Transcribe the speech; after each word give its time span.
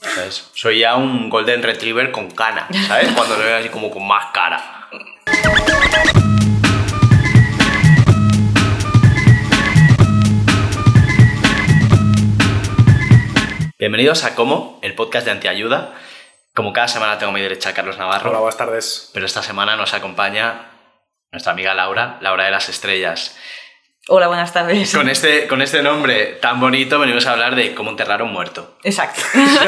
¿Sabes? 0.00 0.50
Soy 0.54 0.80
ya 0.80 0.96
un 0.96 1.28
Golden 1.28 1.62
Retriever 1.62 2.10
con 2.12 2.30
cana, 2.30 2.68
¿sabes? 2.88 3.10
Cuando 3.12 3.36
lo 3.36 3.44
veo 3.44 3.56
así 3.58 3.68
como 3.68 3.90
con 3.90 4.06
más 4.06 4.26
cara. 4.32 4.88
Bienvenidos 13.78 14.24
a 14.24 14.34
Como, 14.34 14.78
el 14.82 14.94
podcast 14.94 15.26
de 15.26 15.32
Antiayuda. 15.32 15.94
Como 16.54 16.72
cada 16.72 16.88
semana 16.88 17.18
tengo 17.18 17.30
a 17.30 17.34
mi 17.34 17.42
derecha 17.42 17.70
a 17.70 17.74
Carlos 17.74 17.98
Navarro, 17.98 18.30
Hola, 18.30 18.38
buenas 18.40 18.56
tardes. 18.56 19.10
pero 19.12 19.26
esta 19.26 19.42
semana 19.42 19.76
nos 19.76 19.92
acompaña 19.92 20.70
nuestra 21.30 21.52
amiga 21.52 21.74
Laura, 21.74 22.18
Laura 22.22 22.44
de 22.44 22.50
las 22.50 22.68
Estrellas. 22.68 23.36
Hola, 24.08 24.28
buenas 24.28 24.52
tardes. 24.52 24.94
Con 24.94 25.08
este, 25.08 25.48
con 25.48 25.60
este 25.62 25.82
nombre 25.82 26.38
tan 26.40 26.60
bonito 26.60 27.00
venimos 27.00 27.26
a 27.26 27.32
hablar 27.32 27.56
de 27.56 27.74
cómo 27.74 27.90
enterrar 27.90 28.20
a 28.20 28.24
un 28.24 28.32
muerto. 28.32 28.76
Exacto. 28.84 29.20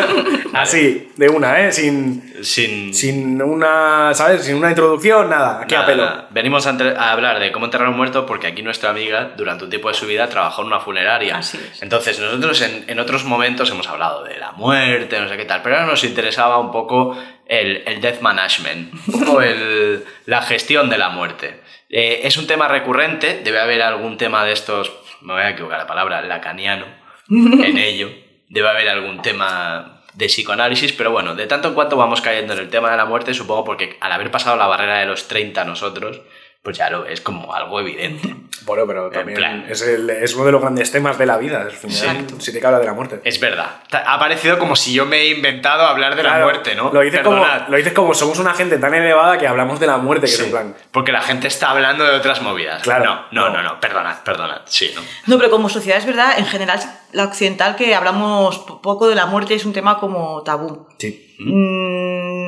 Así, 0.55 1.10
de 1.16 1.29
una, 1.29 1.59
¿eh? 1.66 1.73
Sin, 1.73 2.45
Sin, 2.45 2.95
sin 2.95 3.43
una, 3.43 4.15
¿sabes? 4.15 4.45
Sin 4.45 4.55
una 4.55 4.69
introducción, 4.70 5.29
nada. 5.29 5.63
Aquí 5.63 5.74
a 5.74 5.79
Nada, 5.79 5.87
pelo. 5.90 6.04
nada. 6.04 6.29
Venimos 6.30 6.68
a, 6.68 6.71
hablar 7.10 7.40
de 7.40 7.51
cómo 7.51 7.65
enterrar 7.65 7.88
a 7.88 7.90
un 7.90 7.96
muerto 7.96 8.26
porque 8.26 8.46
aquí 8.46 8.63
nuestra 8.63 8.90
amiga 8.90 9.32
durante 9.37 9.65
un 9.65 9.71
tiempo 9.71 9.88
de 9.88 9.95
su 9.95 10.07
vida 10.07 10.29
trabajó 10.29 10.63
en 10.63 10.68
una 10.68 10.79
funeraria. 10.79 11.38
Así 11.38 11.59
es. 11.73 11.82
Entonces 11.82 12.20
nosotros 12.20 12.60
en, 12.63 12.85
en 12.87 13.01
otros 13.01 13.24
momentos 13.24 13.68
hemos 13.73 13.88
hablado 13.88 14.23
de 14.23 14.38
la 14.38 14.52
muerte, 14.52 15.18
no 15.20 15.29
sé 15.29 15.37
qué 15.37 15.46
tal, 15.46 15.63
pero 15.63 15.74
ahora 15.74 15.88
nos 15.88 16.04
interesaba 16.04 16.59
un 16.59 16.70
poco 16.70 17.18
el, 17.45 17.82
el 17.87 18.01
death 18.01 18.20
management, 18.20 18.95
un 19.09 19.20
poco 19.24 19.43
el- 19.43 20.04
la 20.26 20.43
gestión 20.43 20.88
de 20.91 20.98
la 20.98 21.09
muerte. 21.09 21.60
Eh, 21.89 22.21
es 22.25 22.37
un 22.37 22.47
tema 22.47 22.69
recurrente, 22.69 23.41
debe 23.43 23.61
haber 23.61 23.83
algún 23.83 24.19
tema 24.19 24.45
de 24.45 24.53
estos, 24.53 24.93
me 25.23 25.33
voy 25.33 25.43
a 25.43 25.51
equivocar 25.51 25.79
la 25.79 25.87
palabra, 25.87 26.21
lacaniano, 26.23 26.87
en 27.29 27.79
ello. 27.79 28.11
Debe 28.49 28.69
haber 28.69 28.89
algún 28.89 29.23
tema 29.23 30.03
de 30.15 30.27
psicoanálisis, 30.27 30.93
pero 30.93 31.11
bueno, 31.11 31.35
de 31.35 31.47
tanto 31.47 31.69
en 31.69 31.75
cuanto 31.75 31.97
vamos 31.97 32.21
cayendo 32.21 32.55
en 32.55 32.61
el 32.61 32.71
tema 32.71 32.91
de 32.91 32.97
la 32.97 33.05
muerte, 33.05 33.35
supongo 33.35 33.65
porque 33.65 33.97
al 34.01 34.13
haber 34.13 34.31
pasado 34.31 34.57
la 34.57 34.66
barrera 34.66 34.99
de 34.99 35.07
los 35.07 35.29
30 35.29 35.65
nosotros, 35.65 36.21
pues 36.69 36.77
ya 36.77 36.91
lo 36.91 37.07
es 37.07 37.23
como 37.23 37.55
algo 37.55 37.80
evidente. 37.80 38.35
Bueno, 38.66 38.87
pero 38.87 39.09
también 39.09 39.38
plan. 39.38 39.65
es, 39.71 39.80
el- 39.80 40.11
es 40.11 40.35
uno 40.35 40.45
de 40.45 40.52
los 40.52 40.61
grandes 40.61 40.93
temas 40.93 41.16
de 41.16 41.25
la 41.25 41.38
vida. 41.38 41.63
al 41.63 41.71
final, 41.71 41.97
Exacto. 41.97 42.35
Si 42.41 42.52
te 42.52 42.66
habla 42.66 42.79
de 42.79 42.85
la 42.85 42.93
muerte. 42.93 43.23
Es 43.25 43.41
verdad. 43.41 43.77
Ha 43.91 44.19
parecido 44.19 44.59
como 44.59 44.77
si 44.77 44.93
yo 44.93 45.07
me 45.07 45.16
he 45.23 45.30
inventado 45.30 45.85
hablar 45.85 46.15
de 46.15 46.23
la 46.25 46.41
muerte, 46.41 46.75
¿no? 46.75 46.93
Lo 46.93 47.01
dices, 47.01 47.23
como, 47.23 47.43
lo 47.69 47.77
dices 47.79 47.95
como 47.95 48.13
somos 48.13 48.38
una 48.38 48.52
gente 48.52 48.77
tan 48.77 48.93
elevada 48.93 49.38
que 49.38 49.47
hablamos 49.49 49.80
de 49.80 49.87
la 49.87 49.97
muerte, 49.97 50.27
que 50.27 50.33
Sí, 50.33 50.41
es 50.43 50.45
en 50.45 50.51
plan. 50.51 50.77
Porque 50.93 51.10
la 51.13 51.23
gente 51.23 51.49
está 51.49 51.71
hablando 51.71 52.05
de 52.05 52.10
otras 52.15 52.43
movidas. 52.43 52.82
Claro. 52.82 53.05
No, 53.32 53.49
no, 53.49 53.49
no, 53.49 53.63
No. 53.63 53.63
no, 53.63 53.80
perdonad, 53.80 54.19
perdonad. 54.23 54.60
Sí, 54.66 54.91
¿no? 54.95 55.01
No, 55.27 55.38
pero 55.38 55.51
como 55.51 55.71
sociedad 55.71 55.97
es 55.99 56.05
verdad, 56.05 56.38
en 56.38 56.45
general, 56.45 56.79
la 57.13 57.25
occidental, 57.25 57.75
que 57.77 57.95
hablamos 57.95 58.59
po- 58.59 58.82
poco 58.82 59.09
de 59.09 59.15
la 59.15 59.25
muerte 59.25 59.55
es 59.55 59.65
un 59.65 59.73
tema 59.73 59.99
como 59.99 60.43
tabú. 60.43 60.87
Sí. 60.99 61.25
Mm, 61.38 62.48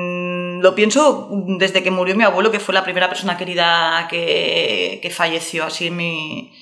lo 0.60 0.74
pienso 0.74 1.28
desde 1.58 1.82
que 1.82 1.90
murió 1.90 2.14
mi 2.16 2.24
abuelo, 2.24 2.50
que 2.50 2.60
fue 2.60 2.74
la 2.74 2.84
primera 2.84 3.08
persona 3.08 3.36
querida 3.36 4.06
que, 4.10 4.98
que 5.02 5.10
falleció 5.10 5.64
así 5.64 5.88
en 5.88 5.96
mi, 5.96 6.52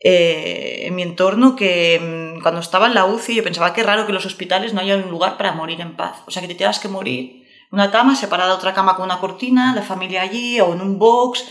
eh, 0.00 0.82
en 0.86 0.94
mi 0.94 1.02
entorno, 1.02 1.54
que 1.56 2.00
mm, 2.38 2.42
cuando 2.42 2.60
estaba 2.60 2.86
en 2.88 2.94
la 2.94 3.04
UCI 3.04 3.36
yo 3.36 3.44
pensaba 3.44 3.72
que 3.72 3.82
raro 3.82 4.04
que 4.04 4.10
en 4.10 4.14
los 4.16 4.26
hospitales 4.26 4.74
no 4.74 4.80
haya 4.80 4.96
un 4.96 5.10
lugar 5.10 5.36
para 5.36 5.52
morir 5.52 5.80
en 5.80 5.96
paz. 5.96 6.16
O 6.26 6.30
sea, 6.30 6.42
que 6.42 6.48
te 6.48 6.54
tengas 6.56 6.78
que 6.80 6.88
morir 6.88 7.42
en 7.70 7.78
una 7.78 7.90
cama 7.90 8.16
separada 8.16 8.50
de 8.50 8.56
otra 8.56 8.74
cama 8.74 8.96
con 8.96 9.04
una 9.04 9.18
cortina, 9.20 9.74
la 9.74 9.82
familia 9.82 10.22
allí 10.22 10.60
o 10.60 10.72
en 10.74 10.80
un 10.80 10.98
box. 10.98 11.44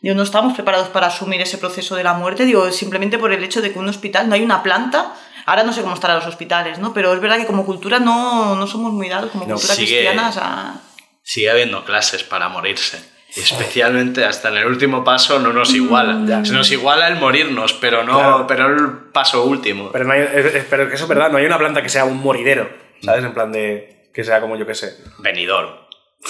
Digo, 0.00 0.14
no 0.14 0.22
estamos 0.22 0.54
preparados 0.54 0.88
para 0.88 1.08
asumir 1.08 1.42
ese 1.42 1.58
proceso 1.58 1.94
de 1.94 2.02
la 2.04 2.14
muerte, 2.14 2.46
digo, 2.46 2.70
simplemente 2.70 3.18
por 3.18 3.32
el 3.32 3.44
hecho 3.44 3.60
de 3.60 3.70
que 3.70 3.78
un 3.78 3.86
hospital 3.88 4.28
no 4.28 4.34
hay 4.34 4.42
una 4.42 4.62
planta. 4.62 5.14
Ahora 5.44 5.62
no 5.62 5.72
sé 5.74 5.82
cómo 5.82 5.94
estarán 5.94 6.16
los 6.18 6.26
hospitales, 6.26 6.78
¿no? 6.78 6.94
Pero 6.94 7.12
es 7.12 7.20
verdad 7.20 7.36
que 7.36 7.46
como 7.46 7.66
cultura 7.66 7.98
no, 7.98 8.54
no 8.56 8.66
somos 8.66 8.92
muy 8.92 9.08
dados, 9.10 9.30
como 9.30 9.44
No, 9.46 9.54
cultura 9.56 9.74
sigue- 9.74 9.86
cristiana, 10.00 10.30
a... 10.36 10.80
Sigue 11.30 11.48
habiendo 11.48 11.84
clases 11.84 12.24
para 12.24 12.48
morirse. 12.48 13.00
Especialmente 13.36 14.24
hasta 14.24 14.48
en 14.48 14.56
el 14.56 14.66
último 14.66 15.04
paso 15.04 15.38
no 15.38 15.52
nos 15.52 15.72
iguala. 15.72 16.44
Se 16.44 16.52
nos 16.52 16.68
iguala 16.72 17.06
el 17.06 17.20
morirnos, 17.20 17.72
pero 17.74 18.02
no, 18.02 18.18
Claro. 18.18 18.46
pero 18.48 18.66
el 18.66 18.90
paso 19.12 19.44
último. 19.44 19.92
Pero, 19.92 20.06
no 20.06 20.12
hay, 20.12 20.26
pero 20.68 20.88
que 20.88 20.96
eso 20.96 21.04
es 21.04 21.08
verdad, 21.08 21.30
no 21.30 21.38
hay 21.38 21.46
una 21.46 21.56
planta 21.56 21.84
que 21.84 21.88
sea 21.88 22.04
un 22.04 22.18
moridero. 22.20 22.68
¿Sabes? 23.00 23.24
En 23.24 23.32
plan 23.32 23.52
de. 23.52 24.08
Que 24.12 24.24
sea 24.24 24.40
como 24.40 24.56
yo 24.56 24.66
que 24.66 24.74
sé. 24.74 24.92
Venidor. 25.18 25.86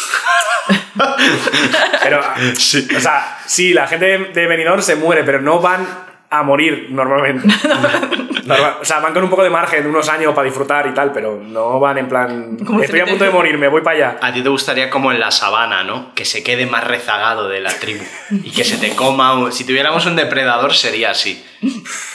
Pero. 2.02 2.22
Sí. 2.58 2.86
O 2.94 3.00
sea, 3.00 3.38
sí, 3.46 3.72
la 3.72 3.86
gente 3.86 4.04
de, 4.04 4.18
de 4.34 4.46
Benidorm 4.46 4.82
se 4.82 4.96
muere, 4.96 5.24
pero 5.24 5.40
no 5.40 5.60
van 5.60 5.88
a 6.28 6.42
morir 6.42 6.88
normalmente. 6.90 7.48
Normal- 8.50 8.76
o 8.80 8.84
sea, 8.84 9.00
van 9.00 9.12
con 9.14 9.24
un 9.24 9.30
poco 9.30 9.42
de 9.42 9.50
margen, 9.50 9.86
unos 9.86 10.08
años 10.08 10.34
para 10.34 10.44
disfrutar 10.46 10.86
y 10.86 10.92
tal, 10.94 11.12
pero 11.12 11.36
no 11.42 11.78
van 11.80 11.98
en 11.98 12.08
plan. 12.08 12.56
Estoy 12.82 13.00
a 13.00 13.06
punto 13.06 13.24
de 13.24 13.30
morir, 13.38 13.56
me 13.58 13.68
voy 13.68 13.82
para 13.82 13.96
allá. 13.96 14.18
A 14.20 14.32
ti 14.32 14.42
te 14.42 14.48
gustaría 14.48 14.90
como 14.90 15.12
en 15.12 15.20
la 15.20 15.30
sabana, 15.30 15.82
¿no? 15.84 16.14
Que 16.14 16.24
se 16.24 16.42
quede 16.42 16.66
más 16.66 16.84
rezagado 16.84 17.48
de 17.48 17.60
la 17.60 17.70
tribu 17.72 18.04
y 18.30 18.50
que 18.50 18.64
se 18.64 18.76
te 18.78 18.94
coma. 18.96 19.50
Si 19.52 19.64
tuviéramos 19.64 20.04
un 20.06 20.16
depredador 20.16 20.74
sería 20.74 21.10
así. 21.10 21.44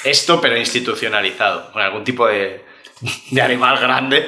Esto, 0.04 0.40
pero 0.42 0.58
institucionalizado, 0.58 1.72
con 1.72 1.82
algún 1.82 2.04
tipo 2.04 2.28
de, 2.28 2.64
de 3.32 3.42
animal 3.42 3.78
grande 3.80 4.26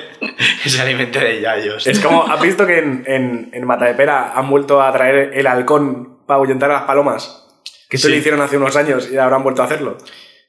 que 0.63 0.69
se 0.69 0.81
alimente 0.81 1.19
de 1.19 1.41
yayos. 1.41 1.85
Es 1.87 1.99
como, 1.99 2.23
¿has 2.27 2.41
visto 2.41 2.65
que 2.65 2.79
en, 2.79 3.03
en, 3.07 3.49
en 3.53 3.65
Matadepera 3.65 4.33
han 4.35 4.49
vuelto 4.49 4.81
a 4.81 4.91
traer 4.91 5.31
el 5.33 5.47
halcón 5.47 6.19
para 6.25 6.37
ahuyentar 6.39 6.69
a 6.71 6.73
las 6.75 6.83
palomas? 6.83 7.43
Que 7.89 7.95
esto 7.95 8.07
Sí. 8.09 8.13
lo 8.13 8.19
hicieron 8.19 8.41
hace 8.41 8.57
unos 8.57 8.75
años 8.75 9.09
y 9.11 9.17
ahora 9.17 9.37
han 9.37 9.43
vuelto 9.43 9.61
a 9.61 9.65
hacerlo. 9.65 9.97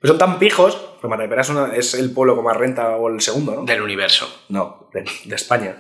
Pues 0.01 0.09
son 0.11 0.19
tan 0.19 0.39
pijos, 0.39 0.77
pues 1.01 1.11
Matadepera 1.11 1.43
es, 1.43 1.49
una- 1.51 1.75
es 1.75 1.95
el 1.95 2.13
pueblo 2.13 2.37
con 2.37 2.45
más 2.45 2.57
renta 2.57 2.97
o 2.97 3.09
el 3.09 3.21
segundo, 3.21 3.55
¿no? 3.55 3.65
Del 3.65 3.83
universo. 3.83 4.45
No, 4.49 4.89
de, 4.93 5.05
de 5.25 5.35
España. 5.35 5.77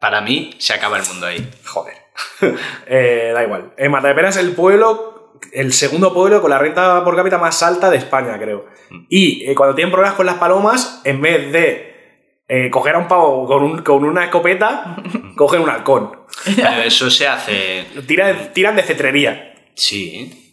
Para 0.00 0.20
mí 0.20 0.54
se 0.58 0.74
acaba 0.74 0.98
el 0.98 1.06
mundo 1.06 1.26
ahí. 1.26 1.50
Joder. 1.64 1.94
Eh, 2.86 3.32
da 3.34 3.42
igual. 3.42 3.72
En 3.76 3.90
Matadepera 3.90 4.28
es 4.28 4.36
el 4.36 4.52
pueblo, 4.52 5.32
el 5.52 5.72
segundo 5.72 6.12
pueblo 6.14 6.40
con 6.40 6.50
la 6.50 6.58
renta 6.58 7.02
por 7.04 7.16
cápita 7.16 7.38
más 7.38 7.62
alta 7.62 7.90
de 7.90 7.96
España, 7.96 8.38
creo. 8.38 8.66
Y 9.08 9.48
eh, 9.48 9.54
cuando 9.54 9.74
tienen 9.74 9.90
problemas 9.90 10.16
con 10.16 10.26
las 10.26 10.36
palomas, 10.36 11.00
en 11.04 11.20
vez 11.20 11.50
de 11.52 12.42
eh, 12.46 12.70
coger 12.70 12.94
a 12.94 12.98
un 12.98 13.08
pavo 13.08 13.46
con, 13.46 13.62
un- 13.64 13.82
con 13.82 14.04
una 14.04 14.24
escopeta, 14.24 14.96
cogen 15.36 15.62
un 15.62 15.70
halcón. 15.70 16.12
Pero 16.44 16.82
eso 16.82 17.10
se 17.10 17.26
hace. 17.26 17.86
Tiran, 18.06 18.52
tiran 18.52 18.76
de 18.76 18.82
cetrería. 18.82 19.54
Sí. 19.74 20.43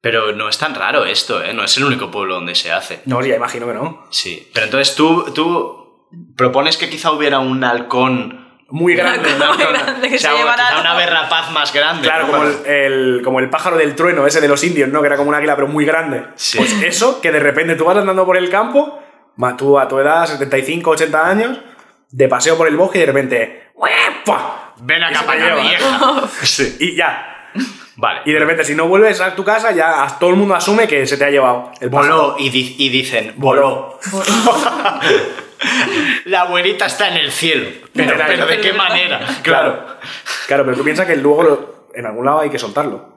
Pero 0.00 0.32
no 0.32 0.48
es 0.48 0.58
tan 0.58 0.74
raro 0.74 1.04
esto, 1.04 1.42
¿eh? 1.42 1.52
No 1.54 1.64
es 1.64 1.76
el 1.76 1.84
único 1.84 2.10
pueblo 2.10 2.34
donde 2.34 2.54
se 2.54 2.70
hace. 2.72 3.00
No, 3.06 3.20
ya 3.24 3.34
imagino 3.36 3.66
que 3.66 3.74
no. 3.74 4.06
Sí. 4.10 4.48
Pero 4.52 4.66
entonces 4.66 4.94
tú, 4.94 5.32
tú 5.34 6.06
propones 6.36 6.76
que 6.76 6.88
quizá 6.88 7.10
hubiera 7.12 7.38
un 7.40 7.62
halcón. 7.64 8.44
Muy 8.68 8.94
grande. 8.96 9.32
un 9.34 9.40
halcón- 9.42 9.72
grande 9.84 10.08
que 10.08 10.16
o 10.16 10.18
sea, 10.18 10.32
se 10.32 10.38
llevara 10.38 10.68
quizá 10.68 10.80
una 10.80 10.94
berrapaz 10.94 11.50
más 11.52 11.72
grande. 11.72 12.02
Claro, 12.02 12.26
¿no? 12.26 12.32
como 12.32 12.44
el, 12.44 12.66
el- 12.66 13.20
como 13.24 13.40
el 13.40 13.48
pájaro 13.50 13.76
del 13.76 13.94
trueno 13.94 14.26
ese 14.26 14.40
de 14.40 14.48
los 14.48 14.62
indios, 14.64 14.88
¿no? 14.88 15.00
Que 15.00 15.06
era 15.06 15.16
como 15.16 15.28
un 15.30 15.34
águila, 15.36 15.54
pero 15.56 15.68
muy 15.68 15.84
grande. 15.84 16.24
Sí. 16.36 16.58
Pues 16.58 16.72
eso, 16.82 17.20
que 17.20 17.30
de 17.32 17.40
repente 17.40 17.74
tú 17.76 17.84
vas 17.84 17.96
andando 17.96 18.24
por 18.26 18.36
el 18.36 18.50
campo, 18.50 19.00
tú 19.56 19.78
a 19.78 19.86
tu 19.88 19.98
edad, 19.98 20.26
75, 20.26 20.90
80 20.90 21.28
años, 21.28 21.58
de 22.10 22.28
paseo 22.28 22.56
por 22.56 22.68
el 22.68 22.76
bosque 22.76 22.98
y 22.98 23.00
de 23.02 23.06
repente. 23.06 23.70
¡Uepa! 23.74 24.74
Ven 24.78 25.02
acá 25.02 25.22
para 25.24 25.56
vieja. 25.56 26.22
Sí. 26.42 26.76
Y 26.80 26.96
ya. 26.96 27.50
Vale. 27.98 28.20
Y 28.26 28.32
de 28.32 28.38
repente, 28.38 28.62
si 28.64 28.74
no 28.74 28.88
vuelves 28.88 29.20
a 29.20 29.34
tu 29.34 29.42
casa, 29.42 29.72
ya 29.72 30.16
todo 30.20 30.30
el 30.30 30.36
mundo 30.36 30.54
asume 30.54 30.86
que 30.86 31.06
se 31.06 31.16
te 31.16 31.24
ha 31.24 31.30
llevado 31.30 31.72
el. 31.80 31.88
Voló 31.88 32.36
y, 32.38 32.50
di- 32.50 32.76
y 32.78 32.88
dicen, 32.90 33.32
voló. 33.36 33.98
La 36.26 36.42
abuelita 36.42 36.86
está 36.86 37.08
en 37.08 37.16
el 37.16 37.32
cielo. 37.32 37.70
Pero, 37.94 38.14
pero 38.26 38.46
¿de 38.46 38.60
qué 38.60 38.72
manera? 38.72 39.26
Claro. 39.42 39.86
Claro, 40.46 40.64
pero 40.64 40.76
tú 40.76 40.84
piensas 40.84 41.06
que 41.06 41.16
luego 41.16 41.42
lo- 41.42 41.88
en 41.94 42.04
algún 42.06 42.26
lado 42.26 42.40
hay 42.40 42.50
que 42.50 42.58
soltarlo. 42.58 43.14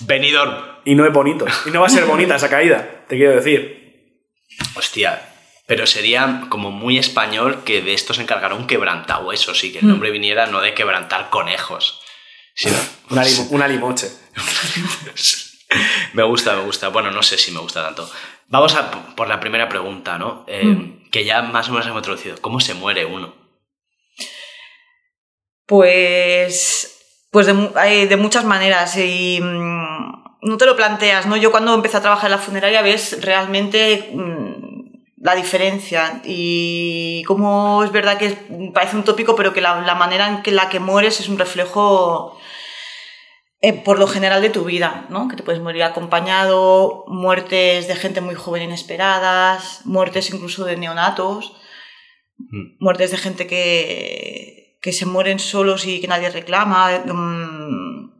Venidor. 0.00 0.80
Y 0.84 0.94
no 0.94 1.06
es 1.06 1.12
bonito. 1.12 1.46
Y 1.66 1.70
no 1.70 1.80
va 1.80 1.86
a 1.86 1.90
ser 1.90 2.04
bonita 2.04 2.36
esa 2.36 2.48
caída, 2.50 3.04
te 3.08 3.16
quiero 3.16 3.32
decir. 3.36 4.22
Hostia. 4.76 5.22
Pero 5.66 5.86
sería 5.86 6.44
como 6.48 6.70
muy 6.70 6.98
español 6.98 7.62
que 7.64 7.82
de 7.82 7.92
esto 7.92 8.14
se 8.14 8.22
encargara 8.22 8.54
un 8.54 8.66
quebrantahuesos 8.66 9.62
y 9.64 9.72
que 9.72 9.80
el 9.80 9.88
nombre 9.88 10.10
viniera 10.10 10.46
no 10.46 10.60
de 10.62 10.72
quebrantar 10.74 11.28
conejos. 11.30 12.00
Sino, 12.58 12.76
Una, 13.10 13.22
limo- 13.24 13.46
una 13.50 13.68
limoche. 13.68 14.10
me 16.14 16.22
gusta, 16.24 16.56
me 16.56 16.62
gusta. 16.64 16.88
Bueno, 16.88 17.10
no 17.12 17.22
sé 17.22 17.38
si 17.38 17.52
me 17.52 17.60
gusta 17.60 17.84
tanto. 17.84 18.10
Vamos 18.48 18.74
a 18.74 18.90
por 19.14 19.28
la 19.28 19.38
primera 19.38 19.68
pregunta, 19.68 20.18
¿no? 20.18 20.44
Eh, 20.48 21.04
Que 21.12 21.24
ya 21.24 21.40
más 21.42 21.68
o 21.68 21.72
menos 21.72 21.86
hemos 21.86 21.98
introducido. 22.00 22.36
¿Cómo 22.40 22.58
se 22.60 22.74
muere 22.74 23.04
uno? 23.04 23.32
Pues, 25.66 27.26
pues 27.30 27.46
de, 27.46 27.70
hay 27.76 28.06
de 28.06 28.16
muchas 28.16 28.44
maneras 28.44 28.96
y 28.96 29.38
mm, 29.42 30.24
no 30.42 30.56
te 30.56 30.66
lo 30.66 30.76
planteas, 30.76 31.26
¿no? 31.26 31.36
Yo 31.36 31.50
cuando 31.50 31.74
empecé 31.74 31.98
a 31.98 32.02
trabajar 32.02 32.26
en 32.30 32.36
la 32.38 32.42
funeraria 32.42 32.80
ves 32.82 33.18
realmente 33.22 34.10
mm, 34.14 35.18
la 35.18 35.34
diferencia 35.34 36.22
y 36.24 37.22
cómo 37.26 37.84
es 37.84 37.92
verdad 37.92 38.16
que 38.18 38.30
parece 38.72 38.96
un 38.96 39.04
tópico, 39.04 39.36
pero 39.36 39.52
que 39.52 39.60
la, 39.60 39.80
la 39.82 39.94
manera 39.94 40.28
en 40.28 40.42
que 40.42 40.52
la 40.52 40.68
que 40.70 40.80
mueres 40.80 41.20
es 41.20 41.28
un 41.28 41.38
reflejo 41.38 42.37
eh, 43.60 43.72
por 43.72 43.98
lo 43.98 44.06
general 44.06 44.42
de 44.42 44.50
tu 44.50 44.64
vida, 44.64 45.06
¿no? 45.10 45.28
Que 45.28 45.36
te 45.36 45.42
puedes 45.42 45.60
morir 45.62 45.82
acompañado, 45.82 47.04
muertes 47.08 47.88
de 47.88 47.96
gente 47.96 48.20
muy 48.20 48.34
joven 48.34 48.62
inesperadas, 48.62 49.82
muertes 49.84 50.30
incluso 50.30 50.64
de 50.64 50.76
neonatos, 50.76 51.52
Mm. 52.38 52.76
muertes 52.78 53.10
de 53.10 53.16
gente 53.18 53.46
que, 53.48 54.78
que 54.80 54.92
se 54.92 55.06
mueren 55.06 55.40
solos 55.40 55.86
y 55.86 56.00
que 56.00 56.06
nadie 56.06 56.30
reclama. 56.30 57.00
mm, 57.04 58.12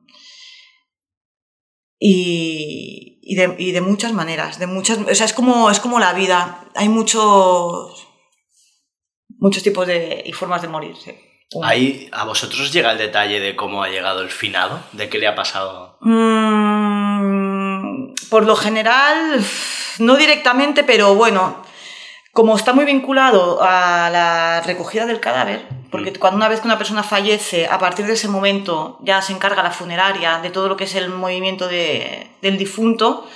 y, 2.01 3.21
y, 3.23 3.35
de, 3.37 3.55
y 3.59 3.73
de 3.73 3.81
muchas 3.81 4.13
maneras, 4.13 4.59
de 4.59 4.67
muchas, 4.67 4.99
o 4.99 5.15
sea, 5.15 5.27
es 5.27 5.33
como, 5.33 5.71
es 5.71 5.81
como 5.81 5.99
la 5.99 6.13
vida. 6.13 6.69
Hay 6.75 6.89
muchos, 6.89 8.07
muchos 9.39 9.63
tipos 9.63 9.87
de, 9.87 10.23
y 10.27 10.33
formas 10.33 10.63
de 10.63 10.69
morir. 10.69 10.97
Ahí 11.63 12.09
a 12.13 12.25
vosotros 12.25 12.73
llega 12.73 12.93
el 12.93 12.99
detalle 12.99 13.41
de 13.41 13.57
cómo 13.57 13.83
ha 13.83 13.89
llegado 13.89 14.21
el 14.21 14.31
finado, 14.31 14.81
de 14.93 15.09
qué 15.09 15.19
le 15.19 15.29
ha 15.29 15.35
pasado. 15.35 15.97
Mm, 16.01 18.15
por 18.29 18.45
lo 18.47 18.55
general, 18.57 19.43
no 19.99 20.17
directamente, 20.17 20.85
pero 20.85 21.15
bueno, 21.15 21.63
como 22.33 22.55
está 22.57 22.73
muy 22.75 22.85
vinculado 22.85 23.61
a 23.63 24.11
la 24.13 24.61
recogida 24.61 25.07
del 25.07 25.21
cadáver, 25.21 25.67
porque 25.91 26.13
cuando 26.13 26.37
una 26.37 26.49
vez 26.49 26.61
que 26.61 26.67
una 26.69 26.77
persona 26.79 27.03
fallece, 27.03 27.67
a 27.67 27.79
partir 27.79 28.07
de 28.07 28.13
ese 28.13 28.29
momento 28.29 28.99
ya 29.03 29.23
se 29.23 29.33
encarga 29.33 29.63
la 29.63 29.71
funeraria 29.71 30.39
de 30.41 30.51
todo 30.51 30.69
lo 30.69 30.77
que 30.77 30.85
es 30.85 30.95
el 30.95 31.09
movimiento 31.09 31.67
de- 31.67 32.31
del 32.43 32.59
difunto. 32.59 33.27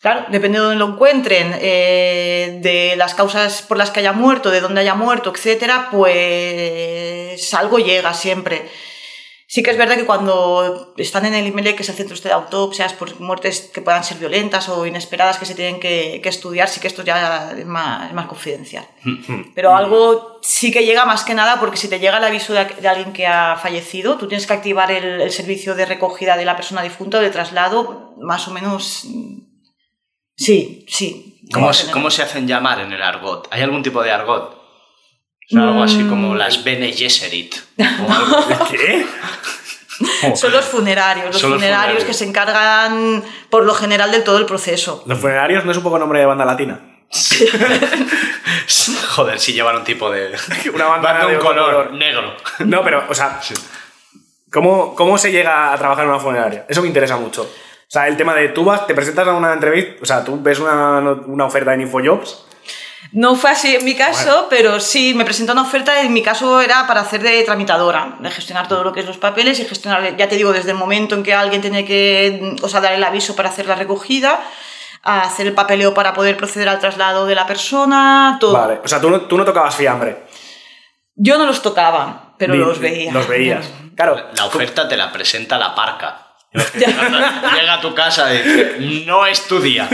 Claro, 0.00 0.26
depende 0.28 0.58
de 0.58 0.64
dónde 0.64 0.78
lo 0.78 0.92
encuentren, 0.92 1.56
eh, 1.60 2.60
de 2.62 2.94
las 2.96 3.14
causas 3.14 3.62
por 3.62 3.76
las 3.76 3.90
que 3.90 4.00
haya 4.00 4.12
muerto, 4.12 4.50
de 4.50 4.60
dónde 4.60 4.80
haya 4.80 4.94
muerto, 4.94 5.32
etcétera, 5.34 5.88
pues 5.90 7.52
algo 7.52 7.78
llega 7.78 8.14
siempre. 8.14 8.68
Sí 9.50 9.62
que 9.62 9.70
es 9.70 9.78
verdad 9.78 9.96
que 9.96 10.04
cuando 10.04 10.92
están 10.98 11.24
en 11.24 11.34
el 11.34 11.46
IMELE, 11.46 11.74
que 11.74 11.82
es 11.82 11.88
el 11.88 11.94
centro 11.94 12.14
este 12.14 12.28
de 12.28 12.34
autopsias, 12.34 12.92
por 12.92 13.18
muertes 13.18 13.70
que 13.72 13.80
puedan 13.80 14.04
ser 14.04 14.18
violentas 14.18 14.68
o 14.68 14.84
inesperadas 14.84 15.38
que 15.38 15.46
se 15.46 15.54
tienen 15.54 15.80
que, 15.80 16.20
que 16.22 16.28
estudiar, 16.28 16.68
sí 16.68 16.80
que 16.80 16.86
esto 16.86 17.02
ya 17.02 17.52
es 17.56 17.66
más, 17.66 18.08
es 18.08 18.12
más 18.12 18.26
confidencial. 18.26 18.86
Pero 19.54 19.74
algo 19.74 20.38
sí 20.42 20.70
que 20.70 20.84
llega 20.84 21.06
más 21.06 21.24
que 21.24 21.34
nada 21.34 21.58
porque 21.58 21.78
si 21.78 21.88
te 21.88 21.98
llega 21.98 22.18
el 22.18 22.24
aviso 22.24 22.52
de, 22.52 22.66
de 22.66 22.88
alguien 22.88 23.14
que 23.14 23.26
ha 23.26 23.56
fallecido, 23.56 24.18
tú 24.18 24.28
tienes 24.28 24.46
que 24.46 24.52
activar 24.52 24.92
el, 24.92 25.22
el 25.22 25.32
servicio 25.32 25.74
de 25.74 25.86
recogida 25.86 26.36
de 26.36 26.44
la 26.44 26.54
persona 26.54 26.82
difunta 26.82 27.16
o 27.16 27.22
de 27.22 27.30
traslado, 27.30 28.14
más 28.18 28.46
o 28.46 28.52
menos... 28.52 29.06
mm, 30.38 30.42
Sí, 30.44 30.84
sí. 30.88 31.40
¿Cómo, 31.52 31.72
se- 31.72 31.80
general. 31.82 31.92
cómo 31.94 32.10
se 32.10 32.22
hacen 32.22 32.46
llamar 32.46 32.80
en 32.80 32.92
el 32.92 33.02
argot? 33.02 33.48
¿Hay 33.50 33.62
algún 33.62 33.82
tipo 33.82 34.02
de 34.02 34.10
argot? 34.12 34.54
O 34.54 35.50
sea, 35.50 35.62
algo 35.62 35.82
así 35.82 36.04
como 36.04 36.34
las 36.34 36.62
Bene 36.62 36.92
Gesserit. 36.92 37.54
o 37.78 38.12
algo. 38.12 38.68
¿Qué? 38.70 39.06
Son 40.36 40.52
los 40.52 40.64
funerarios, 40.66 41.26
los 41.28 41.38
Son 41.40 41.50
los 41.50 41.58
funerarios 41.58 41.98
funerarios. 41.98 42.04
que 42.04 42.12
se 42.14 42.24
encargan 42.24 43.24
por 43.50 43.64
lo 43.64 43.74
general 43.74 44.12
de 44.12 44.20
todo 44.20 44.38
el 44.38 44.46
proceso. 44.46 45.02
Los 45.06 45.18
funerarios 45.18 45.64
no 45.64 45.70
es 45.72 45.76
un 45.78 45.82
poco 45.82 45.98
nombre 45.98 46.20
de 46.20 46.26
banda 46.26 46.44
latina. 46.44 46.80
Joder, 49.10 49.38
si 49.40 49.52
llevan 49.52 49.76
un 49.76 49.84
tipo 49.84 50.10
de. 50.10 50.36
Una 50.74 50.86
bandana 50.86 51.20
Van 51.20 51.28
de 51.30 51.36
un 51.36 51.42
color. 51.42 51.92
negro. 51.94 52.34
No, 52.60 52.82
pero, 52.84 53.04
o 53.08 53.14
sea, 53.14 53.40
¿cómo, 54.52 54.94
¿cómo 54.94 55.18
se 55.18 55.32
llega 55.32 55.72
a 55.72 55.78
trabajar 55.78 56.04
en 56.04 56.10
una 56.10 56.20
funeraria? 56.20 56.66
Eso 56.68 56.82
me 56.82 56.88
interesa 56.88 57.16
mucho. 57.16 57.50
O 57.88 57.90
sea, 57.90 58.06
el 58.06 58.18
tema 58.18 58.34
de 58.34 58.48
tú 58.50 58.64
vas, 58.64 58.86
te 58.86 58.94
presentas 58.94 59.26
a 59.26 59.32
una 59.32 59.54
entrevista, 59.54 59.94
o 60.02 60.04
sea, 60.04 60.22
tú 60.22 60.38
ves 60.42 60.58
una, 60.58 60.98
una 61.26 61.46
oferta 61.46 61.72
en 61.72 61.80
InfoJobs. 61.80 62.44
No 63.12 63.34
fue 63.34 63.50
así 63.50 63.76
en 63.76 63.84
mi 63.86 63.94
caso, 63.94 64.46
pero 64.50 64.78
sí, 64.78 65.14
me 65.14 65.24
presentó 65.24 65.52
una 65.52 65.62
oferta, 65.62 66.02
en 66.02 66.12
mi 66.12 66.22
caso 66.22 66.60
era 66.60 66.86
para 66.86 67.00
hacer 67.00 67.22
de 67.22 67.42
tramitadora, 67.44 68.18
de 68.20 68.30
gestionar 68.30 68.68
todo 68.68 68.84
lo 68.84 68.92
que 68.92 69.00
es 69.00 69.06
los 69.06 69.16
papeles 69.16 69.58
y 69.60 69.64
gestionar, 69.64 70.16
ya 70.18 70.28
te 70.28 70.36
digo, 70.36 70.52
desde 70.52 70.72
el 70.72 70.76
momento 70.76 71.14
en 71.14 71.22
que 71.22 71.32
alguien 71.32 71.62
tiene 71.62 71.86
que, 71.86 72.56
o 72.60 72.68
sea, 72.68 72.82
dar 72.82 72.92
el 72.92 73.02
aviso 73.02 73.34
para 73.34 73.48
hacer 73.48 73.64
la 73.66 73.76
recogida, 73.76 74.38
a 75.02 75.22
hacer 75.22 75.46
el 75.46 75.54
papeleo 75.54 75.94
para 75.94 76.12
poder 76.12 76.36
proceder 76.36 76.68
al 76.68 76.80
traslado 76.80 77.24
de 77.24 77.34
la 77.36 77.46
persona, 77.46 78.36
todo. 78.38 78.52
Vale, 78.52 78.80
o 78.84 78.88
sea, 78.88 79.00
tú 79.00 79.08
no, 79.08 79.22
tú 79.22 79.38
no 79.38 79.46
tocabas 79.46 79.74
fiambre. 79.74 80.24
Yo 81.14 81.38
no 81.38 81.46
los 81.46 81.62
tocaba, 81.62 82.34
pero 82.36 82.52
Ni- 82.52 82.60
los 82.60 82.78
veía. 82.78 83.12
Los 83.12 83.26
veías. 83.26 83.66
Claro. 83.98 84.16
La 84.36 84.44
oferta 84.44 84.88
te 84.88 84.96
la 84.96 85.10
presenta 85.10 85.58
la 85.58 85.74
parca. 85.74 86.27
Llega 86.78 87.74
a 87.74 87.80
tu 87.80 87.94
casa 87.94 88.32
y 88.34 88.38
dice, 88.38 88.76
no 89.06 89.26
es 89.26 89.46
tu 89.46 89.60
día. 89.60 89.88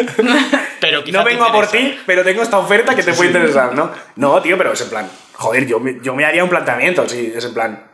Pero 0.80 1.02
No 1.12 1.24
vengo 1.24 1.44
a 1.44 1.52
por 1.52 1.64
interesa". 1.64 1.96
ti, 1.96 2.00
pero 2.06 2.22
tengo 2.24 2.42
esta 2.42 2.58
oferta 2.58 2.94
que 2.94 3.02
te 3.02 3.12
puede 3.14 3.30
interesar, 3.30 3.74
¿no? 3.74 3.90
No, 4.16 4.40
tío, 4.42 4.56
pero 4.58 4.72
es 4.72 4.80
en 4.80 4.90
plan, 4.90 5.10
joder, 5.32 5.66
yo 5.66 5.80
me, 5.80 5.98
yo 6.02 6.14
me 6.14 6.24
haría 6.24 6.44
un 6.44 6.50
planteamiento, 6.50 7.08
sí, 7.08 7.32
es 7.34 7.44
en 7.44 7.54
plan, 7.54 7.90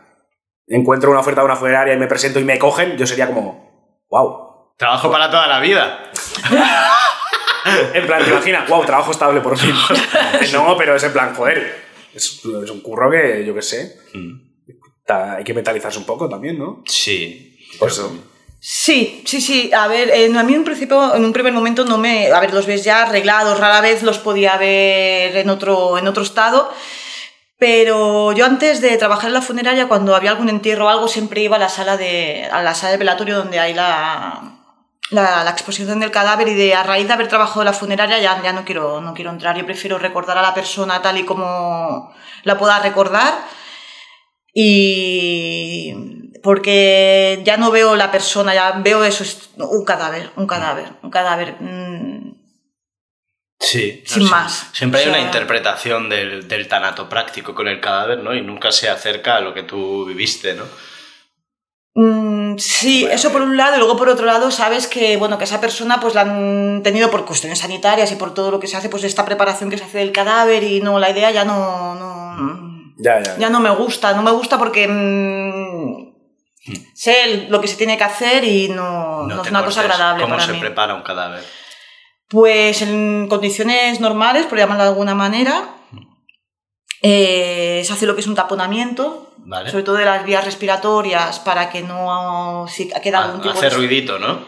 encuentro 0.67 1.11
una 1.11 1.21
oferta 1.21 1.41
de 1.41 1.47
una 1.47 1.57
funeraria 1.57 1.95
y 1.95 1.99
me 1.99 2.07
presento 2.07 2.39
y 2.41 2.45
me 2.45 2.59
cogen, 2.59 2.97
yo 2.97 3.07
sería 3.07 3.27
como, 3.27 4.05
wow. 4.11 4.75
Trabajo 4.77 5.11
para 5.11 5.31
toda 5.31 5.47
la 5.47 5.61
vida. 5.61 6.11
En 7.95 8.07
plan, 8.07 8.25
te 8.25 8.31
imaginas, 8.31 8.69
wow, 8.69 8.85
trabajo 8.85 9.11
estable 9.11 9.41
por 9.41 9.57
fin. 9.59 9.75
no, 10.53 10.77
pero 10.77 10.97
es 10.97 11.03
en 11.05 11.13
plan, 11.13 11.35
joder, 11.35 11.85
es, 12.15 12.41
es 12.45 12.71
un 12.71 12.81
curro 12.81 13.11
que, 13.11 13.45
yo 13.47 13.55
qué 13.55 13.63
sé, 13.63 13.97
ta- 15.05 15.35
hay 15.37 15.45
que 15.45 15.53
mentalizarse 15.55 15.99
un 15.99 16.07
poco 16.07 16.29
también, 16.29 16.59
¿no? 16.59 16.83
Sí. 16.87 17.59
Por 17.79 17.89
eso. 17.89 18.30
Sí, 18.63 19.23
sí, 19.27 19.41
sí. 19.41 19.71
A 19.73 19.89
ver, 19.89 20.13
a 20.13 20.43
mí 20.43 20.53
en 20.53 20.59
un 20.59 20.65
principio, 20.65 21.15
en 21.15 21.25
un 21.25 21.33
primer 21.33 21.53
momento 21.53 21.85
no 21.87 21.97
me... 21.97 22.31
A 22.31 22.41
ver, 22.41 22.53
los 22.53 22.67
ves 22.67 22.85
ya 22.85 23.03
arreglados, 23.03 23.59
rara 23.59 23.81
vez 23.81 24.03
los 24.03 24.19
podía 24.19 24.57
ver 24.59 25.35
en 25.37 25.49
otro, 25.49 25.97
en 25.97 26.07
otro 26.07 26.23
estado. 26.23 26.71
Pero 27.59 28.33
yo 28.33 28.45
antes 28.45 28.81
de 28.81 28.97
trabajar 28.99 29.29
en 29.29 29.35
la 29.35 29.43
funeraria, 29.43 29.89
cuando 29.89 30.15
había 30.15 30.31
algún 30.31 30.51
entierro 30.51 30.87
o 30.87 30.89
algo, 30.89 31.09
siempre 31.09 31.43
iba 31.43 31.57
a 31.57 31.59
la 31.59 31.69
sala 31.71 31.97
de, 31.97 32.49
a 32.51 32.63
la 32.63 32.75
sala 32.75 32.93
de 32.93 32.99
velatorio 32.99 33.37
donde 33.39 33.59
hay 33.61 33.75
la, 33.75 34.59
la, 35.11 35.45
la 35.45 35.51
exposición 35.51 36.01
del 36.01 36.11
cadáver 36.11 36.49
y 36.49 36.55
de 36.55 36.75
a 36.75 36.83
raíz 36.83 37.07
de 37.07 37.13
haber 37.15 37.29
trabajado 37.29 37.63
en 37.63 37.67
la 37.67 37.73
funeraria 37.73 38.19
ya, 38.19 38.43
ya 38.43 38.53
no, 38.53 38.65
quiero, 38.65 39.01
no 39.01 39.15
quiero 39.15 39.31
entrar. 39.31 39.57
Yo 39.57 39.65
prefiero 39.67 39.99
recordar 39.99 40.37
a 40.39 40.43
la 40.43 40.55
persona 40.55 41.01
tal 41.03 41.19
y 41.19 41.25
como 41.25 42.13
la 42.45 42.59
pueda 42.59 42.79
recordar 42.81 43.35
y 44.55 45.95
porque 46.43 47.41
ya 47.45 47.57
no 47.57 47.71
veo 47.71 47.97
la 47.97 48.11
persona, 48.11 48.55
ya 48.55 48.73
veo 48.83 49.05
eso, 49.05 49.23
es 49.25 49.51
un 49.57 49.85
cadáver, 49.85 50.31
un 50.37 50.47
cadáver, 50.47 50.93
un 51.03 51.11
cadáver. 51.11 51.57
mm, 51.61 52.31
Sí. 53.63 54.03
Sin 54.07 54.29
más. 54.31 54.69
Siempre 54.73 55.01
hay 55.01 55.07
O 55.09 55.11
sea- 55.11 55.19
una 55.19 55.27
interpretación 55.27 56.09
del, 56.09 56.49
del 56.49 56.67
tanato 56.67 57.09
práctico 57.11 57.55
con 57.55 57.69
el 57.69 57.79
cadáver, 57.81 58.19
¿no? 58.19 58.35
Y 58.35 58.41
nunca 58.41 58.73
se 58.73 58.89
acerca 58.89 59.37
a 59.37 59.41
lo 59.41 59.53
que 59.53 59.63
tú 59.65 60.07
viviste, 60.07 60.55
¿no? 60.55 60.65
Mm, 61.95 62.57
sí, 62.59 63.05
eso 63.11 63.31
por 63.33 63.43
un 63.43 63.57
lado, 63.57 63.75
y 63.77 63.79
luego 63.79 63.97
por 63.99 64.09
otro 64.09 64.25
lado 64.25 64.51
sabes 64.51 64.87
que, 64.87 65.17
bueno, 65.19 65.37
que 65.39 65.45
esa 65.45 65.61
persona 65.61 66.01
pues 66.01 66.15
la 66.15 66.23
han 66.23 66.83
tenido 66.83 67.11
por 67.11 67.27
cuestiones 67.27 67.59
sanitarias 67.59 68.11
y 68.13 68.17
por 68.17 68.33
todo 68.33 68.51
lo 68.51 68.61
que 68.61 68.67
se 68.67 68.77
hace, 68.77 68.89
pues 68.89 69.05
esta 69.05 69.25
preparación 69.27 69.69
que 69.71 69.77
se 69.77 69.85
hace 69.85 69.99
del 69.99 70.13
cadáver 70.13 70.63
y 70.63 70.81
no, 70.81 70.99
la 70.99 71.11
idea 71.11 71.31
ya 71.31 71.45
no, 71.45 71.95
no, 71.97 72.95
Ya, 72.99 73.21
ya. 73.23 73.37
ya 73.39 73.51
no 73.51 73.61
me 73.61 73.71
gusta, 73.71 74.15
no 74.15 74.23
me 74.23 74.31
gusta 74.31 74.57
porque 74.57 74.87
mm, 74.89 75.70
sé 76.95 77.47
lo 77.49 77.61
que 77.61 77.69
se 77.69 77.77
tiene 77.77 77.97
que 77.97 78.05
hacer 78.05 78.45
y 78.45 78.69
no, 78.69 79.27
no 79.27 79.43
es 79.43 79.51
una 79.51 79.65
cosa 79.65 79.81
agradable 79.81 80.23
¿Cómo 80.23 80.35
para 80.35 80.47
se 80.47 80.53
mí. 80.53 80.61
prepara 80.61 80.95
un 80.95 81.03
cadáver? 81.03 81.43
Pues 82.29 82.83
en 82.83 83.27
condiciones 83.29 84.01
normales, 84.01 84.47
por 84.47 84.59
llamarlo 84.59 84.85
de 84.85 84.91
alguna 84.91 85.15
manera, 85.15 85.75
eh, 87.03 87.83
se 87.85 87.93
hace 87.93 88.07
lo 88.07 88.15
que 88.15 88.21
es 88.21 88.27
un 88.27 88.35
taponamiento, 88.35 89.33
Vale. 89.39 89.71
sobre 89.71 89.85
todo 89.85 89.97
de 89.97 90.05
las 90.05 90.25
vías 90.25 90.45
respiratorias, 90.45 91.41
para 91.41 91.71
que 91.71 91.83
no 91.83 92.67
si 92.69 92.89
queda 93.03 93.25
algún 93.25 93.41
tipo 93.41 93.55
Ah, 93.55 93.59
Hace 93.59 93.71
de... 93.71 93.77
ruidito, 93.77 94.19
¿no? 94.19 94.45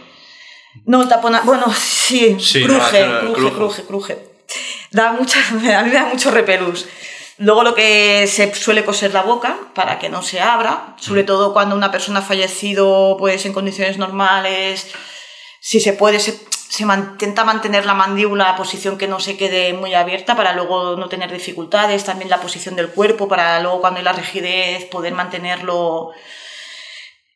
No, 0.86 1.02
el 1.02 1.08
tapona... 1.08 1.40
Bueno, 1.42 1.64
sí, 1.72 2.36
hace 2.38 2.62
cruje, 2.62 3.10
cruje. 3.34 3.50
cruje, 3.52 3.82
cruje. 3.84 4.18
Da 4.90 5.12
mucha, 5.12 5.38
a 5.50 5.52
mí 5.54 5.62
me 5.62 5.94
da 5.94 6.04
mucho 6.06 6.30
repelús. 6.30 6.86
Luego 7.38 7.62
lo 7.64 7.74
que 7.74 8.26
se 8.28 8.54
suele 8.54 8.84
coser 8.84 9.12
la 9.14 9.22
boca 9.22 9.56
para 9.74 9.98
que 9.98 10.08
no 10.08 10.22
se 10.22 10.40
abra, 10.40 10.94
sobre 11.00 11.24
todo 11.24 11.52
cuando 11.52 11.74
una 11.74 11.90
persona 11.90 12.20
ha 12.20 12.22
fallecido 12.22 13.16
pues 13.18 13.44
en 13.46 13.52
condiciones 13.52 13.98
normales, 13.98 14.88
si 15.60 15.80
se 15.80 15.92
puede 15.94 16.20
se, 16.20 16.38
se 16.68 16.84
man- 16.84 17.10
intenta 17.12 17.44
mantener 17.44 17.86
la 17.86 17.94
mandíbula 17.94 18.50
a 18.50 18.56
posición 18.56 18.98
que 18.98 19.08
no 19.08 19.18
se 19.18 19.36
quede 19.36 19.72
muy 19.72 19.94
abierta 19.94 20.36
para 20.36 20.52
luego 20.52 20.96
no 20.96 21.08
tener 21.08 21.32
dificultades, 21.32 22.04
también 22.04 22.30
la 22.30 22.40
posición 22.40 22.76
del 22.76 22.88
cuerpo 22.90 23.28
para 23.28 23.60
luego 23.60 23.80
cuando 23.80 23.98
hay 23.98 24.04
la 24.04 24.12
rigidez 24.12 24.84
poder 24.86 25.14
mantenerlo. 25.14 26.10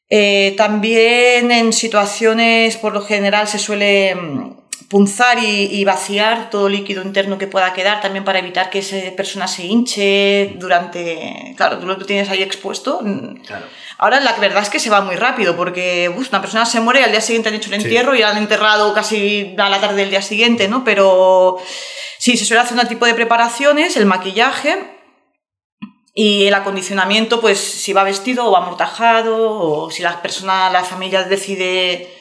Eh, 0.09 0.55
también 0.57 1.51
en 1.51 1.73
situaciones, 1.73 2.77
por 2.77 2.93
lo 2.95 3.03
general, 3.05 3.49
se 3.49 3.59
suele 3.59 4.15
mm, 4.15 4.66
punzar 4.89 5.39
y, 5.39 5.67
y 5.73 5.85
vaciar 5.85 6.51
todo 6.51 6.69
líquido 6.69 7.03
interno 7.03 7.39
que 7.39 7.47
pueda 7.47 7.73
quedar, 7.73 8.01
también 8.01 8.25
para 8.25 8.39
evitar 8.39 8.71
que 8.71 8.81
esa 8.81 8.97
persona 9.17 9.49
se 9.49 9.65
hinche 9.65 10.55
durante... 10.59 11.55
Claro, 11.57 11.79
tú 11.79 11.87
lo 11.87 11.97
tienes 11.99 12.29
ahí 12.31 12.43
expuesto. 12.43 13.01
mm, 13.03 13.41
Claro. 13.47 13.67
Ahora 13.99 14.21
la 14.21 14.35
verdad 14.35 14.63
es 14.63 14.69
que 14.69 14.79
se 14.79 14.91
va 14.91 15.01
muy 15.01 15.17
rápido 15.17 15.57
porque 15.57 16.11
uf, 16.15 16.29
una 16.29 16.43
persona 16.43 16.67
se 16.67 16.81
muere 16.81 17.01
y 17.01 17.05
al 17.05 17.13
día 17.13 17.23
siguiente 17.23 17.49
han 17.49 17.55
hecho 17.55 17.71
el 17.71 17.81
entierro 17.81 18.15
y 18.15 18.19
la 18.21 18.31
han 18.31 18.37
enterrado 18.37 18.93
casi 18.93 19.55
a 19.57 19.71
la 19.71 19.81
tarde 19.81 19.97
del 19.97 20.11
día 20.11 20.21
siguiente, 20.21 20.69
¿no? 20.69 20.85
Pero 20.85 21.57
sí, 22.19 22.37
se 22.37 22.45
suele 22.45 22.61
hacer 22.61 22.79
un 22.79 22.87
tipo 22.89 23.07
de 23.07 23.15
preparaciones, 23.15 23.97
el 23.97 24.05
maquillaje 24.05 24.77
y 26.15 26.47
el 26.47 26.55
acondicionamiento, 26.55 27.41
pues 27.41 27.59
si 27.59 27.95
va 27.95 28.05
vestido 28.05 28.45
o 28.45 28.53
va 28.53 28.59
amortajado 28.59 29.61
o 29.61 29.91
si 29.91 30.03
la 30.03 30.21
persona, 30.21 30.69
la 30.71 30.85
familia 30.85 31.25
decide 31.25 32.13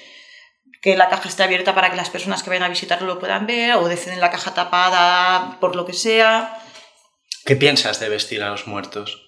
que 0.86 0.96
la 0.96 1.10
caja 1.10 1.28
esté 1.28 1.42
abierta 1.42 1.74
para 1.74 1.90
que 1.90 1.96
las 1.96 2.12
personas 2.12 2.44
que 2.44 2.52
vayan 2.52 2.62
a 2.62 2.70
visitarlo 2.70 3.08
lo 3.08 3.18
puedan 3.18 3.48
ver 3.48 3.74
o 3.74 3.88
deciden 3.88 4.20
la 4.20 4.30
caja 4.30 4.54
tapada 4.54 5.58
por 5.60 5.76
lo 5.76 5.84
que 5.84 5.94
sea. 5.94 6.60
¿Qué 7.44 7.56
piensas 7.56 8.00
de 8.00 8.08
vestir 8.08 8.44
a 8.44 8.52
los 8.52 8.68
muertos? 8.68 9.26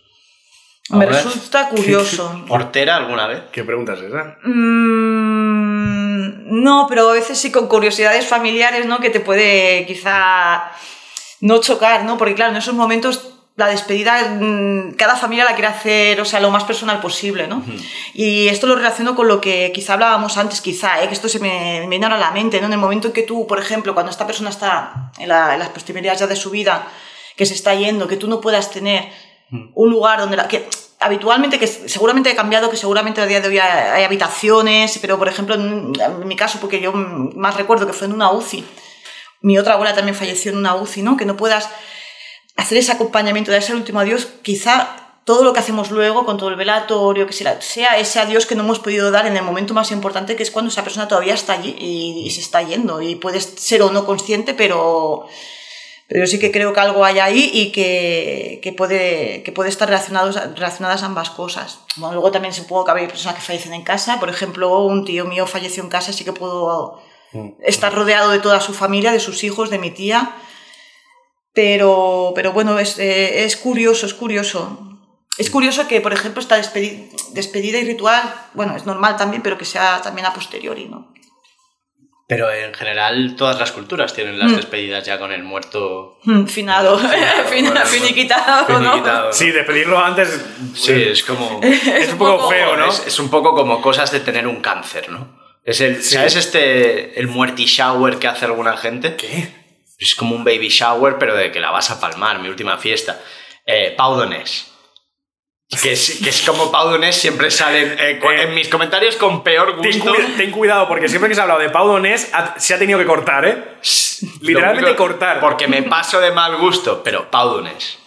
Me 0.92 1.08
resulta 1.08 1.68
curioso. 1.70 2.46
¿Hortera 2.50 2.98
alguna 2.98 3.26
vez? 3.26 3.46
¿Qué 3.52 3.64
pregunta 3.64 3.94
es 3.94 4.02
esa? 4.02 4.38
Mm, 4.44 5.42
no, 6.62 6.86
pero 6.88 7.10
a 7.10 7.14
veces 7.14 7.40
sí 7.40 7.52
con 7.52 7.68
curiosidades 7.68 8.28
familiares, 8.28 8.86
¿no? 8.86 9.00
Que 9.00 9.10
te 9.10 9.20
puede 9.20 9.88
quizá 9.88 10.72
no 11.42 11.60
chocar, 11.60 12.06
¿no? 12.06 12.20
Porque 12.20 12.36
claro, 12.36 12.52
en 12.52 12.58
esos 12.58 12.76
momentos 12.76 13.37
la 13.58 13.68
despedida, 13.68 14.38
mm, 14.40 14.92
cada 14.94 15.16
familia 15.16 15.44
la 15.44 15.54
quiere 15.56 15.68
hacer, 15.68 16.22
o 16.22 16.26
sea, 16.26 16.40
lo 16.40 16.52
más 16.52 16.64
personal 16.64 17.00
posible, 17.02 17.48
¿no? 17.48 17.64
Y 18.14 18.48
esto 18.48 18.68
lo 18.68 18.76
relaciono 18.76 19.16
con 19.16 19.28
lo 19.28 19.42
que 19.42 19.72
quizá 19.74 19.94
hablábamos 19.94 20.38
antes, 20.38 20.62
quizá, 20.62 21.02
¿eh? 21.04 21.08
que 21.08 21.14
esto 21.16 21.28
se 21.28 21.40
me, 21.40 21.82
me 21.82 21.88
viene 21.90 22.06
ahora 22.06 22.18
a 22.18 22.20
la 22.20 22.32
mente, 22.32 22.62
¿no? 22.62 22.68
En 22.68 22.74
el 22.74 22.80
momento 22.80 23.08
en 23.08 23.14
que 23.14 23.24
tú, 23.24 23.46
por 23.48 23.60
ejemplo, 23.60 23.94
cuando 23.96 24.12
esta 24.12 24.26
persona 24.28 24.52
está 24.52 25.12
en, 25.18 25.28
la- 25.30 25.54
en 25.56 25.60
las 25.60 25.70
postrimerías 25.70 26.20
ya 26.20 26.28
de 26.28 26.36
su 26.36 26.52
vida, 26.52 26.88
que 27.36 27.46
se 27.48 27.56
está 27.56 27.74
yendo, 27.76 28.08
que 28.08 28.16
tú 28.18 28.28
no 28.28 28.40
puedas 28.42 28.70
tener 28.72 29.10
un 29.74 29.90
lugar 29.90 30.20
donde 30.20 30.38
la, 30.38 30.48
que 30.48 30.70
habitualmente 31.00 31.58
que 31.58 31.68
seguramente 31.68 32.30
ha 32.32 32.36
cambiado 32.36 32.70
que 32.70 32.76
seguramente 32.78 33.22
a 33.22 33.26
día 33.26 33.40
de 33.42 33.48
hoy 33.48 33.58
hay, 33.60 33.70
hay 33.94 34.04
habitaciones 34.04 34.98
pero 35.00 35.18
por 35.18 35.28
ejemplo 35.30 35.56
en, 35.56 35.94
en 36.00 36.28
mi 36.28 36.36
caso 36.36 36.60
porque 36.60 36.82
yo 36.82 36.92
más 36.92 37.56
recuerdo 37.56 37.88
que 37.88 37.94
fue 37.94 38.08
en 38.08 38.14
una 38.14 38.32
UCI 38.32 38.66
mi 39.42 39.58
otra 39.58 39.74
abuela 39.76 39.94
también 39.96 40.16
falleció 40.16 40.52
en 40.52 40.58
una 40.58 40.76
UCI 40.76 41.02
no 41.04 41.16
que 41.16 41.26
no 41.26 41.38
puedas 41.38 41.70
hacer 42.58 42.78
ese 42.78 42.92
acompañamiento 42.92 43.52
de 43.52 43.60
ese 43.60 43.74
último 43.74 44.00
adiós 44.00 44.28
quizá 44.42 45.14
todo 45.24 45.44
lo 45.44 45.54
que 45.54 45.60
hacemos 45.60 45.92
luego 45.92 46.26
con 46.26 46.38
todo 46.38 46.50
el 46.50 46.56
velatorio 46.56 47.28
que 47.28 47.34
sea, 47.34 47.62
sea 47.62 47.98
ese 47.98 48.20
adiós 48.20 48.46
que 48.46 48.56
no 48.56 48.64
hemos 48.64 48.80
podido 48.80 49.12
dar 49.12 49.28
en 49.28 49.38
el 49.38 49.44
momento 49.44 49.74
más 49.74 49.92
importante 49.92 50.36
que 50.36 50.44
es 50.44 50.52
cuando 50.52 50.72
esa 50.72 50.84
persona 50.84 51.08
todavía 51.08 51.34
está 51.34 51.54
allí 51.54 51.76
y, 51.78 52.26
y 52.26 52.32
se 52.32 52.42
está 52.42 52.62
yendo 52.62 53.02
y 53.02 53.16
puedes 53.16 53.44
ser 53.44 53.82
o 53.82 53.92
no 53.92 54.06
consciente 54.06 54.54
pero 54.54 55.28
pero 56.08 56.22
yo 56.22 56.28
sí 56.28 56.40
que 56.40 56.52
creo 56.52 56.72
que 56.72 56.80
algo 56.80 57.04
hay 57.04 57.20
ahí 57.20 57.52
y 57.54 57.72
que, 57.74 58.62
que 58.64 58.72
puede, 58.72 59.44
que 59.44 59.52
puede 59.52 59.70
estar 59.70 59.90
relacionados, 59.90 60.36
relacionadas 60.56 61.04
ambas 61.04 61.30
cosas. 61.30 61.82
Bueno, 61.98 62.14
luego 62.14 62.32
también 62.32 62.54
supongo 62.54 62.86
que 62.86 62.92
hay 62.92 63.08
personas 63.08 63.36
que 63.36 63.42
fallecen 63.42 63.74
en 63.74 63.84
casa. 63.84 64.18
Por 64.18 64.30
ejemplo, 64.30 64.86
un 64.86 65.04
tío 65.04 65.26
mío 65.26 65.46
falleció 65.46 65.84
en 65.84 65.90
casa, 65.90 66.14
sí 66.14 66.24
que 66.24 66.32
puedo 66.32 67.02
estar 67.62 67.94
rodeado 67.94 68.32
de 68.32 68.40
toda 68.40 68.62
su 68.62 68.74
familia, 68.74 69.12
de 69.12 69.20
sus 69.20 69.44
hijos, 69.44 69.70
de 69.70 69.80
mi 69.80 69.92
tía. 69.92 70.34
Pero, 71.58 72.34
pero 72.36 72.52
bueno, 72.54 72.78
es, 72.78 73.00
eh, 73.00 73.44
es 73.46 73.58
curioso, 73.58 74.06
es 74.06 74.14
curioso. 74.14 75.00
Es 75.40 75.50
curioso 75.50 75.88
que, 75.88 76.02
por 76.02 76.14
ejemplo, 76.14 76.40
esta 76.40 76.56
despedi- 76.56 77.10
despedida 77.34 77.80
y 77.80 77.84
ritual, 77.84 78.22
bueno, 78.54 78.76
es 78.76 78.86
normal 78.86 79.18
también, 79.18 79.42
pero 79.42 79.58
que 79.58 79.66
sea 79.66 80.00
también 80.04 80.28
a 80.28 80.34
posteriori, 80.36 80.86
¿no? 80.86 81.12
Pero 82.28 82.52
en 82.52 82.76
general 82.76 83.36
todas 83.36 83.58
las 83.58 83.72
culturas 83.72 84.14
tienen 84.14 84.38
las 84.38 84.56
despedidas 84.56 85.04
ya 85.04 85.18
con 85.18 85.32
el 85.32 85.42
muerto 85.44 86.20
Mm, 86.26 86.46
Finado, 86.46 87.00
finiquitado, 87.88 88.68
¿no? 88.70 88.78
finiquitado. 88.92 89.34
Sí, 89.34 89.50
despedirlo 89.50 89.98
antes. 89.98 90.40
Sí, 90.76 90.92
es 90.92 91.24
como... 91.24 91.60
Es 91.64 92.12
un 92.12 92.20
poco 92.20 92.50
feo, 92.52 92.78
¿no? 92.78 92.86
Es, 92.90 93.02
es 93.08 93.18
un 93.20 93.30
poco 93.32 93.56
como 93.56 93.82
cosas 93.82 94.12
de 94.12 94.20
tener 94.20 94.46
un 94.46 94.58
cáncer, 94.58 95.10
¿no? 95.10 95.40
Es 95.64 95.82
el, 95.82 96.04
¿Sabes 96.04 96.36
este, 96.36 97.20
el 97.20 97.28
muerti 97.28 97.66
shower 97.66 98.20
que 98.20 98.28
hace 98.28 98.46
alguna 98.46 98.78
gente? 98.78 99.16
¿Qué? 99.16 99.66
Es 99.98 100.16
como 100.16 100.36
un 100.36 100.44
baby 100.44 100.70
shower, 100.70 101.18
pero 101.18 101.36
de 101.36 101.52
que 101.52 101.60
la 101.60 101.72
vas 101.72 101.90
a 101.92 102.00
palmar, 102.00 102.40
mi 102.40 102.50
última 102.50 102.78
fiesta. 102.78 103.20
Eh, 103.66 103.94
Pau 103.98 104.16
Donés. 104.16 104.72
Que 105.82 105.92
es, 105.92 106.22
que 106.24 106.30
es 106.30 106.42
como 106.48 106.72
Pau 106.72 106.90
Donés 106.90 107.16
siempre 107.16 107.52
salen 107.52 107.98
eh, 108.00 108.22
Eh, 108.24 108.42
en 108.44 108.56
mis 108.56 108.70
comentarios 108.70 109.18
con 109.18 109.44
peor 109.44 109.82
Ten, 109.82 110.00
gusto. 110.00 110.14
cuida- 110.16 110.38
ten 110.38 110.52
cuidado, 110.52 110.88
porque 110.88 111.10
siempre 111.10 111.28
que 111.28 111.36
se 111.36 111.42
ha 111.42 111.44
hablado 111.44 111.60
de 111.60 111.70
Pau 111.70 111.88
Donés, 111.88 112.30
ha- 112.34 112.58
se 112.58 112.74
ha 112.74 112.80
tenido 112.80 112.98
que 113.00 113.06
cortar, 113.06 113.44
¿eh? 113.46 113.64
Literalmente 114.42 114.92
único- 114.92 115.04
cortar. 115.04 115.40
Porque 115.42 115.68
me 115.68 115.84
paso 115.84 116.20
de 116.22 116.32
mal 116.32 116.56
gusto, 116.58 117.02
pero 117.04 117.30
Pau 117.30 117.50
Donés. 117.50 117.98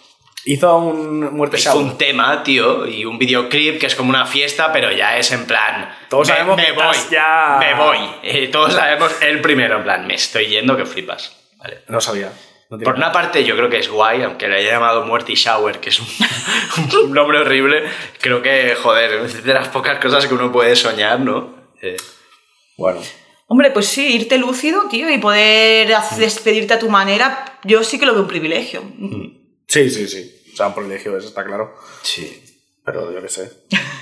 Hizo 0.43 0.75
un 0.77 1.35
muerte 1.35 1.57
Hizo 1.59 1.77
un 1.77 1.99
tema, 1.99 2.41
tío, 2.41 2.87
y 2.87 3.05
un 3.05 3.19
videoclip 3.19 3.79
que 3.79 3.85
es 3.85 3.93
como 3.93 4.09
una 4.09 4.25
fiesta, 4.25 4.73
pero 4.73 4.91
ya 4.91 5.17
es 5.17 5.31
en 5.31 5.45
plan. 5.45 5.95
Todos 6.09 6.27
me, 6.29 6.33
sabemos 6.33 6.57
me 6.57 6.65
que 6.65 6.71
voy, 6.71 6.95
ya- 7.11 7.57
me 7.59 7.73
voy. 7.75 7.97
Eh, 8.23 8.47
todos 8.47 8.73
sabemos 8.73 9.11
el 9.21 9.39
primero, 9.41 9.77
en 9.77 9.83
plan, 9.83 10.07
me 10.07 10.15
estoy 10.15 10.47
yendo 10.47 10.75
que 10.75 10.85
flipas. 10.87 11.37
Vale. 11.61 11.81
No 11.87 12.01
sabía. 12.01 12.31
No 12.69 12.77
Por 12.79 12.95
una 12.95 13.11
parte, 13.11 13.43
yo 13.43 13.55
creo 13.57 13.69
que 13.69 13.79
es 13.79 13.89
guay, 13.89 14.23
aunque 14.23 14.47
le 14.47 14.57
haya 14.57 14.71
llamado 14.73 15.05
Muerty 15.05 15.33
Shower, 15.35 15.79
que 15.81 15.89
es 15.89 15.99
un, 15.99 16.07
un 17.05 17.11
nombre 17.13 17.39
horrible. 17.39 17.83
Creo 18.21 18.41
que, 18.41 18.75
joder, 18.75 19.25
es 19.25 19.43
de 19.43 19.53
las 19.53 19.67
pocas 19.67 19.99
cosas 19.99 20.25
que 20.25 20.33
uno 20.33 20.51
puede 20.51 20.75
soñar, 20.75 21.19
¿no? 21.19 21.53
Eh, 21.81 21.97
Bueno. 22.77 23.01
Hombre, 23.47 23.71
pues 23.71 23.87
sí, 23.87 24.15
irte 24.15 24.37
lúcido, 24.37 24.87
tío, 24.89 25.09
y 25.09 25.17
poder 25.17 25.93
hacer- 25.93 26.19
despedirte 26.19 26.73
a 26.73 26.79
tu 26.79 26.89
manera, 26.89 27.59
yo 27.65 27.83
sí 27.83 27.99
que 27.99 28.05
lo 28.05 28.13
veo 28.13 28.21
un 28.21 28.27
privilegio. 28.29 28.81
Sí, 29.67 29.89
sí, 29.89 30.07
sí. 30.07 30.33
O 30.53 30.55
sea, 30.55 30.67
un 30.67 30.73
privilegio, 30.75 31.17
eso 31.17 31.27
está 31.27 31.43
claro. 31.43 31.75
sí. 32.03 32.45
Pero 32.83 33.13
yo 33.13 33.21
qué 33.21 33.29
sé. 33.29 33.51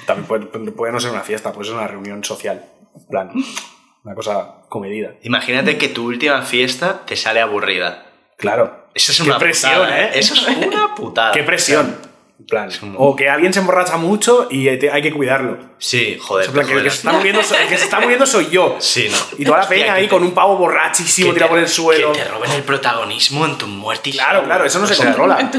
También 0.05 0.25
puede, 0.27 0.45
puede 0.71 0.93
no 0.93 0.99
ser 1.01 1.11
una 1.11 1.19
fiesta, 1.21 1.51
puede 1.51 1.67
ser 1.67 1.75
una 1.77 1.87
reunión 1.87 2.23
social. 2.23 2.63
En 2.95 3.07
plan, 3.07 3.31
una 4.03 4.15
cosa 4.15 4.61
comedida. 4.69 5.13
Imagínate 5.23 5.77
que 5.77 5.89
tu 5.89 6.05
última 6.07 6.41
fiesta 6.41 7.01
te 7.05 7.15
sale 7.15 7.41
aburrida. 7.41 8.05
Claro. 8.37 8.87
Eso 8.93 9.11
es 9.11 9.17
Qué 9.19 9.23
una 9.25 9.37
presión, 9.37 9.73
putada, 9.73 10.01
¿eh? 10.05 10.11
Eso 10.15 10.33
es 10.33 10.47
una 10.47 10.95
putada. 10.95 11.31
Qué 11.31 11.43
presión. 11.43 11.97
En 12.39 12.45
plan, 12.45 12.69
como- 12.79 12.97
O 12.99 13.15
que 13.17 13.27
alguien 13.29 13.53
se 13.53 13.59
emborracha 13.59 13.97
mucho 13.97 14.47
y 14.49 14.65
te- 14.77 14.89
hay 14.89 15.01
que 15.01 15.11
cuidarlo. 15.11 15.57
Sí, 15.77 16.17
joder. 16.19 16.47
En 16.47 16.53
plan, 16.53 16.65
que 16.65 16.73
el 16.73 16.83
que, 16.83 16.89
se 16.89 16.95
está 16.97 17.11
muriendo, 17.11 17.43
so- 17.43 17.55
el 17.55 17.67
que 17.67 17.77
se 17.77 17.83
está 17.83 17.99
muriendo 17.99 18.25
soy 18.25 18.49
yo. 18.49 18.77
Sí, 18.79 19.09
no. 19.11 19.17
Y 19.37 19.43
toda 19.43 19.57
la 19.57 19.63
Hostia, 19.65 19.75
peña 19.75 19.93
que 19.93 19.99
ahí 19.99 20.03
te- 20.05 20.09
con 20.09 20.23
un 20.23 20.31
pavo 20.31 20.55
borrachísimo 20.55 21.33
tirado 21.33 21.49
por 21.49 21.59
el 21.59 21.67
suelo. 21.67 22.13
Que 22.13 22.19
te 22.19 22.25
roben 22.29 22.51
el 22.51 22.63
protagonismo 22.63 23.45
en 23.45 23.57
tu 23.57 23.67
muerte. 23.67 24.09
y 24.11 24.13
Claro, 24.13 24.43
claro, 24.45 24.63
eso 24.65 24.79
no 24.79 24.85
O 24.85 24.87
se 24.87 24.95
sea, 24.95 25.07
controla. 25.07 25.51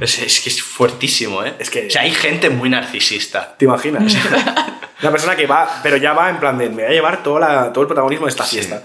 Es, 0.00 0.18
es 0.18 0.40
que 0.40 0.50
es 0.50 0.60
fuertísimo, 0.60 1.42
¿eh? 1.44 1.54
Es 1.58 1.70
que- 1.70 1.86
O 1.86 1.90
sea, 1.90 2.02
hay 2.02 2.10
gente 2.10 2.50
muy 2.50 2.68
narcisista. 2.68 3.56
¿Te 3.56 3.64
imaginas? 3.64 4.12
Una 5.02 5.10
persona 5.10 5.36
que 5.36 5.46
va, 5.46 5.80
pero 5.82 5.96
ya 5.96 6.12
va 6.14 6.30
en 6.30 6.38
plan 6.38 6.56
de, 6.58 6.68
me 6.68 6.82
voy 6.82 6.84
a 6.84 6.88
llevar 6.90 7.22
toda 7.22 7.40
la- 7.40 7.72
todo 7.72 7.82
el 7.82 7.86
protagonismo 7.88 8.26
de 8.26 8.30
esta 8.30 8.44
Sí. 8.44 8.56
fiesta. 8.56 8.82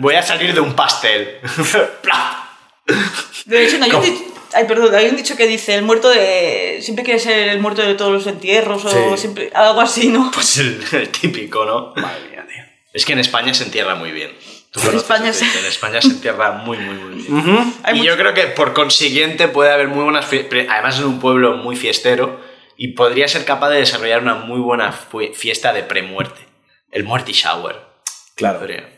Voy 0.00 0.14
a 0.16 0.22
salir 0.22 0.52
de 0.52 0.60
un 0.60 0.74
pastel. 0.74 1.38
De 3.46 3.64
hecho, 3.64 3.78
no, 3.78 3.84
hay, 3.84 3.90
un 3.92 4.02
dicho, 4.02 4.24
ay, 4.54 4.64
perdón, 4.66 4.94
hay 4.94 5.08
un 5.08 5.16
dicho 5.16 5.36
que 5.36 5.46
dice, 5.46 5.74
el 5.74 5.82
muerto 5.82 6.08
de... 6.08 6.78
Siempre 6.82 7.04
quiere 7.04 7.20
ser 7.20 7.48
el 7.48 7.60
muerto 7.60 7.82
de 7.82 7.94
todos 7.94 8.12
los 8.12 8.26
entierros 8.26 8.84
o 8.84 8.90
Sí. 8.90 9.20
siempre 9.20 9.50
algo 9.54 9.80
así, 9.80 10.08
¿no? 10.08 10.30
Pues 10.32 10.58
el, 10.58 10.82
el 10.92 11.08
típico, 11.10 11.64
¿no? 11.64 11.92
Madre 11.96 12.28
mía, 12.30 12.44
tío. 12.48 12.62
Es 12.92 13.04
que 13.04 13.12
en 13.12 13.20
España 13.20 13.54
se 13.54 13.64
entierra 13.64 13.94
muy 13.94 14.10
bien. 14.10 14.32
Tú 14.72 14.80
En 14.88 14.96
España 14.96 15.32
sí. 15.32 15.46
En 15.58 15.64
España 15.66 16.00
se 16.02 16.08
entierra 16.08 16.52
muy, 16.52 16.76
muy, 16.78 16.94
muy 16.96 17.14
bien. 17.22 17.26
Y 17.28 17.92
mucho- 17.94 18.04
yo 18.04 18.16
creo 18.16 18.34
que 18.34 18.42
por 18.48 18.72
consiguiente 18.72 19.48
puede 19.48 19.72
haber 19.72 19.88
muy 19.88 20.04
buenas 20.04 20.26
fiestas. 20.26 20.66
Además, 20.68 20.98
es 20.98 21.04
un 21.04 21.18
pueblo 21.20 21.56
muy 21.56 21.76
fiestero 21.76 22.40
y 22.76 22.88
podría 22.88 23.28
ser 23.28 23.44
capaz 23.44 23.70
de 23.70 23.78
desarrollar 23.78 24.20
una 24.22 24.34
muy 24.34 24.60
buena 24.60 24.92
fiesta 25.34 25.72
de 25.72 25.82
premuerte. 25.82 26.40
El 26.90 27.04
Muerty 27.04 27.32
Shower. 27.32 27.76
Claro. 28.34 28.58
Podría. 28.60 28.88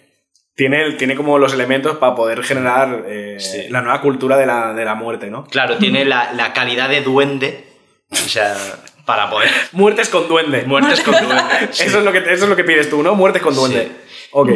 Tiene, 0.54 0.92
tiene 0.94 1.14
como 1.14 1.38
los 1.38 1.52
elementos 1.52 1.98
para 1.98 2.14
poder 2.16 2.42
generar 2.42 3.04
eh, 3.06 3.36
Sí. 3.38 3.68
la 3.70 3.80
nueva 3.80 4.00
cultura 4.00 4.36
de 4.36 4.46
la, 4.46 4.74
de 4.74 4.84
la 4.84 4.94
muerte, 4.96 5.30
¿no? 5.30 5.44
Claro, 5.46 5.78
tiene 5.78 6.04
la, 6.04 6.32
la 6.32 6.52
calidad 6.52 6.88
de 6.88 7.00
duende. 7.02 7.64
O 8.10 8.16
sea, 8.16 8.56
para 9.04 9.30
poder. 9.30 9.48
Muertes 9.72 10.08
con 10.08 10.26
duende. 10.28 10.64
Muertes 10.64 11.00
con 11.02 11.14
duende. 11.14 11.42
sí. 11.70 11.84
Eso, 11.84 11.98
es 11.98 12.04
lo 12.04 12.10
que, 12.12 12.18
eso 12.18 12.44
es 12.44 12.48
lo 12.48 12.56
que 12.56 12.64
pides 12.64 12.90
tú, 12.90 13.02
¿no? 13.02 13.14
Muertes 13.14 13.40
con 13.42 13.54
duende. 13.54 13.84
Sí. 13.84 14.28
Ok. 14.32 14.50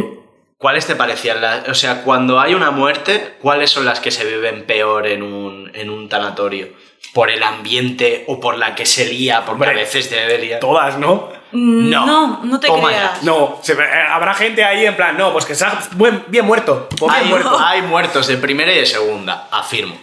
¿Cuáles 0.63 0.87
te 0.87 0.95
parecían? 0.95 1.41
las- 1.43 1.69
o 1.69 1.75
sea, 1.75 2.03
cuando 2.03 2.39
hay 2.41 2.55
una 2.55 2.71
muerte, 2.71 3.35
¿cuáles 3.43 3.69
son 3.71 3.85
las 3.85 3.99
que 4.01 4.11
se 4.13 4.25
viven 4.25 4.65
peor 4.65 5.07
en 5.09 5.23
un, 5.25 5.71
en 5.75 5.91
un 5.91 6.09
tanatorio? 6.09 6.69
¿Por 7.13 7.31
el 7.31 7.43
ambiente 7.43 8.25
o 8.29 8.39
por 8.41 8.57
la 8.57 8.75
que 8.77 8.87
se 8.87 9.05
lía? 9.07 9.41
Porque 9.45 9.65
Hombre, 9.65 9.71
a 9.71 9.75
veces 9.75 10.09
te 10.09 10.15
debe 10.15 10.39
liar. 10.39 10.61
Todas, 10.61 10.99
¿no? 10.99 11.29
Mm, 11.51 11.91
No. 11.91 12.07
No, 12.07 12.41
no 12.45 12.61
te 12.61 12.69
Toma 12.69 12.89
creas. 12.89 13.23
No, 13.25 13.59
se- 13.61 13.73
eh, 13.73 13.79
habrá 14.09 14.33
gente 14.35 14.65
ahí 14.65 14.87
en 14.87 14.95
plan, 14.97 15.19
no, 15.19 15.33
pues 15.33 15.45
que 15.45 15.55
sea 15.57 15.79
buen- 15.97 16.25
bien 16.29 16.47
muerto. 16.47 16.89
o 17.01 17.07
bien 17.09 17.19
Hay, 17.25 17.29
muerto. 17.29 17.59
hay 17.59 17.83
muertos 17.83 18.29
de 18.29 18.37
primera 18.37 18.73
y 18.73 18.79
de 18.79 18.87
segunda, 18.87 19.49
afirmo. 19.51 19.99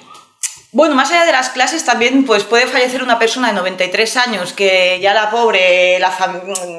Bueno, 0.71 0.93
más 0.93 1.09
allá 1.09 1.25
de 1.25 1.31
las 1.31 1.49
clases 1.49 1.83
también 1.83 2.25
pues 2.25 2.43
puede 2.43 2.67
fallecer 2.67 3.01
una 3.01 3.17
persona 3.17 3.47
de 3.47 3.53
93 3.55 4.17
años 4.17 4.53
que 4.53 4.99
ya 5.01 5.15
la 5.15 5.31
pobre, 5.31 5.97
la 5.97 6.15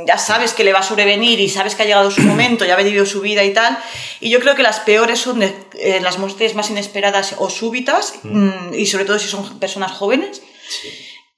ya 0.06 0.16
sabes 0.16 0.52
que 0.52 0.62
le 0.62 0.72
va 0.72 0.78
a 0.78 0.82
sobrevenir 0.84 1.40
y 1.40 1.48
sabes 1.48 1.74
que 1.74 1.82
ha 1.82 1.86
llegado 1.86 2.08
su 2.12 2.20
momento, 2.32 2.64
ya 2.64 2.74
ha 2.74 2.76
vivido 2.76 3.04
su 3.04 3.20
vida 3.20 3.42
y 3.42 3.52
tal. 3.52 3.76
Y 4.20 4.30
yo 4.30 4.38
creo 4.38 4.54
que 4.54 4.62
las 4.62 4.78
peores 4.80 5.18
son 5.18 5.40
de- 5.40 5.54
eh, 5.80 5.98
las 6.00 6.18
muertes 6.18 6.54
más 6.54 6.70
inesperadas 6.70 7.34
o 7.38 7.50
súbitas 7.50 8.14
mm, 8.22 8.74
y 8.74 8.86
sobre 8.86 9.04
todo 9.06 9.18
si 9.18 9.26
son 9.26 9.58
personas 9.58 9.90
jóvenes. 9.90 10.40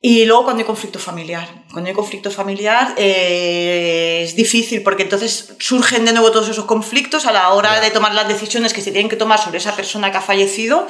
Y 0.04 0.24
luego 0.26 0.44
cuando 0.44 0.60
hay 0.60 0.66
conflicto 0.66 0.98
familiar. 0.98 1.48
Cuando 1.72 1.88
hay 1.88 1.94
conflicto 1.94 2.30
familiar 2.30 2.92
eh, 2.98 4.20
es 4.24 4.36
difícil 4.36 4.82
porque 4.82 5.04
entonces 5.04 5.54
surgen 5.58 6.04
de 6.04 6.12
nuevo 6.12 6.30
todos 6.32 6.48
esos 6.50 6.66
conflictos 6.66 7.24
a 7.24 7.32
la 7.32 7.48
hora 7.50 7.80
de 7.80 7.90
tomar 7.90 8.12
las 8.14 8.28
decisiones 8.28 8.74
que 8.74 8.82
se 8.82 8.90
tienen 8.90 9.08
que 9.08 9.16
tomar 9.16 9.38
sobre 9.38 9.58
esa 9.58 9.74
persona 9.74 10.10
que 10.10 10.18
ha 10.18 10.22
fallecido. 10.22 10.86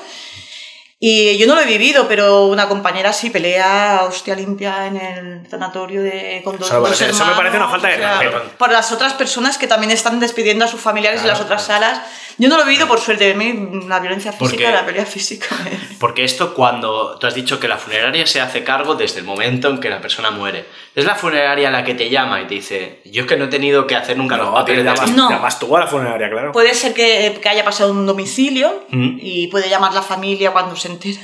Y 1.05 1.37
yo 1.37 1.49
no 1.49 1.57
lo 1.57 1.63
he 1.63 1.67
vivido, 1.67 2.07
pero 2.07 2.47
una 2.47 2.69
compañera 2.69 3.13
sí 3.13 3.29
pelea 3.31 4.03
hostia 4.05 4.37
limpia 4.37 4.87
en 4.87 4.97
el 4.97 5.51
sanatorio 5.51 6.01
de 6.01 6.43
con 6.45 6.57
dos, 6.59 6.69
Eso 6.69 6.75
me 6.81 6.89
dos 6.89 6.97
parece- 6.97 7.11
eso 7.11 7.27
me 7.27 7.33
parece 7.33 7.57
una 7.57 7.65
hermanos, 7.65 7.71
falta 7.73 7.89
de 7.89 7.95
o 7.95 7.99
sea, 7.99 8.19
respeto. 8.21 8.57
Por 8.57 8.71
las 8.71 8.93
otras 8.93 9.13
personas 9.15 9.59
que 9.59 9.67
también 9.67 9.91
están 9.91 10.21
despidiendo 10.21 10.65
a 10.65 10.69
sus 10.69 10.81
familiares 10.81 11.23
en 11.23 11.27
las 11.27 11.41
otras 11.41 11.65
salas. 11.65 12.01
Yo 12.39 12.49
no 12.49 12.57
lo 12.57 12.63
he 12.63 12.67
vivido 12.67 12.87
por 12.89 12.99
suerte. 13.01 13.33
A 13.33 13.35
mí 13.35 13.53
la 13.89 13.99
violencia 13.99 14.33
¿Por 14.33 14.49
física, 14.49 14.71
la 14.71 14.87
pelea 14.87 15.05
física. 15.05 15.49
Porque 15.99 16.23
esto 16.25 16.55
cuando 16.55 17.19
tú 17.19 17.27
has 17.27 17.35
dicho 17.35 17.59
que 17.61 17.67
la 17.69 17.77
funeraria 17.79 18.25
se 18.27 18.41
hace 18.41 18.63
cargo 18.65 18.95
desde 18.95 19.19
el 19.19 19.25
momento 19.27 19.69
en 19.69 19.81
que 19.81 19.91
la 19.91 20.01
persona 20.01 20.31
muere. 20.31 20.65
Es 20.95 21.05
la 21.05 21.15
funeraria 21.17 21.71
la 21.71 21.83
que 21.85 21.95
te 21.95 22.11
llama 22.11 22.41
y 22.41 22.47
te 22.47 22.55
dice, 22.55 23.01
yo 23.07 23.23
es 23.23 23.29
que 23.29 23.37
no 23.37 23.47
he 23.47 23.49
tenido 23.49 23.87
que 23.87 23.97
hacer 23.97 24.17
nunca 24.17 24.37
los 24.37 24.47
No, 24.47 24.53
te 24.53 24.61
papeles 24.61 24.85
de 24.85 24.91
llamas, 24.95 25.11
No. 25.13 25.31
llamas 25.31 25.59
tú 25.59 25.77
a 25.77 25.81
la 25.81 25.87
funeraria, 25.89 26.31
claro. 26.31 26.53
Puede 26.53 26.75
ser 26.75 26.95
que, 26.95 27.39
que 27.43 27.49
haya 27.49 27.65
pasado 27.65 27.91
un 27.91 28.07
domicilio 28.07 28.85
Mm. 28.91 29.19
y 29.21 29.49
puede 29.49 29.69
llamar 29.69 29.93
la 29.95 30.03
familia 30.03 30.53
cuando 30.53 30.75
se 30.77 30.92
entera. 30.93 31.21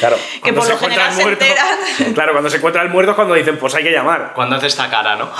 Claro. 0.00 0.16
que 0.34 0.40
cuando 0.40 0.60
por 0.60 0.66
se 0.66 0.72
lo 0.72 0.78
general 0.78 1.12
se 1.12 1.22
muerto- 1.22 1.44
enteran. 1.44 1.78
Claro, 2.14 2.32
cuando 2.32 2.50
se 2.50 2.56
encuentra 2.58 2.82
el 2.82 2.90
muerto 2.90 3.12
es 3.12 3.16
cuando 3.16 3.34
dicen, 3.34 3.58
pues 3.58 3.74
hay 3.74 3.82
que 3.84 3.92
llamar. 3.92 4.32
Cuando 4.34 4.56
hace 4.56 4.66
esta 4.66 4.88
cara, 4.90 5.16
¿no? 5.16 5.30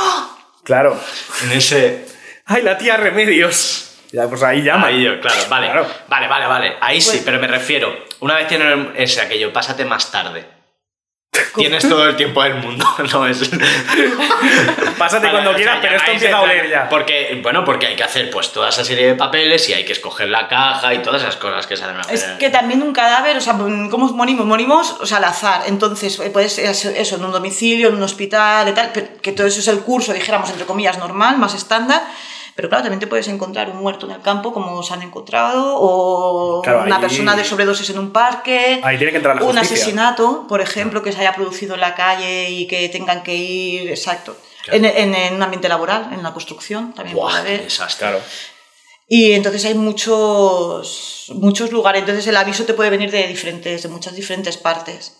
Claro. 0.64 0.98
En 1.42 1.52
ese... 1.52 2.06
¡Ay, 2.46 2.62
la 2.62 2.76
tía 2.78 2.96
Remedios! 2.96 3.80
Ya, 4.12 4.28
pues 4.28 4.42
ahí 4.44 4.62
llama. 4.62 4.86
Ahí 4.88 5.02
yo, 5.02 5.20
claro, 5.20 5.40
vale. 5.48 5.66
Claro. 5.66 5.86
Vale, 6.08 6.28
vale, 6.28 6.46
vale. 6.46 6.76
Ahí 6.80 7.00
sí, 7.00 7.22
pero 7.24 7.40
me 7.40 7.48
refiero. 7.48 7.92
Una 8.20 8.36
vez 8.36 8.46
tienen 8.46 8.92
ese 8.96 9.20
aquello, 9.20 9.52
pásate 9.52 9.84
más 9.84 10.10
tarde. 10.12 10.46
Tienes 11.56 11.88
todo 11.88 12.06
el 12.08 12.16
tiempo 12.16 12.42
del 12.42 12.54
mundo, 12.56 12.84
no 13.12 13.26
es. 13.26 13.48
Pásate 14.98 15.30
cuando 15.30 15.50
o 15.50 15.52
sea, 15.52 15.56
quieras, 15.56 15.78
pero 15.80 15.96
esto 15.96 16.10
empieza 16.10 16.36
a 16.36 16.40
oler 16.42 16.68
ya. 16.68 16.88
Porque, 16.88 17.38
bueno, 17.42 17.64
porque 17.64 17.86
hay 17.86 17.96
que 17.96 18.04
hacer 18.04 18.30
pues 18.30 18.52
toda 18.52 18.68
esa 18.68 18.84
serie 18.84 19.06
de 19.08 19.14
papeles 19.14 19.68
y 19.68 19.72
hay 19.74 19.84
que 19.84 19.92
escoger 19.92 20.28
la 20.28 20.48
caja 20.48 20.94
y 20.94 20.98
todas 20.98 21.22
esas 21.22 21.36
cosas 21.36 21.66
que 21.66 21.76
salen 21.76 21.96
a 21.96 22.00
Es 22.02 22.22
hacer. 22.24 22.38
que 22.38 22.50
también 22.50 22.82
un 22.82 22.92
cadáver, 22.92 23.36
o 23.36 23.40
sea, 23.40 23.54
¿cómo 23.54 24.08
morimos? 24.12 24.46
Morimos, 24.46 24.96
o 25.00 25.06
sea, 25.06 25.18
al 25.18 25.24
azar. 25.24 25.62
Entonces, 25.66 26.18
eh, 26.20 26.30
puede 26.30 26.48
ser 26.48 26.66
eso, 26.66 26.90
eso, 26.90 27.16
en 27.16 27.24
un 27.24 27.32
domicilio, 27.32 27.88
en 27.88 27.96
un 27.96 28.02
hospital, 28.02 28.68
y 28.68 28.72
tal, 28.72 28.90
pero 28.92 29.08
que 29.20 29.32
todo 29.32 29.46
eso 29.46 29.60
es 29.60 29.68
el 29.68 29.80
curso, 29.80 30.12
dijéramos, 30.12 30.50
entre 30.50 30.66
comillas, 30.66 30.98
normal, 30.98 31.38
más 31.38 31.54
estándar. 31.54 32.02
Pero 32.56 32.68
claro, 32.68 32.84
también 32.84 33.00
te 33.00 33.06
puedes 33.08 33.26
encontrar 33.28 33.68
un 33.70 33.78
muerto 33.78 34.06
en 34.06 34.12
el 34.12 34.22
campo, 34.22 34.52
como 34.52 34.80
se 34.82 34.94
han 34.94 35.02
encontrado, 35.02 35.74
o 35.76 36.62
Claro, 36.62 36.82
una 36.84 36.96
ahí- 36.96 37.00
persona 37.02 37.34
de 37.34 37.44
sobredosis 37.44 37.90
en 37.90 37.98
un 37.98 38.12
parque. 38.12 38.80
Ahí 38.84 38.96
tiene 38.96 39.10
que 39.10 39.16
entrar 39.18 39.34
la 39.36 39.42
un 39.42 39.48
justicia. 39.52 39.76
asesinato, 39.76 40.46
por 40.48 40.60
ejemplo, 40.60 41.02
que 41.02 41.10
se 41.12 41.18
haya 41.20 41.34
producido 41.34 41.74
en 41.74 41.80
la 41.80 41.94
calle 41.96 42.50
y 42.50 42.66
que 42.68 42.88
tengan 42.90 43.22
que 43.24 43.34
ir, 43.34 43.90
exacto. 43.90 44.36
Claro. 44.62 44.78
En, 44.78 44.84
en- 44.84 45.14
en 45.14 45.34
un 45.34 45.42
ambiente 45.42 45.68
laboral, 45.68 46.10
en 46.12 46.22
la 46.22 46.32
construcción, 46.32 46.92
también 46.94 47.16
Buah, 47.16 47.30
puede 47.30 47.40
haber. 47.40 47.64
desastre. 47.64 48.06
Claro. 48.08 48.22
Y 49.08 49.32
entonces 49.32 49.64
hay 49.66 49.74
muchos, 49.74 51.26
muchos 51.34 51.72
lugares. 51.72 52.00
Entonces 52.00 52.26
el 52.26 52.36
aviso 52.36 52.64
te 52.64 52.74
puede 52.74 52.90
venir 52.90 53.10
de 53.10 53.26
diferentes, 53.26 53.82
de 53.82 53.88
muchas 53.88 54.14
diferentes 54.14 54.56
partes. 54.56 55.16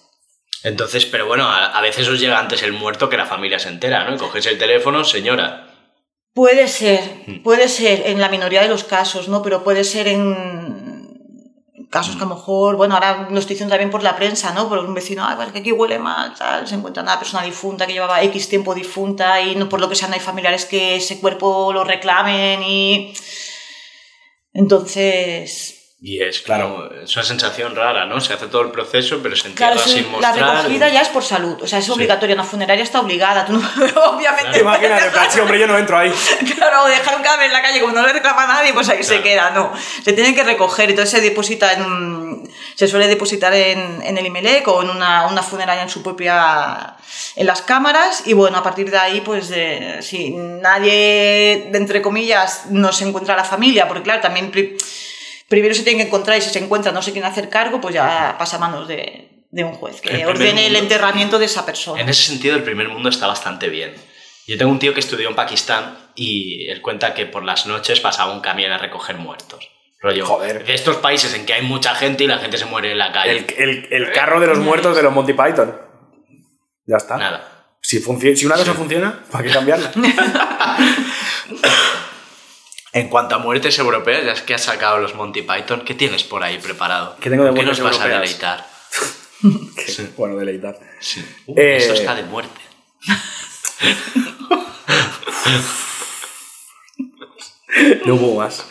Entonces, 0.62 1.04
pero 1.04 1.26
bueno, 1.26 1.44
a, 1.48 1.66
a 1.66 1.80
veces 1.82 2.08
os 2.08 2.18
llega 2.18 2.38
antes 2.38 2.62
el 2.62 2.72
muerto 2.72 3.10
que 3.10 3.18
la 3.18 3.26
familia 3.26 3.58
se 3.58 3.68
entera, 3.68 4.04
¿no? 4.08 4.14
Y 4.14 4.18
coges 4.18 4.46
el 4.46 4.56
teléfono, 4.56 5.04
señora. 5.04 5.63
Puede 6.34 6.66
ser, 6.68 7.22
Mm. 7.26 7.42
puede 7.42 7.68
ser 7.68 8.02
en 8.06 8.20
la 8.20 8.28
minoría 8.28 8.60
de 8.62 8.68
los 8.68 8.84
casos, 8.84 9.28
¿no? 9.28 9.40
Pero 9.42 9.62
puede 9.62 9.84
ser 9.84 10.08
en 10.08 10.26
casos 11.90 12.16
que 12.16 12.22
a 12.24 12.26
lo 12.26 12.34
mejor, 12.34 12.74
bueno, 12.74 12.94
ahora 12.94 13.28
lo 13.30 13.38
estoy 13.38 13.54
diciendo 13.54 13.70
también 13.72 13.90
por 13.92 14.02
la 14.02 14.16
prensa, 14.16 14.52
¿no? 14.52 14.68
Por 14.68 14.78
un 14.80 14.94
vecino, 14.94 15.24
ay, 15.24 15.36
pues 15.36 15.52
que 15.52 15.60
aquí 15.60 15.70
huele 15.70 16.00
mal, 16.00 16.34
tal, 16.34 16.66
se 16.66 16.74
encuentra 16.74 17.04
una 17.04 17.20
persona 17.20 17.44
difunta 17.44 17.86
que 17.86 17.92
llevaba 17.92 18.20
X 18.24 18.48
tiempo 18.48 18.74
difunta 18.74 19.40
y 19.40 19.54
no, 19.54 19.68
por 19.68 19.78
lo 19.80 19.88
que 19.88 19.94
sea 19.94 20.08
no 20.08 20.14
hay 20.14 20.20
familiares 20.20 20.64
que 20.64 20.96
ese 20.96 21.20
cuerpo 21.20 21.72
lo 21.72 21.84
reclamen 21.84 22.64
y... 22.64 23.14
Entonces, 24.52 25.83
Y 26.06 26.22
es 26.22 26.42
claro, 26.42 26.90
es 27.02 27.16
una 27.16 27.24
sensación 27.24 27.74
rara, 27.74 28.04
¿no? 28.04 28.20
Se 28.20 28.34
hace 28.34 28.48
todo 28.48 28.60
el 28.60 28.70
proceso, 28.70 29.20
pero 29.22 29.34
se 29.36 29.48
entierra 29.48 29.72
Claro, 29.72 29.88
sin 29.88 30.20
la 30.20 30.32
recogida 30.32 30.90
y- 30.90 30.92
ya 30.92 31.00
es 31.00 31.08
por 31.08 31.24
salud, 31.24 31.56
o 31.62 31.66
sea, 31.66 31.78
es 31.78 31.88
obligatoria, 31.88 32.34
una 32.34 32.44
funeraria 32.44 32.82
está 32.84 33.00
obligada, 33.00 33.46
tú 33.46 33.54
no, 33.54 33.60
obviamente. 34.10 34.60
Imagínate, 34.60 35.40
hombre, 35.40 35.58
yo 35.58 35.66
no 35.66 35.78
entro 35.78 35.96
ahí. 35.96 36.12
Claro, 36.56 36.84
dejar 36.84 37.16
un 37.16 37.22
cadáver 37.22 37.46
en 37.46 37.54
la 37.54 37.62
calle 37.62 37.80
como 37.80 37.94
no 37.94 38.06
le 38.06 38.12
reclama 38.12 38.44
a 38.44 38.46
nadie, 38.48 38.74
pues 38.74 38.86
ahí 38.90 39.02
se 39.02 39.22
queda, 39.22 39.48
no. 39.52 39.72
Se 40.04 40.12
tiene 40.12 40.34
que 40.34 40.44
recoger, 40.44 40.90
entonces 40.90 41.10
se 41.10 41.22
deposita 41.22 41.72
en 41.72 41.82
un- 41.82 42.50
se 42.74 42.86
suele 42.86 43.08
depositar 43.08 43.54
en, 43.54 44.02
en 44.02 44.18
el 44.18 44.26
IMELEC 44.26 44.68
o 44.68 44.82
en 44.82 44.90
una, 44.90 45.26
una 45.26 45.42
funeraria 45.42 45.84
en 45.84 45.88
su 45.88 46.02
propia, 46.02 46.96
en 47.34 47.46
las 47.46 47.62
cámaras 47.62 48.24
y 48.26 48.34
bueno, 48.34 48.58
a 48.58 48.62
partir 48.62 48.90
de 48.90 48.98
ahí, 48.98 49.22
pues 49.22 49.50
eh, 49.54 50.00
si 50.02 50.32
nadie, 50.32 51.70
entre 51.72 52.02
comillas, 52.02 52.66
no 52.68 52.92
se 52.92 53.04
encuentra 53.08 53.36
la 53.36 53.44
familia, 53.44 53.88
porque 53.88 54.02
claro, 54.02 54.20
también 54.20 54.50
pri- 54.50 54.76
primero 55.48 55.74
se 55.74 55.82
tiene 55.82 56.00
que 56.02 56.06
encontrar 56.08 56.38
y 56.38 56.40
si 56.40 56.50
se 56.50 56.58
encuentra 56.58 56.92
no 56.92 57.02
se 57.02 57.12
quiere 57.12 57.26
hacer 57.26 57.48
cargo, 57.48 57.80
pues 57.80 57.94
ya 57.94 58.36
pasa 58.38 58.56
a 58.56 58.60
manos 58.60 58.88
de, 58.88 59.44
de 59.50 59.64
un 59.64 59.72
juez 59.72 59.96
El 59.96 60.00
que 60.02 60.08
primer 60.10 60.26
ordene 60.28 60.66
el 60.66 60.72
mundo. 60.72 60.78
enterramiento 60.80 61.38
de 61.38 61.44
esa 61.46 61.64
persona. 61.66 62.00
En 62.00 62.08
ese 62.08 62.22
sentido, 62.24 62.56
el 62.56 62.62
primer 62.62 62.88
mundo 62.88 63.08
está 63.08 63.26
bastante 63.26 63.68
bien. 63.68 63.94
Yo 64.46 64.58
tengo 64.58 64.70
un 64.70 64.78
tío 64.78 64.92
que 64.92 65.00
estudió 65.00 65.28
en 65.28 65.34
Pakistán 65.34 65.96
y 66.14 66.68
él 66.68 66.80
cuenta 66.82 67.14
que 67.14 67.24
por 67.26 67.44
las 67.44 67.66
noches 67.66 68.00
pasaba 68.00 68.32
un 68.32 68.40
camión 68.40 68.72
a 68.72 68.78
recoger 68.78 69.16
muertos. 69.16 69.70
Rollo, 70.00 70.26
Joder. 70.26 70.66
de 70.66 70.74
estos 70.74 70.96
países 70.96 71.32
en 71.32 71.46
que 71.46 71.54
hay 71.54 71.62
mucha 71.62 71.94
gente 71.94 72.24
y 72.24 72.26
la 72.26 72.36
gente 72.38 72.58
se 72.58 72.66
muere 72.66 72.92
en 72.92 72.98
la 72.98 73.10
calle. 73.10 73.46
El, 73.56 73.86
el- 73.90 74.04
el 74.06 74.12
carro 74.12 74.38
de 74.38 74.46
los 74.48 74.58
muertos 74.58 74.94
de 74.96 75.02
los 75.02 75.12
Monty 75.14 75.32
Python. 75.32 75.74
Ya 76.86 76.98
está. 76.98 77.16
Nada. 77.16 77.50
Si, 77.80 78.00
si 78.00 78.46
una 78.46 78.56
cosa 78.56 78.74
funciona, 78.74 79.24
¿para 79.30 79.44
qué 79.44 79.50
cambiarla? 79.50 79.92
En 82.94 83.08
cuanto 83.08 83.34
a 83.34 83.38
muertes 83.38 83.76
europeas, 83.78 84.24
ya 84.24 84.32
es 84.32 84.42
que 84.42 84.54
has 84.54 84.62
sacado 84.62 84.98
los 84.98 85.14
Monty 85.16 85.42
Python, 85.42 85.82
¿qué 85.84 85.94
tienes 85.94 86.22
por 86.22 86.44
ahí 86.44 86.58
preparado? 86.58 87.16
¿Qué 87.20 87.28
tengo 87.28 87.42
de 87.42 87.50
¿Con 87.50 87.58
¿Qué 87.58 87.64
nos 87.66 87.80
vas 87.80 88.00
a 88.00 88.06
deleitar? 88.08 88.64
Bueno, 90.16 90.36
deleitar. 90.36 90.78
Uh, 91.46 91.54
Eh, 91.58 91.76
Esto 91.76 91.92
está 91.92 92.14
de 92.14 92.22
muerte. 92.22 92.60
No 98.06 98.14
hubo 98.14 98.36
más. 98.38 98.68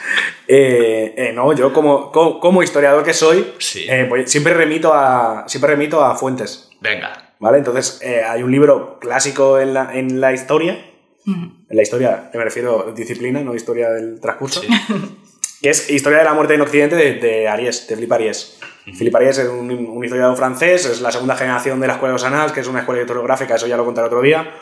Eh, 0.47 1.13
eh, 1.17 1.31
no, 1.33 1.53
yo 1.53 1.73
como, 1.73 2.12
como, 2.12 2.39
como 2.39 2.63
historiador 2.63 3.03
que 3.03 3.13
soy, 3.13 3.53
Sí. 3.59 3.86
pues 4.07 4.31
siempre, 4.31 4.53
remito 4.53 4.93
a, 4.93 5.43
siempre 5.47 5.71
remito 5.71 6.03
a 6.03 6.15
fuentes. 6.15 6.69
Venga. 6.79 7.33
¿Vale? 7.39 7.57
Entonces, 7.57 8.01
hay 8.01 8.41
un 8.43 8.51
libro 8.51 8.97
clásico 9.01 9.59
en 9.59 9.73
la, 9.73 9.93
en 9.93 10.21
la 10.21 10.31
historia. 10.31 10.86
En 11.25 11.65
la 11.69 11.81
historia, 11.81 12.29
me 12.33 12.43
refiero 12.43 12.93
disciplina, 12.95 13.41
no 13.41 13.55
historia 13.55 13.89
del 13.89 14.19
transcurso. 14.19 14.62
Sí. 14.62 14.67
Que 15.62 15.69
es 15.69 15.89
Historia 15.89 16.19
de 16.19 16.25
la 16.25 16.33
muerte 16.33 16.55
en 16.55 16.62
Occidente 16.62 16.97
de, 16.97 17.13
de 17.13 17.47
Aries, 17.47 17.88
de 17.88 17.95
Philippe 17.95 18.15
Aries. 18.15 18.59
Philippe 18.97 19.15
Aries 19.15 19.38
es 19.38 19.47
un, 19.47 19.71
un 19.71 20.03
historiador 20.03 20.36
francés, 20.36 20.86
es 20.86 20.99
la 20.99 21.09
segunda 21.09 21.38
generación 21.38 21.79
de 21.79 21.88
la 21.88 21.93
Escuela 21.93 22.12
de 22.12 22.19
los 22.19 22.25
Annals, 22.25 22.51
que 22.51 22.59
es 22.59 22.67
una 22.67 22.79
escuela 22.79 22.99
historiográfica, 22.99 23.55
eso 23.55 23.67
ya 23.67 23.77
lo 23.77 23.86
contaré 23.86 24.07
otro 24.07 24.21
día. 24.21 24.55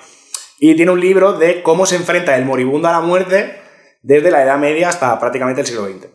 Y 0.59 0.75
tiene 0.75 0.91
un 0.91 0.99
libro 0.99 1.33
de 1.33 1.63
cómo 1.63 1.87
se 1.87 1.95
enfrenta 1.95 2.37
el 2.37 2.45
moribundo 2.45 2.87
a 2.87 2.91
la 2.91 3.01
muerte 3.01 3.59
desde 4.03 4.29
la 4.29 4.43
Edad 4.43 4.59
Media 4.59 4.89
hasta 4.89 5.19
prácticamente 5.19 5.61
el 5.61 5.67
siglo 5.67 5.87
XX. 5.87 6.07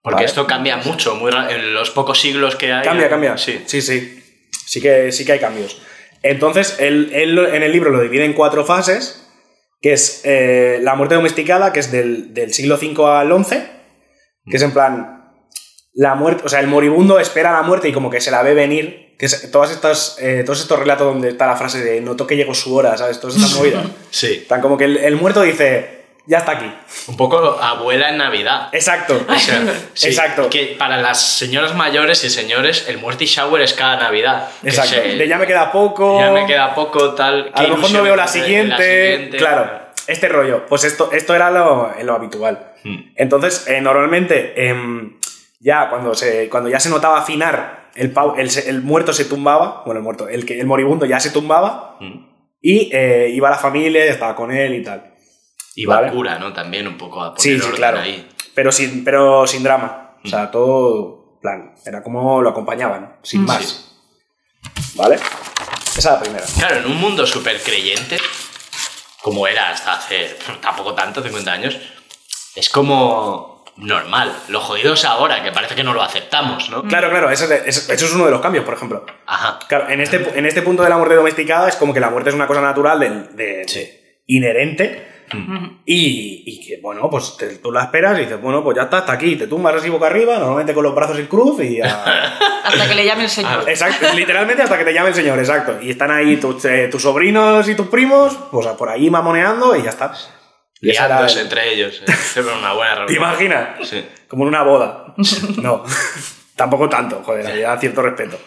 Porque 0.00 0.14
Vale. 0.16 0.26
esto 0.26 0.46
cambia 0.46 0.76
mucho, 0.76 1.16
muy 1.16 1.32
en 1.50 1.74
los 1.74 1.90
pocos 1.90 2.20
siglos 2.20 2.56
que 2.56 2.72
hay. 2.72 2.84
Cambia, 2.84 3.08
cambia. 3.08 3.36
Sí. 3.36 3.62
sí, 3.66 3.82
sí. 3.82 4.20
Sí 4.50 4.80
que, 4.80 5.10
sí 5.10 5.24
que 5.24 5.32
hay 5.32 5.40
cambios. 5.40 5.80
Entonces, 6.22 6.76
él, 6.78 7.10
él 7.12 7.38
en 7.38 7.62
el 7.62 7.72
libro 7.72 7.90
lo 7.90 8.00
divide 8.00 8.24
en 8.24 8.32
cuatro 8.32 8.64
fases, 8.64 9.23
que 9.84 9.92
es 9.92 10.22
eh, 10.24 10.78
la 10.80 10.94
muerte 10.94 11.14
domesticada, 11.14 11.70
que 11.70 11.80
es 11.80 11.92
del, 11.92 12.32
del 12.32 12.54
siglo 12.54 12.76
V 12.76 13.04
al 13.06 13.44
XI, 13.44 13.56
que 14.50 14.56
es 14.56 14.62
en 14.62 14.72
plan, 14.72 15.34
la 15.92 16.14
muerte, 16.14 16.44
o 16.46 16.48
sea, 16.48 16.60
el 16.60 16.68
moribundo 16.68 17.20
espera 17.20 17.52
la 17.52 17.60
muerte 17.60 17.90
y 17.90 17.92
como 17.92 18.08
que 18.08 18.22
se 18.22 18.30
la 18.30 18.42
ve 18.42 18.54
venir, 18.54 19.14
que 19.18 19.26
es 19.26 19.50
todas 19.50 19.70
estas, 19.70 20.16
eh, 20.22 20.42
todos 20.42 20.62
estos 20.62 20.78
relatos 20.78 21.12
donde 21.12 21.28
está 21.28 21.46
la 21.46 21.56
frase 21.56 21.84
de 21.84 22.00
no 22.00 22.16
toque 22.16 22.34
llegó 22.34 22.54
su 22.54 22.74
hora, 22.74 22.96
¿sabes? 22.96 23.20
Todas 23.20 23.36
estas 23.36 23.58
movidas. 23.58 23.84
Sí. 24.08 24.46
Tan 24.48 24.62
como 24.62 24.78
que 24.78 24.86
el, 24.86 24.96
el 24.96 25.16
muerto 25.16 25.42
dice, 25.42 26.03
ya 26.26 26.38
está 26.38 26.52
aquí. 26.52 26.72
Un 27.08 27.16
poco 27.16 27.36
abuela 27.60 28.08
en 28.10 28.16
Navidad. 28.18 28.68
Exacto. 28.72 29.24
O 29.28 29.34
sea, 29.38 29.62
sí, 29.94 30.08
Exacto. 30.08 30.48
Que 30.50 30.76
para 30.78 30.96
las 30.98 31.20
señoras 31.38 31.74
mayores 31.74 32.24
y 32.24 32.30
señores, 32.30 32.86
el 32.88 32.98
muerty 32.98 33.26
shower 33.26 33.60
es 33.62 33.74
cada 33.74 33.96
Navidad. 33.96 34.48
Exacto. 34.62 34.96
es 34.96 35.04
el- 35.06 35.18
De 35.18 35.28
ya 35.28 35.38
me 35.38 35.46
queda 35.46 35.70
poco. 35.70 36.18
ya 36.20 36.30
me 36.30 36.46
queda 36.46 36.74
poco, 36.74 37.14
tal. 37.14 37.50
A 37.54 37.62
lo 37.64 37.76
mejor 37.76 37.90
no 37.92 38.02
veo 38.02 38.16
la 38.16 38.22
en 38.24 38.28
siguiente. 38.28 39.12
siguiente. 39.12 39.36
Claro, 39.36 39.70
este 40.06 40.28
rollo. 40.28 40.66
Pues 40.66 40.84
esto, 40.84 41.10
esto 41.12 41.34
era 41.34 41.50
lo, 41.50 41.92
lo 42.02 42.14
habitual. 42.14 42.72
Hmm. 42.84 43.12
Entonces, 43.16 43.66
eh, 43.68 43.80
normalmente, 43.80 44.68
em, 44.68 45.18
ya 45.60 45.88
cuando, 45.90 46.14
se, 46.14 46.48
cuando 46.48 46.68
ya 46.68 46.80
se 46.80 46.90
notaba 46.90 47.18
afinar 47.18 47.90
el, 47.94 48.12
pavo- 48.12 48.34
el, 48.38 48.82
muerto 48.82 49.12
se 49.12 49.24
tumbaba, 49.24 49.82
bueno, 49.86 49.98
el 50.00 50.04
muerto, 50.04 50.28
el, 50.28 50.44
que, 50.44 50.58
el 50.58 50.66
moribundo 50.66 51.06
ya 51.06 51.20
se 51.20 51.30
tumbaba 51.30 51.96
Mm. 52.00 52.26
y 52.60 52.90
eh, 52.92 53.28
iba 53.32 53.48
la 53.50 53.56
familia, 53.56 54.04
estaba 54.04 54.34
con 54.34 54.50
él 54.50 54.74
y 54.74 54.82
tal. 54.82 55.13
Y 55.76 55.86
va 55.86 55.96
Vale. 56.00 56.12
cura, 56.12 56.38
¿no? 56.38 56.52
También 56.52 56.86
un 56.86 56.96
poco 56.96 57.20
a 57.22 57.34
poner 57.34 57.40
Sí, 57.42 57.54
sí, 57.58 57.60
orden 57.64 57.76
claro. 57.76 57.98
ahí. 58.00 58.28
Pero 58.54 58.70
sin, 58.72 59.04
pero 59.04 59.46
sin 59.46 59.62
drama. 59.62 60.16
O 60.24 60.26
Mm. 60.28 60.30
sea, 60.30 60.50
todo 60.50 61.38
plan. 61.42 61.74
Era 61.84 62.02
como 62.02 62.40
lo 62.40 62.50
acompañaban, 62.50 63.16
sin 63.22 63.42
Mm. 63.42 63.46
más. 63.46 63.64
Sí. 63.64 64.94
¿Vale? 64.96 65.16
Esa 65.16 65.98
es 65.98 66.04
la 66.04 66.20
primera. 66.20 66.44
Claro, 66.58 66.76
en 66.76 66.86
un 66.86 66.96
mundo 66.96 67.26
súper 67.26 67.60
creyente, 67.62 68.16
como 69.22 69.46
era 69.46 69.70
hasta 69.70 69.94
hace 69.94 70.36
tampoco 70.60 70.94
tanto, 70.94 71.22
50 71.22 71.52
años, 71.52 71.76
es 72.54 72.70
como 72.70 73.64
normal. 73.76 74.32
Lo 74.48 74.60
jodido 74.60 74.94
es 74.94 75.04
ahora, 75.04 75.42
que 75.42 75.50
parece 75.50 75.74
que 75.74 75.82
no 75.82 75.94
lo 75.94 76.02
aceptamos, 76.02 76.70
¿no? 76.70 76.82
Claro, 76.84 77.10
claro, 77.10 77.30
eso 77.30 77.52
es, 77.52 77.66
eso- 77.66 77.92
es 77.92 78.12
uno 78.12 78.24
de 78.26 78.30
los 78.30 78.40
cambios, 78.40 78.64
por 78.64 78.74
ejemplo. 78.74 79.04
Ajá. 79.26 79.58
Claro, 79.68 79.88
en 79.88 80.00
este, 80.00 80.38
en 80.38 80.46
este 80.46 80.62
punto 80.62 80.82
de 80.84 80.88
la 80.88 80.96
muerte 80.96 81.16
domesticada 81.16 81.68
es 81.68 81.74
como 81.76 81.92
que 81.92 82.00
la 82.00 82.10
muerte 82.10 82.30
es 82.30 82.36
una 82.36 82.46
cosa 82.46 82.60
natural, 82.60 83.00
de, 83.00 83.10
de- 83.34 83.68
Sí. 83.68 83.90
inherente. 84.26 85.13
Y, 85.86 86.42
y 86.46 86.66
que, 86.66 86.80
bueno, 86.80 87.08
pues 87.10 87.36
te- 87.36 87.56
tú 87.58 87.72
la 87.72 87.84
esperas 87.84 88.18
y 88.18 88.22
dices, 88.22 88.40
bueno, 88.40 88.62
pues 88.62 88.76
ya 88.76 88.82
está, 88.84 88.98
hasta 88.98 89.12
aquí. 89.12 89.36
Te 89.36 89.46
tumbas 89.46 89.74
así 89.76 89.88
boca 89.88 90.06
arriba, 90.06 90.38
normalmente 90.38 90.74
con 90.74 90.82
los 90.84 90.94
brazos 90.94 91.18
en 91.18 91.26
cruz 91.26 91.62
y 91.62 91.80
a- 91.80 92.38
Hasta 92.64 92.88
que 92.88 92.94
le 92.94 93.04
llame 93.04 93.24
el 93.24 93.30
señor. 93.30 93.68
Exacto, 93.68 94.06
literalmente 94.14 94.62
hasta 94.62 94.78
que 94.78 94.84
te 94.84 94.92
llame 94.94 95.08
el 95.10 95.14
señor, 95.14 95.38
exacto. 95.38 95.78
Y 95.82 95.90
están 95.90 96.10
ahí 96.10 96.36
tus, 96.36 96.64
eh, 96.64 96.88
tus 96.90 97.02
sobrinos 97.02 97.68
y 97.68 97.74
tus 97.74 97.88
primos, 97.88 98.36
pues 98.50 98.66
por 98.68 98.88
ahí 98.88 99.10
mamoneando 99.10 99.74
y 99.76 99.82
ya 99.82 99.90
está. 99.90 100.12
Y 100.80 100.90
era 100.90 101.26
entre 101.40 101.72
ellos. 101.74 102.02
eh. 102.06 102.12
Siempre 102.32 102.54
una 102.56 102.72
buena 102.74 102.92
¿Te 102.92 102.98
reunión. 103.00 103.16
imaginas? 103.22 103.68
Sí. 103.88 104.04
Como 104.28 104.44
en 104.44 104.48
una 104.48 104.62
boda. 104.62 105.14
No, 105.62 105.84
tampoco 106.56 106.88
tanto, 106.88 107.22
joder, 107.24 107.46
había 107.46 107.76
cierto 107.78 108.02
respeto. 108.02 108.38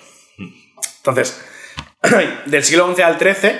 Entonces, 0.97 1.43
del 2.45 2.63
siglo 2.63 2.93
XI 2.93 3.01
al 3.01 3.17
XIII 3.19 3.51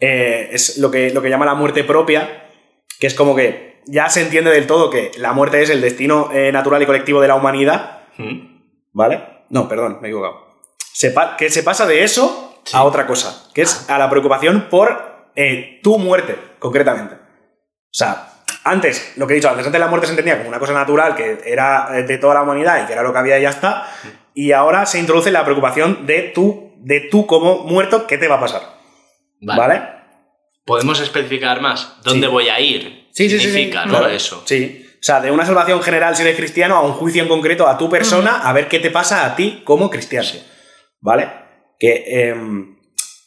eh, 0.00 0.48
es 0.52 0.78
lo 0.78 0.90
que, 0.90 1.10
lo 1.10 1.22
que 1.22 1.30
llama 1.30 1.46
la 1.46 1.54
muerte 1.54 1.84
propia, 1.84 2.50
que 3.00 3.06
es 3.06 3.14
como 3.14 3.34
que 3.36 3.82
ya 3.86 4.08
se 4.08 4.22
entiende 4.22 4.50
del 4.50 4.66
todo 4.66 4.90
que 4.90 5.10
la 5.18 5.32
muerte 5.32 5.60
es 5.62 5.70
el 5.70 5.80
destino 5.80 6.30
eh, 6.32 6.50
natural 6.52 6.82
y 6.82 6.86
colectivo 6.86 7.20
de 7.20 7.28
la 7.28 7.34
humanidad, 7.34 8.00
Mm. 8.16 8.62
¿vale? 8.92 9.24
No, 9.50 9.68
perdón, 9.68 9.98
me 10.00 10.06
he 10.06 10.10
equivocado. 10.12 10.46
Se 10.92 11.12
que 11.36 11.50
se 11.50 11.64
pasa 11.64 11.84
de 11.86 12.04
eso 12.04 12.60
Sí. 12.64 12.76
a 12.76 12.84
otra 12.84 13.06
cosa, 13.08 13.50
que 13.52 13.62
es 13.62 13.90
a 13.90 13.98
la 13.98 14.08
preocupación 14.08 14.68
por 14.70 15.28
eh, 15.36 15.80
tu 15.82 15.98
muerte, 15.98 16.36
concretamente. 16.60 17.16
O 17.16 17.90
sea, 17.90 18.28
antes, 18.62 19.12
lo 19.16 19.26
que 19.26 19.32
he 19.34 19.36
dicho 19.36 19.50
antes, 19.50 19.66
antes 19.66 19.80
la 19.80 19.88
muerte 19.88 20.06
se 20.06 20.12
entendía 20.12 20.36
como 20.38 20.48
una 20.48 20.60
cosa 20.60 20.72
natural 20.72 21.14
que 21.16 21.40
era 21.44 21.90
de 22.06 22.18
toda 22.18 22.34
la 22.34 22.42
humanidad 22.42 22.82
y 22.82 22.86
que 22.86 22.92
era 22.92 23.02
lo 23.02 23.12
que 23.12 23.18
había 23.18 23.38
y 23.38 23.42
ya 23.42 23.50
está. 23.50 23.86
Y 24.32 24.52
ahora 24.52 24.86
se 24.86 24.98
introduce 25.00 25.30
la 25.32 25.44
preocupación 25.44 26.06
de 26.06 26.30
tú, 26.34 26.72
de 26.78 27.00
tú 27.00 27.26
como 27.26 27.64
muerto, 27.64 28.06
¿qué 28.06 28.16
te 28.16 28.28
va 28.28 28.36
a 28.36 28.40
pasar? 28.40 28.62
Vale. 29.40 29.60
¿Vale? 29.60 29.82
¿Podemos 30.64 31.00
especificar 31.00 31.60
más? 31.60 31.96
¿Dónde 32.04 32.26
Sí. 32.26 32.32
voy 32.32 32.48
a 32.48 32.58
ir? 32.60 33.08
Sí, 33.12 33.28
sí, 33.28 33.38
sí, 33.38 33.46
sí. 33.46 33.50
Significa, 33.52 33.84
¿no? 33.84 33.90
Claro. 33.98 34.08
Eso. 34.08 34.42
Sí. 34.46 34.86
O 34.94 35.02
sea, 35.06 35.20
de 35.20 35.30
una 35.30 35.44
salvación 35.44 35.82
general 35.82 36.16
si 36.16 36.22
eres 36.22 36.36
cristiano 36.36 36.76
a 36.76 36.80
un 36.82 36.92
juicio 36.92 37.22
en 37.22 37.28
concreto 37.28 37.68
a 37.68 37.76
tu 37.76 37.90
persona, 37.90 38.40
a 38.48 38.52
ver 38.54 38.68
qué 38.68 38.78
te 38.78 38.90
pasa 38.90 39.26
a 39.26 39.36
ti 39.36 39.60
como 39.64 39.90
cristiano. 39.90 40.26
¿Vale? 41.00 41.28
Que, 41.78 42.28
em, 42.30 42.76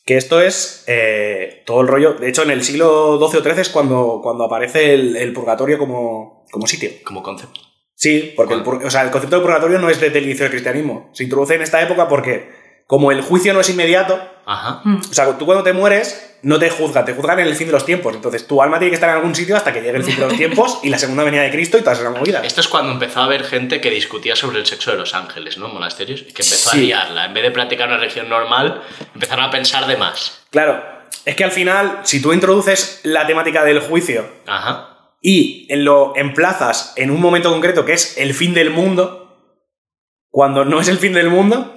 que 0.03 0.17
esto 0.17 0.41
es 0.41 0.83
eh, 0.87 1.61
todo 1.67 1.81
el 1.81 1.87
rollo. 1.87 2.13
De 2.13 2.29
hecho, 2.29 2.41
en 2.41 2.49
el 2.49 2.63
siglo 2.63 3.19
XII 3.19 3.39
o 3.39 3.43
XIII 3.43 3.61
es 3.61 3.69
cuando, 3.69 4.19
cuando 4.23 4.45
aparece 4.45 4.95
el, 4.95 5.15
el 5.17 5.33
purgatorio 5.33 5.77
como, 5.77 6.45
como 6.49 6.65
sitio. 6.65 6.89
Como 7.03 7.21
concepto. 7.21 7.61
Sí, 7.93 8.33
porque 8.35 8.55
el, 8.55 8.63
pur- 8.63 8.83
o 8.83 8.89
sea, 8.89 9.03
el 9.03 9.11
concepto 9.11 9.35
de 9.37 9.41
purgatorio 9.43 9.77
no 9.79 9.89
es 9.89 9.99
desde 10.01 10.17
el 10.17 10.25
inicio 10.25 10.43
del 10.45 10.51
cristianismo. 10.51 11.09
Se 11.13 11.23
introduce 11.25 11.53
en 11.55 11.61
esta 11.61 11.81
época 11.81 12.07
porque, 12.07 12.49
como 12.87 13.11
el 13.11 13.21
juicio 13.21 13.53
no 13.53 13.59
es 13.59 13.69
inmediato, 13.69 14.19
Ajá. 14.45 14.81
o 14.85 15.13
sea, 15.13 15.37
tú 15.37 15.45
cuando 15.45 15.63
te 15.63 15.73
mueres 15.73 16.23
no 16.43 16.57
te 16.59 16.69
juzgan, 16.69 17.03
te 17.03 17.13
juzgan 17.13 17.39
en 17.39 17.47
el 17.47 17.55
fin 17.55 17.67
de 17.67 17.73
los 17.73 17.85
tiempos. 17.85 18.15
Entonces 18.15 18.47
tu 18.47 18.61
alma 18.61 18.79
tiene 18.79 18.91
que 18.91 18.95
estar 18.95 19.09
en 19.09 19.17
algún 19.17 19.35
sitio 19.35 19.57
hasta 19.57 19.73
que 19.73 19.81
llegue 19.81 19.97
el 19.97 20.03
fin 20.03 20.15
de 20.15 20.21
los 20.27 20.33
tiempos 20.37 20.79
y 20.83 20.89
la 20.89 20.97
segunda 20.97 21.23
venida 21.23 21.41
de 21.41 21.51
Cristo 21.51 21.77
y 21.77 21.81
todas 21.81 21.99
esas 21.99 22.11
movidas. 22.17 22.45
Esto 22.45 22.61
es 22.61 22.67
cuando 22.69 22.91
empezó 22.93 23.19
a 23.19 23.25
haber 23.25 23.43
gente 23.43 23.81
que 23.81 23.89
discutía 23.89 24.35
sobre 24.35 24.59
el 24.59 24.65
sexo 24.65 24.91
de 24.91 24.97
los 24.97 25.13
ángeles, 25.13 25.57
¿no? 25.57 25.67
Monasterios. 25.67 26.21
Y 26.21 26.25
que 26.33 26.43
empezó 26.43 26.69
Sí. 26.69 26.77
a 26.77 26.81
liarla. 26.81 27.25
En 27.25 27.33
vez 27.33 27.43
de 27.43 27.51
practicar 27.51 27.87
una 27.89 27.97
religión 27.97 28.29
normal, 28.29 28.81
empezaron 29.13 29.43
a 29.45 29.51
pensar 29.51 29.85
de 29.87 29.97
más. 29.97 30.43
Claro, 30.51 30.81
es 31.25 31.35
que 31.35 31.43
al 31.43 31.51
final, 31.51 31.99
si 32.03 32.21
tú 32.21 32.31
introduces 32.31 33.01
la 33.03 33.27
temática 33.27 33.65
del 33.65 33.79
juicio 33.81 34.29
Ajá. 34.45 35.11
y 35.21 35.67
lo 35.75 36.13
emplazas 36.15 36.93
en 36.95 37.11
un 37.11 37.19
momento 37.19 37.49
concreto 37.51 37.83
que 37.83 37.93
es 37.93 38.17
el 38.17 38.33
fin 38.33 38.53
del 38.53 38.69
mundo, 38.69 39.23
cuando 40.29 40.63
no 40.63 40.79
es 40.79 40.87
el 40.87 40.99
fin 40.99 41.13
del 41.13 41.29
mundo, 41.29 41.75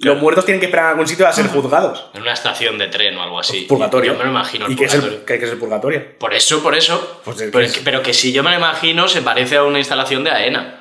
Ujú. 0.00 0.08
los 0.08 0.18
muertos 0.20 0.44
tienen 0.44 0.60
que 0.60 0.66
esperar 0.66 0.86
en 0.86 0.90
algún 0.92 1.06
sitio 1.06 1.26
a 1.28 1.32
ser 1.32 1.46
juzgados. 1.48 2.06
En 2.14 2.22
una 2.22 2.32
estación 2.32 2.78
de 2.78 2.88
tren 2.88 3.16
o 3.16 3.22
algo 3.22 3.38
así. 3.38 3.62
Purgatorio. 3.68 4.12
Yo 4.12 4.18
me 4.18 4.24
lo 4.24 4.30
imagino 4.30 4.66
el 4.66 4.72
¿Y 4.72 4.76
qué 4.76 4.84
es 4.86 4.94
el, 4.94 5.24
qué 5.26 5.34
es 5.36 5.42
el 5.50 5.58
purgatorio? 5.58 6.18
Por 6.18 6.32
eso, 6.34 6.62
por 6.62 6.74
eso. 6.74 7.20
Pues 7.24 7.40
el 7.40 7.50
pero, 7.50 7.64
que 7.64 7.70
es 7.70 7.78
pero 7.84 8.02
que 8.02 8.14
si 8.14 8.32
yo 8.32 8.42
me 8.42 8.50
lo 8.50 8.56
imagino, 8.56 9.06
se 9.08 9.22
parece 9.22 9.56
a 9.56 9.62
una 9.64 9.78
instalación 9.78 10.24
de 10.24 10.30
AENA. 10.30 10.76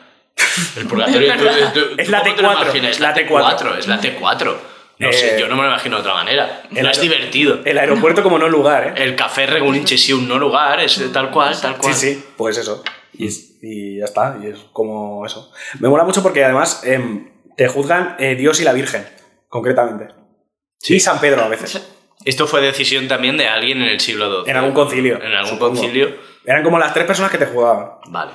El 0.77 0.85
purgatorio. 0.87 1.33
Es 1.33 1.73
tú- 1.73 1.79
tú- 1.81 1.95
Es 1.97 2.05
¿tú 2.05 2.11
la 2.11 2.21
cómo 2.21 2.35
te 2.35 2.41
lo 2.41 2.49
T4, 2.49 2.61
imaginas? 2.63 2.91
Es 2.91 2.99
la 2.99 3.09
la 3.09 3.15
T4. 3.15 3.27
T4. 3.27 3.77
Es 3.77 3.87
la 3.87 4.01
T4. 4.01 4.55
No 4.99 5.09
Eh, 5.09 5.13
sé, 5.13 5.37
yo 5.39 5.47
no 5.47 5.55
me 5.55 5.63
lo 5.63 5.69
imagino 5.69 5.95
de 5.97 6.01
otra 6.01 6.13
manera. 6.13 6.63
el 6.75 6.83
No 6.83 6.89
es 6.89 6.99
divertido. 7.01 7.59
El 7.65 7.77
aeropuerto 7.77 8.21
como 8.23 8.37
no 8.37 8.49
lugar, 8.49 8.87
¿eh? 8.97 9.03
El 9.03 9.15
café 9.15 9.45
Regulinche 9.47 9.97
sí, 9.97 10.11
un 10.13 10.27
no 10.27 10.37
lugar, 10.37 10.79
es 10.81 11.01
tal 11.13 11.29
cual, 11.31 11.57
tal 11.59 11.75
Sí, 11.75 11.79
cual. 11.79 11.93
sí, 11.93 12.23
pues 12.37 12.57
eso. 12.57 12.83
Y, 13.13 13.27
es- 13.27 13.57
y 13.61 13.99
ya 13.99 14.05
está, 14.05 14.37
y 14.43 14.47
es 14.47 14.57
como 14.73 15.25
eso. 15.25 15.51
Me 15.79 15.87
mola 15.89 16.03
mucho 16.03 16.21
porque 16.23 16.43
además 16.43 16.81
em, 16.85 17.29
te 17.59 17.67
juzgan 17.67 18.15
eh, 18.19 18.35
Dios 18.35 18.61
y 18.61 18.63
la 18.63 18.71
Virgen, 18.71 19.05
concretamente. 19.49 20.07
Sí. 20.79 20.95
Y 20.95 20.99
San 21.01 21.19
Pedro 21.19 21.43
a 21.43 21.49
veces. 21.49 21.85
Esto 22.23 22.47
fue 22.47 22.61
decisión 22.61 23.09
también 23.09 23.35
de 23.35 23.49
alguien 23.49 23.81
en 23.81 23.89
el 23.89 23.99
siglo 23.99 24.43
XII. 24.43 24.51
En 24.51 24.55
algún 24.55 24.71
concilio. 24.71 25.21
En 25.21 25.33
algún 25.33 25.49
supongo. 25.49 25.73
concilio. 25.75 26.15
Eran 26.45 26.63
como 26.63 26.79
las 26.79 26.93
tres 26.93 27.05
personas 27.05 27.29
que 27.31 27.37
te 27.37 27.47
juzgaban. 27.47 27.89
Vale. 28.07 28.31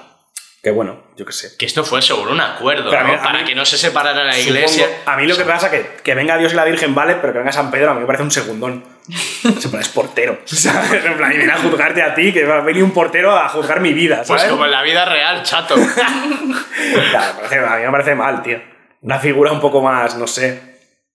Que 0.63 0.71
bueno, 0.71 1.05
yo 1.17 1.25
qué 1.25 1.33
sé. 1.33 1.57
Que 1.59 1.65
esto 1.65 1.85
fue 1.85 2.03
seguro 2.03 2.33
un 2.33 2.41
acuerdo, 2.43 2.91
Pero 2.91 3.03
¿no? 3.03 3.09
mí- 3.13 3.17
Para 3.19 3.39
mí- 3.39 3.45
que 3.47 3.55
no 3.55 3.65
se 3.65 3.79
separara 3.79 4.25
la 4.25 4.33
Supongo- 4.35 4.49
iglesia. 4.59 4.87
a 5.07 5.17
mí 5.17 5.27
lo 5.27 5.37
que 5.39 5.45
pasa 5.45 5.71
que 5.71 5.97
que 6.05 6.15
venga 6.15 6.37
Dios 6.37 6.53
y 6.53 6.57
la 6.57 6.65
Virgen 6.67 6.95
vale, 6.95 7.15
pero 7.17 7.33
que 7.33 7.39
venga 7.39 7.53
San 7.53 7.71
Pedro 7.71 7.93
a 7.93 7.95
mí 7.95 8.01
me 8.01 8.07
parece 8.07 8.25
un 8.25 8.31
segundón. 8.31 8.85
Se 9.59 9.69
pone 9.71 9.83
es 9.83 9.89
portero. 9.89 10.39
¿sabes? 10.45 11.03
En 11.03 11.17
plan, 11.17 11.33
y 11.33 11.39
viene 11.39 11.53
a 11.53 11.59
juzgarte 11.59 12.03
a 12.03 12.15
ti, 12.15 12.31
que 12.31 12.45
va 12.45 12.57
a 12.59 12.61
venir 12.61 12.83
un 12.85 12.93
portero 12.93 13.35
a 13.35 13.49
juzgar 13.49 13.81
mi 13.81 13.95
vida, 13.95 14.17
Pues 14.27 14.43
¿sabes? 14.43 14.49
como 14.53 14.67
en 14.67 14.71
la 14.71 14.83
vida 14.83 15.07
real, 15.07 15.43
chato. 15.45 15.77
Claro, 17.11 17.69
a 17.71 17.77
mí 17.79 17.83
me 17.85 17.91
parece 17.91 18.15
mal, 18.15 18.43
tío. 18.43 18.74
Una 19.05 19.19
figura 19.19 19.53
un 19.53 19.61
poco 19.61 19.81
más, 19.83 20.17
no 20.17 20.27
sé. 20.27 20.61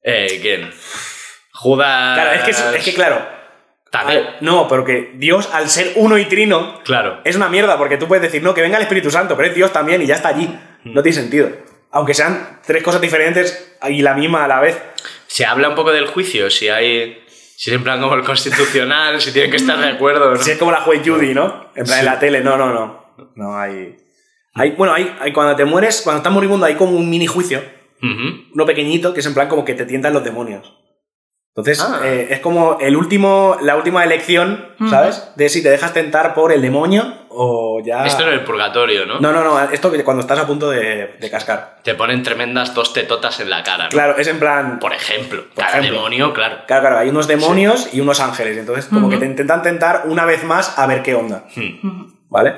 eh, 0.03 0.39
¿quién? 0.41 0.71
Judas. 1.53 2.15
Claro, 2.15 2.31
es 2.31 2.43
que, 2.43 2.51
es- 2.51 2.59
es 2.77 2.83
que 2.85 2.93
claro. 2.93 3.27
Al- 3.91 4.37
no, 4.41 4.67
pero 4.67 4.85
que 4.85 5.11
Dios, 5.15 5.49
al 5.51 5.67
ser 5.67 5.93
uno 5.95 6.17
y 6.17 6.25
trino, 6.25 6.79
Claro. 6.85 7.19
es 7.25 7.35
una 7.35 7.49
mierda, 7.49 7.77
porque 7.77 7.97
tú 7.97 8.07
puedes 8.07 8.21
decir, 8.21 8.41
no, 8.43 8.53
que 8.53 8.61
venga 8.61 8.77
el 8.77 8.83
Espíritu 8.83 9.09
Santo, 9.09 9.35
pero 9.35 9.49
es 9.49 9.55
Dios 9.55 9.73
también 9.73 10.01
y 10.01 10.05
ya 10.05 10.15
está 10.15 10.29
allí. 10.29 10.47
No 10.85 11.01
tiene 11.01 11.17
sentido. 11.17 11.49
Aunque 11.91 12.13
sean 12.13 12.59
tres 12.65 12.83
cosas 12.83 13.01
diferentes 13.01 13.75
y 13.89 14.01
la 14.03 14.13
misma 14.13 14.45
a 14.45 14.47
la 14.47 14.59
vez. 14.59 14.79
Se 15.27 15.45
habla 15.45 15.69
un 15.69 15.75
poco 15.75 15.91
del 15.91 16.05
juicio, 16.07 16.49
si 16.51 16.69
hay. 16.69 17.23
Si 17.57 17.71
es 17.71 17.75
en 17.75 17.83
plan 17.83 17.99
como 17.99 18.13
el 18.15 18.23
constitucional, 18.23 19.19
si 19.19 19.33
tienen 19.33 19.49
que 19.51 19.57
estar 19.57 19.77
de 19.79 19.89
acuerdo. 19.89 20.29
¿no? 20.33 20.37
Si 20.41 20.51
es 20.51 20.57
como 20.57 20.71
la 20.71 20.81
juez 20.81 21.01
Judy, 21.03 21.33
¿no? 21.33 21.71
En 21.75 21.83
plan, 21.85 21.99
en 21.99 22.05
la 22.05 22.19
tele, 22.19 22.41
no, 22.41 22.55
no, 22.57 22.71
no. 22.71 23.13
No 23.35 23.57
hay. 23.57 23.97
hay 24.53 24.71
bueno, 24.71 24.93
hay, 24.93 25.13
hay- 25.19 25.33
cuando 25.33 25.55
te 25.57 25.65
mueres, 25.65 26.01
cuando 26.03 26.19
estás 26.19 26.31
moribundo, 26.31 26.65
hay 26.67 26.75
como 26.75 26.91
un 26.95 27.09
mini 27.09 27.27
juicio, 27.27 27.61
Uno 28.01 28.65
pequeñito, 28.65 29.13
que 29.13 29.19
es 29.19 29.25
en 29.25 29.33
plan 29.33 29.47
como 29.47 29.65
que 29.65 29.73
te 29.73 29.85
tientan 29.85 30.13
los 30.13 30.23
demonios. 30.23 30.75
Entonces, 31.55 31.81
Ah. 31.81 32.01
eh, 32.05 32.27
es 32.29 32.39
como 32.39 32.77
el 32.79 32.95
último, 32.95 33.57
la 33.61 33.75
última 33.75 34.03
elección, 34.05 34.69
¿sabes? 34.89 35.31
De 35.35 35.49
si 35.49 35.61
te 35.61 35.69
dejas 35.69 35.93
tentar 35.93 36.33
por 36.33 36.53
el 36.53 36.61
demonio 36.61 37.13
o 37.29 37.81
ya. 37.83 38.05
Esto 38.05 38.23
en 38.23 38.29
el 38.35 38.43
purgatorio, 38.45 39.05
¿no? 39.05 39.19
No, 39.19 39.33
no, 39.33 39.43
no, 39.43 39.59
esto 39.71 39.91
que 39.91 40.03
cuando 40.05 40.21
estás 40.21 40.39
a 40.39 40.47
punto 40.47 40.69
de, 40.69 41.17
de 41.19 41.29
cascar. 41.29 41.79
Te 41.83 41.95
ponen 41.95 42.23
tremendas 42.23 42.73
dos 42.73 42.93
tetotas 42.93 43.39
en 43.41 43.49
la 43.49 43.63
cara. 43.63 43.85
¿no? 43.85 43.89
Claro, 43.89 44.15
es 44.17 44.27
en 44.27 44.39
plan. 44.39 44.79
Por 44.79 44.93
ejemplo. 44.93 45.43
Por 45.53 45.65
Cada 45.65 45.79
ejemplo. 45.79 45.95
demonio, 45.97 46.33
claro. 46.33 46.59
Claro, 46.65 46.81
claro, 46.83 46.97
hay 46.99 47.09
unos 47.09 47.27
demonios 47.27 47.89
y 47.93 47.99
unos 47.99 48.21
ángeles. 48.21 48.55
y 48.55 48.59
Entonces, 48.59 48.85
como 48.85 49.09
que 49.09 49.17
te 49.17 49.25
intentan 49.25 49.61
tentar 49.61 50.03
una 50.05 50.23
vez 50.25 50.43
más 50.45 50.77
a 50.79 50.87
ver 50.87 51.01
qué 51.03 51.15
onda. 51.15 51.45
Hmm. 51.55 52.13
¿Vale? 52.29 52.53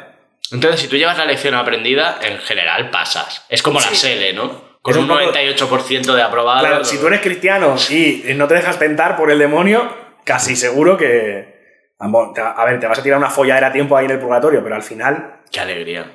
Entonces, 0.52 0.80
si 0.82 0.88
tú 0.90 0.98
llevas 0.98 1.18
la 1.18 1.26
lección 1.26 1.56
aprendida, 1.56 2.20
en 2.22 2.38
general 2.40 2.92
pasas. 2.92 3.46
Es 3.50 3.64
como 3.64 3.80
la. 3.80 3.88
SELE, 3.88 4.34
¿no? 4.34 4.70
Con 4.82 4.98
un, 4.98 5.04
un 5.04 5.08
poco- 5.10 5.32
98% 5.32 6.14
de 6.16 6.22
aprobado. 6.22 6.60
Claro, 6.66 6.84
si 6.86 6.98
tú 6.98 7.08
eres 7.08 7.22
cristiano 7.22 7.76
y 7.90 8.24
no 8.36 8.48
te 8.48 8.56
dejas 8.56 8.80
tentar 8.80 9.16
por 9.18 9.30
el 9.32 9.38
demonio, 9.40 9.96
casi 10.24 10.56
seguro 10.56 10.98
que. 10.98 11.60
A 12.00 12.66
ver, 12.66 12.80
te 12.80 12.88
vas 12.88 12.98
a 12.98 13.04
tirar 13.04 13.20
una 13.20 13.30
folladera 13.30 13.68
a 13.68 13.72
tiempo 13.72 13.96
ahí 13.96 14.06
en 14.06 14.12
el 14.12 14.20
purgatorio, 14.20 14.64
pero 14.64 14.76
al 14.76 14.82
final. 14.82 15.42
Qué 15.52 15.60
alegría. 15.60 16.12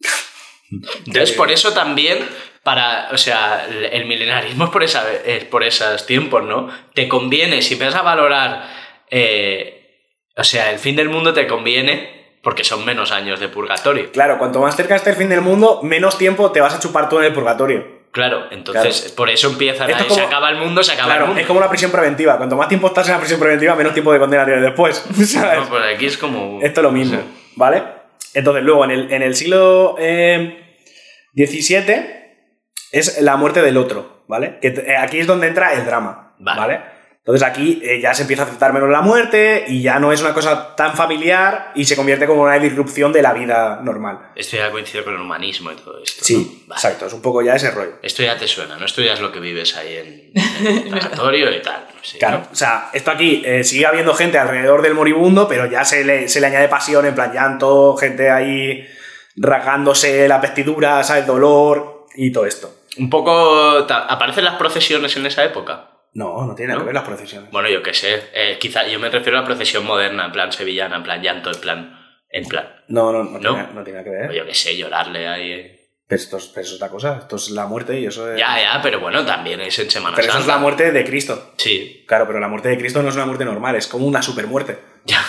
Entonces, 1.06 1.32
por 1.32 1.50
eso 1.50 1.72
también, 1.72 2.18
para, 2.62 3.08
o 3.12 3.18
sea, 3.18 3.66
el 3.66 4.06
milenarismo 4.06 4.64
es 4.64 4.70
por, 4.70 4.82
esa, 4.82 5.04
es 5.24 5.44
por 5.44 5.64
esos 5.64 6.06
tiempos, 6.06 6.44
¿no? 6.44 6.68
Te 6.94 7.08
conviene, 7.08 7.62
si 7.62 7.74
empiezas 7.74 7.96
a 7.96 8.02
valorar, 8.02 8.68
eh, 9.10 10.04
o 10.36 10.44
sea, 10.44 10.70
el 10.70 10.78
fin 10.78 10.94
del 10.96 11.08
mundo 11.08 11.32
te 11.32 11.46
conviene 11.46 12.38
porque 12.42 12.62
son 12.62 12.84
menos 12.84 13.10
años 13.10 13.40
de 13.40 13.48
purgatorio. 13.48 14.12
Claro, 14.12 14.38
cuanto 14.38 14.60
más 14.60 14.76
cerca 14.76 14.94
esté 14.94 15.10
el 15.10 15.16
fin 15.16 15.28
del 15.28 15.40
mundo, 15.40 15.80
menos 15.82 16.18
tiempo 16.18 16.52
te 16.52 16.60
vas 16.60 16.74
a 16.74 16.78
chupar 16.80 17.08
tú 17.08 17.18
en 17.18 17.24
el 17.26 17.32
purgatorio. 17.32 17.95
Claro, 18.16 18.46
entonces 18.50 19.12
por 19.14 19.28
eso 19.28 19.48
empieza 19.50 19.84
Esto 19.84 19.94
ahí, 19.96 20.06
es 20.08 20.14
se 20.14 20.20
como- 20.22 20.26
acaba 20.26 20.48
el 20.48 20.56
mundo, 20.56 20.82
se 20.82 20.92
acaba 20.92 21.16
el 21.16 21.24
mundo. 21.26 21.38
es 21.40 21.46
como 21.46 21.60
la 21.60 21.68
prisión 21.68 21.90
preventiva. 21.90 22.38
Cuanto 22.38 22.56
más 22.56 22.66
tiempo 22.68 22.86
estás 22.86 23.06
en 23.08 23.12
la 23.12 23.18
prisión 23.18 23.38
preventiva, 23.38 23.74
menos 23.74 23.92
tiempo 23.92 24.10
de 24.10 24.18
condena 24.18 24.46
tienes 24.46 24.62
después. 24.62 24.96
¿sabes? 25.26 25.60
No, 25.60 25.68
pues 25.68 25.82
aquí 25.94 26.06
es 26.06 26.16
como... 26.16 26.58
Esto 26.62 26.80
es 26.80 26.82
lo 26.82 26.92
mismo. 26.92 27.18
¿vale? 27.56 27.82
Entonces, 28.32 28.64
luego, 28.64 28.84
en 28.86 28.90
el, 28.90 29.12
en 29.12 29.20
el 29.22 29.36
siglo 29.36 29.96
eh, 29.98 30.78
XVII 31.34 32.06
es 32.92 33.20
la 33.20 33.36
muerte 33.36 33.60
del 33.60 33.76
otro, 33.76 34.24
¿vale? 34.28 34.58
Que 34.62 34.68
eh, 34.68 34.96
aquí 34.98 35.18
es 35.18 35.26
donde 35.26 35.46
entra 35.48 35.74
el 35.74 35.84
drama, 35.84 36.34
Vale. 36.38 36.60
¿vale? 36.60 36.80
Entonces 37.26 37.42
aquí 37.42 37.80
eh, 37.82 38.00
ya 38.00 38.14
se 38.14 38.22
empieza 38.22 38.44
a 38.44 38.46
aceptar 38.46 38.72
menos 38.72 38.88
la 38.88 39.00
muerte 39.00 39.64
y 39.66 39.82
ya 39.82 39.98
no 39.98 40.12
es 40.12 40.20
una 40.20 40.32
cosa 40.32 40.76
tan 40.76 40.94
familiar 40.94 41.72
y 41.74 41.84
se 41.84 41.96
convierte 41.96 42.24
como 42.24 42.42
una 42.42 42.56
disrupción 42.56 43.12
de 43.12 43.20
la 43.20 43.32
vida 43.32 43.80
normal. 43.82 44.30
Esto 44.36 44.56
ya 44.56 44.70
coincide 44.70 45.02
con 45.02 45.12
el 45.12 45.20
humanismo 45.20 45.72
y 45.72 45.74
todo 45.74 46.00
esto. 46.00 46.24
Sí, 46.24 46.36
¿no? 46.36 46.68
Vale. 46.68 46.78
exacto, 46.78 47.06
es 47.06 47.12
un 47.12 47.22
poco 47.22 47.42
ya 47.42 47.56
ese 47.56 47.72
rollo. 47.72 47.94
Esto 48.00 48.22
ya 48.22 48.38
te 48.38 48.46
suena, 48.46 48.78
¿no? 48.78 48.86
Esto 48.86 49.02
ya 49.02 49.14
es 49.14 49.20
lo 49.20 49.32
que 49.32 49.40
vives 49.40 49.74
ahí 49.74 49.96
en, 49.96 50.30
en 50.64 50.86
el 50.94 51.00
tanatorio 51.00 51.52
y 51.52 51.60
tal. 51.60 51.88
sí, 52.00 52.16
Claro, 52.18 52.38
¿no? 52.38 52.48
o 52.52 52.54
sea, 52.54 52.90
esto 52.92 53.10
aquí 53.10 53.42
eh, 53.44 53.64
sigue 53.64 53.86
habiendo 53.86 54.14
gente 54.14 54.38
alrededor 54.38 54.80
del 54.82 54.94
moribundo, 54.94 55.48
pero 55.48 55.66
ya 55.66 55.84
se 55.84 56.04
le, 56.04 56.28
se 56.28 56.40
le 56.40 56.46
añade 56.46 56.68
pasión, 56.68 57.06
en 57.06 57.16
plan 57.16 57.32
llanto, 57.32 57.96
gente 57.96 58.30
ahí 58.30 58.86
rasgándose 59.34 60.28
la 60.28 60.38
vestidura, 60.38 61.02
¿sabes? 61.02 61.26
Dolor 61.26 62.06
y 62.14 62.30
todo 62.30 62.46
esto. 62.46 62.72
Un 62.98 63.10
poco... 63.10 63.84
¿Aparecen 63.88 64.44
las 64.44 64.54
procesiones 64.54 65.16
en 65.16 65.26
esa 65.26 65.42
época? 65.42 65.95
No, 66.14 66.44
no 66.46 66.54
tiene 66.54 66.68
nada 66.68 66.78
¿No? 66.78 66.84
que 66.84 66.86
ver 66.86 66.94
las 66.94 67.04
procesiones. 67.04 67.50
Bueno, 67.50 67.68
yo 67.68 67.82
qué 67.82 67.92
sé. 67.94 68.30
eh, 68.32 68.56
quizá 68.58 68.86
yo 68.86 68.98
me 68.98 69.08
refiero 69.10 69.38
a 69.38 69.42
la 69.42 69.46
procesión 69.46 69.84
moderna, 69.84 70.26
en 70.26 70.32
plan 70.32 70.50
sevillana, 70.52 70.96
en 70.96 71.02
plan 71.02 71.22
llanto, 71.22 71.50
en 71.52 71.60
plan... 71.60 72.00
En 72.30 72.44
plan... 72.48 72.68
No, 72.88 73.12
no, 73.12 73.22
no, 73.24 73.38
¿No? 73.38 73.54
Tiene, 73.54 73.68
no 73.74 73.84
tiene 73.84 73.98
nada 74.00 74.04
que 74.04 74.10
ver. 74.10 74.32
yo 74.32 74.44
qué 74.46 74.54
sé, 74.54 74.76
llorarle 74.76 75.28
ahí... 75.28 75.52
eh. 75.52 75.72
Pero 76.08 76.22
esto, 76.22 76.36
es, 76.36 76.46
pero 76.46 76.60
eso 76.64 76.74
es 76.76 76.76
otra 76.80 76.88
cosa. 76.90 77.18
Esto 77.22 77.34
es 77.36 77.50
la 77.50 77.66
muerte 77.66 77.98
y 77.98 78.06
eso 78.06 78.30
es. 78.32 78.38
Ya, 78.38 78.60
ya, 78.60 78.80
pero 78.80 79.00
bueno, 79.00 79.24
también 79.26 79.60
es 79.60 79.76
en 79.80 79.90
Semana 79.90 80.14
pero 80.14 80.28
eso 80.28 80.38
es 80.38 80.44
Santa. 80.44 80.54
la 80.56 80.60
muerte 80.62 80.92
de 80.92 81.04
Cristo. 81.04 81.52
Sí, 81.56 82.04
Claro, 82.06 82.26
pero 82.28 82.38
la 82.38 82.46
muerte 82.46 82.68
de 82.68 82.78
Cristo 82.78 83.02
no 83.02 83.08
es 83.08 83.16
una 83.16 83.26
muerte 83.26 83.44
normal, 83.44 83.74
es 83.74 83.88
como 83.88 84.06
una 84.06 84.22
supermuerte. 84.22 84.78
ya. 85.04 85.20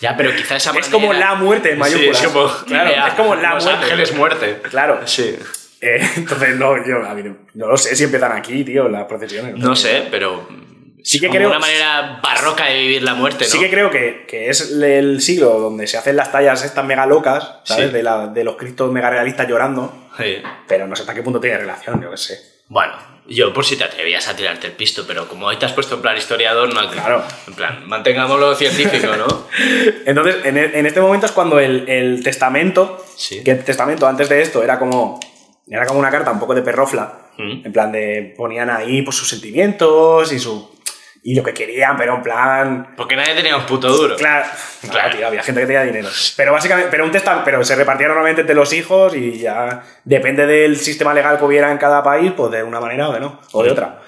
Ya, 0.00 0.16
pero 0.16 0.34
quizá 0.34 0.56
esa 0.56 0.72
Es 0.76 0.88
como 0.88 1.06
manera- 1.08 1.28
la 1.30 1.34
muerte 1.36 1.70
en 1.74 1.78
mayúsculas. 1.78 2.18
Sí, 2.18 2.26
es 2.26 2.32
como, 2.32 2.48
Claro, 2.66 2.90
ya, 2.90 3.06
es 3.06 3.14
como 3.14 3.36
la 3.36 3.54
Los 3.54 3.64
muerte. 3.64 3.84
ángeles 3.84 4.14
muerte. 4.16 4.58
Claro. 4.68 5.06
Sí. 5.06 5.38
Eh, 5.82 6.00
entonces, 6.16 6.56
no, 6.56 6.82
yo 6.86 7.04
a 7.04 7.12
mí 7.14 7.22
no, 7.24 7.36
no 7.54 7.66
lo 7.66 7.76
sé 7.76 7.94
si 7.96 8.04
empiezan 8.04 8.32
aquí, 8.32 8.64
tío, 8.64 8.88
las 8.88 9.04
procesiones. 9.04 9.56
No 9.56 9.74
sé, 9.76 10.04
pero... 10.10 10.48
Sí 11.04 11.18
que 11.18 11.26
como 11.26 11.36
creo- 11.38 11.50
una 11.50 11.58
manera 11.58 12.20
barroca 12.22 12.66
de 12.66 12.78
vivir 12.78 13.02
la 13.02 13.14
muerte, 13.14 13.44
¿no? 13.44 13.50
Sí 13.50 13.58
que 13.58 13.68
creo 13.68 13.90
que, 13.90 14.24
que 14.28 14.48
es 14.48 14.70
el 14.70 15.20
siglo 15.20 15.58
donde 15.58 15.88
se 15.88 15.98
hacen 15.98 16.14
las 16.14 16.30
tallas 16.30 16.64
estas 16.64 16.84
mega 16.84 17.04
locas, 17.06 17.56
¿sabes? 17.64 17.88
Sí. 17.88 17.92
De, 17.92 18.04
la- 18.04 18.28
de 18.28 18.44
los 18.44 18.54
cristos 18.56 18.92
mega 18.92 19.10
realistas 19.10 19.48
llorando, 19.48 19.92
Sí. 20.16 20.36
pero 20.68 20.86
no 20.86 20.94
sé 20.94 21.02
hasta 21.02 21.12
qué 21.14 21.22
punto 21.24 21.40
tiene 21.40 21.58
relación, 21.58 22.00
yo 22.00 22.08
qué 22.12 22.16
sé. 22.16 22.38
Bueno, 22.68 22.92
yo 23.26 23.52
por 23.52 23.64
si 23.64 23.74
te 23.76 23.82
atrevías 23.82 24.28
a 24.28 24.36
tirarte 24.36 24.68
el 24.68 24.74
pisto, 24.74 25.04
pero 25.04 25.26
como 25.28 25.46
hoy 25.46 25.56
te 25.56 25.66
has 25.66 25.72
puesto 25.72 25.96
en 25.96 26.02
plan 26.02 26.16
historiador, 26.16 26.72
no 26.72 26.88
Claro. 26.88 27.24
En 27.48 27.54
plan, 27.54 27.82
mantengámoslo 27.88 28.54
científico, 28.54 29.08
¿no? 29.16 29.48
Entonces, 30.06 30.36
en, 30.44 30.56
e- 30.56 30.78
en 30.78 30.86
este 30.86 31.00
momento 31.00 31.26
es 31.26 31.32
cuando 31.32 31.58
el, 31.58 31.88
el 31.88 32.22
testamento, 32.22 33.04
Sí. 33.16 33.42
que 33.42 33.50
el 33.50 33.64
testamento 33.64 34.06
antes 34.06 34.28
de 34.28 34.40
esto 34.40 34.62
era 34.62 34.78
como, 34.78 35.18
era 35.76 35.86
como 35.86 35.98
una 36.00 36.10
carta 36.10 36.30
un 36.30 36.38
poco 36.40 36.54
de 36.54 36.62
perrofla, 36.62 37.18
Mm. 37.38 37.64
en 37.66 37.72
plan 37.72 37.90
de 37.90 38.34
ponían 38.36 38.68
ahí 38.68 39.00
pues, 39.02 39.16
sus 39.16 39.28
sentimientos 39.28 40.30
y 40.32 40.38
su 40.38 40.70
y 41.24 41.34
lo 41.36 41.42
que 41.44 41.54
querían, 41.54 41.96
pero 41.96 42.16
en 42.16 42.22
plan 42.22 42.94
Porque 42.96 43.14
nadie 43.14 43.34
tenía 43.36 43.56
un 43.56 43.64
puto 43.64 43.88
duro. 43.88 44.16
Claro, 44.16 44.44
Claro. 44.80 44.92
claro, 44.92 45.16
tío, 45.16 45.26
había 45.28 45.42
gente 45.42 45.60
que 45.60 45.66
tenía 45.68 45.82
dinero. 45.84 46.08
Pero 46.36 46.52
básicamente, 46.52 46.90
pero 46.90 47.04
un 47.04 47.12
testamento, 47.12 47.44
pero 47.44 47.64
se 47.64 47.76
repartía 47.76 48.08
normalmente 48.08 48.40
entre 48.40 48.56
los 48.56 48.72
hijos 48.72 49.14
y 49.14 49.38
ya 49.38 49.82
depende 50.04 50.46
del 50.46 50.76
sistema 50.76 51.14
legal 51.14 51.38
que 51.38 51.44
hubiera 51.44 51.70
en 51.70 51.78
cada 51.78 52.02
país, 52.02 52.32
pues 52.36 52.50
de 52.50 52.62
una 52.64 52.80
manera 52.80 53.08
o 53.08 53.12
de 53.12 53.20
no, 53.20 53.40
o 53.52 53.62
de 53.62 53.70
otra. 53.70 54.00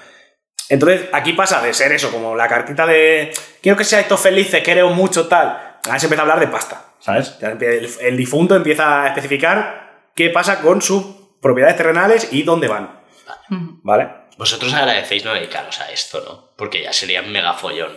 Entonces, 0.69 1.03
aquí 1.13 1.35
pasa 1.35 1.63
de 1.63 1.73
ser 1.73 1.93
eso, 1.93 2.11
como 2.11 2.35
la 2.35 2.49
cartita 2.49 2.85
de 2.87 3.33
quiero 3.63 3.79
que 3.79 3.85
seáis 3.85 4.09
todos 4.09 4.23
felices, 4.23 4.63
quiero 4.65 4.91
mucho, 4.91 5.29
tal. 5.29 5.79
Ahora 5.87 5.99
se 6.01 6.07
empieza 6.07 6.23
a 6.23 6.25
hablar 6.25 6.41
de 6.41 6.49
pasta, 6.49 6.85
¿sabes? 6.99 7.37
El, 7.41 7.89
el 8.01 8.17
difunto 8.17 8.57
empieza 8.57 9.03
a 9.05 9.07
especificar 9.09 10.09
qué 10.17 10.31
pasa 10.31 10.61
con 10.61 10.83
sus 10.83 11.05
propiedades 11.45 11.77
terrenales 11.77 12.29
y 12.33 12.43
dónde 12.43 12.67
van. 12.69 13.01
¿Vale? 13.83 14.09
Vosotros 14.37 14.73
agradecéis 14.75 15.25
no 15.25 15.33
dedicaros 15.35 15.81
a 15.81 15.91
esto, 15.93 16.23
¿no? 16.27 16.51
Porque 16.57 16.83
ya 16.83 16.93
sería 16.93 17.21
un 17.23 17.31
mega 17.31 17.53
follón. 17.55 17.97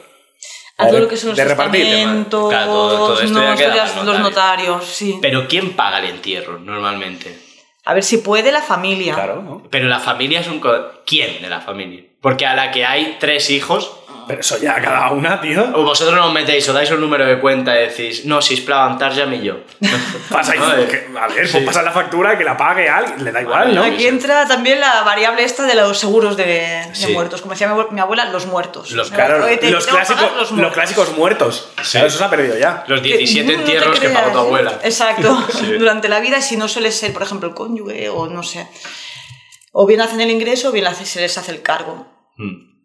A 0.78 0.88
todo 0.88 1.00
lo 1.00 1.08
que 1.08 1.18
son 1.18 1.30
los 1.30 1.38
testamentos, 1.40 2.50
Claro, 2.50 2.68
todo- 2.72 2.98
todo 3.08 3.22
esto 3.22 3.42
ya 3.42 3.50
no, 3.52 3.56
queda 3.58 3.70
para 3.72 3.86
es 3.86 3.96
los 3.96 4.06
notario. 4.06 4.24
notarios, 4.30 4.86
sí. 4.86 5.18
Pero 5.22 5.48
¿quién 5.48 5.76
paga 5.76 5.98
el 6.00 6.06
entierro 6.06 6.60
normalmente? 6.60 7.40
A 7.86 7.94
ver 7.96 8.04
si 8.04 8.18
puede 8.18 8.52
la 8.52 8.62
familia. 8.62 9.16
Claro, 9.16 9.42
¿no? 9.42 9.64
Pero 9.72 9.88
la 9.88 10.00
familia 10.00 10.42
es 10.42 10.48
un... 10.48 10.60
co- 10.60 11.04
¿Quién 11.06 11.42
de 11.42 11.50
la 11.50 11.62
familia? 11.62 12.04
Porque 12.22 12.46
a 12.46 12.54
la 12.54 12.70
que 12.72 12.86
hay 12.86 13.18
tres 13.20 13.50
hijos, 13.50 13.92
Pero 14.28 14.42
eso 14.42 14.58
ya 14.58 14.82
cada 14.82 15.12
una, 15.12 15.40
tío. 15.40 15.64
o 15.74 15.84
vosotros 15.84 16.16
no 16.16 16.28
os 16.28 16.34
metéis 16.34 16.68
o 16.70 16.74
dais 16.74 16.92
un 16.92 17.00
número 17.02 17.26
de 17.26 17.40
cuenta 17.40 17.80
y 17.80 17.88
decís, 17.88 18.26
no, 18.26 18.42
si 18.42 18.56
sisplau, 18.58 18.98
tarja 18.98 19.24
y 19.34 19.42
yo. 19.42 19.60
Pasa 20.30 20.56
y- 20.56 20.60
No, 20.60 20.74
eh, 20.76 20.88
que- 20.88 21.18
a 21.18 21.28
ver, 21.28 21.48
sí. 21.48 21.54
pues 21.54 21.66
pasa 21.66 21.82
la 21.82 21.92
factura 21.92 22.38
que 22.38 22.44
la 22.44 22.58
pague 22.58 22.90
alguien, 22.90 23.24
le 23.24 23.32
da 23.32 23.42
igual, 23.42 23.74
¿no? 23.74 23.84
aquí 23.84 24.06
entra 24.08 24.48
también 24.48 24.80
la 24.80 25.02
variable 25.04 25.44
esta 25.44 25.64
de 25.66 25.76
los 25.76 25.98
seguros 25.98 26.36
de, 26.38 26.44
de 26.46 26.90
Sí. 26.96 27.14
muertos. 27.14 27.42
Como 27.42 27.54
decía 27.54 27.68
mi 27.68 27.74
abue- 27.80 27.90
mi 27.92 28.00
abuela, 28.02 28.26
los 28.26 28.46
muertos. 28.46 28.92
Los- 28.92 29.10
Claro, 29.12 29.46
te- 29.46 29.72
los, 29.72 29.86
te 29.86 29.92
a 29.92 30.04
los 30.38 30.52
muertos. 30.52 30.74
clásicos 30.74 31.18
muertos. 31.18 31.70
Sí. 31.82 31.92
Claro, 31.92 32.08
eso 32.08 32.18
se 32.18 32.24
ha 32.24 32.30
perdido 32.30 32.58
ya. 32.58 32.84
Los 32.88 33.02
Que- 33.02 33.18
17 33.18 33.54
no 33.54 33.60
entierros 33.60 34.00
que 34.00 34.10
pagó 34.10 34.32
tu 34.32 34.38
abuela. 34.40 34.80
Exacto. 34.84 35.38
Sí. 35.58 35.74
Durante 35.78 36.10
la 36.10 36.20
vida, 36.20 36.42
si 36.42 36.58
no 36.58 36.68
suele 36.68 36.92
ser, 36.92 37.14
por 37.14 37.24
ejemplo, 37.24 37.48
el 37.50 37.56
cónyuge 37.56 38.10
o 38.10 38.28
no 38.28 38.44
sé. 38.44 38.68
O 39.72 39.86
bien 39.86 40.02
hacen 40.02 40.20
el 40.22 40.30
ingreso 40.32 40.70
o 40.70 40.72
bien 40.72 40.88
hace- 40.88 41.06
se 41.06 41.22
les 41.22 41.38
hace 41.38 41.52
el 41.52 41.62
cargo. 41.62 42.08
Mm. 42.38 42.77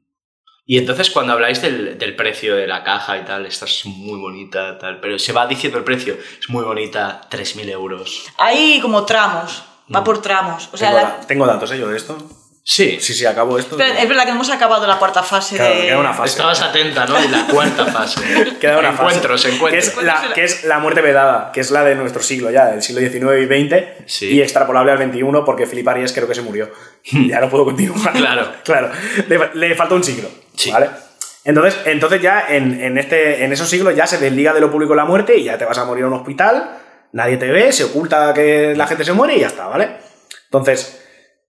Y 0.64 0.78
entonces 0.78 1.10
cuando 1.10 1.32
habláis 1.32 1.60
del, 1.60 1.98
del 1.98 2.14
precio 2.14 2.54
de 2.54 2.66
la 2.68 2.84
caja 2.84 3.18
y 3.18 3.24
tal, 3.24 3.46
esta 3.46 3.64
es 3.64 3.84
muy 3.84 4.20
bonita, 4.20 4.78
tal, 4.78 5.00
pero 5.00 5.18
se 5.18 5.32
va 5.32 5.46
diciendo 5.46 5.76
el 5.78 5.84
precio, 5.84 6.16
es 6.40 6.48
muy 6.48 6.64
bonita, 6.64 7.20
3.000 7.30 7.68
euros. 7.70 8.24
Hay 8.38 8.78
como 8.80 9.04
tramos, 9.04 9.64
va 9.94 10.00
Mm. 10.00 10.04
por 10.04 10.22
tramos. 10.22 10.68
O 10.72 10.76
sea, 10.76 10.88
tengo, 10.90 11.00
la- 11.02 11.08
da- 11.08 11.20
tengo 11.26 11.46
datos, 11.46 11.70
¿eh? 11.72 11.78
Yo 11.78 11.88
de 11.88 11.96
esto. 11.96 12.16
Sí, 12.64 12.98
Sí, 13.00 13.12
sí, 13.12 13.26
acabo 13.26 13.58
esto. 13.58 13.76
Es 13.76 14.08
verdad 14.08 14.22
que 14.24 14.30
hemos 14.30 14.48
acabado 14.48 14.86
la 14.86 14.96
cuarta 15.00 15.24
fase 15.24 15.56
Claro, 15.56 15.74
de... 15.74 15.80
queda 15.82 15.98
una 15.98 16.12
fase. 16.14 16.30
estabas 16.30 16.62
atenta, 16.62 17.06
¿no? 17.06 17.22
Y 17.22 17.26
la 17.26 17.44
cuarta 17.48 17.86
fase. 17.86 18.20
Queda 18.60 18.78
una 18.78 18.92
fase. 18.92 19.02
encuentros, 19.16 19.42
Que 19.44 19.50
encuentros. 19.50 19.88
es, 19.88 20.02
la, 20.04 20.32
que 20.32 20.44
es 20.44 20.62
la 20.62 20.78
muerte 20.78 21.00
vedada, 21.00 21.50
que 21.50 21.60
es 21.60 21.72
la 21.72 21.82
de 21.82 21.96
nuestro 21.96 22.22
siglo 22.22 22.52
ya, 22.52 22.66
del 22.66 22.80
siglo 22.80 23.00
XIX 23.00 23.42
y 23.42 23.46
XX, 23.46 23.84
Sí. 24.06 24.26
y 24.36 24.42
extrapolable 24.42 24.92
al 24.92 24.98
XXI 24.98 25.24
porque 25.44 25.66
Philip 25.66 25.88
Arias 25.88 26.12
creo 26.12 26.28
que 26.28 26.36
se 26.36 26.42
murió. 26.42 26.70
ya 27.10 27.40
no 27.40 27.50
puedo 27.50 27.64
continuar. 27.64 28.12
Claro. 28.12 28.52
claro. 28.64 28.92
Le, 29.26 29.50
le 29.54 29.74
faltó 29.74 29.96
un 29.96 30.04
siglo. 30.04 30.28
Sí. 30.62 30.70
¿Vale? 30.72 30.88
Entonces, 31.44 31.80
entonces 31.86 32.20
ya 32.22 32.46
en, 32.48 32.80
en 32.80 32.98
este, 32.98 33.44
en 33.44 33.52
esos 33.52 33.68
siglos 33.68 33.96
ya 33.96 34.06
se 34.06 34.18
desliga 34.18 34.52
de 34.52 34.60
lo 34.60 34.70
público 34.70 34.94
la 34.94 35.04
muerte 35.04 35.36
y 35.36 35.44
ya 35.44 35.58
te 35.58 35.64
vas 35.64 35.76
a 35.78 35.84
morir 35.84 36.04
a 36.04 36.06
un 36.06 36.12
hospital, 36.14 36.78
nadie 37.12 37.36
te 37.36 37.50
ve, 37.50 37.72
se 37.72 37.84
oculta 37.84 38.32
que 38.32 38.74
la 38.76 38.86
gente 38.86 39.04
se 39.04 39.12
muere 39.12 39.34
y 39.36 39.40
ya 39.40 39.48
está, 39.48 39.66
¿vale? 39.66 39.96
Entonces, 40.44 41.04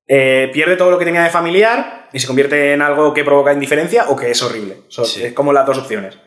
eh, 0.08 0.50
pierde 0.52 0.76
todo 0.78 0.90
lo 0.92 0.98
que 0.98 1.06
tenía 1.06 1.24
de 1.24 1.30
familiar 1.30 2.08
y 2.12 2.20
se 2.20 2.26
convierte 2.28 2.74
en 2.74 2.82
algo 2.82 3.14
que 3.14 3.24
provoca 3.24 3.54
indiferencia 3.54 4.06
o 4.10 4.16
que 4.16 4.32
es 4.32 4.42
horrible. 4.42 4.78
So- 4.88 5.06
Sí. 5.06 5.24
Es 5.26 5.34
como 5.34 5.54
las 5.54 5.66
dos 5.66 5.78
opciones. 5.78 6.18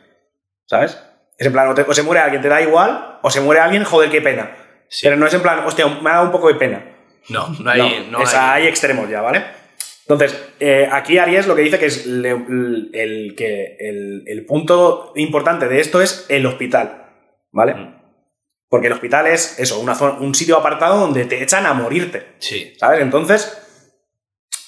¿Sabes? 0.64 0.98
Es 1.38 1.46
en 1.46 1.52
plan, 1.52 1.68
o, 1.68 1.74
te- 1.74 1.82
o 1.82 1.92
se 1.92 2.02
muere 2.02 2.20
alguien, 2.20 2.40
te 2.42 2.48
da 2.48 2.62
igual, 2.62 3.18
o 3.22 3.30
se 3.30 3.40
muere 3.40 3.60
alguien, 3.60 3.84
joder, 3.84 4.10
qué 4.10 4.20
pena. 4.20 4.56
Sí. 4.88 5.06
Pero 5.06 5.16
no 5.16 5.26
es 5.26 5.34
en 5.34 5.42
plan, 5.42 5.60
hostia, 5.66 5.86
me 5.88 6.08
ha 6.10 6.14
dado 6.14 6.26
un 6.26 6.32
poco 6.32 6.48
de 6.48 6.54
pena. 6.54 6.84
No, 7.28 7.48
no 7.60 7.70
hay... 7.70 8.08
No, 8.10 8.18
hay 8.40 8.66
extremos 8.68 9.08
ya, 9.10 9.20
¿vale? 9.20 9.44
Entonces, 10.08 10.38
eh, 10.60 10.88
aquí 10.90 11.18
Aries 11.18 11.46
lo 11.48 11.56
que 11.56 11.62
dice 11.62 11.78
que 11.80 11.86
es 11.86 12.06
le- 12.06 12.30
el, 12.30 13.34
que 13.36 13.76
el, 13.80 14.22
el 14.26 14.46
punto 14.46 15.12
importante 15.16 15.66
de 15.68 15.80
esto 15.80 16.00
es 16.00 16.26
el 16.28 16.46
hospital, 16.46 17.06
¿vale? 17.50 17.74
Mm. 17.74 17.96
Porque 18.68 18.86
el 18.86 18.92
hospital 18.92 19.26
es 19.26 19.58
eso, 19.58 19.80
una 19.80 19.94
zona- 19.96 20.18
un 20.20 20.34
sitio 20.34 20.56
apartado 20.56 21.00
donde 21.00 21.24
te 21.24 21.42
echan 21.42 21.66
a 21.66 21.74
morirte, 21.74 22.24
Sí, 22.38 22.74
¿sabes? 22.78 23.00
Entonces, 23.00 23.58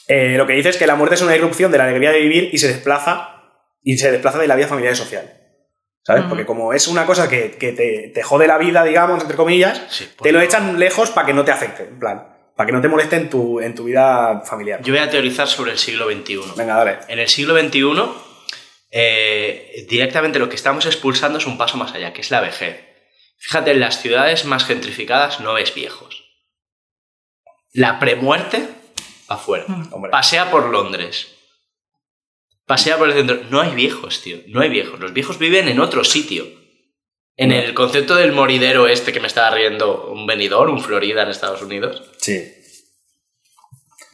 eh, 0.08 0.34
lo 0.36 0.46
que 0.46 0.54
dice 0.54 0.70
es 0.70 0.76
que 0.76 0.86
la 0.86 0.96
muerte 0.96 1.14
es 1.14 1.22
una 1.22 1.36
irrupción 1.36 1.70
de 1.70 1.78
la 1.78 1.84
alegría 1.84 2.10
de 2.12 2.20
vivir 2.20 2.50
y 2.52 2.58
se 2.58 2.68
desplaza, 2.68 3.42
y 3.82 3.96
se 3.98 4.10
desplaza 4.10 4.38
de 4.38 4.48
la 4.48 4.56
vida 4.56 4.66
familiar 4.66 4.92
y 4.92 4.96
social. 4.96 5.34
¿Sabes? 6.02 6.24
Porque 6.28 6.46
como 6.46 6.72
es 6.72 6.88
una 6.88 7.04
cosa 7.04 7.28
que, 7.28 7.50
que 7.52 7.72
te, 7.72 8.10
te 8.14 8.22
jode 8.22 8.46
la 8.46 8.56
vida, 8.56 8.82
digamos, 8.82 9.20
entre 9.20 9.36
comillas, 9.36 9.82
sí. 9.90 10.08
te 10.22 10.32
lo 10.32 10.38
porque- 10.38 10.46
echan 10.46 10.78
lejos 10.78 11.10
para 11.10 11.26
que 11.26 11.34
no 11.34 11.44
te 11.44 11.50
afecte, 11.52 11.82
en 11.82 11.98
plan, 11.98 12.26
para 12.58 12.66
que 12.66 12.72
no 12.72 12.80
te 12.80 12.88
moleste 12.88 13.14
en 13.14 13.30
tu, 13.30 13.60
en 13.60 13.72
tu 13.72 13.84
vida 13.84 14.40
familiar. 14.40 14.82
Yo 14.82 14.92
voy 14.92 15.00
a 15.00 15.08
teorizar 15.08 15.46
sobre 15.46 15.70
el 15.70 15.78
siglo 15.78 16.10
XXI. 16.10 16.40
Venga, 16.56 16.74
dale. 16.74 16.98
En 17.06 17.20
el 17.20 17.28
siglo 17.28 17.56
XXI, 17.56 18.02
eh, 18.90 19.86
directamente 19.88 20.40
lo 20.40 20.48
que 20.48 20.56
estamos 20.56 20.84
expulsando 20.84 21.38
es 21.38 21.46
un 21.46 21.56
paso 21.56 21.76
más 21.76 21.94
allá, 21.94 22.12
que 22.12 22.20
es 22.20 22.32
la 22.32 22.40
vejez. 22.40 22.84
Fíjate, 23.36 23.70
en 23.70 23.78
las 23.78 24.02
ciudades 24.02 24.44
más 24.44 24.64
gentrificadas 24.64 25.38
no 25.38 25.54
ves 25.54 25.72
viejos. 25.72 26.24
La 27.74 28.00
premuerte, 28.00 28.68
afuera. 29.28 29.64
Hombre. 29.92 30.10
Pasea 30.10 30.50
por 30.50 30.68
Londres. 30.68 31.36
Pasea 32.66 32.98
por 32.98 33.08
el 33.08 33.14
centro. 33.14 33.40
No 33.50 33.60
hay 33.60 33.76
viejos, 33.76 34.20
tío. 34.20 34.38
No 34.48 34.62
hay 34.62 34.68
viejos. 34.68 34.98
Los 34.98 35.12
viejos 35.12 35.38
viven 35.38 35.68
en 35.68 35.78
otro 35.78 36.02
sitio. 36.02 36.44
En 37.38 37.52
el 37.52 37.72
concepto 37.72 38.16
del 38.16 38.32
moridero 38.32 38.88
este 38.88 39.12
que 39.12 39.20
me 39.20 39.28
estaba 39.28 39.50
riendo 39.50 40.08
un 40.12 40.26
venidor, 40.26 40.68
un 40.68 40.80
Florida 40.82 41.22
en 41.22 41.28
Estados 41.30 41.62
Unidos. 41.62 42.02
Sí. 42.18 42.52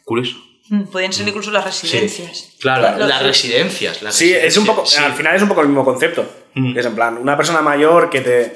Curioso. 0.03 0.37
Mm, 0.69 0.83
Podían 0.85 1.11
ser 1.13 1.27
incluso 1.27 1.51
las 1.51 1.65
residencias. 1.65 2.53
Claro, 2.59 2.97
Los- 2.99 3.09
las 3.09 3.23
residencias. 3.23 4.01
las 4.01 4.15
Sí, 4.15 4.33
es 4.33 4.55
un 4.57 4.65
poco. 4.65 4.85
sí. 4.85 5.03
Al 5.03 5.13
final 5.13 5.35
es 5.35 5.41
un 5.41 5.47
poco 5.47 5.61
el 5.61 5.67
mismo 5.67 5.83
concepto. 5.83 6.25
Mm. 6.53 6.77
Es 6.77 6.85
en 6.85 6.95
plan, 6.95 7.17
una 7.17 7.35
persona 7.35 7.61
mayor 7.61 8.09
que 8.09 8.21
te. 8.21 8.55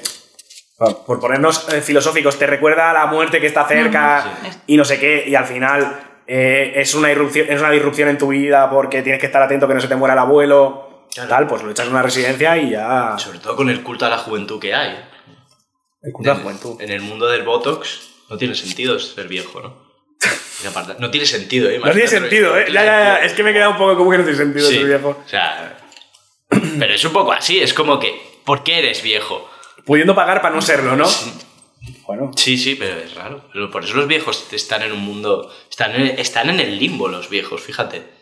Por 1.06 1.20
ponernos 1.20 1.68
eh, 1.74 1.82
filosóficos, 1.82 2.38
te 2.38 2.46
recuerda 2.46 2.90
a 2.90 2.94
la 2.94 3.06
muerte 3.06 3.38
que 3.38 3.46
está 3.48 3.68
cerca 3.68 4.38
Sí. 4.42 4.58
y 4.68 4.76
no 4.78 4.84
sé 4.86 4.98
qué, 4.98 5.24
y 5.28 5.34
al 5.34 5.44
final 5.44 6.00
eh, 6.26 6.72
es, 6.76 6.94
una 6.94 7.12
irrupción, 7.12 7.48
es 7.50 7.60
una 7.60 7.70
disrupción 7.70 8.08
en 8.08 8.16
tu 8.16 8.28
vida 8.28 8.70
porque 8.70 9.02
tienes 9.02 9.20
que 9.20 9.26
estar 9.26 9.42
atento 9.42 9.68
que 9.68 9.74
no 9.74 9.80
se 9.80 9.88
te 9.88 9.96
muera 9.96 10.14
el 10.14 10.20
abuelo. 10.20 10.89
Claro. 11.14 11.28
Tal, 11.28 11.46
pues 11.48 11.62
lo 11.62 11.70
echas 11.70 11.86
en 11.86 11.92
una 11.92 12.02
residencia 12.02 12.56
y 12.56 12.70
ya. 12.70 13.16
Sobre 13.18 13.38
todo 13.40 13.56
con 13.56 13.68
el 13.70 13.82
culto 13.82 14.06
a 14.06 14.08
la 14.10 14.18
juventud 14.18 14.60
que 14.60 14.74
hay. 14.74 14.96
El 16.02 16.12
culto 16.12 16.30
a 16.30 16.34
la 16.34 16.40
En- 16.40 16.44
juventud. 16.46 16.80
En 16.80 16.90
el 16.90 17.00
mundo 17.00 17.26
del 17.28 17.42
Botox 17.42 18.10
no 18.28 18.36
tiene 18.38 18.54
sentido 18.54 18.98
ser 18.98 19.26
viejo, 19.28 19.60
¿no? 19.60 19.90
No 20.98 21.10
tiene 21.10 21.26
sentido, 21.26 21.70
¿eh? 21.70 21.78
No 21.78 21.90
tiene 21.90 22.06
sentido, 22.06 22.56
¿eh? 22.56 22.64
tiene 22.64 22.74
Ya, 22.74 22.84
ya, 22.84 22.92
ya. 22.92 23.04
sentido. 23.14 23.26
Es 23.26 23.32
que 23.32 23.42
me 23.42 23.52
queda 23.52 23.70
un 23.70 23.78
poco 23.78 23.96
como 23.96 24.10
que 24.10 24.18
no 24.18 24.24
tiene 24.24 24.38
sentido 24.38 24.68
Sí, 24.68 24.76
ser 24.76 24.86
viejo. 24.86 25.08
O 25.24 25.28
sea. 25.28 25.78
Pero 26.78 26.94
es 26.94 27.04
un 27.04 27.12
poco 27.12 27.32
así, 27.32 27.60
es 27.60 27.72
como 27.74 27.98
que. 27.98 28.20
¿Por 28.44 28.62
qué 28.62 28.78
eres 28.78 29.02
viejo? 29.02 29.48
Pudiendo 29.86 30.14
pagar 30.14 30.42
para 30.42 30.54
no 30.54 30.60
serlo, 30.62 30.96
¿no? 30.96 31.06
Bueno. 32.06 32.30
Sí, 32.36 32.58
sí, 32.58 32.74
pero 32.74 32.98
es 33.00 33.14
raro. 33.14 33.48
Por 33.72 33.84
eso 33.84 33.94
los 33.94 34.06
viejos 34.06 34.46
están 34.52 34.82
en 34.82 34.92
un 34.92 35.00
mundo. 35.00 35.50
Están 35.70 35.92
en, 35.94 36.18
están 36.18 36.50
en 36.50 36.60
el 36.60 36.78
limbo, 36.78 37.08
los 37.08 37.30
viejos, 37.30 37.62
fíjate. 37.62 38.19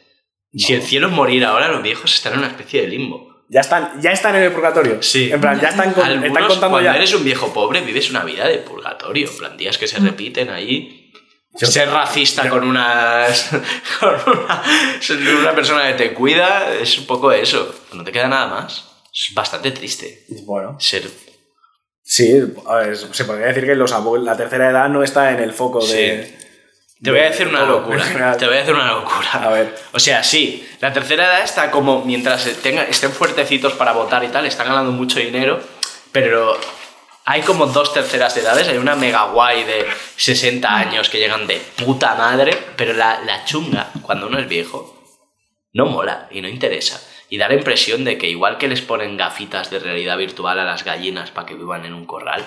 Si 0.55 0.75
el 0.75 0.83
cielo 0.83 1.09
es 1.09 1.13
morir 1.13 1.45
ahora, 1.45 1.69
los 1.69 1.83
viejos 1.83 2.13
están 2.15 2.33
en 2.35 2.39
una 2.41 2.49
especie 2.49 2.83
de 2.83 2.89
limbo. 2.89 3.29
Ya 3.51 3.61
están, 3.61 4.01
ya 4.03 4.11
están 4.13 4.35
en 4.37 4.43
el 4.43 4.53
purgatorio. 4.53 5.03
Sí. 5.03 5.31
En 5.33 5.41
plan, 5.41 5.59
ya 5.61 5.69
están, 5.69 5.93
con- 5.95 6.05
Algunos, 6.05 6.27
están 6.27 6.43
contando 6.47 6.71
cuando 6.71 6.91
ya. 6.91 6.97
eres 6.97 7.15
un 7.15 7.25
viejo 7.25 7.53
pobre, 7.53 7.81
vives 7.81 8.11
una 8.11 8.25
vida 8.25 8.47
de 8.47 8.59
purgatorio. 8.59 9.29
En 9.31 9.37
plan, 9.39 9.57
días 9.57 9.79
que 9.79 9.87
se 9.87 9.99
repiten 9.99 10.51
ahí. 10.51 11.13
Yo- 11.59 11.67
Ser 11.67 11.89
racista 11.91 12.45
yo- 12.45 12.51
con 12.51 12.65
unas. 12.65 13.51
con 14.01 14.15
una, 14.27 14.63
una 15.41 15.55
persona 15.55 15.87
que 15.89 15.95
te 15.95 16.15
cuida 16.15 16.75
es 16.75 16.99
un 16.99 17.07
poco 17.07 17.33
eso. 17.33 17.75
No 17.95 18.05
te 18.05 18.13
queda 18.13 18.29
nada 18.29 18.47
más. 18.49 18.85
Es 19.13 19.35
bastante 19.35 19.71
triste. 19.71 20.25
Bueno. 20.45 20.77
Ser. 20.79 21.09
Sí, 22.03 22.41
a 22.67 22.75
ver, 22.77 22.97
se 22.97 23.25
podría 23.25 23.47
decir 23.49 23.67
que 23.67 23.75
los 23.75 23.93
abuelos, 23.93 24.25
la 24.27 24.37
tercera 24.37 24.71
edad 24.71 24.89
no 24.89 25.03
está 25.03 25.33
en 25.33 25.41
el 25.41 25.53
foco 25.53 25.85
de. 25.87 26.38
Te 27.03 27.11
voy 27.13 27.21
a 27.21 27.25
decir 27.31 27.47
una 27.47 27.65
locura. 27.65 28.37
Te 28.37 28.47
voy 28.47 28.57
a 28.57 28.59
decir 28.61 28.75
una 28.75 28.93
locura. 28.93 29.31
A 29.35 29.49
ver. 29.51 29.75
O 29.93 29.99
sea, 30.01 30.23
sí, 30.25 30.69
la 30.81 30.93
tercera 30.93 31.27
edad 31.27 31.43
está 31.45 31.71
como 31.71 32.05
mientras 32.05 32.45
tenga- 32.63 32.85
estén 32.89 33.13
fuertecitos 33.13 33.75
para 33.75 33.93
votar 33.93 34.25
y 34.25 34.29
tal, 34.29 34.47
están 34.47 34.67
ganando 34.69 34.91
mucho 34.91 35.21
dinero, 35.21 35.61
pero 36.11 36.59
hay 37.25 37.43
como 37.43 37.67
dos 37.67 37.93
terceras 37.95 38.37
edades. 38.37 38.67
Hay 38.69 38.79
una 38.79 38.97
mega 38.97 39.25
guay 39.27 39.63
de 39.65 39.87
60 40.17 40.75
años 40.77 41.09
que 41.09 41.19
llegan 41.19 41.47
de 41.47 41.57
puta 41.85 42.15
madre, 42.17 42.57
pero 42.77 42.93
la, 42.95 43.21
la 43.25 43.45
chunga, 43.45 43.91
cuando 44.03 44.27
uno 44.27 44.39
es 44.41 44.49
viejo, 44.49 44.95
no 45.75 45.87
mola 45.87 46.27
y 46.33 46.41
no 46.41 46.49
interesa. 46.49 47.01
Y 47.31 47.37
da 47.39 47.47
la 47.47 47.55
impresión 47.55 48.05
de 48.05 48.19
que 48.19 48.27
igual 48.29 48.59
que 48.59 48.67
les 48.69 48.81
ponen 48.81 49.17
gafitas 49.17 49.71
de 49.71 49.79
realidad 49.79 50.17
virtual 50.17 50.59
a 50.59 50.65
las 50.65 50.83
gallinas 50.83 51.31
para 51.31 51.47
que 51.47 51.55
vivan 51.55 51.85
en 51.85 51.95
un 51.95 52.07
corral, 52.07 52.45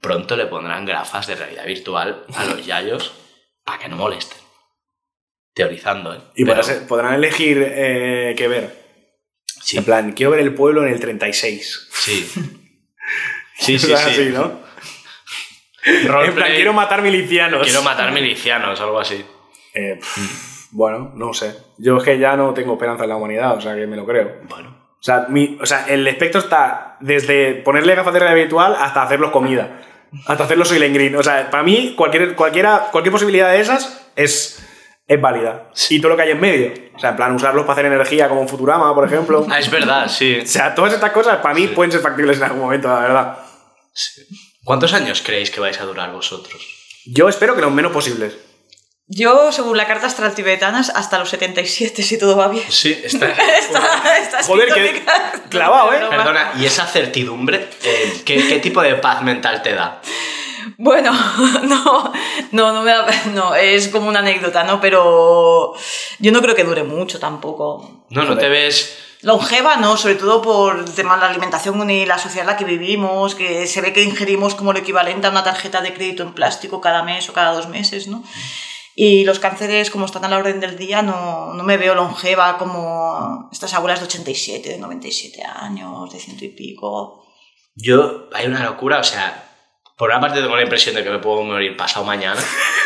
pronto 0.00 0.36
le 0.36 0.44
pondrán 0.46 0.84
gafas 0.84 1.26
de 1.28 1.36
realidad 1.36 1.64
virtual 1.64 2.24
a 2.36 2.44
los 2.44 2.66
yayos 2.66 3.12
para 3.64 3.78
que 3.78 3.88
no 3.88 3.96
molesten. 3.96 4.38
Teorizando, 5.54 6.14
¿eh? 6.14 6.20
Y 6.34 6.44
Pero- 6.44 6.60
podrán, 6.88 7.14
elegir 7.14 7.62
eh, 7.64 8.34
qué 8.36 8.48
ver. 8.48 8.84
Sí, 9.44 9.78
En 9.78 9.84
plan, 9.84 10.12
quiero 10.12 10.30
ver 10.32 10.40
el 10.40 10.54
pueblo 10.54 10.84
en 10.86 10.92
el 10.92 11.00
36. 11.00 11.88
sí. 11.92 12.30
Sí, 13.56 13.78
sí, 13.78 13.88
Cosas 13.92 14.12
sí. 14.12 14.20
así, 14.22 14.30
¿no? 14.30 14.60
Roleplay, 15.84 16.28
En 16.28 16.34
plan, 16.34 16.52
quiero 16.54 16.72
matar 16.72 17.02
milicianos. 17.02 17.62
quiero 17.62 17.82
matar 17.82 18.10
milicianos, 18.12 18.80
algo 18.80 18.98
así. 18.98 19.24
Eh, 19.74 19.96
pff, 20.00 20.68
bueno, 20.72 21.12
no 21.14 21.32
sé. 21.34 21.54
Yo 21.78 21.98
es 21.98 22.02
que 22.02 22.18
ya 22.18 22.36
no 22.36 22.52
tengo 22.52 22.72
esperanza 22.72 23.04
en 23.04 23.10
la 23.10 23.16
humanidad, 23.16 23.56
o 23.56 23.60
sea 23.60 23.76
que 23.76 23.86
me 23.86 23.96
lo 23.96 24.04
creo. 24.06 24.40
Bueno, 24.48 24.70
O 24.98 25.02
sea, 25.02 25.26
mi- 25.28 25.56
o 25.60 25.66
sea, 25.66 25.86
el 25.86 26.06
espectro 26.08 26.40
está 26.40 26.96
desde 27.00 27.54
ponerle 27.56 27.94
gafas 27.94 28.12
de 28.14 28.18
realidad 28.20 28.42
virtual 28.44 28.74
hasta 28.78 29.02
hacerlos 29.04 29.30
comida. 29.30 29.80
Hasta 30.26 30.44
hacerlos 30.44 30.68
soy 30.68 30.78
green. 30.88 31.16
O 31.16 31.22
sea, 31.22 31.50
para 31.50 31.62
mí, 31.62 31.94
cualquier, 31.96 32.34
cualquiera, 32.34 32.88
cualquier 32.90 33.12
posibilidad 33.12 33.50
de 33.50 33.60
esas 33.60 34.06
es, 34.16 34.64
es 35.06 35.20
válida. 35.20 35.70
Y 35.90 36.00
todo 36.00 36.10
lo 36.10 36.16
que 36.16 36.22
hay 36.22 36.30
en 36.30 36.40
medio. 36.40 36.72
O 36.94 36.98
sea, 36.98 37.10
en 37.10 37.16
plan, 37.16 37.34
usarlos 37.34 37.64
para 37.64 37.72
hacer 37.74 37.86
energía 37.86 38.28
como 38.28 38.42
en 38.42 38.48
Futurama, 38.48 38.94
por 38.94 39.04
ejemplo. 39.06 39.46
ah, 39.50 39.58
es 39.58 39.70
verdad, 39.70 40.08
sí. 40.08 40.40
O 40.42 40.46
sea, 40.46 40.74
todas 40.74 40.92
estas 40.92 41.12
cosas 41.12 41.38
para 41.38 41.54
mí 41.54 41.68
pueden 41.68 41.92
ser 41.92 42.00
factibles 42.00 42.38
en 42.38 42.44
algún 42.44 42.60
momento, 42.60 42.88
la 42.88 43.00
verdad. 43.00 43.38
Sí. 43.92 44.22
¿Cuántos 44.64 44.92
años 44.94 45.22
creéis 45.24 45.50
que 45.50 45.60
vais 45.60 45.78
a 45.80 45.84
durar 45.84 46.10
vosotros? 46.12 46.62
Yo 47.06 47.28
espero 47.28 47.54
que 47.54 47.60
los 47.60 47.72
menos 47.72 47.92
posibles. 47.92 48.36
Yo, 49.06 49.52
según 49.52 49.76
la 49.76 49.86
carta 49.86 50.06
astral 50.06 50.34
tibetana, 50.34 50.80
hasta 50.80 51.18
los 51.18 51.28
77, 51.28 52.02
si 52.02 52.18
todo 52.18 52.36
va 52.36 52.48
bien. 52.48 52.64
Sí, 52.70 52.98
está. 53.04 53.26
Está, 53.58 54.18
está 54.18 54.42
Joder, 54.44 54.72
que 54.72 55.04
clavado, 55.50 55.92
¿eh? 55.92 56.00
Perdona, 56.08 56.52
¿y 56.56 56.64
esa 56.64 56.86
certidumbre? 56.86 57.68
eh, 57.82 58.22
¿qué, 58.24 58.46
qué 58.48 58.58
tipo 58.60 58.80
de 58.80 58.94
paz 58.94 59.22
mental 59.22 59.60
te 59.62 59.74
da? 59.74 60.00
Bueno, 60.78 61.12
no, 61.64 62.12
no, 62.52 62.72
no, 62.72 62.82
me 62.82 62.90
da- 62.92 63.06
no, 63.34 63.54
es 63.54 63.88
como 63.88 64.08
una 64.08 64.20
anécdota, 64.20 64.64
¿no? 64.64 64.80
Pero 64.80 65.74
yo 66.18 66.32
no 66.32 66.40
creo 66.40 66.54
que 66.54 66.64
dure 66.64 66.82
mucho 66.84 67.18
tampoco. 67.20 68.04
No, 68.08 68.24
no 68.24 68.38
te 68.38 68.48
ves. 68.48 68.96
Longeva, 69.20 69.76
no, 69.76 69.96
sobre 69.98 70.14
todo 70.16 70.40
por 70.42 70.78
el 70.78 70.94
tema 70.94 71.14
de 71.14 71.20
la 71.20 71.28
alimentación 71.28 71.90
y 71.90 72.04
la 72.06 72.18
sociedad 72.18 72.42
en 72.42 72.52
la 72.52 72.56
que 72.56 72.64
vivimos, 72.64 73.34
que 73.34 73.66
se 73.66 73.80
ve 73.82 73.92
que 73.92 74.02
ingerimos 74.02 74.54
como 74.54 74.72
lo 74.72 74.78
equivalente 74.78 75.26
a 75.26 75.30
una 75.30 75.44
tarjeta 75.44 75.80
de 75.82 75.92
crédito 75.94 76.22
en 76.22 76.34
plástico 76.34 76.80
cada 76.80 77.02
mes 77.02 77.28
o 77.28 77.32
cada 77.34 77.52
dos 77.52 77.68
meses, 77.68 78.06
¿no? 78.06 78.22
Y 78.96 79.24
los 79.24 79.40
cánceres, 79.40 79.90
como 79.90 80.06
están 80.06 80.24
a 80.24 80.28
la 80.28 80.38
orden 80.38 80.60
del 80.60 80.76
día, 80.76 81.02
no, 81.02 81.52
no 81.52 81.64
me 81.64 81.76
veo 81.76 81.94
longeva 81.94 82.56
como 82.58 83.48
estas 83.52 83.74
abuelas 83.74 84.00
de 84.00 84.06
87, 84.06 84.68
de 84.68 84.78
97 84.78 85.42
años, 85.42 86.12
de 86.12 86.20
ciento 86.20 86.44
y 86.44 86.48
pico. 86.48 87.26
Yo, 87.74 88.28
hay 88.32 88.46
una 88.46 88.62
locura, 88.62 89.00
o 89.00 89.04
sea, 89.04 89.50
por 89.96 90.10
una 90.10 90.20
parte 90.20 90.40
tengo 90.40 90.54
la 90.54 90.62
impresión 90.62 90.94
de 90.94 91.02
que 91.02 91.10
me 91.10 91.18
puedo 91.18 91.42
morir 91.42 91.76
pasado 91.76 92.04
mañana, 92.04 92.40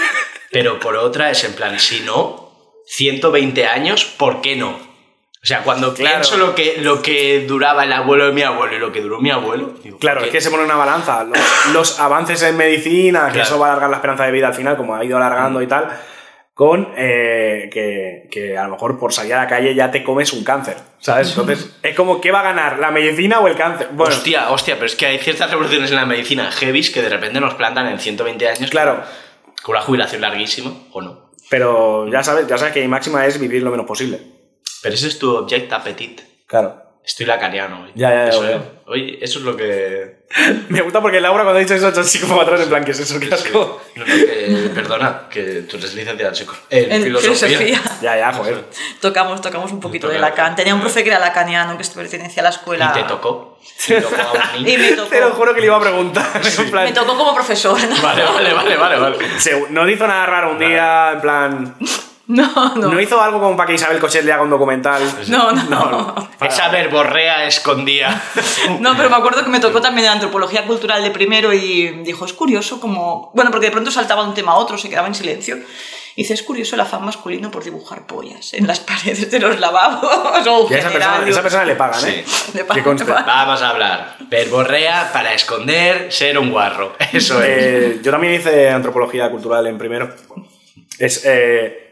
pero 0.50 0.80
por 0.80 0.96
otra 0.96 1.30
es 1.30 1.44
en 1.44 1.52
plan, 1.52 1.78
si 1.78 2.00
no, 2.00 2.72
120 2.86 3.66
años, 3.66 4.06
¿por 4.06 4.40
qué 4.40 4.56
no? 4.56 4.87
O 5.48 5.50
sea, 5.50 5.62
cuando 5.62 5.94
Claro. 5.94 6.16
pienso 6.16 6.36
lo 6.36 6.54
que, 6.54 6.76
lo 6.82 7.00
que 7.00 7.46
duraba 7.48 7.84
el 7.84 7.92
abuelo 7.94 8.26
de 8.26 8.32
mi 8.32 8.42
abuelo 8.42 8.76
y 8.76 8.78
lo 8.78 8.92
que 8.92 9.00
duró 9.00 9.18
mi 9.18 9.30
abuelo, 9.30 9.72
digo, 9.82 9.96
Claro, 9.98 10.18
¿por 10.20 10.26
es 10.26 10.32
que 10.32 10.42
se 10.42 10.50
pone 10.50 10.64
una 10.64 10.76
balanza. 10.76 11.24
Los, 11.24 11.38
los 11.72 12.00
avances 12.00 12.42
en 12.42 12.54
medicina, 12.58 13.28
que 13.28 13.32
Claro. 13.32 13.48
eso 13.48 13.58
va 13.58 13.68
a 13.68 13.70
alargar 13.70 13.88
la 13.88 13.96
esperanza 13.96 14.24
de 14.26 14.32
vida 14.32 14.48
al 14.48 14.52
final, 14.54 14.76
como 14.76 14.94
ha 14.94 15.02
ido 15.02 15.16
alargando 15.16 15.62
y 15.62 15.66
tal, 15.66 15.88
con 16.52 16.92
eh, 16.98 17.70
que, 17.72 18.28
que 18.30 18.58
a 18.58 18.64
lo 18.64 18.72
mejor 18.72 18.98
por 18.98 19.10
salir 19.14 19.32
a 19.32 19.38
la 19.44 19.46
calle 19.46 19.74
ya 19.74 19.90
te 19.90 20.04
comes 20.04 20.34
un 20.34 20.44
cáncer, 20.44 20.76
¿sabes? 20.98 21.30
Entonces, 21.30 21.78
es 21.82 21.96
como, 21.96 22.20
¿qué 22.20 22.30
va 22.30 22.40
a 22.40 22.42
ganar? 22.42 22.78
¿La 22.78 22.90
medicina 22.90 23.40
o 23.40 23.48
el 23.48 23.56
cáncer? 23.56 23.88
Bueno, 23.92 24.14
Hostia, 24.14 24.50
hostia, 24.50 24.74
pero 24.74 24.84
es 24.84 24.96
que 24.96 25.06
hay 25.06 25.18
ciertas 25.18 25.48
revoluciones 25.50 25.88
en 25.88 25.96
la 25.96 26.04
medicina 26.04 26.50
heavies 26.52 26.90
que 26.90 27.00
de 27.00 27.08
repente 27.08 27.40
nos 27.40 27.54
plantan 27.54 27.86
en 27.88 27.98
120 27.98 28.46
años 28.48 28.68
claro, 28.70 29.00
con 29.62 29.76
una 29.76 29.82
jubilación 29.82 30.20
larguísima, 30.20 30.72
o 30.92 31.00
no. 31.00 31.30
pero 31.48 32.06
ya 32.12 32.22
sabes, 32.22 32.46
ya 32.46 32.58
sabes 32.58 32.74
que 32.74 32.82
mi 32.82 32.88
máxima 32.88 33.24
es 33.24 33.40
vivir 33.40 33.62
lo 33.62 33.70
menos 33.70 33.86
posible. 33.86 34.36
Pero 34.82 34.94
ese 34.94 35.08
es 35.08 35.18
tu 35.18 35.34
object 35.36 35.72
appetit. 35.72 36.20
Claro. 36.46 36.82
Estoy 37.04 37.24
lacaniano 37.24 37.84
hoy. 37.84 37.90
Ya, 37.94 38.10
ya, 38.10 38.16
ya, 38.24 38.28
eso, 38.28 38.42
bueno. 38.42 38.62
Oye, 38.86 39.18
eso 39.22 39.38
es 39.38 39.44
lo 39.46 39.56
que... 39.56 40.18
Me 40.68 40.82
gusta 40.82 41.00
porque 41.00 41.20
Laura 41.22 41.42
cuando 41.42 41.56
ha 41.58 41.62
dicho 41.62 41.74
eso 41.74 41.86
ha 41.86 41.90
hecho 41.90 42.00
así 42.02 42.18
como 42.18 42.34
para 42.36 42.48
atrás, 42.48 42.60
en 42.62 42.68
plan, 42.68 42.84
¿qué 42.84 42.90
es 42.90 43.00
eso? 43.00 43.18
¿Qué 43.18 43.32
asco? 43.32 43.80
No, 43.96 44.04
no, 44.04 44.14
que, 44.14 44.70
perdona, 44.74 45.22
que 45.30 45.62
tú 45.62 45.78
eres 45.78 45.94
licenciada 45.94 46.32
en, 46.68 46.84
en 46.84 46.92
En 46.92 47.02
filosofía. 47.04 47.58
filosofía. 47.58 47.80
Ya, 48.02 48.16
ya, 48.18 48.32
joder. 48.34 48.62
Tocamos, 49.00 49.40
tocamos 49.40 49.72
un 49.72 49.80
poquito 49.80 50.06
de. 50.08 50.18
Lacan. 50.18 50.54
Tenía 50.54 50.74
un 50.74 50.82
profe 50.82 51.02
que 51.02 51.08
era 51.08 51.18
lacaniano, 51.18 51.78
que 51.78 51.84
pertenecía 51.94 52.42
a 52.42 52.44
la 52.44 52.50
escuela. 52.50 52.92
Y 52.94 52.98
te 53.00 53.08
tocó. 53.08 53.58
Te 53.86 54.00
tocó 54.02 54.14
a 54.16 54.56
un 54.58 54.62
niño. 54.64 54.68
Y 54.74 54.76
me 54.78 54.92
tocó. 54.92 55.08
Te 55.08 55.20
lo 55.20 55.30
juro 55.30 55.54
que 55.54 55.60
le 55.60 55.66
iba 55.66 55.76
a 55.76 55.80
preguntar. 55.80 56.26
en 56.58 56.70
plan, 56.70 56.84
Me 56.84 56.92
tocó 56.92 57.16
como 57.16 57.34
profesor. 57.34 57.78
¿no? 57.82 58.02
Vale, 58.02 58.22
vale, 58.22 58.52
vale, 58.52 58.76
vale, 58.76 58.98
vale. 58.98 59.16
se- 59.40 59.64
no 59.70 59.88
hizo 59.88 60.06
nada 60.06 60.26
raro 60.26 60.50
un 60.52 60.58
día, 60.58 61.12
en 61.14 61.20
plan. 61.22 61.76
No, 62.38 62.74
no. 62.74 62.92
No 62.92 63.00
hizo 63.00 63.20
algo 63.20 63.40
como 63.40 63.56
para 63.56 63.68
que 63.68 63.74
Isabel 63.74 63.98
Cochet 63.98 64.22
le 64.22 64.32
haga 64.32 64.42
un 64.42 64.50
documental. 64.50 65.02
No, 65.28 65.50
no. 65.50 66.14
Esa 66.42 66.68
verborrea 66.72 67.46
escondía. 67.46 68.22
No, 68.80 68.94
pero 68.96 69.08
me 69.08 69.16
acuerdo 69.16 69.42
que 69.42 69.50
me 69.50 69.60
tocó 69.60 69.80
también 69.80 70.06
en 70.06 70.12
antropología 70.12 70.66
cultural 70.66 71.02
de 71.02 71.10
primero 71.10 71.52
y 71.54 72.02
dijo, 72.04 72.26
es 72.26 72.34
curioso 72.34 72.80
como... 72.80 73.30
Bueno, 73.34 73.50
porque 73.50 73.66
de 73.66 73.72
pronto 73.72 73.90
saltaba 73.90 74.22
de 74.22 74.28
un 74.28 74.34
tema 74.34 74.52
a 74.52 74.56
otro, 74.56 74.76
se 74.76 74.90
quedaba 74.90 75.08
en 75.08 75.14
silencio. 75.14 75.56
Y 76.16 76.22
dice, 76.22 76.34
es 76.34 76.42
curioso 76.42 76.74
el 76.74 76.82
afán 76.82 77.04
masculino 77.04 77.50
por 77.50 77.64
dibujar 77.64 78.06
pollas 78.06 78.52
en 78.52 78.66
las 78.66 78.80
paredes 78.80 79.30
de 79.30 79.38
los 79.38 79.58
lavabos 79.58 80.46
o 80.46 80.66
Y 80.70 80.74
a 80.74 80.78
esa 80.78 80.90
persona, 80.90 81.28
esa 81.28 81.42
persona 81.42 81.64
le 81.64 81.76
pagan, 81.76 82.08
¿eh? 82.08 82.24
Sí. 82.26 82.82
Conste. 82.82 83.04
le 83.04 83.10
pagan. 83.12 83.26
Vamos 83.26 83.62
a 83.62 83.70
hablar. 83.70 84.16
Verborrea 84.28 85.10
para 85.12 85.32
esconder 85.32 86.12
ser 86.12 86.38
un 86.38 86.50
guarro. 86.50 86.94
Eso 87.12 87.42
es. 87.42 87.48
Eh, 87.48 88.00
yo 88.02 88.10
también 88.10 88.34
hice 88.34 88.68
antropología 88.68 89.30
cultural 89.30 89.66
en 89.66 89.78
primero. 89.78 90.14
Es, 90.98 91.22
eh, 91.24 91.87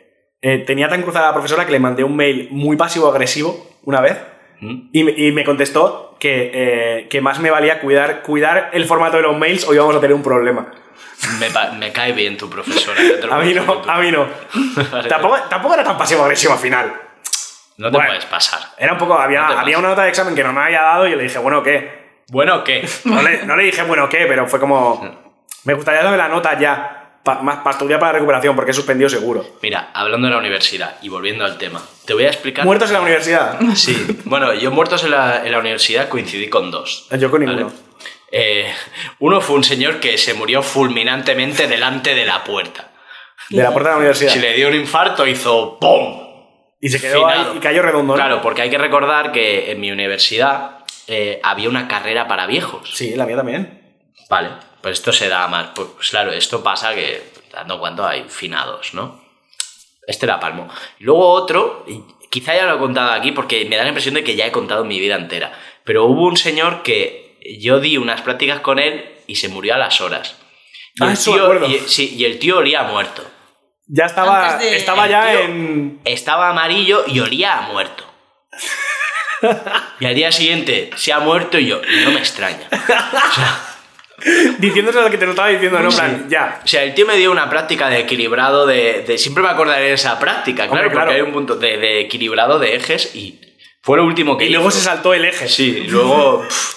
eh, 0.48 0.58
tenía 0.66 0.88
tan 0.88 1.02
cruzada 1.02 1.26
la 1.28 1.32
profesora 1.32 1.64
que 1.66 1.72
le 1.72 1.80
mandé 1.80 2.04
un 2.04 2.14
mail 2.14 2.48
muy 2.50 2.76
pasivo-agresivo 2.76 3.68
una 3.84 4.00
vez 4.00 4.16
¿Mm? 4.60 4.88
Y, 4.92 5.04
me- 5.04 5.10
y 5.16 5.32
me 5.32 5.44
contestó 5.44 6.16
que, 6.18 6.50
eh, 6.54 7.08
que 7.10 7.20
más 7.20 7.38
me 7.40 7.50
valía 7.50 7.78
cuidar, 7.80 8.22
cuidar 8.22 8.70
el 8.72 8.84
formato 8.86 9.16
de 9.18 9.22
los 9.24 9.36
mails 9.36 9.66
o 9.68 9.74
íbamos 9.74 9.94
a 9.96 10.00
tener 10.00 10.14
un 10.14 10.22
problema. 10.22 10.66
Me, 11.78 11.92
cae 11.92 12.12
bien 12.12 12.36
tu 12.38 12.48
profesora. 12.48 12.98
yo 13.08 13.18
te 13.20 13.26
lo 13.26 13.34
A 13.34 13.38
mí 13.40 13.52
no, 13.52 13.82
a 13.86 13.98
mí 14.00 14.10
no. 14.10 14.26
Vale, 14.92 15.08
tampoco, 15.08 15.36
tampoco 15.50 15.74
era 15.74 15.84
tan 15.84 15.98
pasivo-agresivo 15.98 16.54
al 16.54 16.58
final. 16.58 16.92
No 17.76 17.88
te 17.90 17.96
Bueno. 17.96 18.08
puedes 18.08 18.24
pasar. 18.26 18.60
Era 18.78 18.92
un 18.94 18.98
poco, 18.98 19.14
había, 19.18 19.42
No 19.46 19.58
había 19.58 19.78
una 19.78 19.88
nota 19.88 20.04
de 20.04 20.08
examen 20.08 20.34
que 20.34 20.42
no 20.42 20.52
me 20.54 20.60
había 20.62 20.80
dado 20.82 21.06
y 21.06 21.10
yo 21.10 21.16
le 21.16 21.24
dije, 21.24 21.38
bueno, 21.38 21.62
¿qué? 21.62 22.06
Bueno, 22.28 22.64
¿qué? 22.64 22.88
No 23.04 23.20
le, 23.20 23.44
no 23.44 23.56
le 23.56 23.64
dije, 23.64 23.82
bueno, 23.82 24.08
¿qué? 24.08 24.24
Pero 24.26 24.46
fue 24.46 24.58
como, 24.58 25.34
me 25.64 25.74
gustaría 25.74 26.00
darme 26.02 26.16
la 26.16 26.28
nota 26.28 26.58
ya, 26.58 27.05
pa- 27.26 27.42
más 27.42 27.58
estudiar 27.74 28.00
para 28.00 28.12
la 28.12 28.18
recuperación, 28.20 28.56
porque 28.56 28.70
he 28.70 28.74
suspendido 28.74 29.10
seguro. 29.10 29.44
Mira, 29.60 29.90
hablando 29.92 30.28
de 30.28 30.32
la 30.32 30.38
universidad 30.38 30.96
y 31.02 31.10
volviendo 31.10 31.44
al 31.44 31.58
tema, 31.58 31.82
te 32.06 32.14
voy 32.14 32.24
a 32.24 32.28
explicar. 32.28 32.64
Muertos 32.64 32.88
en 32.88 32.94
la 32.94 33.00
universidad. 33.02 33.58
Sí, 33.74 34.20
bueno, 34.24 34.54
yo 34.54 34.70
muertos 34.70 35.04
en 35.04 35.10
la, 35.10 35.44
en 35.44 35.52
la 35.52 35.58
universidad 35.58 36.08
coincidí 36.08 36.48
con 36.48 36.70
dos. 36.70 37.06
Yo 37.18 37.30
con 37.30 37.44
¿vale? 37.44 37.54
ninguno. 37.56 37.76
Eh, 38.32 38.72
uno 39.18 39.40
fue 39.40 39.56
un 39.56 39.64
señor 39.64 40.00
que 40.00 40.16
se 40.18 40.34
murió 40.34 40.62
fulminantemente 40.62 41.66
delante 41.68 42.14
de 42.14 42.24
la 42.24 42.42
puerta. 42.44 42.92
De 43.50 43.62
la 43.62 43.70
puerta 43.72 43.90
de 43.90 43.94
la 43.94 43.98
universidad. 43.98 44.32
Si 44.32 44.38
le 44.38 44.54
dio 44.54 44.68
un 44.68 44.74
infarto, 44.74 45.26
hizo 45.26 45.78
¡pum! 45.78 46.24
Y 46.80 46.88
se 46.88 47.00
quedó 47.00 47.26
ahí 47.26 47.40
y 47.56 47.58
cayó 47.58 47.82
redondo, 47.82 48.12
¿no? 48.12 48.16
Claro, 48.16 48.40
porque 48.42 48.62
hay 48.62 48.70
que 48.70 48.78
recordar 48.78 49.32
que 49.32 49.70
en 49.72 49.80
mi 49.80 49.90
universidad 49.90 50.78
eh, 51.06 51.40
había 51.42 51.68
una 51.68 51.88
carrera 51.88 52.28
para 52.28 52.46
viejos. 52.46 52.90
Sí, 52.94 53.14
la 53.14 53.26
mía 53.26 53.36
también. 53.36 53.82
Vale, 54.28 54.50
pues 54.86 54.98
esto 54.98 55.12
se 55.12 55.28
da 55.28 55.48
más. 55.48 55.70
Pues, 55.74 55.88
pues 55.96 56.10
claro, 56.10 56.30
esto 56.32 56.62
pasa 56.62 56.94
que, 56.94 57.22
dando 57.52 57.80
cuando 57.80 58.06
hay 58.06 58.24
finados, 58.28 58.94
¿no? 58.94 59.20
Este 60.06 60.26
era 60.26 60.38
Palmo. 60.38 60.68
Luego 61.00 61.28
otro, 61.30 61.84
y 61.88 62.02
quizá 62.30 62.54
ya 62.54 62.66
lo 62.66 62.76
he 62.76 62.78
contado 62.78 63.10
aquí 63.10 63.32
porque 63.32 63.64
me 63.64 63.76
da 63.76 63.82
la 63.82 63.88
impresión 63.88 64.14
de 64.14 64.22
que 64.22 64.36
ya 64.36 64.46
he 64.46 64.52
contado 64.52 64.84
mi 64.84 65.00
vida 65.00 65.16
entera. 65.16 65.52
Pero 65.84 66.04
hubo 66.04 66.22
un 66.26 66.36
señor 66.36 66.84
que 66.84 67.36
yo 67.60 67.80
di 67.80 67.96
unas 67.96 68.20
prácticas 68.22 68.60
con 68.60 68.78
él 68.78 69.10
y 69.26 69.34
se 69.34 69.48
murió 69.48 69.74
a 69.74 69.78
las 69.78 70.00
horas. 70.00 70.36
Y 70.94 71.02
Ah, 71.04 71.10
el 71.10 71.18
tío- 71.18 71.42
acuerdo. 71.42 71.66
y- 71.66 71.80
sí, 71.88 72.14
y 72.16 72.24
el 72.24 72.38
tío 72.38 72.58
olía 72.58 72.80
a 72.80 72.84
muerto. 72.84 73.24
Ya 73.88 74.04
estaba, 74.06 74.56
de- 74.56 74.76
estaba 74.76 75.08
ya 75.08 75.40
en... 75.42 76.00
Estaba 76.04 76.50
amarillo 76.50 77.02
y 77.08 77.18
olía 77.18 77.58
a 77.58 77.62
muerto. 77.62 78.04
Y 80.00 80.06
al 80.06 80.14
día 80.14 80.30
siguiente 80.32 80.90
se 80.96 81.12
ha 81.12 81.18
muerto 81.20 81.58
y 81.58 81.66
yo, 81.66 81.80
y 81.82 82.04
no 82.04 82.10
me 82.12 82.18
extraña. 82.20 82.68
Diciéndose 84.58 85.00
lo 85.00 85.10
que 85.10 85.18
te 85.18 85.26
lo 85.26 85.32
estaba 85.32 85.48
diciendo, 85.48 85.78
¿no? 85.78 85.90
En 85.90 85.94
plan, 85.94 86.26
ya. 86.28 86.60
O 86.64 86.66
sea, 86.66 86.82
el 86.84 86.94
tío 86.94 87.06
me 87.06 87.16
dio 87.16 87.30
una 87.30 87.50
práctica 87.50 87.88
de 87.88 88.00
equilibrado 88.00 88.66
de. 88.66 89.04
de- 89.06 89.18
siempre 89.18 89.42
me 89.42 89.50
acordaré 89.50 89.84
de 89.88 89.92
esa 89.92 90.18
práctica, 90.18 90.64
Hombre, 90.64 90.80
claro, 90.82 90.90
claro. 90.92 91.06
porque 91.08 91.16
hay 91.20 91.26
un 91.26 91.32
punto 91.32 91.56
de, 91.56 91.76
de 91.76 92.00
equilibrado 92.00 92.58
de 92.58 92.76
ejes 92.76 93.14
y 93.14 93.38
fue 93.82 93.98
lo 93.98 94.04
último 94.04 94.36
que 94.38 94.46
Y 94.46 94.50
luego 94.50 94.70
se 94.70 94.80
saltó 94.80 95.12
el 95.14 95.24
eje. 95.24 95.48
Sí, 95.48 95.82
y 95.84 95.88
luego. 95.88 96.42
pff, 96.48 96.76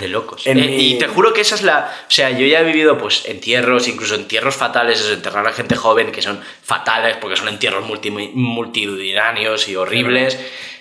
de 0.00 0.08
locos. 0.08 0.46
En 0.46 0.58
Eh, 0.58 0.66
mi- 0.66 0.90
Y 0.94 0.98
te 0.98 1.06
juro 1.08 1.32
que 1.32 1.40
esa 1.40 1.54
es 1.54 1.62
la. 1.62 1.90
O 2.06 2.10
sea, 2.10 2.30
yo 2.30 2.44
ya 2.46 2.60
he 2.60 2.64
vivido 2.64 2.98
pues 2.98 3.22
entierros, 3.26 3.88
incluso 3.88 4.14
entierros 4.14 4.56
fatales, 4.56 5.00
es 5.00 5.10
enterrar 5.10 5.46
a 5.46 5.52
gente 5.52 5.74
joven 5.74 6.12
que 6.12 6.20
son 6.22 6.40
fatales 6.62 7.16
porque 7.16 7.36
son 7.36 7.48
entierros 7.48 7.84
multi- 7.86 8.10
multitudinarios 8.10 9.68
y 9.68 9.76
horribles. 9.76 10.38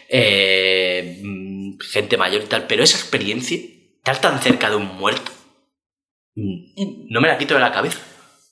eh, 0.10 1.18
mm, 1.24 1.80
gente 1.92 2.18
mayor 2.18 2.44
y 2.44 2.46
tal. 2.48 2.68
Pero 2.68 2.84
esa 2.84 2.98
experiencia, 2.98 3.58
estar 4.04 4.20
tan 4.20 4.39
cerca 4.41 4.70
de 4.70 4.76
un 4.76 4.86
muerto, 4.97 5.32
mm, 6.36 7.08
no 7.10 7.22
me 7.22 7.28
la 7.30 7.38
quito 7.38 7.54
de 7.54 7.60
la 7.62 7.72
cabeza. 7.72 7.99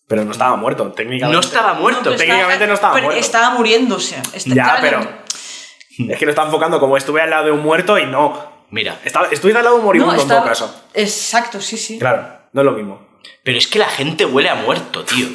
Pero 0.07 0.25
no 0.25 0.31
estaba 0.31 0.55
muerto, 0.57 0.91
técnicamente. 0.91 1.33
No 1.33 1.39
estaba 1.39 1.73
muerto. 1.73 2.13
técnicamente 2.15 2.67
no 2.67 2.73
estaba 2.73 2.93
pero 2.93 3.05
muerto. 3.07 3.21
Estaba 3.21 3.49
muriéndose. 3.51 4.21
Está- 4.33 4.53
Ya, 4.53 4.77
pero... 4.81 5.21
Es 6.09 6.17
que 6.17 6.25
lo 6.25 6.31
está 6.31 6.43
enfocando 6.43 6.79
como 6.79 6.97
estuve 6.97 7.21
al 7.21 7.29
lado 7.29 7.45
de 7.45 7.51
un 7.51 7.61
muerto 7.61 7.97
y 7.99 8.05
no. 8.05 8.49
Mira, 8.71 8.99
Estaba, 9.03 9.27
estuviste 9.27 9.57
al 9.59 9.63
lado 9.65 9.75
de 9.75 9.79
un 9.81 9.85
moribundo 9.85 10.15
no, 10.15 10.21
en 10.21 10.27
todo 10.27 10.37
estaba- 10.39 10.49
caso. 10.71 10.83
Exacto, 10.93 11.59
sí, 11.61 11.77
sí. 11.77 11.99
Claro, 11.99 12.27
no 12.53 12.61
es 12.61 12.65
lo 12.65 12.71
mismo. 12.71 13.07
pero 13.43 13.57
es 13.57 13.67
que 13.67 13.77
la 13.79 13.87
gente 13.87 14.25
huele 14.25 14.49
a 14.49 14.55
muerto, 14.55 15.03
tío. 15.05 15.27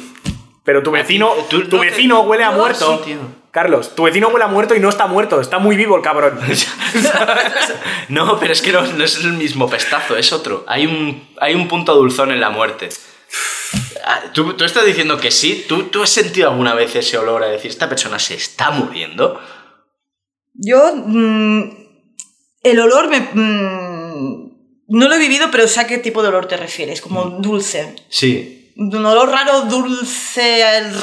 Pero 0.63 0.83
tu 0.83 0.91
vecino, 0.91 1.31
tú- 1.49 1.63
tu 1.67 1.77
no 1.77 1.81
te- 1.83 1.89
vecino 1.89 2.21
huele 2.21 2.43
a 2.43 2.51
no, 2.51 2.57
muerto. 2.57 2.97
sí, 2.97 3.03
tío. 3.11 3.19
Carlos, 3.57 3.95
tu 3.95 4.03
vecino 4.03 4.27
huele 4.27 4.45
a 4.45 4.49
muerto 4.49 4.75
y 4.75 4.79
no 4.79 4.87
está 4.87 5.07
muerto, 5.07 5.41
está 5.41 5.57
muy 5.57 5.75
vivo 5.75 5.95
el 5.95 6.03
cabrón. 6.03 6.39
No, 8.09 8.39
pero 8.39 8.53
es 8.53 8.61
que 8.61 8.71
no, 8.71 8.83
no 8.83 9.03
es 9.03 9.17
el 9.23 9.33
mismo 9.33 9.67
pestazo, 9.67 10.15
es 10.15 10.31
otro. 10.31 10.63
Hay 10.67 10.85
un, 10.85 11.27
hay 11.41 11.55
un 11.55 11.67
punto 11.67 11.95
dulzón 11.95 12.29
en 12.31 12.39
la 12.39 12.51
muerte. 12.51 12.89
Ah, 14.05 14.21
¿Tú, 14.31 14.53
tú 14.53 14.63
estás 14.63 14.85
diciendo 14.85 15.17
que 15.17 15.31
sí? 15.31 15.65
¿Tú, 15.67 15.85
¿Tú 15.85 16.03
has 16.03 16.11
sentido 16.11 16.51
alguna 16.51 16.75
vez 16.75 16.95
ese 16.95 17.17
olor 17.17 17.41
a 17.43 17.47
decir, 17.47 17.71
esta 17.71 17.89
persona 17.89 18.19
se 18.19 18.35
está 18.35 18.69
muriendo? 18.69 19.41
Yo. 20.53 20.93
mm, 20.95 21.63
el 22.61 22.79
olor 22.79 23.09
me. 23.09 23.19
mm, 23.21 24.51
no 24.89 25.07
lo 25.07 25.15
he 25.15 25.19
vivido, 25.19 25.47
pero 25.51 25.67
sé 25.67 25.79
a 25.81 25.87
qué 25.87 25.97
tipo 25.97 26.21
de 26.21 26.27
olor 26.29 26.45
te 26.45 26.57
refieres, 26.57 27.01
como 27.01 27.25
Mm. 27.25 27.41
dulce. 27.41 27.95
Sí. 28.09 28.71
Un 28.77 29.03
olor 29.03 29.29
raro, 29.31 29.61
dulce, 29.61 30.61
el 30.77 30.93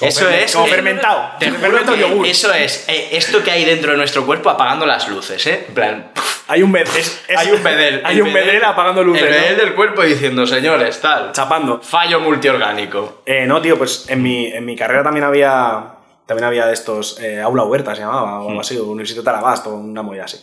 raro. 0.00 0.08
Eso 0.08 0.28
es. 0.30 0.52
como 0.54 0.66
fermentado. 0.66 1.30
Te 1.38 1.50
Fermento 1.50 1.94
yogur. 1.96 2.26
eso 2.26 2.52
es. 2.52 2.84
eh, 2.88 3.08
esto 3.12 3.42
que 3.42 3.50
hay 3.50 3.64
dentro 3.64 3.92
de 3.92 3.96
nuestro 3.96 4.26
cuerpo 4.26 4.50
apagando 4.50 4.84
las 4.86 5.08
luces, 5.08 5.46
¿eh? 5.46 5.64
En 5.68 5.74
plan. 5.74 6.12
Hay 6.48 6.62
un 6.62 6.70
bedel. 6.72 6.88
es- 6.96 7.22
es- 7.28 7.36
hay 7.38 7.50
un 7.50 7.62
bedel. 7.62 8.02
Hay 8.04 8.20
un 8.20 8.32
bedel 8.32 8.62
apagando 8.64 9.02
luces. 9.02 9.22
El 9.22 9.30
¿no? 9.30 9.36
bedel 9.36 9.56
del 9.56 9.74
cuerpo 9.74 10.02
diciendo, 10.02 10.46
señores, 10.46 11.00
tal. 11.00 11.32
Chapando. 11.32 11.80
Fallo 11.82 12.20
multiorgánico. 12.20 13.22
Eh, 13.26 13.46
no, 13.46 13.60
tío, 13.62 13.76
pues 13.78 14.06
en 14.08 14.22
mi, 14.22 14.46
en 14.46 14.64
mi 14.64 14.76
carrera 14.76 15.02
también 15.02 15.24
había. 15.24 15.92
También 16.26 16.44
había 16.44 16.66
de 16.66 16.72
estos. 16.74 17.20
eh, 17.20 17.40
aula 17.40 17.64
huerta 17.64 17.94
se 17.94 18.02
llamaba, 18.02 18.40
o 18.42 18.48
algo 18.48 18.60
así, 18.60 18.76
o 18.76 18.84
Universidad 18.84 19.20
de 19.20 19.24
Talabasto, 19.24 19.70
una 19.74 20.02
movida 20.02 20.24
así. 20.24 20.38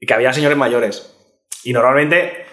Y 0.00 0.06
que 0.06 0.14
había 0.14 0.32
señores 0.32 0.56
mayores. 0.58 1.14
Y 1.64 1.72
normalmente 1.72 2.46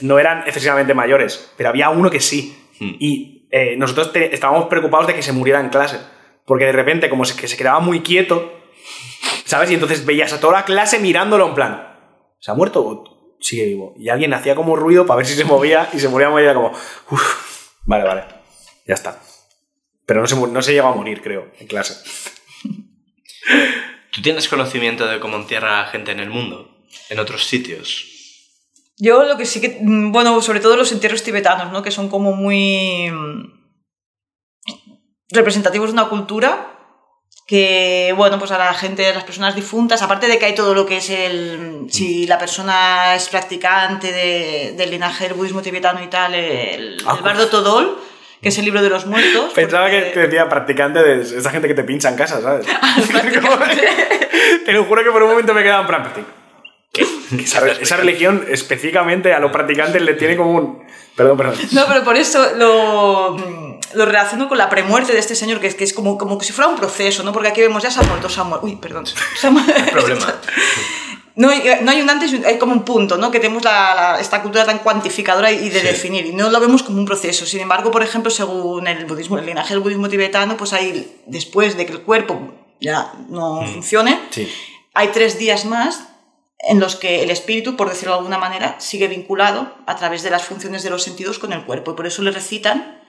no 0.00 0.18
eran 0.18 0.42
excesivamente 0.46 0.94
mayores, 0.94 1.50
pero 1.56 1.68
había 1.68 1.90
uno 1.90 2.10
que 2.10 2.20
sí. 2.20 2.56
Hmm. 2.80 2.94
Y 2.98 3.43
eh, 3.56 3.76
nosotros 3.76 4.10
estábamos 4.16 4.66
preocupados 4.66 5.06
de 5.06 5.14
que 5.14 5.22
se 5.22 5.30
muriera 5.30 5.60
en 5.60 5.68
clase. 5.68 6.00
Porque 6.44 6.64
de 6.64 6.72
repente, 6.72 7.08
como 7.08 7.24
se, 7.24 7.36
que 7.36 7.46
se 7.46 7.56
quedaba 7.56 7.78
muy 7.78 8.00
quieto, 8.00 8.52
¿sabes? 9.44 9.70
Y 9.70 9.74
entonces 9.74 10.04
veías 10.04 10.32
a 10.32 10.40
toda 10.40 10.54
la 10.54 10.64
clase 10.64 10.98
mirándolo 10.98 11.46
en 11.46 11.54
plan, 11.54 11.96
¿se 12.40 12.50
ha 12.50 12.54
muerto 12.54 12.84
o 12.84 13.36
sigue 13.38 13.66
vivo? 13.66 13.94
Y 13.96 14.08
alguien 14.08 14.34
hacía 14.34 14.56
como 14.56 14.74
ruido 14.74 15.06
para 15.06 15.18
ver 15.18 15.26
si 15.26 15.34
se 15.34 15.44
movía 15.44 15.88
y 15.92 16.00
se 16.00 16.08
moría 16.08 16.30
muy 16.30 16.44
como, 16.52 16.72
"Uf, 17.10 17.70
vale, 17.84 18.02
vale, 18.02 18.24
ya 18.88 18.94
está. 18.94 19.22
Pero 20.04 20.20
no 20.20 20.26
se, 20.26 20.34
no 20.34 20.60
se 20.60 20.72
llegó 20.72 20.88
a 20.88 20.94
morir, 20.96 21.22
creo, 21.22 21.52
en 21.60 21.68
clase. 21.68 21.94
¿Tú 24.10 24.20
tienes 24.20 24.48
conocimiento 24.48 25.06
de 25.06 25.20
cómo 25.20 25.36
entierra 25.36 25.86
gente 25.86 26.10
en 26.10 26.18
el 26.18 26.28
mundo? 26.28 26.76
En 27.08 27.20
otros 27.20 27.44
sitios. 27.44 28.13
Yo 28.96 29.24
lo 29.24 29.36
que 29.36 29.44
sí 29.46 29.60
que. 29.60 29.78
mm, 29.80 30.12
Bueno, 30.12 30.40
sobre 30.42 30.60
todo 30.60 30.76
los 30.76 30.92
entierros 30.92 31.22
tibetanos, 31.22 31.72
¿no? 31.72 31.82
Que 31.82 31.90
son 31.90 32.08
como 32.08 32.32
muy. 32.32 33.10
mm, 33.10 33.52
representativos 35.30 35.88
de 35.88 35.94
una 35.94 36.08
cultura 36.08 36.70
que, 37.46 38.14
bueno, 38.16 38.38
pues 38.38 38.52
a 38.52 38.58
la 38.58 38.72
gente, 38.72 39.06
a 39.06 39.12
las 39.14 39.24
personas 39.24 39.54
difuntas, 39.54 40.00
aparte 40.00 40.28
de 40.28 40.38
que 40.38 40.46
hay 40.46 40.54
todo 40.54 40.74
lo 40.74 40.86
que 40.86 40.98
es 40.98 41.10
el. 41.10 41.86
Si 41.90 42.26
la 42.26 42.38
persona 42.38 43.14
es 43.16 43.28
practicante 43.28 44.12
de- 44.12 44.74
del 44.76 44.90
linaje 44.90 45.24
del 45.24 45.34
budismo 45.34 45.60
tibetano 45.60 46.02
y 46.02 46.06
tal, 46.08 46.34
el, 46.34 47.02
Ah, 47.06 47.14
el 47.18 47.22
Bardo 47.22 47.48
Todol, 47.48 47.98
que 48.40 48.48
es 48.48 48.58
el 48.58 48.64
libro 48.64 48.80
de 48.80 48.88
los 48.88 49.04
muertos. 49.06 49.52
Pensaba 49.54 49.90
que 49.90 49.98
porque- 49.98 50.10
te 50.12 50.20
decía 50.20 50.48
practicante 50.48 51.02
de 51.02 51.20
esa 51.22 51.50
gente 51.50 51.68
que 51.68 51.74
te 51.74 51.84
pincha 51.84 52.08
en 52.08 52.16
casa, 52.16 52.40
¿sabes? 52.40 52.66
practicante. 53.12 53.88
te 54.64 54.72
lo 54.72 54.84
juro 54.84 55.02
que 55.04 55.10
por 55.10 55.22
un 55.22 55.30
momento 55.30 55.52
me 55.52 55.62
quedaba 55.62 55.82
en 55.82 55.86
plan, 55.88 56.02
"Pero, 56.14 56.14
que 56.26 56.43
esa, 57.44 57.66
esa 57.80 57.96
religión 57.96 58.44
específicamente 58.48 59.32
a 59.32 59.38
los 59.40 59.50
practicantes 59.52 60.00
le 60.02 60.14
tiene 60.14 60.36
como 60.36 60.52
un... 60.52 60.84
Perdón, 61.16 61.36
perdón. 61.36 61.54
No, 61.72 61.84
pero 61.86 62.02
por 62.02 62.16
eso 62.16 62.44
lo, 62.56 63.36
mm, 63.38 63.78
lo 63.94 64.04
relaciono 64.04 64.48
con 64.48 64.58
la 64.58 64.68
premuerte 64.68 65.12
de 65.12 65.20
este 65.20 65.36
señor, 65.36 65.60
que 65.60 65.68
es, 65.68 65.74
que 65.76 65.84
es 65.84 65.92
como, 65.92 66.18
como 66.18 66.38
que 66.38 66.44
si 66.44 66.52
fuera 66.52 66.68
un 66.68 66.76
proceso, 66.76 67.22
¿no? 67.22 67.32
Porque 67.32 67.48
aquí 67.48 67.60
vemos, 67.60 67.82
ya 67.84 67.90
se 67.92 68.00
ha 68.00 68.02
muerto, 68.02 68.28
se 68.28 68.40
ha 68.40 68.44
muerto. 68.44 68.66
Uy, 68.66 68.74
perdón. 68.76 69.04
Se 69.06 69.46
ha 69.46 69.50
mu- 69.50 69.60
Problema. 69.92 70.34
No 71.36 71.50
hay, 71.50 71.64
no 71.82 71.90
hay 71.90 72.00
un 72.00 72.08
antes, 72.08 72.32
hay 72.46 72.58
como 72.58 72.72
un 72.74 72.84
punto, 72.84 73.16
¿no? 73.18 73.32
Que 73.32 73.40
tenemos 73.40 73.64
la, 73.64 73.92
la- 73.96 74.20
esta 74.20 74.40
cultura 74.40 74.64
tan 74.64 74.78
cuantificadora 74.78 75.50
y 75.50 75.68
de 75.68 75.80
Sí. 75.80 75.86
definir, 75.88 76.26
y 76.26 76.32
no 76.32 76.48
lo 76.48 76.60
vemos 76.60 76.84
como 76.84 76.98
un 76.98 77.04
proceso. 77.06 77.44
Sin 77.44 77.58
embargo, 77.58 77.90
por 77.90 78.04
ejemplo, 78.04 78.30
según 78.30 78.86
el 78.86 79.04
budismo, 79.04 79.36
el 79.38 79.46
linaje 79.46 79.74
del 79.74 79.80
budismo 79.82 80.08
tibetano, 80.08 80.56
pues 80.56 80.72
hay, 80.72 81.22
después 81.26 81.76
de 81.76 81.86
que 81.86 81.92
el 81.92 82.02
cuerpo 82.02 82.54
ya 82.80 83.12
no 83.30 83.66
funcione, 83.66 84.20
Sí. 84.30 84.48
hay 84.94 85.08
tres 85.08 85.36
días 85.36 85.64
más 85.64 86.04
en 86.68 86.80
los 86.80 86.96
que 86.96 87.22
el 87.22 87.30
espíritu, 87.30 87.76
por 87.76 87.88
decirlo 87.88 88.12
de 88.12 88.18
alguna 88.18 88.38
manera, 88.38 88.76
sigue 88.78 89.08
vinculado 89.08 89.74
a 89.86 89.96
través 89.96 90.22
de 90.22 90.30
las 90.30 90.44
funciones 90.44 90.82
de 90.82 90.90
los 90.90 91.02
sentidos 91.02 91.38
con 91.38 91.52
el 91.52 91.64
cuerpo. 91.64 91.92
Y 91.92 91.94
por 91.94 92.06
eso 92.06 92.22
le 92.22 92.30
recitan 92.30 93.00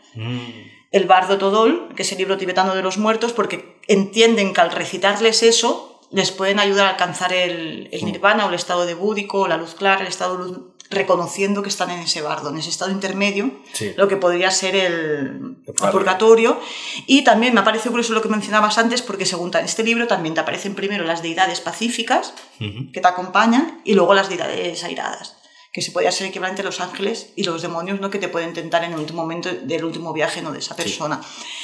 el 0.91 1.05
Bardo 1.05 1.37
Todol, 1.37 1.89
que 1.95 2.03
es 2.03 2.11
el 2.11 2.17
libro 2.17 2.37
tibetano 2.37 2.75
de 2.75 2.81
los 2.81 2.97
muertos, 2.97 3.33
porque 3.33 3.79
entienden 3.87 4.53
que 4.53 4.61
al 4.61 4.71
recitarles 4.71 5.43
eso 5.43 6.01
les 6.11 6.31
pueden 6.31 6.59
ayudar 6.59 6.87
a 6.87 6.89
alcanzar 6.91 7.33
el, 7.33 7.89
el 7.91 8.05
nirvana 8.05 8.45
o 8.45 8.49
el 8.49 8.55
estado 8.55 8.85
de 8.85 8.93
búdico, 8.93 9.41
o 9.41 9.47
la 9.47 9.57
luz 9.57 9.75
clara, 9.75 10.01
el 10.01 10.07
estado 10.07 10.37
de 10.37 10.43
luz 10.43 10.59
reconociendo 10.89 11.61
que 11.63 11.69
están 11.69 11.89
en 11.91 11.99
ese 11.99 12.21
bardo, 12.21 12.49
en 12.49 12.57
ese 12.57 12.69
estado 12.69 12.91
intermedio, 12.91 13.51
Sí. 13.73 13.93
lo 13.97 14.07
que 14.07 14.17
podría 14.17 14.51
ser 14.51 14.75
el, 14.75 15.57
el 15.67 15.91
purgatorio. 15.91 16.59
Y 17.07 17.23
también 17.23 17.53
me 17.53 17.61
ha 17.61 17.63
parecido 17.63 17.91
curioso 17.91 18.13
lo 18.13 18.21
que 18.21 18.29
mencionabas 18.29 18.77
antes, 18.77 19.01
porque 19.01 19.25
según 19.25 19.51
este 19.63 19.83
libro 19.83 20.07
también 20.07 20.35
te 20.35 20.41
aparecen 20.41 20.75
primero 20.75 21.03
las 21.03 21.21
deidades 21.21 21.61
pacíficas 21.61 22.33
que 22.59 23.01
te 23.01 23.07
acompañan 23.07 23.81
y 23.83 23.93
luego 23.95 24.13
las 24.13 24.29
deidades 24.29 24.83
airadas, 24.83 25.35
que 25.73 25.81
se 25.81 25.91
podría 25.91 26.11
ser 26.11 26.27
equivalente 26.27 26.61
a 26.61 26.65
los 26.65 26.79
ángeles 26.79 27.31
y 27.35 27.43
los 27.43 27.61
demonios 27.61 27.99
¿no? 27.99 28.09
que 28.09 28.17
te 28.19 28.29
pueden 28.29 28.53
tentar 28.53 28.83
en 28.83 28.93
el 28.93 28.99
último 28.99 29.23
momento 29.23 29.49
del 29.51 29.83
último 29.83 30.13
viaje 30.13 30.41
¿no? 30.41 30.51
de 30.53 30.59
esa 30.59 30.75
persona. 30.75 31.19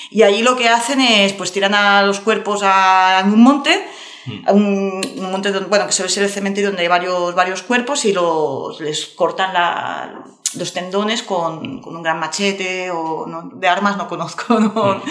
Y 0.09 0.23
ahí 0.23 0.41
lo 0.41 0.57
que 0.57 0.67
hacen 0.67 0.99
es, 0.99 1.31
pues 1.33 1.51
tiran 1.53 1.73
a 1.73 2.01
los 2.03 2.19
cuerpos 2.19 2.61
a 2.63 3.21
un 3.25 3.41
monte, 3.41 3.71
a 3.73 3.79
un, 4.47 5.01
un 5.17 5.31
monte 5.31 5.51
donde, 5.51 5.69
bueno, 5.69 5.85
que 5.87 5.91
suele 5.93 6.09
ser 6.11 6.23
el 6.23 6.29
cementerio 6.29 6.69
donde 6.69 6.83
hay 6.83 6.87
varios, 6.87 7.33
varios 7.35 7.61
cuerpos 7.63 8.05
y 8.05 8.13
los, 8.13 8.79
les 8.79 9.05
cortan 9.07 9.53
la- 9.53 10.23
los 10.53 10.73
tendones 10.73 11.23
con, 11.23 11.81
con 11.81 11.95
un 11.95 12.03
gran 12.03 12.19
machete 12.19 12.91
o 12.91 13.25
no, 13.25 13.49
de 13.53 13.67
armas 13.69 13.95
no 13.97 14.07
conozco, 14.09 14.59
¿no? 14.59 15.01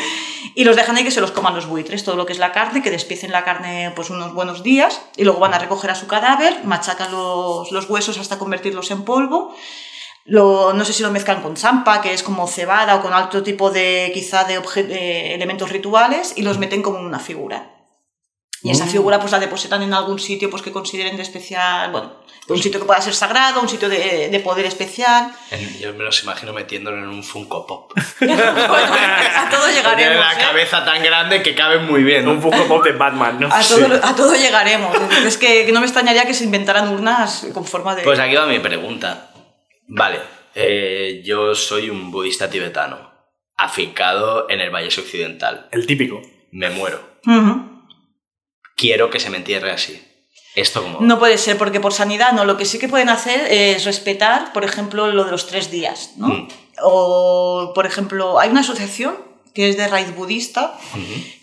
y 0.55 0.65
los 0.65 0.77
dejan 0.77 0.97
ahí 0.97 1.05
que 1.05 1.11
se 1.11 1.21
los 1.23 1.31
coman 1.31 1.55
los 1.55 1.67
buitres, 1.67 2.05
todo 2.05 2.17
lo 2.17 2.27
que 2.27 2.33
es 2.35 2.39
la 2.39 2.53
carne, 2.53 2.83
que 2.83 2.91
despiecen 2.91 3.33
la 3.33 3.43
carne 3.43 3.93
pues 3.97 4.11
unos 4.11 4.35
buenos 4.35 4.63
días 4.63 5.01
y 5.17 5.25
luego 5.25 5.41
van 5.41 5.55
a 5.55 5.59
recoger 5.59 5.91
a 5.91 5.95
su 5.95 6.07
cadáver, 6.07 6.61
machacan 6.65 7.11
los, 7.11 7.73
los 7.73 7.89
huesos 7.89 8.19
hasta 8.19 8.39
convertirlos 8.39 8.91
en 8.91 9.05
polvo 9.05 9.55
lo, 10.27 10.75
no 10.75 10.85
sé 10.85 10.93
si 10.93 11.03
lo 11.03 11.11
mezclan 11.11 11.41
con 11.43 11.55
champa, 11.57 12.03
que 12.03 12.13
es 12.13 12.23
como 12.23 12.47
cebada, 12.47 12.97
o 12.97 13.03
con 13.03 13.13
otro 13.15 13.43
tipo 13.43 13.71
de, 13.71 14.11
quizá, 14.15 14.45
de, 14.45 14.61
obje- 14.63 14.87
de 14.87 15.35
elementos 15.35 15.71
rituales, 15.71 16.35
y 16.37 16.43
los 16.43 16.59
meten 16.59 16.83
como 16.83 17.01
una 17.01 17.19
figura. 17.19 17.80
Y 18.63 18.71
esa 18.71 18.87
figura 18.87 19.19
pues 19.19 19.33
la 19.33 19.39
depositan 19.39 19.83
en 19.83 19.95
algún 19.95 20.19
sitio 20.19 20.51
pues, 20.51 20.63
que 20.63 20.71
consideren 20.71 21.17
de 21.17 21.23
especial, 21.23 21.91
bueno, 21.93 22.21
un 22.47 22.59
sitio 22.63 22.79
que 22.79 22.85
pueda 22.87 23.01
ser 23.01 23.15
sagrado, 23.15 23.61
un 23.63 23.69
sitio 23.69 23.89
de, 23.89 24.29
de 24.29 24.41
poder 24.41 24.67
especial. 24.67 25.33
Yo 25.81 25.95
me 25.95 26.05
los 26.05 26.23
imagino 26.25 26.53
metiéndolo 26.53 26.99
en 26.99 27.09
un 27.09 27.23
Funko 27.23 27.67
Pop. 27.67 27.93
bueno, 28.19 28.43
a 29.37 29.49
todo 29.51 29.65
Tiene 29.65 29.77
llegaremos. 29.79 30.17
la 30.27 30.33
¿eh? 30.35 30.45
cabeza 30.45 30.85
tan 30.85 31.03
grande 31.03 31.43
que 31.43 31.55
cabe 31.55 31.79
muy 31.79 32.03
bien. 32.03 32.29
Un 32.29 32.43
Funko 32.43 32.67
Pop 32.69 32.85
de 32.85 32.93
Batman, 32.93 33.39
¿no? 33.41 33.49
A 33.51 33.61
todo, 33.63 33.87
a 34.03 34.15
todo 34.15 34.35
llegaremos. 34.35 34.95
Es 35.25 35.39
que, 35.39 35.65
que 35.65 35.73
no 35.73 35.81
me 35.81 35.87
extrañaría 35.87 36.27
que 36.27 36.35
se 36.35 36.45
inventaran 36.45 36.89
urnas 36.93 37.47
con 37.55 37.65
forma 37.65 37.95
de... 37.95 38.03
Pues 38.03 38.19
aquí 38.19 38.35
va 38.35 38.47
mi 38.47 38.59
pregunta. 38.59 39.31
Vale, 39.87 40.19
eh, 40.55 41.23
yo 41.25 41.55
soy 41.55 41.89
un 41.89 42.11
budista 42.11 42.51
tibetano, 42.51 43.11
afincado 43.57 44.51
en 44.51 44.61
el 44.61 44.71
Valle 44.71 44.89
Occidental. 44.89 45.69
El 45.73 45.87
típico. 45.87 46.21
Me 46.53 46.69
muero. 46.71 47.01
Ujú. 47.27 47.70
Quiero 48.81 49.11
que 49.11 49.21
se 49.21 49.31
me 49.31 49.37
entierre 49.37 49.71
así. 49.73 49.95
Esto 50.55 50.83
como... 50.83 51.01
No 51.01 51.19
puede 51.19 51.39
ser, 51.39 51.57
porque 51.59 51.81
por 51.81 51.93
sanidad 51.93 52.33
no. 52.33 52.45
Lo 52.45 52.57
que 52.57 52.65
sí 52.65 52.79
que 52.79 52.89
pueden 52.89 53.09
hacer 53.09 53.41
es 53.53 53.85
respetar, 53.85 54.53
por 54.53 54.65
ejemplo, 54.65 55.07
lo 55.09 55.25
de 55.25 55.31
los 55.31 55.47
tres 55.47 55.71
días, 55.71 56.13
¿no? 56.17 56.29
Mm. 56.29 56.49
O, 56.83 57.73
por 57.75 57.87
ejemplo, 57.87 58.41
hay 58.41 58.49
una 58.51 58.61
asociación 58.61 59.15
que 59.55 59.69
es 59.69 59.77
de 59.77 59.89
raíz 59.89 60.15
budista 60.15 60.79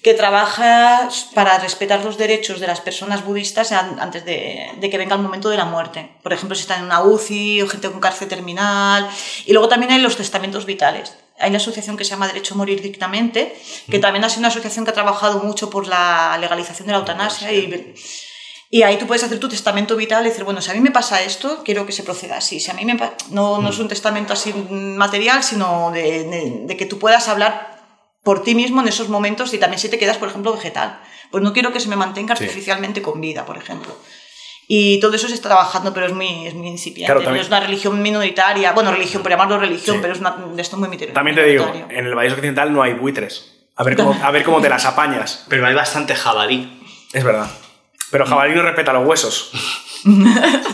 que 0.02 0.14
trabaja 0.14 1.10
para 1.36 1.58
respetar 1.60 2.04
los 2.06 2.18
derechos 2.18 2.60
de 2.62 2.68
las 2.68 2.80
personas 2.80 3.26
budistas 3.26 3.72
an- 3.74 4.00
antes 4.00 4.24
de, 4.26 4.72
de 4.80 4.90
que 4.90 4.98
venga 4.98 5.16
el 5.16 5.22
momento 5.22 5.50
de 5.50 5.58
la 5.58 5.66
muerte. 5.66 6.10
Por 6.24 6.32
ejemplo, 6.34 6.56
si 6.56 6.62
están 6.62 6.80
en 6.80 6.86
una 6.86 7.02
UCI 7.04 7.62
o 7.62 7.68
gente 7.68 7.92
con 7.92 8.00
cárcel 8.00 8.30
terminal. 8.30 9.10
Y 9.46 9.52
luego 9.52 9.68
también 9.68 9.92
hay 9.92 10.00
los 10.00 10.16
testamentos 10.16 10.66
vitales. 10.66 11.14
Hay 11.40 11.50
una 11.50 11.58
asociación 11.58 11.98
que 11.98 12.04
se 12.04 12.12
llama 12.12 12.28
Derecho 12.28 12.54
a 12.54 12.58
Morir 12.58 12.82
Dignamente, 12.82 13.56
que 13.90 14.00
también 14.00 14.24
ha 14.24 14.30
sido 14.30 14.40
una 14.40 14.48
asociación 14.50 14.86
que 14.86 14.92
ha 14.92 14.94
trabajado 14.94 15.40
mucho 15.40 15.70
por 15.70 15.88
la 15.88 16.38
legalización 16.40 16.88
de 16.88 16.94
la 16.94 17.00
eutanasia 17.00 17.52
y 17.54 17.94
y 18.70 18.84
ahí 18.84 18.98
tú 18.98 19.08
puedes 19.08 19.24
hacer 19.24 19.40
tu 19.40 19.48
testamento 19.48 19.96
vital 19.96 20.26
y 20.26 20.30
decir, 20.30 20.44
bueno, 20.44 20.62
si 20.62 20.70
a 20.70 20.74
mí 20.74 20.82
me 20.82 20.92
pasa 20.92 21.22
esto, 21.22 21.62
quiero 21.64 21.86
que 21.86 21.94
se 21.94 22.04
proceda 22.04 22.36
así. 22.38 22.60
Si 22.60 22.70
a 22.70 22.74
mí 22.74 22.84
me 22.84 23.00
no, 23.30 23.62
no 23.62 23.70
es 23.70 23.80
un 23.80 23.88
testamento 23.88 24.34
así 24.34 24.52
material, 24.52 25.42
sino 25.42 25.90
de, 25.92 26.26
de- 26.26 26.60
de 26.66 26.78
que 26.78 26.86
tú 26.86 27.00
puedas 27.00 27.30
hablar 27.30 27.78
por 28.24 28.44
ti 28.44 28.56
mismo 28.56 28.82
en 28.82 28.90
esos 28.90 29.08
momentos 29.08 29.54
y 29.54 29.58
también 29.58 29.80
si 29.80 29.88
te 29.88 29.98
quedas, 29.98 30.18
por 30.18 30.28
ejemplo, 30.28 30.52
vegetal. 30.52 31.00
Pues 31.32 31.44
no 31.46 31.54
quiero 31.54 31.72
que 31.72 31.80
se 31.80 31.88
me 31.88 31.96
mantenga 31.96 32.36
Sí. 32.36 32.44
artificialmente 32.44 33.02
con 33.02 33.22
vida, 33.22 33.46
por 33.46 33.58
ejemplo. 33.58 33.96
Y 34.70 35.00
todo 35.00 35.14
eso 35.16 35.28
se 35.30 35.34
está 35.36 35.50
trabajando, 35.50 35.94
pero 35.94 36.08
es 36.08 36.14
muy, 36.14 36.46
es 36.48 36.54
muy 36.54 36.68
incipiente. 36.68 37.06
Claro, 37.06 37.22
no 37.22 37.26
también- 37.26 37.42
es 37.44 37.48
una 37.48 37.60
religión 37.62 38.02
minoritaria, 38.02 38.74
bueno, 38.74 38.92
religión, 38.92 39.22
por 39.24 39.32
llamarlo 39.32 39.58
religión, 39.60 39.96
Sí. 39.98 40.00
pero 40.02 40.14
es 40.14 40.20
una, 40.20 40.32
de 40.32 40.62
esto 40.62 40.76
muy 40.78 40.90
minoritario. 40.90 41.14
También 41.14 41.36
te 41.36 41.44
digo, 41.46 41.72
en 41.90 42.06
el 42.06 42.14
Valle 42.16 42.32
Occidental 42.34 42.74
no 42.74 42.84
hay 42.84 42.94
buitres. 42.94 43.54
A 43.78 43.84
ver 43.84 43.96
cómo, 43.96 44.18
a 44.22 44.32
ver 44.32 44.44
cómo 44.44 44.60
te 44.60 44.68
las 44.70 44.86
apañas. 44.86 45.46
Pero 45.50 45.66
hay 45.68 45.76
bastante 45.76 46.16
jabalí. 46.16 46.82
Es 47.14 47.24
verdad. 47.24 47.48
Pero 48.12 48.26
jabalí 48.26 48.56
no 48.56 48.64
respeta 48.64 48.92
los 48.92 49.08
huesos. 49.08 49.52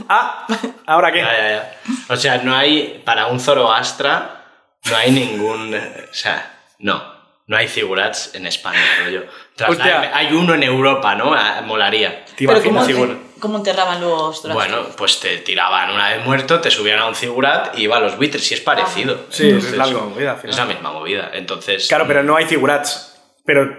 ah, 0.09 0.47
¿ahora 0.85 1.11
qué? 1.11 1.19
Ya, 1.19 1.33
ya, 1.37 1.49
ya. 1.49 1.77
O 2.09 2.15
sea, 2.15 2.37
no 2.37 2.55
hay... 2.55 3.01
Para 3.05 3.27
un 3.27 3.39
Zoroastra 3.39 4.45
no 4.89 4.95
hay 4.95 5.11
ningún... 5.11 5.73
eh, 5.75 6.07
O 6.09 6.13
sea, 6.13 6.59
no. 6.79 7.13
No 7.45 7.57
hay 7.57 7.67
figurats 7.67 8.31
en 8.35 8.47
España, 8.47 8.79
rollo. 9.03 9.25
Trasladarme- 9.57 9.69
Hostia. 9.71 10.11
Hay 10.17 10.33
uno 10.33 10.53
en 10.53 10.63
Europa, 10.63 11.13
¿no? 11.15 11.33
Ah, 11.33 11.61
Molaría. 11.65 12.23
¿Te 12.25 12.47
Pero 12.47 12.63
imaginas. 12.63 13.17
¿Cómo 13.43 13.57
enterraban 13.57 13.99
los 13.99 14.41
dragos? 14.41 14.63
Bueno, 14.63 14.87
pues 14.95 15.19
te 15.19 15.39
tiraban 15.39 15.91
una 15.91 16.15
vez 16.15 16.25
muerto, 16.25 16.61
te 16.61 16.71
subían 16.71 16.99
a 16.99 17.07
un 17.07 17.13
figurat 17.13 17.77
y 17.77 17.83
iba 17.83 17.97
a 17.97 17.99
los 17.99 18.15
buitres, 18.15 18.41
si 18.47 18.53
es 18.53 18.61
parecido. 18.61 19.25
Sí, 19.29 19.49
es 19.49 19.65
Entonces, 19.65 19.77
la 19.77 19.85
misma 19.85 20.05
movida. 20.05 20.39
Es 20.41 20.57
la 20.57 20.65
misma 20.65 20.91
movida. 20.93 21.29
Entonces, 21.33 21.87
Claro, 21.89 22.07
pero 22.07 22.23
no 22.23 22.37
hay 22.37 22.45
figurats. 22.45 23.21
Pero 23.45 23.77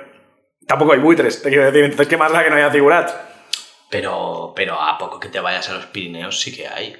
tampoco 0.68 0.92
hay 0.92 0.98
buitres, 0.98 1.40
te 1.40 1.48
quiero 1.48 1.64
decir. 1.64 1.82
Entonces, 1.82 2.08
¿qué 2.08 2.18
más 2.18 2.30
da 2.30 2.44
que 2.44 2.50
no 2.50 2.56
haya 2.56 2.70
figurats? 2.70 3.14
pero, 3.88 4.52
pero 4.54 4.80
a 4.80 4.98
poco 4.98 5.18
que 5.18 5.28
te 5.28 5.40
vayas 5.40 5.70
a 5.70 5.74
los 5.74 5.86
Pirineos 5.86 6.38
sí 6.38 6.54
que 6.54 6.68
hay. 6.68 6.96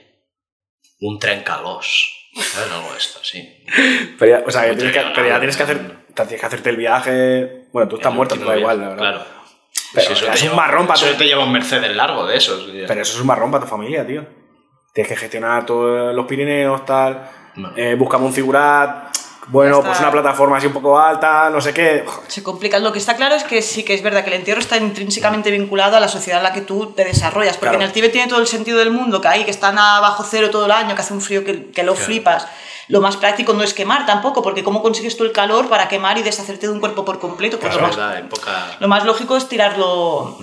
Un 1.01 1.19
trencalós. 1.19 2.31
¿Sabes? 2.35 2.73
Algo 2.73 2.93
de 2.93 2.99
esto, 2.99 3.21
sí. 3.23 3.65
Pero 4.19 4.39
ya, 4.39 4.45
o 4.47 4.51
sea, 4.51 4.63
que 4.71 4.77
tienes 4.77 4.93
que, 4.93 5.05
pero 5.15 5.29
ya 5.29 5.39
tienes 5.39 5.57
que 5.57 5.63
hacer. 5.63 5.79
Tienes 6.15 6.41
que 6.41 6.47
hacerte 6.47 6.71
el 6.71 6.77
viaje. 6.77 7.67
Bueno, 7.73 7.89
tú 7.89 7.97
estás 7.97 8.11
El 8.11 8.17
muerto, 8.17 8.35
último 8.35 8.51
da 8.51 8.59
igual, 8.59 8.81
la 8.81 8.89
verdad. 8.89 8.99
Claro. 8.99 9.44
Pero, 9.95 10.07
Si 10.09 10.13
o 10.13 10.17
sea, 10.17 10.33
te 10.33 10.39
es 10.39 10.51
un 10.51 10.57
marrón 10.57 10.87
para 10.87 10.99
Eso 10.99 11.17
te 11.17 11.25
lleva 11.25 11.45
un 11.45 11.53
Mercedes 11.53 11.95
largo 11.95 12.27
de 12.27 12.37
esos. 12.37 12.69
Pero 12.87 13.01
eso 13.01 13.15
es 13.15 13.21
un 13.21 13.27
marrón 13.27 13.51
para 13.51 13.65
tu 13.65 13.71
familia, 13.71 14.07
tío. 14.07 14.27
Tienes 14.93 15.09
que 15.09 15.17
gestionar 15.17 15.65
todos 15.65 16.15
los 16.15 16.27
Pirineos, 16.27 16.85
tal. 16.85 17.31
Eh, 17.77 17.95
búscame 17.97 18.27
un 18.27 18.33
figurat. 18.33 19.14
Bueno, 19.49 19.83
pues 19.83 19.99
una 20.01 20.11
plataforma 20.11 20.57
así 20.57 20.67
un 20.67 20.73
poco 20.73 20.99
alta, 20.99 21.51
no 21.51 21.61
sé 21.61 21.75
qué. 21.75 22.05
Se 22.29 22.43
complica. 22.43 22.79
Lo 22.79 22.93
que 22.93 22.99
está 22.99 23.15
claro 23.17 23.35
es 23.35 23.45
que 23.45 23.61
sí 23.63 23.85
que 23.85 23.93
es 23.95 24.03
verdad 24.03 24.23
que 24.25 24.31
el 24.31 24.37
entierro 24.37 24.61
está 24.61 24.77
intrínsecamente 24.79 25.51
vinculado 25.51 25.97
a 25.97 26.01
la 26.01 26.09
sociedad 26.09 26.39
en 26.41 26.45
la 26.45 26.53
que 26.53 26.63
tú 26.63 26.93
te 26.97 27.05
desarrollas. 27.05 27.57
Porque 27.57 27.71
Claro. 27.71 27.77
en 27.77 27.83
el 27.89 27.93
Tíbet 27.93 28.11
tiene 28.13 28.29
todo 28.29 28.41
el 28.41 28.47
sentido 28.47 28.79
del 28.79 28.91
mundo, 28.91 29.21
que 29.21 29.29
ahí, 29.29 29.45
que 29.45 29.51
están 29.51 29.79
a 29.79 30.01
bajo 30.01 30.25
cero 30.25 30.49
todo 30.51 30.65
el 30.67 30.73
año, 30.73 30.95
que 30.95 31.01
hace 31.03 31.13
un 31.13 31.21
frío 31.21 31.45
que, 31.45 31.71
que 31.71 31.83
lo 31.83 31.93
Claro. 31.93 32.07
flipas. 32.07 32.47
Lo 32.89 33.01
más 33.01 33.17
práctico 33.17 33.53
no 33.55 33.63
es 33.63 33.73
quemar 33.75 34.05
tampoco, 34.07 34.43
porque 34.43 34.63
¿cómo 34.65 34.83
consigues 34.83 35.17
tú 35.17 35.25
el 35.25 35.33
calor 35.33 35.69
para 35.69 35.89
quemar 35.89 36.19
y 36.19 36.23
deshacerte 36.23 36.67
de 36.67 36.73
un 36.73 36.81
cuerpo 36.81 37.05
por 37.05 37.19
completo? 37.19 37.59
Pues 37.59 37.73
Claro, 37.73 37.81
lo, 37.83 37.87
más, 37.89 37.97
verdad, 37.97 38.19
en 38.19 38.29
poca... 38.29 38.67
lo 38.79 38.89
más 38.89 39.05
lógico 39.05 39.37
es 39.37 39.49
tirarlo, 39.49 40.37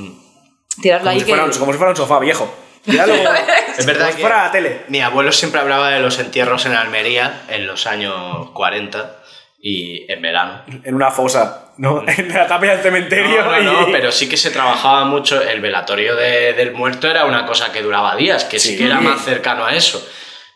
tirarlo 0.81 1.05
Como 1.05 1.11
ahí. 1.11 1.19
si, 1.19 1.25
que- 1.25 1.31
fuera, 1.31 1.45
un- 1.45 1.51
como 1.59 1.71
si 1.71 1.77
fuera 1.77 1.91
un 1.91 1.97
sofá 1.97 2.19
viejo. 2.19 2.47
Como, 2.85 2.95
Es 3.77 3.85
verdad 3.85 4.05
como 4.07 4.15
que 4.15 4.21
fuera 4.21 4.43
la 4.45 4.51
tele. 4.51 4.81
mi 4.87 5.01
abuelo 5.01 5.31
siempre 5.31 5.61
hablaba 5.61 5.89
de 5.91 5.99
los 5.99 6.17
entierros 6.19 6.65
en 6.65 6.73
Almería 6.73 7.43
en 7.49 7.67
los 7.67 7.85
años 7.87 8.49
40 8.51 9.17
y 9.63 10.11
en 10.11 10.21
verano. 10.21 10.63
En 10.83 10.95
una 10.95 11.11
fosa, 11.11 11.73
¿no? 11.77 12.03
En 12.07 12.33
la 12.33 12.47
tapia 12.47 12.71
del 12.71 12.81
cementerio. 12.81 13.43
No, 13.45 13.61
no, 13.61 13.81
no, 13.83 13.89
y- 13.89 13.91
pero 13.91 14.11
sí 14.11 14.27
que 14.27 14.37
se 14.37 14.49
trabajaba 14.51 15.05
mucho. 15.05 15.41
El 15.41 15.61
velatorio 15.61 16.15
de- 16.15 16.53
del 16.53 16.71
muerto 16.73 17.07
era 17.09 17.25
una 17.25 17.45
cosa 17.45 17.71
que 17.71 17.81
duraba 17.83 18.15
días, 18.15 18.45
que 18.45 18.59
sí, 18.59 18.69
Sí. 18.69 18.77
que 18.77 18.85
era 18.85 18.99
más 18.99 19.23
cercano 19.23 19.65
a 19.65 19.75
eso. 19.75 20.03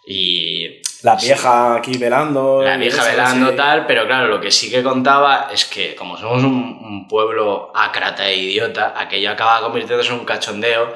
Y 0.08 0.82
La 1.04 1.16
vieja 1.16 1.76
aquí 1.76 1.98
velando. 1.98 2.62
la 2.64 2.78
vieja 2.78 3.02
eso, 3.02 3.12
velando 3.12 3.52
sí. 3.52 3.56
tal, 3.56 3.86
pero 3.88 4.06
claro, 4.06 4.28
lo 4.28 4.40
que 4.42 4.52
sí 4.52 4.70
que 4.70 4.84
contaba 4.84 5.50
es 5.52 5.66
que 5.66 5.96
como 5.96 6.18
somos 6.18 6.44
un, 6.44 6.54
un 6.82 7.08
pueblo 7.08 7.72
ácrata 7.76 8.28
e 8.28 8.36
idiota, 8.36 8.94
aquello 8.98 9.32
acaba 9.32 9.62
convirtiéndose 9.62 10.10
en 10.14 10.20
un 10.20 10.26
cachondeo 10.26 10.96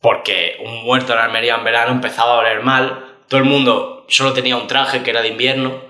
porque 0.00 0.56
un 0.64 0.82
muerto 0.84 1.12
en 1.12 1.18
Almería 1.18 1.56
en 1.56 1.64
verano 1.64 1.92
empezaba 1.92 2.34
a 2.34 2.38
oler 2.38 2.62
mal, 2.62 3.16
todo 3.28 3.38
el 3.38 3.46
mundo 3.46 4.06
solo 4.08 4.32
tenía 4.32 4.56
un 4.56 4.66
traje 4.66 5.02
que 5.02 5.10
era 5.10 5.22
de 5.22 5.28
invierno, 5.28 5.82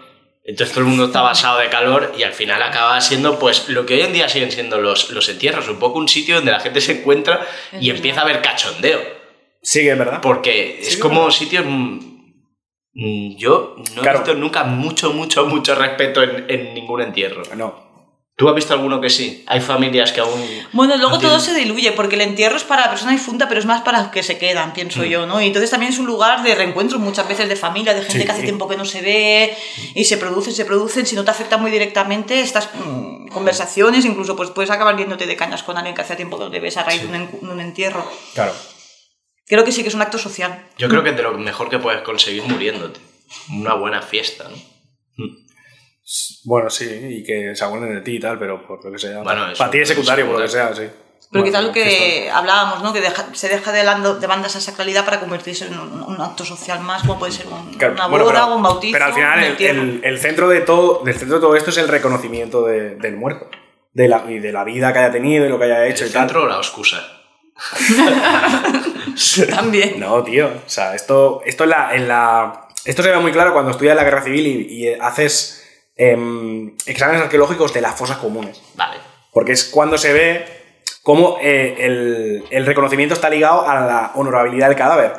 entonces 0.44 0.74
todo 0.74 0.84
el 0.84 0.90
mundo 0.90 1.06
estaba 1.06 1.30
asado 1.30 1.58
de 1.61 1.68
calor 1.68 2.12
y 2.18 2.22
al 2.22 2.32
final 2.32 2.62
acababa 2.62 3.00
siendo 3.00 3.38
pues 3.38 3.68
lo 3.68 3.86
que 3.86 3.94
hoy 3.94 4.00
en 4.00 4.12
día 4.12 4.28
siguen 4.28 4.50
siendo 4.50 4.80
los, 4.80 5.11
los 5.11 5.28
entierros, 5.28 5.68
un 5.68 5.78
poco 5.78 5.98
un 5.98 6.08
sitio 6.08 6.36
donde 6.36 6.50
la 6.52 6.61
gente 6.61 6.80
se 6.80 7.00
encuentra 7.00 7.46
y 7.80 7.90
empieza 7.90 8.22
a 8.22 8.24
ver 8.24 8.42
cachondeo. 8.42 9.00
Sí, 9.62 9.80
que 9.80 9.90
es 9.92 9.98
verdad. 9.98 10.20
Porque 10.22 10.78
Sí, 10.82 10.88
es 10.94 10.96
como 10.96 11.16
bueno. 11.20 11.30
sitios. 11.30 11.64
mm, 11.66 11.98
mm, 12.94 13.36
Yo 13.36 13.76
no 13.94 14.02
he 14.04 14.12
visto 14.12 14.34
nunca 14.34 14.64
mucho, 14.64 15.12
mucho, 15.12 15.46
mucho 15.46 15.74
respeto 15.74 16.22
en, 16.22 16.46
en 16.48 16.74
ningún 16.74 17.02
entierro. 17.02 17.42
No. 17.54 17.89
¿Tú 18.37 18.49
has 18.49 18.55
visto 18.55 18.72
alguno 18.72 19.03
que 19.03 19.11
sí? 19.11 19.45
Hay 19.49 19.61
familias 19.61 20.12
que 20.12 20.20
aún. 20.20 20.43
Bueno, 20.72 20.97
luego 20.97 21.11
no 21.12 21.18
todo 21.18 21.37
tienen- 21.39 21.45
se 21.45 21.55
diluye, 21.55 21.93
porque 21.93 22.14
el 22.14 22.22
entierro 22.22 22.57
es 22.57 22.64
para 22.64 22.83
la 22.85 22.89
persona 22.91 23.12
difunta, 23.12 23.49
pero 23.49 23.61
es 23.61 23.66
más 23.66 23.83
para 23.83 24.01
los 24.01 24.09
que 24.11 24.22
se 24.22 24.39
quedan, 24.39 24.72
pienso 24.72 25.05
yo, 25.05 25.26
¿no? 25.26 25.43
Y 25.43 25.47
entonces 25.49 25.68
también 25.70 25.93
es 25.93 25.99
un 25.99 26.07
lugar 26.07 26.43
de 26.43 26.55
reencuentro 26.55 26.99
muchas 26.99 27.28
veces 27.28 27.51
de 27.51 27.57
familia, 27.57 27.93
de 27.93 28.01
gente 28.01 28.20
Sí. 28.20 28.24
que 28.24 28.33
hace 28.33 28.43
tiempo 28.45 28.66
que 28.66 28.78
no 28.78 28.87
se 28.87 29.03
ve, 29.03 29.55
y 29.95 30.05
se 30.07 30.16
producen, 30.16 30.55
se 30.55 30.64
producen, 30.64 31.05
si 31.05 31.16
no 31.16 31.24
te 31.24 31.31
afecta 31.31 31.59
muy 31.59 31.70
directamente 31.70 32.41
estas 32.41 32.70
mm, 32.74 33.28
conversaciones, 33.28 34.07
incluso 34.07 34.35
pues 34.37 34.49
puedes 34.51 34.70
acabar 34.70 34.97
viéndote 34.97 35.26
de 35.26 35.37
cañas 35.37 35.62
con 35.62 35.76
alguien 35.76 35.95
que 35.95 36.01
hace 36.01 36.16
tiempo 36.16 36.39
que 36.39 36.45
no 36.45 36.51
te 36.51 36.61
ves 36.61 36.78
a 36.78 36.85
raíz 36.85 37.03
de 37.03 37.09
un, 37.09 37.14
en- 37.16 37.31
un 37.43 37.61
entierro. 37.61 38.11
Claro. 38.33 38.55
Creo 39.47 39.64
que 39.64 39.72
sí 39.72 39.83
que 39.83 39.89
es 39.89 39.95
un 39.95 40.01
acto 40.03 40.16
social. 40.16 40.64
Yo 40.78 40.89
creo 40.89 41.03
que 41.03 41.11
es 41.11 41.16
de 41.16 41.22
lo 41.24 41.37
mejor 41.37 41.68
que 41.68 41.78
puedes 41.78 42.01
conseguir 42.03 42.45
muriéndote. 42.45 43.01
Una 43.51 43.74
buena 43.74 44.01
fiesta, 44.01 44.49
¿no? 44.49 44.57
Bueno, 46.44 46.68
sí, 46.70 46.84
y 46.86 47.22
que 47.22 47.54
se 47.54 47.64
acuerden 47.64 47.94
de 47.94 48.00
ti 48.00 48.16
y 48.16 48.20
tal, 48.20 48.38
pero 48.38 48.66
por 48.66 48.84
lo 48.84 48.90
que 48.90 48.98
sea. 48.98 49.22
Bueno, 49.22 49.48
eso 49.50 49.58
para 49.58 49.70
ti 49.70 49.78
es 49.78 49.88
secundario, 49.88 50.26
por 50.26 50.36
lo 50.36 50.42
que 50.42 50.48
sea, 50.50 50.74
sí. 50.74 50.82
Pero 51.32 51.42
Bueno, 51.44 51.44
quizá 51.46 51.61
lo 51.62 51.72
que 51.72 52.28
hablábamos, 52.32 52.82
¿no? 52.82 52.92
Que 52.92 53.00
deja- 53.00 53.28
se 53.32 53.48
deja 53.48 53.70
de, 53.70 53.84
lando- 53.84 54.16
de 54.18 54.26
banda 54.26 54.48
esa 54.48 54.61
sacralidad 54.61 55.04
para 55.04 55.20
convertirse 55.20 55.66
en 55.66 55.78
un, 55.78 56.02
un 56.02 56.20
acto 56.20 56.44
social 56.44 56.80
más, 56.80 57.02
como 57.02 57.20
puede 57.20 57.30
ser 57.30 57.46
un- 57.46 57.72
Claro, 57.74 57.94
una 57.94 58.06
bueno, 58.08 58.24
boda 58.24 58.40
pero- 58.40 58.52
o 58.52 58.56
un 58.56 58.62
bautizo. 58.64 58.92
Pero 58.94 59.04
al 59.04 59.12
final 59.12 59.38
el, 59.38 59.50
entierro. 59.52 59.82
el- 59.82 60.00
el 60.02 60.18
centro 60.18 60.48
de 60.48 60.61
todo, 60.62 61.02
del 61.04 61.14
centro 61.14 61.36
de 61.36 61.40
todo 61.42 61.54
esto 61.54 61.70
es 61.70 61.76
el 61.78 61.86
reconocimiento 61.86 62.64
de- 62.66 62.96
del 62.96 63.16
muerto. 63.16 63.48
De 63.92 64.08
la, 64.08 64.24
y 64.28 64.40
de 64.40 64.50
la 64.52 64.64
vida 64.64 64.92
que 64.92 64.98
haya 65.00 65.12
tenido 65.12 65.46
y 65.46 65.48
lo 65.48 65.58
que 65.58 65.66
haya 65.66 65.86
hecho 65.86 66.02
¿El 66.04 66.11
y 66.11 66.12
tal. 66.12 66.22
centro 66.22 66.42
o 66.42 66.46
la 66.46 66.56
excusa? 66.56 67.00
También. 69.50 70.00
No, 70.00 70.22
tío. 70.22 70.46
O 70.48 70.68
sea, 70.68 70.94
esto, 70.94 71.42
esto, 71.44 71.64
en 71.64 71.70
la, 71.70 71.94
en 71.94 72.08
la- 72.08 72.68
esto 72.84 73.02
se 73.02 73.11
ve 73.11 73.18
muy 73.18 73.32
claro 73.32 73.52
cuando 73.52 73.70
estudias 73.72 73.96
la 73.96 74.04
guerra 74.04 74.22
civil 74.22 74.46
y, 74.46 74.84
y 74.88 74.94
haces 74.94 75.59
em, 76.05 76.74
exámenes 76.86 77.20
arqueológicos 77.22 77.74
de 77.74 77.82
las 77.82 77.94
fosas 77.94 78.16
comunes. 78.16 78.61
Vale. 78.74 78.96
Porque 79.32 79.53
es 79.53 79.64
cuando 79.64 79.98
se 79.98 80.12
ve 80.14 80.44
cómo 81.03 81.36
eh, 81.42 81.76
el, 81.78 82.44
el 82.51 82.64
reconocimiento 82.66 83.14
está 83.14 83.28
ligado 83.28 83.68
a 83.68 83.74
la 83.80 84.12
honorabilidad 84.14 84.68
del 84.68 84.76
cadáver. 84.78 85.12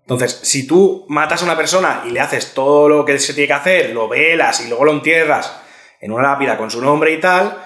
Entonces, 0.00 0.40
si 0.42 0.66
tú 0.66 1.04
matas 1.08 1.42
a 1.42 1.44
una 1.44 1.56
persona 1.56 2.02
y 2.06 2.10
le 2.10 2.20
haces 2.20 2.54
todo 2.54 2.88
lo 2.88 3.04
que 3.04 3.18
se 3.18 3.34
tiene 3.34 3.46
que 3.48 3.52
hacer, 3.52 3.90
lo 3.90 4.08
velas 4.08 4.60
y 4.64 4.68
luego 4.68 4.84
lo 4.86 4.92
entierras 4.92 5.54
en 6.00 6.12
una 6.12 6.30
lápida 6.30 6.56
con 6.56 6.70
su 6.70 6.80
nombre 6.80 7.12
y 7.12 7.20
tal, 7.20 7.56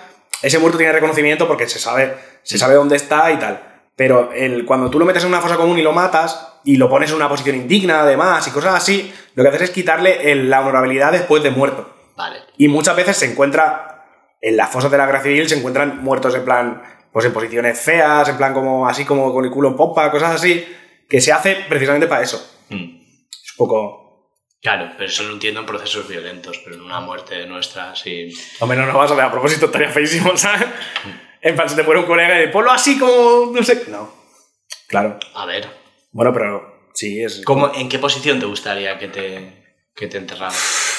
ese 0.43 0.59
muerto 0.59 0.77
tiene 0.77 0.93
reconocimiento 0.93 1.47
porque 1.49 1.69
se 1.69 1.79
sabe, 1.79 2.15
se 2.43 2.59
sabe 2.59 2.75
dónde 2.75 2.97
está 2.97 3.31
y 3.33 3.37
tal. 3.39 3.63
Pero 3.95 4.31
el, 4.33 4.67
cuando 4.67 4.91
tú 4.91 4.99
lo 4.99 5.07
metes 5.07 5.23
en 5.23 5.29
una 5.31 5.41
fosa 5.41 5.57
común 5.57 5.79
y 5.79 5.83
lo 5.83 5.93
matas 5.93 6.59
y 6.65 6.77
lo 6.77 6.91
pones 6.91 7.11
en 7.11 7.17
una 7.17 7.29
posición 7.31 7.57
indigna, 7.57 8.01
además, 8.03 8.47
y 8.47 8.51
cosas 8.51 8.75
así, 8.75 9.15
lo 9.35 9.43
que 9.43 9.49
haces 9.49 9.63
es 9.63 9.71
quitarle 9.71 10.31
el- 10.33 10.51
la 10.51 10.61
honorabilidad 10.61 11.13
después 11.13 11.43
de 11.43 11.51
muerto. 11.51 11.96
Vale. 12.17 12.39
Y 12.57 12.69
muchas 12.69 12.97
veces 12.97 13.17
se 13.17 13.31
encuentra, 13.31 14.05
en 14.41 14.57
las 14.57 14.71
fosas 14.71 14.91
de 14.91 14.99
la 14.99 15.07
guerra 15.07 15.23
civil, 15.23 15.49
se 15.49 15.59
encuentran 15.59 16.03
muertos 16.03 16.35
en 16.35 16.45
plan, 16.45 16.83
pues 17.13 17.27
en 17.27 17.33
posiciones 17.33 17.79
feas, 17.79 18.29
en 18.29 18.37
plan 18.37 18.55
como 18.55 18.89
así 18.89 19.05
como 19.05 19.33
con 19.33 19.45
el 19.45 19.51
culo 19.51 19.69
en 19.69 19.77
pompa, 19.77 20.11
cosas 20.11 20.35
así, 20.35 20.67
que 21.09 21.21
se 21.21 21.33
hace 21.33 21.65
precisamente 21.69 22.07
para 22.07 22.23
eso. 22.23 22.45
Mm. 22.71 23.01
Es 23.31 23.53
un 23.53 23.57
poco... 23.57 24.03
Claro, 24.63 24.91
pero 24.97 25.09
eso 25.09 25.23
lo 25.23 25.35
entiendo 25.35 25.61
en 25.61 25.67
procesos 25.67 26.09
violentos, 26.09 26.59
pero 26.65 26.77
en 26.77 26.83
una 26.83 26.99
muerte 27.01 27.47
nuestra, 27.47 27.95
sí. 27.95 28.35
Hombre, 28.59 28.79
no, 28.79 28.87
no 28.87 28.99
vas 28.99 29.11
a 29.13 29.15
ver, 29.15 29.27
a 29.27 29.31
propósito, 29.31 29.67
estaría 29.67 29.91
feísimo, 29.91 30.37
¿sabes? 30.37 30.67
En 31.41 31.55
plan, 31.55 31.69
se 31.69 31.77
te 31.77 31.83
muere 31.83 32.01
un 32.01 32.07
colega 32.07 32.43
y 32.43 32.49
ponlo 32.49 32.73
así 32.73 32.99
como, 32.99 33.53
no 33.53 33.63
sé... 33.63 33.85
No. 33.89 34.11
Claro. 34.89 35.19
A 35.35 35.47
ver, 35.47 35.69
Bueno, 36.11 36.33
pero 36.33 36.89
sí, 36.95 37.23
es... 37.23 37.43
¿cómo, 37.45 37.73
¿en 37.75 37.89
qué 37.89 37.99
posición 37.99 38.41
te 38.41 38.47
gustaría 38.47 38.99
que 38.99 39.09
te, 39.09 39.77
que 39.95 40.09
te 40.09 40.19
enterraran? 40.19 40.57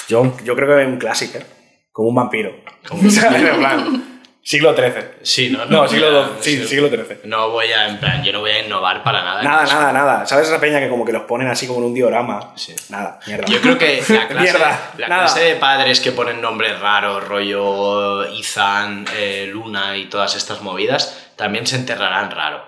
Yo, 0.08 0.36
yo 0.44 0.56
creo 0.56 0.68
que 0.76 0.82
es 0.84 0.88
un 0.88 0.98
clásico, 0.98 1.38
¿eh? 1.38 1.46
Como 1.92 2.10
un 2.10 2.16
vampiro. 2.16 2.56
Como-. 2.88 3.02
En 3.10 3.60
plan, 3.60 4.20
siglo 4.44 4.76
XIII. 4.76 4.94
Sí, 5.24 5.50
no, 5.50 5.66
No, 5.66 5.88
siglo 5.88 6.30
sí, 6.40 6.66
siglo 6.66 6.90
XIII. 6.90 7.22
No 7.26 7.50
voy 7.50 7.68
a, 7.72 7.88
en 7.90 8.00
plan, 8.00 8.24
yo 8.24 8.32
no 8.32 8.40
voy 8.40 8.52
a 8.52 8.64
innovar 8.66 9.04
para 9.04 9.22
nada. 9.24 9.42
Nada, 9.44 9.64
nada, 9.66 9.92
nada. 9.92 10.26
¿Sabes 10.26 10.48
esa 10.48 10.60
peña 10.60 10.80
que 10.80 10.90
como 10.90 11.04
que 11.04 11.12
los 11.12 11.24
ponen 11.24 11.48
así 11.50 11.68
como 11.68 11.80
en 11.80 11.86
un 11.86 11.94
diorama? 11.94 12.54
Sí. 12.56 12.74
Nada, 12.90 13.20
mierda. 13.28 13.48
Yo 13.48 13.60
creo 13.62 13.78
que 13.78 14.02
la 14.10 14.28
clase, 14.28 14.44
Mierda, 14.44 14.92
la 14.98 15.08
nada. 15.08 15.22
clase 15.26 15.40
de 15.42 15.56
padres 15.56 16.00
que 16.00 16.12
ponen 16.12 16.40
nombres 16.40 16.80
raros, 16.80 17.28
rollo 17.28 18.24
Ethan, 18.26 19.06
eh, 19.18 19.48
Luna 19.52 19.98
y 19.98 20.06
todas 20.06 20.36
estas 20.36 20.62
movidas, 20.62 21.32
también 21.36 21.68
se 21.68 21.76
enterrarán 21.76 22.32
raro. 22.32 22.64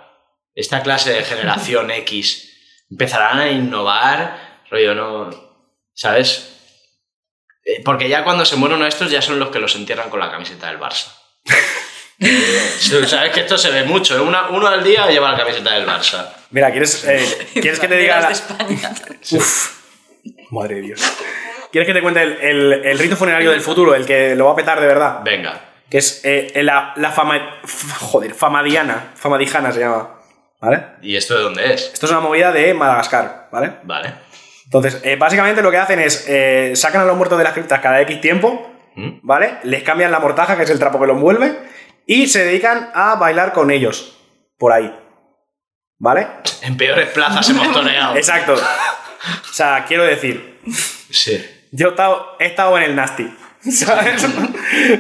Esta 0.56 0.82
clase 0.82 1.14
de 1.14 1.24
generación 1.24 1.90
X 1.92 2.48
empezarán 2.90 3.40
a 3.40 3.50
innovar, 3.52 4.66
rollo, 4.70 4.96
no. 4.96 5.30
¿Sabes? 5.94 6.56
Eh, 7.78 7.82
Porque 7.84 8.08
ya 8.10 8.24
cuando 8.24 8.46
se 8.46 8.56
mueren 8.56 8.78
uno 8.78 8.86
de 8.86 8.90
estos 8.90 9.12
ya 9.12 9.22
son 9.22 9.38
los 9.40 9.50
que 9.50 9.60
los 9.60 9.76
entierran 9.76 10.10
con 10.10 10.20
la 10.20 10.32
camiseta 10.32 10.68
del 10.68 10.80
Barça. 10.80 11.08
Eh, 12.22 12.70
Sabes 13.08 13.32
que 13.32 13.40
esto 13.40 13.58
se 13.58 13.70
ve 13.72 13.84
mucho, 13.84 14.18
¿eh? 14.18 14.20
Una- 14.20 14.50
uno 14.50 14.68
al 14.68 14.84
día 14.84 15.08
lleva 15.10 15.32
la 15.32 15.38
camiseta 15.38 15.74
del 15.76 15.88
Barça. 15.88 16.28
Mira, 16.52 16.70
¿quieres, 16.70 17.06
eh, 17.06 17.48
¿quieres 17.54 17.80
que 17.80 17.88
te 17.88 17.96
diga 17.96 18.20
la... 18.20 18.30
Uf, 19.38 19.72
madre 20.52 20.76
de 20.76 20.82
Dios. 20.82 21.02
¿Quieres 21.72 21.88
que 21.88 21.94
te 21.94 22.02
cuente 22.02 22.22
el, 22.22 22.34
el- 22.42 22.74
el 22.88 23.00
rito 23.00 23.16
funerario 23.16 23.52
del 23.52 23.62
futuro, 23.62 23.96
el 23.96 24.06
que 24.06 24.36
lo 24.36 24.48
va 24.48 24.52
a 24.52 24.56
petar 24.58 24.82
de 24.82 24.88
verdad? 24.88 25.22
Venga. 25.24 25.62
Que 25.90 26.00
es 26.00 26.20
eh, 26.26 26.52
la, 26.62 26.92
la 26.98 27.12
fama... 27.12 27.62
Joder, 28.02 28.34
famadiana. 28.36 29.14
Famadijana 29.16 29.72
se 29.72 29.80
llama. 29.80 30.20
¿Vale? 30.60 30.84
¿Y 31.02 31.16
esto 31.16 31.38
de 31.38 31.44
dónde 31.44 31.74
es? 31.74 31.90
Esto 31.94 32.06
es 32.06 32.12
una 32.12 32.20
movida 32.22 32.52
de 32.52 32.74
Madagascar, 32.74 33.48
¿vale? 33.50 33.76
Vale. 33.84 34.14
Entonces, 34.72 35.02
eh, 35.04 35.16
básicamente 35.16 35.64
lo 35.64 35.72
que 35.72 35.78
hacen 35.78 36.00
es 36.00 36.26
eh, 36.28 36.74
sacan 36.76 37.02
a 37.02 37.06
los 37.06 37.18
muertos 37.18 37.40
de 37.40 37.44
las 37.44 37.54
criptas 37.54 37.80
cada 37.80 38.00
X 38.02 38.22
tiempo, 38.22 38.72
¿Mm? 38.96 39.20
¿vale? 39.24 39.58
Les 39.64 39.82
cambian 39.82 40.12
la 40.12 40.20
mortaja, 40.20 40.56
que 40.56 40.62
es 40.64 40.70
el 40.70 40.78
trapo 40.78 41.00
que 41.00 41.08
lo 41.08 41.14
envuelve, 41.14 41.58
y 42.06 42.28
se 42.28 42.46
dedican 42.46 42.92
a 42.94 43.16
bailar 43.16 43.52
con 43.54 43.72
ellos, 43.72 44.16
por 44.60 44.72
ahí. 44.72 44.96
¿Vale? 45.98 46.28
En 46.62 46.78
peores 46.78 47.08
plazas 47.10 47.50
hemos 47.50 47.72
toreado. 47.74 48.16
Exacto. 48.16 48.54
O 48.54 49.54
sea, 49.54 49.86
quiero 49.88 50.04
decir, 50.04 50.60
Sí. 51.10 51.44
yo 51.72 51.88
he 51.88 51.90
estado, 51.90 52.36
he 52.40 52.46
estado 52.46 52.78
en 52.78 52.84
el 52.84 52.96
Nasty, 52.96 53.36
¿sabes? 53.72 54.26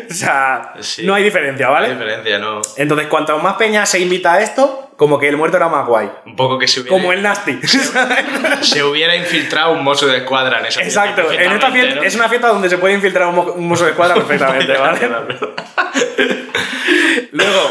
o 0.09 0.13
sea, 0.13 0.73
Sí. 0.81 1.05
no 1.05 1.13
hay 1.15 1.23
diferencia, 1.23 1.67
¿Qué 1.67 1.71
¿vale? 1.71 1.89
diferencia, 1.93 2.37
no? 2.39 2.61
Entonces, 2.75 3.07
cuanto 3.07 3.37
más 3.39 3.55
peña 3.55 3.85
se 3.85 3.99
invita 3.99 4.33
a 4.33 4.41
esto, 4.41 4.91
como 4.97 5.17
que 5.17 5.29
el 5.29 5.37
muerto 5.37 5.55
era 5.57 5.69
más 5.69 5.87
guay. 5.87 6.11
Un 6.25 6.35
poco 6.35 6.57
que 6.59 6.67
se 6.67 6.81
hubiera, 6.81 6.97
Como 6.97 7.13
el 7.13 7.21
Nasty. 7.21 7.57
se 8.61 8.83
hubiera 8.83 9.15
infiltrado 9.15 9.71
un 9.71 9.83
mozo 9.83 10.07
de 10.07 10.17
escuadra 10.17 10.59
en 10.59 10.65
esa 10.65 10.81
fiesta 10.81 11.05
Exacto, 11.09 11.31
en 11.31 11.51
esta 11.53 11.71
fiesta 11.71 11.95
¿no? 11.95 12.03
es 12.03 12.15
una 12.15 12.27
fiesta 12.27 12.47
donde 12.49 12.69
se 12.69 12.77
puede 12.77 12.95
infiltrar 12.95 13.27
un, 13.29 13.35
mo- 13.35 13.53
un 13.53 13.65
mozo 13.67 13.85
de 13.85 13.91
escuadra 13.91 14.15
perfectamente, 14.27 14.73
¿vale? 14.77 15.09
Luego, 17.31 17.61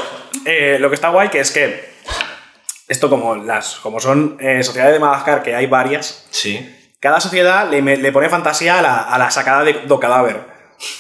eh, 0.44 0.78
lo 0.80 0.88
que 0.88 0.94
está 0.94 1.08
guay 1.10 1.28
que 1.28 1.40
es 1.40 1.50
que 1.50 1.88
esto 2.88 3.10
como 3.10 3.36
las 3.36 3.74
como 3.76 4.00
son 4.00 4.38
eh, 4.40 4.62
sociedades 4.62 4.94
de 4.94 5.00
Madagascar, 5.00 5.42
que 5.42 5.54
hay 5.54 5.66
varias, 5.66 6.26
Sí. 6.30 6.74
cada 7.00 7.20
sociedad 7.20 7.68
le, 7.70 7.82
le 7.82 8.12
pone 8.12 8.28
fantasía 8.30 8.78
a 8.78 8.82
la, 8.82 8.98
a 9.02 9.18
la 9.18 9.30
sacada 9.30 9.64
de, 9.64 9.74
do 9.86 10.00
cadáver, 10.00 10.40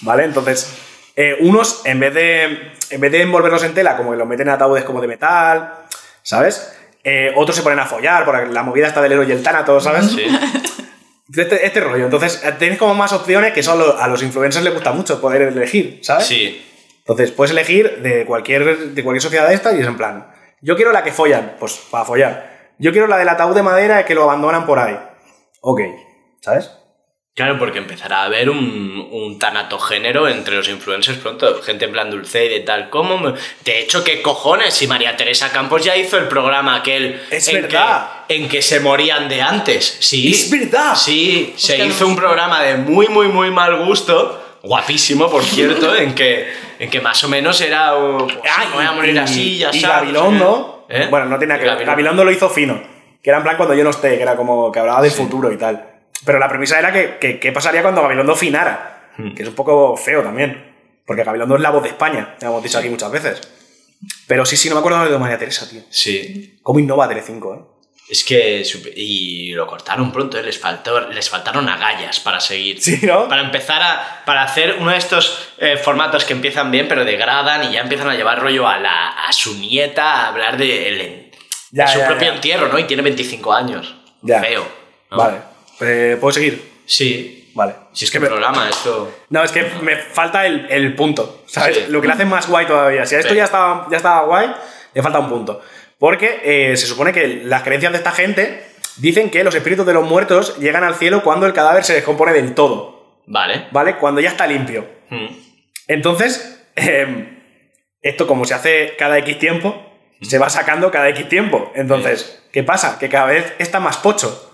¿vale? 0.02 0.24
Entonces, 0.24 0.72
eh, 1.16 1.36
unos, 1.40 1.82
en 1.84 2.00
vez, 2.00 2.14
de, 2.14 2.72
en 2.90 3.00
vez 3.00 3.12
de 3.12 3.22
envolverlos 3.22 3.62
en 3.64 3.74
tela, 3.74 3.96
como 3.96 4.10
que 4.12 4.16
los 4.16 4.26
meten 4.28 4.48
en 4.48 4.54
ataúdes 4.54 4.84
como 4.84 5.00
de 5.00 5.08
metal, 5.08 5.74
¿sabes? 6.22 6.72
Eh, 7.04 7.32
otros 7.36 7.56
se 7.56 7.62
ponen 7.62 7.78
a 7.78 7.86
follar, 7.86 8.24
porque 8.24 8.46
la 8.46 8.62
movida 8.62 8.86
está 8.88 9.00
del 9.02 9.12
héroe 9.12 9.26
y 9.28 9.32
el 9.32 9.42
tánato, 9.42 9.80
¿sabes? 9.80 10.06
Sí. 10.10 10.26
Este, 11.36 11.66
este 11.66 11.80
rollo. 11.80 12.06
Entonces, 12.06 12.42
eh, 12.42 12.54
tienes 12.58 12.78
como 12.78 12.94
más 12.94 13.12
opciones 13.12 13.52
que 13.52 13.62
son 13.62 13.78
lo- 13.78 13.98
a 14.00 14.08
los 14.08 14.22
influencers 14.22 14.64
les 14.64 14.72
gusta 14.72 14.92
mucho 14.92 15.20
poder 15.20 15.42
elegir, 15.42 16.00
¿sabes? 16.02 16.26
Sí. 16.26 16.64
Entonces, 17.00 17.32
puedes 17.32 17.50
elegir 17.52 18.00
de 18.02 18.24
cualquier, 18.24 18.78
de 18.94 19.04
cualquier 19.04 19.22
sociedad 19.22 19.46
de 19.46 19.54
esta 19.54 19.74
y 19.76 19.80
es 19.82 19.86
en 19.86 19.98
plan, 19.98 20.26
yo 20.62 20.74
quiero 20.74 20.90
la 20.90 21.04
que 21.04 21.12
follan, 21.12 21.56
pues 21.60 21.74
para 21.90 22.06
follar. 22.06 22.72
Yo 22.78 22.92
quiero 22.92 23.06
la 23.08 23.18
del 23.18 23.28
ataúd 23.28 23.54
de 23.54 23.62
madera 23.62 24.06
que 24.06 24.14
lo 24.14 24.22
abandonan 24.22 24.64
por 24.64 24.78
ahí. 24.78 24.98
Ok, 25.60 25.82
¿sabes? 26.40 26.70
Claro, 27.38 27.56
porque 27.56 27.78
empezará 27.78 28.22
a 28.22 28.24
haber 28.24 28.50
un, 28.50 29.08
un 29.12 29.38
tanatogénero 29.38 30.26
entre 30.28 30.56
los 30.56 30.68
influencers 30.68 31.18
pronto. 31.18 31.62
Gente 31.62 31.84
en 31.84 31.92
plan 31.92 32.10
dulce 32.10 32.46
y 32.46 32.48
de 32.48 32.60
tal. 32.60 32.90
¿Cómo? 32.90 33.16
me- 33.16 33.32
De 33.64 33.78
hecho, 33.78 34.02
¿qué 34.02 34.20
cojones? 34.22 34.74
Si 34.74 34.88
María 34.88 35.16
Teresa 35.16 35.52
Campos 35.52 35.84
ya 35.84 35.96
hizo 35.96 36.18
el 36.18 36.26
programa 36.26 36.74
aquel. 36.74 37.22
Es 37.30 37.46
en 37.46 37.62
verdad. 37.62 38.24
Que, 38.26 38.34
en 38.34 38.48
que 38.48 38.60
se 38.60 38.80
morían 38.80 39.28
de 39.28 39.40
antes. 39.40 39.98
Sí. 40.00 40.32
Es 40.32 40.50
verdad. 40.50 40.96
Sí, 40.96 41.54
se 41.56 41.78
hizo 41.86 42.04
no. 42.04 42.10
un 42.10 42.16
programa 42.16 42.60
de 42.60 42.76
muy, 42.76 43.06
muy, 43.06 43.28
muy 43.28 43.52
mal 43.52 43.84
gusto. 43.84 44.44
Guapísimo, 44.64 45.30
por 45.30 45.44
cierto, 45.44 45.94
en 45.94 46.16
que, 46.16 46.52
en 46.80 46.90
que 46.90 47.00
más 47.00 47.22
o 47.22 47.28
menos 47.28 47.60
era. 47.60 47.94
oh, 47.96 48.26
pues, 48.26 48.36
Ah, 48.44 48.64
me 48.70 48.74
voy 48.74 48.84
a 48.84 48.90
morir 48.92 49.16
así, 49.20 49.58
ya 49.58 49.70
y 49.72 49.78
sabes, 49.80 50.12
Gabilondo, 50.12 50.86
¿Eh? 50.88 51.06
bueno, 51.08 51.26
no 51.26 51.38
nada 51.38 51.38
que 51.38 51.46
ver. 51.46 51.58
Gabilondo. 51.60 51.86
Gabilondo 51.92 52.24
lo 52.24 52.32
hizo 52.32 52.50
fino, 52.50 52.82
que 53.22 53.30
era 53.30 53.36
en 53.38 53.44
plan 53.44 53.56
cuando 53.56 53.74
yo 53.76 53.84
no 53.84 53.90
esté, 53.90 54.16
que 54.16 54.22
era 54.22 54.34
como 54.34 54.72
que 54.72 54.80
hablaba 54.80 55.00
del 55.00 55.12
futuro 55.12 55.52
y 55.52 55.56
tal. 55.56 55.97
Pero 56.24 56.38
la 56.38 56.48
premisa 56.48 56.78
era 56.78 56.92
que, 56.92 57.18
que- 57.18 57.38
qué 57.40 57.52
pasaría 57.52 57.82
cuando 57.82 58.02
Gabilondo 58.02 58.34
finara, 58.36 59.10
Hmm. 59.16 59.34
que 59.34 59.42
es 59.42 59.48
un 59.48 59.54
poco 59.54 59.96
feo 59.96 60.22
también, 60.22 60.74
porque 61.06 61.24
Gabilondo 61.24 61.56
es 61.56 61.60
la 61.62 61.70
voz 61.70 61.82
de 61.82 61.88
España, 61.90 62.36
ya 62.40 62.48
hemos 62.48 62.62
dicho 62.62 62.78
aquí 62.78 62.88
muchas 62.88 63.10
veces. 63.10 63.40
Pero 64.26 64.46
sí, 64.46 64.56
sí, 64.56 64.68
no 64.68 64.76
me 64.76 64.80
acuerdo 64.80 65.08
de 65.10 65.18
María 65.18 65.38
Teresa, 65.38 65.68
tío. 65.68 65.82
Sí. 65.90 66.58
¿Cómo 66.62 66.78
innova 66.78 67.08
Telecinco, 67.08 67.54
eh? 67.54 67.58
Es 68.10 68.24
que. 68.24 68.62
Y 68.96 69.52
lo 69.52 69.66
cortaron 69.66 70.10
pronto, 70.12 70.38
¿eh? 70.38 70.42
les, 70.42 70.58
faltó, 70.58 71.00
les 71.10 71.28
faltaron 71.28 71.68
agallas 71.68 72.20
para 72.20 72.40
seguir. 72.40 72.80
Sí, 72.80 73.00
¿no? 73.02 73.28
Para 73.28 73.42
empezar 73.42 73.82
a. 73.82 74.22
Para 74.24 74.44
hacer 74.44 74.76
uno 74.80 74.92
de 74.92 74.96
estos 74.98 75.50
eh, 75.58 75.76
formatos 75.76 76.24
que 76.24 76.32
empiezan 76.32 76.70
bien, 76.70 76.86
pero 76.88 77.04
degradan 77.04 77.64
y 77.64 77.72
ya 77.74 77.80
empiezan 77.80 78.08
a 78.08 78.14
llevar 78.14 78.40
rollo 78.40 78.66
a, 78.68 78.78
la, 78.78 79.08
a 79.08 79.32
su 79.32 79.58
nieta 79.58 80.04
a 80.22 80.28
hablar 80.28 80.56
de, 80.56 80.88
el- 80.88 81.30
Ya, 81.70 81.84
de 81.86 81.92
su 81.92 81.98
ya, 81.98 82.06
propio 82.06 82.28
ya. 82.28 82.34
entierro, 82.34 82.68
¿no? 82.68 82.78
Y 82.78 82.84
tiene 82.84 83.02
25 83.02 83.52
años. 83.52 83.94
Ya. 84.22 84.40
Feo. 84.40 84.66
¿no? 85.10 85.16
Vale. 85.18 85.38
Eh, 85.80 86.16
¿Puedo 86.20 86.32
seguir? 86.32 86.70
Sí. 86.86 87.50
Vale. 87.54 87.74
Si 87.92 88.04
es 88.04 88.10
que 88.10 88.18
el 88.18 88.24
programa, 88.26 88.68
esto. 88.68 89.12
No, 89.30 89.42
es 89.42 89.50
que 89.50 89.64
me 89.82 89.96
falta 89.96 90.46
el, 90.46 90.66
el 90.70 90.94
punto, 90.94 91.42
¿sabes? 91.46 91.76
Sí. 91.76 91.84
Lo 91.88 92.00
que 92.00 92.06
le 92.06 92.12
hace 92.12 92.24
más 92.24 92.48
guay 92.48 92.66
todavía. 92.66 93.04
Si 93.04 93.16
a 93.16 93.18
esto 93.18 93.30
Sí. 93.32 93.36
ya 93.36 93.44
estaba, 93.44 93.88
ya 93.90 93.96
estaba 93.96 94.26
guay, 94.26 94.54
le 94.94 95.02
falta 95.02 95.18
un 95.18 95.28
punto. 95.28 95.60
Porque 95.98 96.40
eh, 96.44 96.76
se 96.76 96.86
supone 96.86 97.12
que 97.12 97.42
las 97.44 97.64
creencias 97.64 97.90
de 97.90 97.98
esta 97.98 98.12
gente 98.12 98.64
dicen 98.98 99.30
que 99.30 99.42
los 99.42 99.54
espíritus 99.56 99.84
de 99.86 99.92
los 99.94 100.04
muertos 100.06 100.56
llegan 100.58 100.84
al 100.84 100.94
cielo 100.94 101.24
cuando 101.24 101.46
el 101.46 101.52
cadáver 101.52 101.82
se 101.82 101.94
descompone 101.94 102.32
del 102.32 102.54
todo, 102.54 103.18
Vale. 103.26 103.66
¿vale? 103.72 103.96
Cuando 103.96 104.20
ya 104.20 104.28
está 104.28 104.46
limpio. 104.46 104.86
Mm. 105.10 105.26
Entonces, 105.88 106.64
eh, 106.76 107.38
esto 108.02 108.26
como 108.28 108.44
se 108.44 108.54
hace 108.54 108.94
cada 108.96 109.18
X 109.18 109.38
tiempo, 109.38 109.84
se 110.22 110.38
va 110.38 110.48
sacando 110.48 110.90
cada 110.92 111.08
X 111.08 111.28
tiempo. 111.28 111.72
Entonces, 111.74 112.44
¿qué 112.52 112.62
pasa? 112.62 112.98
Que 113.00 113.08
cada 113.08 113.26
vez 113.26 113.52
está 113.58 113.80
más 113.80 113.96
pocho. 113.96 114.47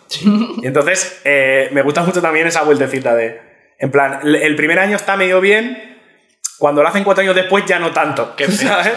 Y 0.63 0.67
entonces, 0.67 1.21
eh, 1.25 1.69
me 1.73 1.83
gusta 1.83 2.03
mucho 2.03 2.21
también 2.23 2.47
esa 2.47 2.63
vueltecita 2.63 3.15
de, 3.15 3.41
en 3.79 3.91
plan, 3.91 4.21
el- 4.25 4.57
primer 4.57 4.79
año 4.79 4.97
está 4.97 5.17
medio 5.17 5.41
bien, 5.41 5.99
cuando 6.59 6.83
lo 6.83 6.89
hacen 6.89 7.05
cuatro 7.05 7.23
años 7.23 7.35
después 7.35 7.65
ya 7.67 7.79
no 7.79 7.91
tanto. 7.93 8.35
Qué 8.37 8.47
feo, 8.49 8.69
¿sabes? 8.83 8.93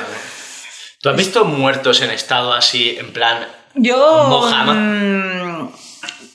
¿Tú 1.01 1.09
has 1.09 1.15
visto 1.15 1.45
muertos 1.45 2.01
en 2.01 2.11
estado 2.11 2.53
así, 2.53 2.97
en 2.99 3.13
plan. 3.13 3.47
Yo. 3.75 4.25
Mojama. 4.29 4.73
mm, 4.73 5.71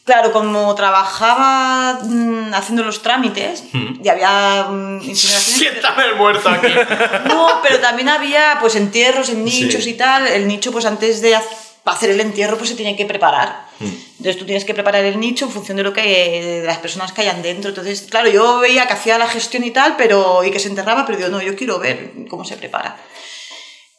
claro, 0.05 0.33
como 0.33 0.75
trabajaba 0.75 1.99
mm, 2.03 2.55
haciendo 2.55 2.83
los 2.85 3.03
trámites 3.03 3.65
Hmm. 3.73 4.01
y 4.03 4.09
había 4.09 4.67
mm, 4.71 5.01
incineraciones- 5.03 5.59
Siéntame 5.59 6.05
el 6.07 6.17
muerto 6.17 6.49
aquí. 6.49 6.73
No, 7.29 7.49
pero 7.63 7.79
también 7.81 8.09
había 8.09 8.59
pues 8.61 8.77
entierros 8.77 9.29
en 9.31 9.45
nichos 9.45 9.85
Sí. 9.85 9.91
y 9.91 9.95
tal. 9.95 10.27
El 10.27 10.47
nicho, 10.47 10.71
pues 10.73 10.85
antes 10.87 11.21
de 11.23 11.37
hacer 11.85 12.11
el 12.11 12.21
entierro, 12.21 12.57
pues 12.57 12.71
se 12.71 12.77
tiene 12.77 12.97
que 12.97 13.07
preparar. 13.07 13.62
Entonces 13.83 14.39
tú 14.39 14.45
tienes 14.47 14.65
que 14.65 14.75
preparar 14.75 15.05
el 15.05 15.19
nicho 15.21 15.45
en 15.47 15.51
función 15.51 15.77
de 15.77 15.83
lo 15.83 15.93
que 15.93 16.61
de 16.61 16.67
las 16.67 16.79
personas 16.79 17.13
que 17.13 17.23
hayan 17.23 17.43
dentro. 17.43 17.71
Entonces, 17.71 18.07
claro, 18.11 18.29
yo 18.31 18.59
veía 18.61 18.87
que 18.87 18.93
hacía 18.93 19.19
la 19.19 19.29
gestión 19.29 19.65
y 19.65 19.71
tal, 19.71 19.97
pero 19.97 20.45
y 20.45 20.51
que 20.51 20.59
se 20.61 20.69
enterraba, 20.69 21.05
pero 21.07 21.19
digo, 21.19 21.31
no, 21.31 21.41
yo 21.43 21.57
quiero 21.57 21.79
ver 21.79 22.13
cómo 22.29 22.45
se 22.45 22.57
prepara. 22.57 22.97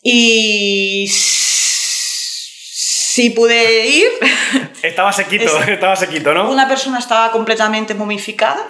Y 0.01 1.07
sí 1.11 3.29
pude 3.31 3.85
ir. 3.87 4.07
Estaba 4.83 5.13
sequito, 5.13 5.45
Es- 5.61 5.67
estaba 5.69 5.95
sequito, 5.95 6.33
¿no? 6.33 6.51
Una 6.51 6.67
persona 6.67 6.99
estaba 6.99 7.31
completamente 7.31 7.93
momificada, 7.93 8.65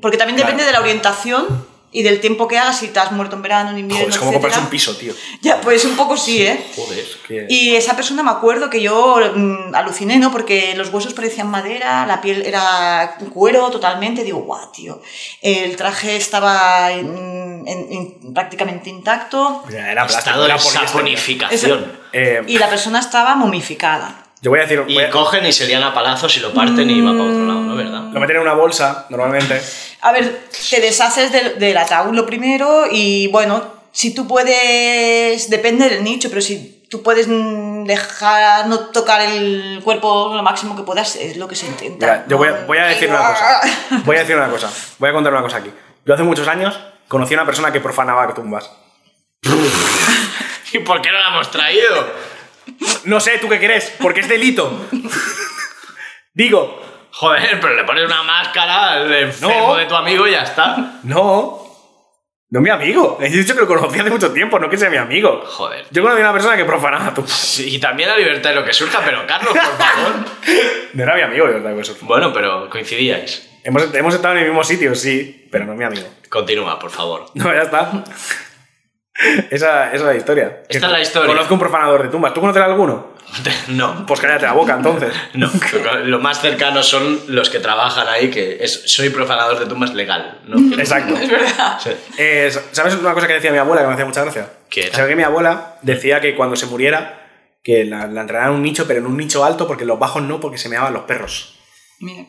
porque 0.00 0.16
también 0.16 0.36
Claro. 0.36 0.52
depende 0.52 0.64
de 0.64 0.72
la 0.72 0.80
orientación 0.80 1.66
y 1.90 2.02
del 2.02 2.20
tiempo 2.20 2.46
que 2.48 2.58
hagas, 2.58 2.78
si 2.80 2.88
te 2.88 2.98
has 3.00 3.12
muerto 3.12 3.36
en 3.36 3.42
verano, 3.42 3.70
en 3.70 3.78
invierno, 3.78 4.04
Joder, 4.04 4.12
es 4.14 4.18
como 4.18 4.32
comprarse 4.32 4.58
etcétera. 4.58 4.64
un 4.66 4.70
piso, 4.70 4.96
tío. 4.96 5.14
Ya, 5.40 5.60
pues 5.62 5.84
un 5.86 5.96
poco 5.96 6.16
sí, 6.16 6.42
¿eh? 6.42 6.62
Joder, 6.76 7.04
que... 7.26 7.46
Y 7.48 7.74
esa 7.76 7.96
persona 7.96 8.22
me 8.22 8.30
acuerdo 8.30 8.68
que 8.68 8.80
yo 8.82 9.16
mm, 9.34 9.74
aluciné, 9.74 10.18
¿no? 10.18 10.30
Porque 10.30 10.74
los 10.76 10.90
huesos 10.92 11.14
parecían 11.14 11.48
madera, 11.50 12.04
la 12.06 12.20
piel 12.20 12.44
era 12.44 13.16
cuero 13.32 13.70
totalmente. 13.70 14.22
Digo, 14.22 14.40
guau, 14.40 14.70
tío. 14.70 15.00
El 15.40 15.76
traje 15.76 16.16
estaba 16.16 16.92
en- 16.92 17.64
en- 17.66 17.92
en- 17.92 18.34
prácticamente 18.34 18.90
intacto 18.90 19.64
era 19.70 20.06
plástico, 20.06 20.44
era 20.44 20.56
poliéster. 20.56 20.88
saponificación. 20.88 21.92
Eh, 22.12 22.42
y 22.46 22.58
la 22.58 22.68
persona 22.68 22.98
estaba 23.00 23.34
momificada. 23.34 24.24
Yo 24.40 24.50
voy 24.50 24.60
a 24.60 24.62
decir, 24.62 24.82
Y 24.88 24.98
a- 24.98 25.10
cogen 25.10 25.44
y 25.46 25.52
se 25.52 25.66
lían 25.66 25.82
a 25.82 25.92
palazos 25.94 26.36
y 26.36 26.40
lo 26.40 26.52
parten 26.52 26.88
y 26.90 27.00
va 27.00 27.12
para 27.12 27.24
otro 27.24 27.46
lado, 27.46 27.60
¿no? 27.60 27.76
¿Verdad? 27.76 28.02
lo 28.12 28.20
meten 28.20 28.36
en 28.36 28.42
una 28.42 28.54
bolsa, 28.54 29.06
normalmente. 29.10 29.60
A 30.00 30.12
ver, 30.12 30.48
te 30.70 30.80
deshaces 30.80 31.30
del, 31.32 31.58
del 31.58 31.76
ataúd 31.76 32.14
lo 32.14 32.24
primero 32.26 32.84
y 32.90 33.26
bueno, 33.28 33.62
si 33.92 34.14
tú 34.14 34.26
puedes, 34.28 35.50
depende 35.50 35.88
del 35.88 36.04
nicho, 36.04 36.28
pero 36.28 36.40
si 36.40 36.84
tú 36.88 37.02
puedes 37.02 37.26
mm, 37.28 37.84
dejar 37.84 38.66
no 38.68 38.78
tocar 38.90 39.20
el 39.20 39.80
cuerpo 39.84 40.32
lo 40.34 40.42
máximo 40.42 40.76
que 40.76 40.82
puedas, 40.84 41.16
es 41.16 41.36
lo 41.36 41.48
que 41.48 41.54
se 41.56 41.66
intenta. 41.66 42.06
Mira, 42.06 42.24
yo 42.28 42.38
voy 42.38 42.48
a, 42.48 42.64
voy 42.66 42.78
a 42.78 42.86
decir 42.86 43.08
una 43.10 43.18
cosa. 43.18 43.60
Voy 44.04 44.16
a 44.16 44.20
decir 44.20 44.36
una 44.36 44.48
cosa. 44.48 44.70
Voy 44.98 45.10
a 45.10 45.12
contar 45.12 45.32
una 45.32 45.42
cosa 45.42 45.56
aquí. 45.58 45.70
Yo 46.06 46.14
hace 46.14 46.22
muchos 46.22 46.46
años 46.48 46.78
conocí 47.08 47.34
a 47.34 47.38
una 47.38 47.46
persona 47.46 47.72
que 47.72 47.80
profanaba 47.80 48.32
tumbas. 48.34 48.70
¿Y 50.72 50.78
por 50.80 51.00
qué 51.02 51.10
no 51.10 51.18
la 51.18 51.28
hemos 51.28 51.50
traído? 51.50 52.06
No 53.04 53.20
sé, 53.20 53.38
¿tú 53.38 53.48
qué 53.48 53.58
crees? 53.58 53.94
Porque 54.00 54.20
es 54.20 54.28
delito. 54.28 54.86
Digo, 56.34 56.82
Joder, 57.10 57.58
pero 57.60 57.74
le 57.74 57.84
pones 57.84 58.04
una 58.04 58.22
máscara 58.22 58.92
al 58.92 59.12
enfermo 59.12 59.70
No. 59.70 59.76
de 59.76 59.86
tu 59.86 59.94
amigo 59.96 60.26
y 60.28 60.32
ya 60.32 60.42
está. 60.42 61.00
no. 61.04 61.66
No 62.50 62.60
es 62.60 62.62
mi 62.62 62.70
amigo. 62.70 63.18
He 63.20 63.28
dicho 63.28 63.52
que 63.54 63.60
lo 63.60 63.66
conocí 63.66 63.98
hace 63.98 64.08
mucho 64.08 64.32
tiempo, 64.32 64.58
no 64.58 64.70
que 64.70 64.78
sea 64.78 64.88
mi 64.88 64.96
amigo. 64.96 65.42
Joder. 65.44 65.84
Yo 65.90 66.00
conocí 66.00 66.22
a 66.22 66.24
una 66.24 66.32
persona 66.32 66.56
que 66.56 66.64
profanaba 66.64 67.12
tumbas. 67.12 67.30
Sí, 67.34 67.74
Y 67.74 67.78
también 67.78 68.08
la 68.08 68.16
libertad 68.16 68.48
de 68.50 68.56
lo 68.56 68.64
que 68.64 68.72
surja, 68.72 69.02
pero 69.04 69.26
Carlos, 69.26 69.52
por 69.52 69.76
favor. 69.76 70.14
No 70.94 71.02
era 71.02 71.14
mi 71.16 71.20
amigo, 71.20 71.46
de 71.46 71.52
verdad, 71.60 71.78
eso. 71.78 71.94
Bueno, 72.00 72.32
pero 72.32 72.70
coincidíais. 72.70 73.46
Hemos, 73.64 73.94
hemos 73.94 74.14
estado 74.14 74.32
en 74.36 74.40
el 74.40 74.46
mismo 74.46 74.64
sitio, 74.64 74.94
sí, 74.94 75.46
pero 75.52 75.66
no 75.66 75.72
es 75.72 75.78
mi 75.78 75.84
amigo. 75.84 76.06
Continúa, 76.30 76.78
por 76.78 76.90
favor. 76.90 77.26
No, 77.34 77.52
ya 77.52 77.62
está. 77.62 78.02
Esa, 79.50 79.88
esa 79.88 79.94
es 79.94 80.02
la 80.02 80.14
historia. 80.14 80.62
Esta 80.68 80.86
es 80.86 80.92
la 80.92 81.00
historia. 81.00 81.28
Conozco 81.28 81.54
un 81.54 81.60
profanador 81.60 82.04
de 82.04 82.08
tumbas. 82.08 82.32
¿Tú 82.32 82.40
conoces 82.40 82.62
alguno? 82.62 83.18
No. 83.68 84.06
Pues 84.06 84.20
cállate 84.20 84.46
la 84.46 84.52
boca, 84.52 84.74
entonces. 84.74 85.12
No, 85.34 85.50
lo 86.04 86.18
más 86.18 86.40
cercano 86.40 86.82
son 86.82 87.20
los 87.28 87.50
que 87.50 87.58
trabajan 87.60 88.08
ahí, 88.08 88.30
que 88.30 88.58
es 88.60 88.84
soy 88.86 89.10
profanador 89.10 89.58
de 89.58 89.66
tumbas 89.66 89.92
legal, 89.94 90.40
¿no? 90.46 90.74
Exacto. 90.78 91.14
Es 91.16 91.30
verdad. 91.30 91.78
Sí. 91.82 91.90
Eh, 92.16 92.50
¿Sabes 92.72 92.94
una 92.94 93.12
cosa 93.14 93.26
que 93.26 93.34
decía 93.34 93.52
mi 93.52 93.58
abuela 93.58 93.82
que 93.82 93.88
me 93.88 93.94
hacía 93.94 94.06
mucha 94.06 94.22
gracia? 94.22 94.50
¿Qué 94.70 94.86
era? 94.86 94.94
¿Sabes 94.94 95.10
que 95.10 95.16
mi 95.16 95.24
abuela 95.24 95.76
decía 95.82 96.20
que 96.20 96.34
cuando 96.34 96.56
se 96.56 96.66
muriera, 96.66 97.26
que 97.62 97.84
la, 97.84 98.06
la 98.06 98.22
enterraran 98.22 98.50
en 98.50 98.56
un 98.56 98.62
nicho, 98.62 98.86
pero 98.86 99.00
en 99.00 99.06
un 99.06 99.16
nicho 99.16 99.44
alto, 99.44 99.66
porque 99.66 99.82
en 99.82 99.88
los 99.88 99.98
bajos 99.98 100.22
no, 100.22 100.40
porque 100.40 100.58
se 100.58 100.68
meaban 100.68 100.94
los 100.94 101.02
perros? 101.02 101.58
Mira. 102.00 102.24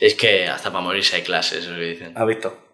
Es 0.00 0.14
que 0.14 0.48
hasta 0.48 0.70
para 0.72 0.82
morirse 0.82 1.16
hay 1.16 1.22
clases, 1.22 1.64
eso 1.64 1.74
que 1.74 1.82
dicen. 1.82 2.12
¿Has 2.16 2.26
visto? 2.26 2.71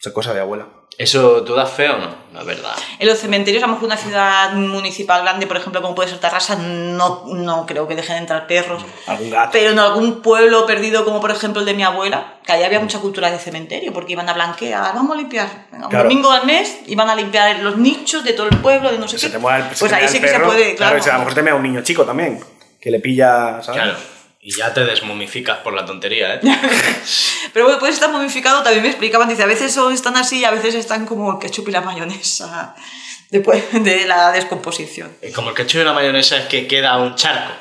Esa 0.00 0.12
cosa 0.12 0.32
de 0.34 0.40
abuela. 0.40 0.66
¿Eso 0.96 1.44
tú 1.44 1.54
das 1.54 1.70
fe 1.70 1.88
o 1.88 1.96
no? 1.98 2.08
La 2.34 2.42
verdad. 2.42 2.72
En 2.98 3.06
los 3.06 3.18
cementerios, 3.18 3.62
a 3.62 3.66
lo 3.68 3.74
mejor 3.74 3.86
una 3.86 3.96
ciudad 3.96 4.52
municipal 4.54 5.22
grande, 5.22 5.46
por 5.46 5.56
ejemplo, 5.56 5.80
como 5.80 5.94
puede 5.94 6.08
ser 6.08 6.18
Tarrasa, 6.18 6.56
no, 6.56 7.22
no 7.26 7.66
creo 7.66 7.86
que 7.86 7.94
dejen 7.94 8.16
entrar 8.16 8.48
perros. 8.48 8.84
Algún 9.06 9.30
gato. 9.30 9.50
Pero 9.52 9.70
en 9.70 9.78
algún 9.78 10.20
pueblo 10.22 10.66
perdido, 10.66 11.04
como 11.04 11.20
por 11.20 11.30
ejemplo 11.30 11.60
el 11.60 11.66
de 11.66 11.74
mi 11.74 11.84
abuela, 11.84 12.38
que 12.44 12.50
ahí 12.52 12.64
había 12.64 12.80
mucha 12.80 12.98
cultura 12.98 13.30
de 13.30 13.38
cementerio, 13.38 13.92
porque 13.92 14.12
iban 14.14 14.28
a 14.28 14.32
blanquear, 14.32 14.92
vamos 14.94 15.14
a 15.14 15.18
limpiar. 15.20 15.66
Venga, 15.70 15.84
un 15.86 15.90
Claro. 15.90 16.08
domingo 16.08 16.32
al 16.32 16.46
mes 16.46 16.78
iban 16.88 17.08
a 17.08 17.14
limpiar 17.14 17.60
los 17.60 17.76
nichos 17.76 18.24
de 18.24 18.32
todo 18.32 18.48
el 18.48 18.56
pueblo, 18.58 18.90
de 18.90 18.98
no 18.98 19.06
sé 19.06 19.18
se 19.18 19.26
qué. 19.28 19.32
te 19.34 19.38
mueva 19.38 19.58
el, 19.68 19.74
se 19.74 19.78
pues 19.80 19.92
te 19.92 19.98
ahí 19.98 20.08
sí 20.08 20.20
que 20.20 20.28
se 20.28 20.40
puede, 20.40 20.74
claro. 20.74 21.00
a 21.00 21.06
lo 21.12 21.18
mejor 21.20 21.34
te 21.34 21.42
mea 21.42 21.54
un 21.54 21.62
niño 21.62 21.80
chico 21.82 22.04
también, 22.04 22.40
que 22.80 22.90
le 22.90 22.98
pilla, 22.98 23.62
¿sabes? 23.62 23.82
Claro. 23.82 23.98
Y 24.48 24.56
ya 24.56 24.72
te 24.72 24.82
desmomificas 24.82 25.58
por 25.58 25.74
la 25.74 25.84
tontería, 25.84 26.36
¿eh? 26.36 26.40
Pero 27.52 27.66
bueno, 27.66 27.78
puede 27.78 27.92
estar 27.92 28.10
momificado, 28.10 28.62
también 28.62 28.82
me 28.82 28.88
explicaban, 28.88 29.28
dice, 29.28 29.42
a 29.42 29.46
veces 29.46 29.74
son, 29.74 29.92
están 29.92 30.16
así 30.16 30.38
y 30.38 30.44
a 30.46 30.50
veces 30.50 30.74
están 30.74 31.04
como 31.04 31.32
el 31.32 31.38
ketchup 31.38 31.68
y 31.68 31.72
la 31.72 31.82
mayonesa 31.82 32.74
después 33.30 33.62
de 33.72 34.06
la 34.06 34.32
descomposición. 34.32 35.14
Como 35.34 35.50
el 35.50 35.54
ketchup 35.54 35.82
y 35.82 35.84
la 35.84 35.92
mayonesa 35.92 36.38
es 36.38 36.46
que 36.46 36.66
queda 36.66 36.96
un 36.96 37.14
charco. 37.14 37.52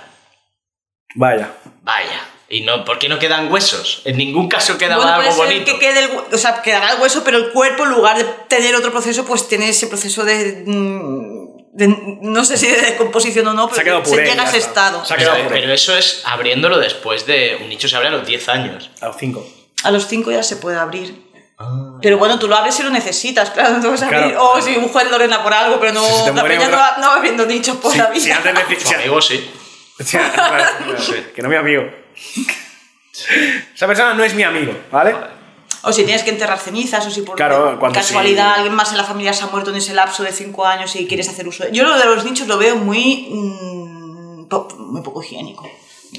Vaya. 1.16 1.52
Vaya. 1.82 2.22
¿Y 2.48 2.62
no, 2.62 2.86
por 2.86 3.00
qué 3.00 3.10
no 3.10 3.20
quedan 3.20 3.52
huesos? 3.52 4.04
En 4.06 4.16
ningún 4.16 4.48
caso 4.48 4.78
queda 4.78 4.96
Bueno, 4.96 5.12
algo 5.12 5.24
puede 5.24 5.36
ser 5.36 5.46
bonito. 5.46 5.74
que 5.74 5.80
quede 5.80 6.06
el, 6.06 6.12
o 6.32 6.38
sea, 6.38 6.62
quedará 6.62 6.94
el 6.94 7.02
hueso, 7.02 7.22
pero 7.26 7.36
el 7.36 7.52
cuerpo, 7.52 7.84
en 7.84 7.90
lugar 7.90 8.18
de 8.18 8.24
tener 8.48 8.74
otro 8.74 8.94
proceso, 8.94 9.26
pues 9.26 9.50
tiene 9.50 9.68
ese 9.68 9.88
proceso 9.88 10.24
de, 10.24 10.64
mm, 10.66 11.57
de- 11.78 12.18
no 12.22 12.44
sé 12.44 12.58
si 12.58 12.68
de 12.68 12.82
descomposición 12.82 13.48
o 13.48 13.54
no, 13.54 13.70
Se 13.70 13.82
ha 13.82 13.84
pero 13.84 14.04
se 14.04 14.12
puré, 14.12 14.24
llega 14.30 14.42
a 14.42 14.46
ya 14.46 14.50
ese 14.50 14.58
está. 14.58 14.70
estado. 14.88 15.06
Se 15.06 15.14
ha 15.14 15.18
Pero, 15.18 15.30
quedado 15.32 15.48
puré. 15.48 15.62
pero 15.62 15.74
eso 15.74 15.96
es 15.98 16.22
abriéndolo 16.26 16.78
después 16.80 17.26
de... 17.26 17.58
Un 17.62 17.70
nicho 17.70 17.88
se 17.88 17.96
abre 17.96 18.10
a 18.10 18.12
los 18.12 18.26
10 18.28 18.50
años. 18.50 18.90
A 19.02 19.08
los 19.08 19.18
cinco. 19.18 19.48
A 19.84 19.92
los 19.92 20.08
5 20.08 20.32
ya 20.32 20.44
se 20.44 20.58
puede 20.58 20.78
abrir. 20.78 21.26
Pero 22.02 22.18
bueno, 22.20 22.38
tú 22.38 22.48
lo 22.48 22.56
abres 22.56 22.76
si 22.76 22.84
lo 22.84 22.90
necesitas, 22.92 23.50
claro, 23.50 23.76
no 23.76 23.82
te 23.82 23.88
vas 23.88 24.02
a 24.04 24.08
Claro. 24.10 24.24
abrir. 24.26 24.38
O 24.40 24.62
si 24.62 24.76
un 24.78 24.90
juez 24.90 25.10
Lorena 25.10 25.42
por 25.42 25.54
algo, 25.54 25.80
pero 25.80 25.92
no, 25.94 26.04
Si 26.06 26.24
se 26.26 26.34
la 26.34 26.44
peña 26.44 26.68
no, 26.68 26.78
va- 26.78 26.98
no 27.00 27.08
va 27.08 27.16
abriendo 27.16 27.46
nichos 27.48 27.78
por 27.78 27.92
Si, 27.92 27.98
la 27.98 28.08
vida. 28.10 28.22
si 28.24 28.32
antes 28.32 28.54
de 28.70 28.80
Su 28.80 28.94
amigo 28.96 29.22
sí. 29.22 29.50
Sí, 30.00 30.16
claro, 30.18 30.64
que 31.34 31.42
no 31.42 31.48
es 31.48 31.52
mi 31.52 31.56
amigo. 31.56 31.84
Esa 33.76 33.88
persona 33.88 34.14
no 34.14 34.24
es 34.24 34.34
mi 34.36 34.44
amigo, 34.44 34.74
¿vale? 34.92 35.16
O 35.88 35.94
si 35.94 36.04
tienes 36.04 36.24
que 36.24 36.30
enterrar 36.32 36.60
cenizas, 36.60 37.06
o 37.08 37.10
si 37.12 37.22
por 37.22 37.36
Claro, 37.36 37.80
casualidad 37.94 38.50
sí. 38.50 38.54
alguien 38.58 38.76
más 38.76 38.92
en 38.92 38.98
la 38.98 39.04
familia 39.04 39.34
se 39.34 39.44
ha 39.44 39.48
muerto 39.48 39.70
en 39.72 39.78
ese 39.78 39.94
lapso 39.94 40.24
de 40.24 40.32
5 40.32 40.66
años 40.66 40.96
y 40.96 41.08
quieres 41.08 41.30
hacer 41.30 41.48
uso 41.48 41.64
de... 41.64 41.72
Yo 41.72 41.84
lo 41.84 41.98
de 41.98 42.06
los 42.06 42.24
nichos 42.26 42.48
lo 42.48 42.58
veo 42.58 42.76
muy... 42.76 43.28
mm, 43.32 44.46
po- 44.48 44.68
muy 44.78 45.02
poco 45.02 45.24
higiénico. 45.24 45.68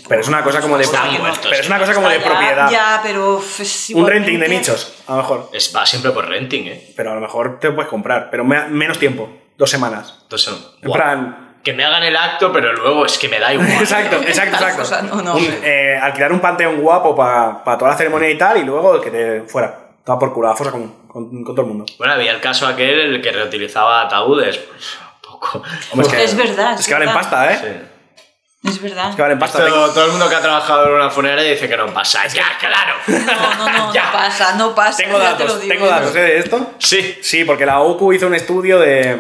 Pero 0.06 0.20
es 0.20 0.28
una 0.28 0.42
cosa 0.44 0.60
como 0.60 0.76
de 0.76 0.86
muertos, 0.86 1.46
Pero 1.48 1.62
es 1.62 1.66
una 1.66 1.78
cosa 1.78 1.94
como 1.94 2.08
de 2.10 2.18
Ya, 2.18 2.24
propiedad. 2.24 2.70
Ya, 2.70 3.00
pero 3.02 3.42
es 3.58 3.90
Un 3.94 4.06
renting 4.06 4.38
de 4.38 4.48
nichos, 4.48 4.92
a 5.06 5.12
lo 5.12 5.18
mejor. 5.18 5.50
Es, 5.52 5.74
va 5.74 5.86
siempre 5.86 6.10
por 6.10 6.26
renting, 6.28 6.66
¿eh? 6.66 6.92
Pero 6.94 7.12
a 7.12 7.14
lo 7.14 7.20
mejor 7.22 7.58
te 7.58 7.68
lo 7.68 7.74
puedes 7.74 7.88
comprar, 7.90 8.28
pero 8.30 8.44
me- 8.44 8.68
menos 8.68 8.98
tiempo, 8.98 9.28
dos 9.56 9.70
semanas. 9.70 10.18
Entonces, 10.22 10.52
En 10.82 10.88
guau. 10.88 10.94
plan. 11.00 11.47
Que 11.62 11.72
me 11.72 11.84
hagan 11.84 12.02
el 12.02 12.16
acto, 12.16 12.52
pero 12.52 12.72
luego 12.72 13.04
es 13.04 13.18
que 13.18 13.28
me 13.28 13.38
da 13.38 13.52
igual. 13.52 13.68
Exacto, 13.70 14.16
exacto, 14.26 14.56
exacto. 14.56 14.82
O 14.82 14.84
sea, 14.84 15.02
no, 15.02 15.20
no. 15.22 15.34
Un, 15.34 15.59
eh, 15.62 15.98
alquilar 16.00 16.32
un 16.32 16.40
panteón 16.40 16.80
guapo 16.80 17.14
para 17.16 17.62
toda 17.78 17.90
la 17.90 17.96
ceremonia 17.96 18.30
y 18.30 18.38
tal, 18.38 18.59
y 18.59 18.64
luego 18.64 19.00
que 19.00 19.11
te 19.11 19.42
fuera. 19.42 19.86
Estaba 19.98 20.18
por 20.18 20.32
culo, 20.32 20.48
a 20.48 20.56
fosa 20.56 20.70
con, 20.70 21.06
con, 21.06 21.44
con 21.44 21.54
todo 21.54 21.62
el 21.62 21.68
mundo. 21.68 21.84
Bueno, 21.98 22.14
había 22.14 22.32
el 22.32 22.40
caso 22.40 22.66
aquel 22.66 23.00
el 23.00 23.22
que 23.22 23.30
reutilizaba 23.30 24.02
ataúdes. 24.02 24.56
Pues, 24.56 24.98
un 25.24 25.30
poco. 25.30 25.62
Hombre, 25.92 26.24
Es 26.24 26.34
verdad, 26.34 26.74
Es 26.74 26.80
es 26.80 26.86
que 26.86 26.94
valen 26.94 27.12
pasta, 27.12 27.52
¿eh? 27.52 27.59
Sí. 27.61 28.68
Es 28.70 28.82
verdad. 28.82 29.11
Es 29.11 29.16
que 29.16 29.22
valen 29.22 29.38
pasta. 29.38 29.66
Esto, 29.66 29.90
todo 29.90 30.06
el 30.06 30.11
mundo 30.12 30.28
que 30.28 30.34
ha 30.34 30.40
trabajado 30.40 30.86
en 30.86 30.94
una 30.94 31.11
funeraria 31.11 31.50
dice 31.50 31.68
que 31.68 31.76
no 31.76 31.86
pasa. 31.92 32.26
Ya, 32.26 32.56
claro. 32.59 32.94
No, 33.06 33.56
no, 33.56 33.78
no, 33.86 33.92
Ya. 33.94 34.06
no 34.06 34.12
pasa, 34.12 34.54
no 34.56 34.74
pasa. 34.74 35.02
Tengo 35.02 35.18
ya 35.18 35.36
te 35.36 35.44
lo 35.44 35.50
datos, 35.50 35.61
digo. 35.62 35.74
tengo 35.74 35.86
datos 35.86 36.16
¿eh? 36.16 36.20
de 36.20 36.38
esto. 36.38 36.70
Sí. 36.78 37.18
Sí, 37.22 37.44
porque 37.44 37.66
la 37.66 37.80
OCU 37.80 38.12
hizo 38.14 38.26
un 38.26 38.34
estudio 38.34 38.78
de, 38.78 39.16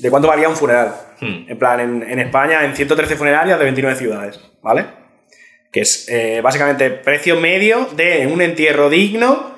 de 0.00 0.10
cuánto 0.10 0.28
valía 0.28 0.48
un 0.48 0.56
funeral. 0.56 0.94
Hmm. 1.20 1.44
En 1.48 1.58
plan, 1.58 1.80
en, 1.80 2.02
en 2.02 2.18
España, 2.18 2.64
en 2.64 2.74
113 2.74 3.16
funerarias 3.16 3.58
de 3.58 3.64
29 3.64 3.96
ciudades, 3.98 4.40
¿vale? 4.62 4.86
Que 5.72 5.80
es 5.80 6.08
eh, 6.08 6.40
básicamente 6.42 6.90
precio 6.90 7.38
medio 7.40 7.88
de 7.96 8.26
un 8.26 8.40
entierro 8.42 8.88
digno, 8.90 9.54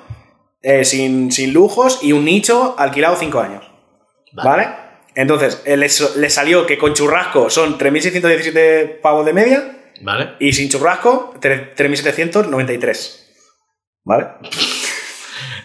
eh, 0.61 0.83
sin, 0.85 1.31
sin 1.31 1.53
lujos 1.53 1.99
y 2.01 2.11
un 2.11 2.25
nicho 2.25 2.75
alquilado 2.77 3.15
5 3.15 3.39
años. 3.39 3.71
Vale. 4.33 4.49
¿Vale? 4.49 4.67
Entonces, 5.15 5.61
eh, 5.65 5.77
le, 5.77 5.89
salió 6.29 6.65
que 6.67 6.77
con 6.77 6.93
churrasco 6.93 7.49
son 7.49 7.77
3.617 7.79 9.01
pavos 9.01 9.25
de 9.25 9.33
media 9.33 9.77
¿Vale? 10.01 10.33
y 10.39 10.53
sin 10.53 10.69
churrasco 10.69 11.33
tre- 11.41 11.73
3.793. 11.75 13.23
¿Vale? 14.03 14.27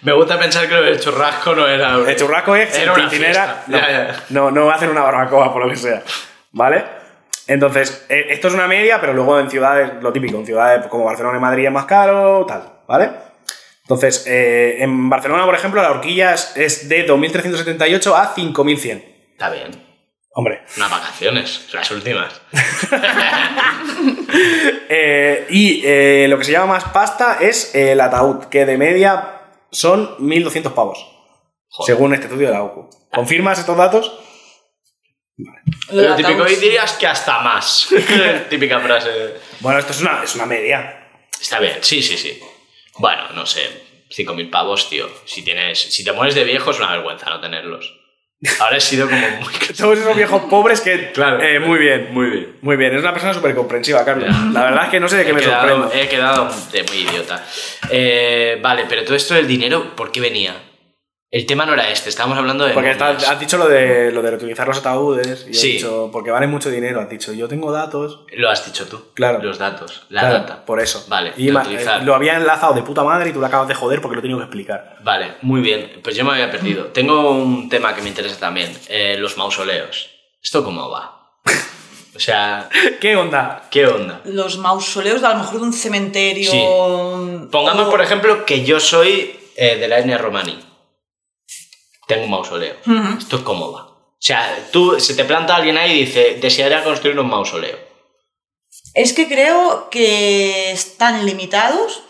Me 0.03 0.13
gusta 0.13 0.39
pensar 0.39 0.69
que 0.69 0.75
del 0.75 1.01
churrasco 1.01 1.55
no 1.55 1.67
era. 1.69 1.95
El 1.97 2.17
churrasco 2.17 2.57
es 2.57 2.77
Era 2.77 2.95
fiesta. 3.09 3.65
No, 3.69 3.79
Ya, 3.79 3.91
ya. 3.91 4.25
no, 4.31 4.51
no 4.51 4.71
hacen 4.71 4.91
una 4.91 5.03
barbacoa, 5.03 5.53
por 5.53 5.63
lo 5.65 5.71
que 5.71 5.77
sea. 5.77 6.03
¿Vale? 6.53 6.85
Entonces, 7.47 8.05
eh, 8.09 8.27
esto 8.31 8.49
es 8.49 8.55
una 8.55 8.67
media, 8.69 9.01
pero 9.01 9.13
luego 9.13 9.39
en 9.39 9.51
ciudades, 9.51 9.93
lo 10.03 10.13
típico, 10.13 10.37
en 10.39 10.47
ciudades 10.47 10.87
como 10.89 11.05
Barcelona 11.05 11.39
y 11.39 11.41
Madrid 11.41 11.67
es 11.67 11.73
más 11.73 11.87
caro, 11.87 12.45
tal, 12.47 12.63
¿vale? 12.87 13.11
Entonces, 13.83 14.25
eh, 14.29 14.77
en 14.81 15.11
Barcelona, 15.11 15.45
por 15.45 15.55
ejemplo, 15.55 15.83
la 15.83 15.91
horquilla 15.91 16.35
es, 16.35 16.53
es 16.57 16.89
de 16.89 17.07
2.378 17.07 18.15
a 18.15 18.35
5.100. 18.35 19.05
Está 19.33 19.51
bien. 19.51 19.71
Hombre. 20.35 20.63
Unas 20.77 20.91
vacaciones, 20.91 21.69
las 21.73 21.91
últimas. 21.91 22.41
Eh, 24.95 25.47
y 25.51 25.83
eh, 25.85 26.27
lo 26.29 26.39
que 26.39 26.45
se 26.45 26.53
llama 26.53 26.75
más 26.75 26.85
pasta 26.85 27.39
es 27.41 27.75
el 27.75 28.01
ataúd, 28.01 28.45
que 28.47 28.67
de 28.67 28.77
media 28.77 29.42
son 29.73 30.17
1.200 30.19 30.73
pavos, 30.75 30.99
Joder. 31.69 31.95
según 31.95 32.15
este 32.15 32.27
estudio 32.27 32.49
de 32.49 32.55
la 32.55 32.63
OCU. 32.63 32.89
¿Confirmas 33.13 33.59
estos 33.59 33.77
datos? 33.77 34.13
Lo 35.91 36.03
Lo 36.03 36.15
típico, 36.17 36.43
ataúd. 36.43 36.51
y 36.57 36.61
dirías 36.61 36.93
que 36.93 37.07
hasta 37.07 37.41
más. 37.41 37.89
Típica 38.51 38.79
frase. 38.81 39.35
Bueno, 39.61 39.79
esto 39.79 39.93
es 39.93 40.01
una, 40.01 40.23
es 40.23 40.35
una 40.35 40.47
media. 40.47 41.11
Está 41.41 41.59
bien, 41.59 41.79
sí, 41.81 42.03
sí, 42.03 42.17
sí. 42.17 42.39
Bueno, 42.99 43.31
no 43.35 43.45
sé. 43.47 43.63
5.000 44.11 44.51
pavos, 44.51 44.89
tío. 44.91 45.09
Si 45.25 45.43
tienes. 45.43 45.79
Si 45.81 46.05
te 46.05 46.13
mueres 46.13 46.35
de 46.35 46.45
viejo 46.45 46.71
es 46.71 46.79
una 46.79 46.93
vergüenza 46.93 47.31
no 47.31 47.41
tenerlos. 47.41 47.99
Ahora 48.61 48.77
he 48.77 48.81
sido 48.81 49.09
como 49.09 49.29
muy. 49.41 49.53
Todos 49.79 49.99
esos 49.99 50.17
viejos 50.17 50.43
pobres 50.51 50.81
que... 50.81 51.13
Claro. 51.13 51.41
Eh, 51.43 51.61
muy 51.61 51.79
bien. 51.79 52.09
Muy 52.13 52.27
bien. 52.27 52.57
Muy 52.61 52.77
bien, 52.77 52.95
es 52.95 53.01
una 53.01 53.13
persona 53.13 53.33
súper 53.33 53.55
comprensiva, 53.55 54.05
Carlos. 54.05 54.29
Ya. 54.29 54.51
La 54.53 54.65
verdad 54.65 54.85
es 54.85 54.91
que 54.91 55.01
no 55.01 55.09
sé 55.09 55.19
de 55.19 55.25
qué 55.25 55.31
he 55.31 55.35
me 55.35 55.41
quedado, 55.41 55.61
sorprendo. 55.61 55.93
He 55.95 56.09
quedado 56.09 56.51
de 56.73 56.83
muy 56.83 56.97
idiota. 56.99 57.45
Eh, 57.91 58.59
vale, 58.61 58.87
pero 58.89 59.05
todo 59.05 59.15
esto 59.15 59.35
del 59.35 59.47
dinero, 59.47 59.95
¿por 59.95 60.11
qué 60.11 60.21
venía? 60.21 60.55
El 61.33 61.47
tema 61.47 61.65
no 61.65 61.73
era 61.73 61.89
este, 61.89 62.11
estábamos 62.11 62.37
hablando 62.37 62.67
de. 62.67 62.75
Porque 62.75 62.95
momias. 62.95 63.27
has 63.27 63.41
dicho 63.41 63.57
lo 63.57 63.67
de, 63.67 64.13
lo 64.13 64.21
de 64.21 64.31
reutilizar 64.33 64.69
los 64.69 64.77
ataúdes. 64.77 65.47
Y 65.49 65.55
Sí. 65.55 65.71
he 65.71 65.73
dicho, 65.73 66.11
porque 66.13 66.31
vale 66.31 66.47
mucho 66.47 66.71
dinero. 66.71 67.01
Has 67.01 67.09
dicho, 67.09 67.33
yo 67.33 67.49
tengo 67.49 67.73
datos. 67.73 68.21
Lo 68.37 68.51
has 68.51 68.67
dicho 68.67 68.87
tú. 68.87 69.03
Claro. 69.15 69.43
Los 69.43 69.57
datos, 69.59 70.05
la 70.11 70.21
Claro, 70.21 70.35
data. 70.41 70.65
Por 70.67 70.79
eso. 70.79 71.07
Vale, 71.09 71.33
Y 71.39 71.51
reutilizar. 71.51 72.03
eh, 72.03 72.05
lo 72.05 72.15
había 72.15 72.37
enlazado 72.37 72.75
de 72.75 72.83
puta 72.83 73.03
madre 73.03 73.31
y 73.31 73.33
tú 73.33 73.41
lo 73.41 73.47
acabas 73.47 73.67
de 73.67 73.75
joder 73.75 74.03
porque 74.03 74.17
lo 74.17 74.19
he 74.19 74.23
tenido 74.23 74.39
que 74.41 74.45
explicar. 74.45 74.99
Vale, 75.03 75.37
muy 75.41 75.63
bien. 75.63 76.01
Pues 76.05 76.15
yo 76.17 76.25
me 76.27 76.33
había 76.33 76.51
perdido. 76.51 76.89
Tengo 76.89 77.31
un 77.31 77.71
tema 77.71 77.95
que 77.95 78.03
me 78.03 78.09
interesa 78.11 78.39
también. 78.39 78.71
eh, 78.91 79.17
los 79.19 79.39
mausoleos. 79.39 80.11
¿Esto 80.43 80.63
cómo 80.63 80.91
va? 80.91 81.31
O 82.15 82.21
sea, 82.21 82.69
¿Qué 83.01 83.17
onda? 83.17 83.63
¿qué 83.71 83.87
onda? 83.87 84.21
Los 84.27 84.59
mausoleos, 84.59 85.23
de, 85.23 85.29
a 85.29 85.31
lo 85.33 85.39
mejor 85.39 85.61
de 85.61 85.63
un 85.65 85.73
cementerio. 85.73 86.51
Sí. 86.51 86.63
Pongamos, 87.51 87.89
o- 87.89 87.91
por 87.91 88.03
ejemplo, 88.03 88.45
que 88.45 88.65
yo 88.67 88.79
soy 88.81 89.35
eh, 89.57 89.77
de 89.79 89.89
la 89.89 89.99
etnia 89.99 90.19
romaní. 90.19 90.59
Tengo 92.07 92.25
un 92.25 92.31
mausoleo. 92.31 92.77
¿Esto 93.19 93.45
cómo 93.45 93.73
va? 93.73 93.83
O 93.83 94.25
sea, 94.25 94.69
tú, 94.71 95.01
se 95.01 95.15
te 95.15 95.25
planta 95.25 95.57
alguien 95.57 95.77
ahí 95.77 95.93
y 95.93 96.05
dice, 96.05 96.39
desearía 96.41 96.85
construir 96.85 97.19
un 97.19 97.29
mausoleo. 97.29 97.77
Es 98.95 99.13
que 99.13 99.27
creo 99.27 99.89
que 99.91 100.71
están 100.71 101.25
limitados. 101.27 102.03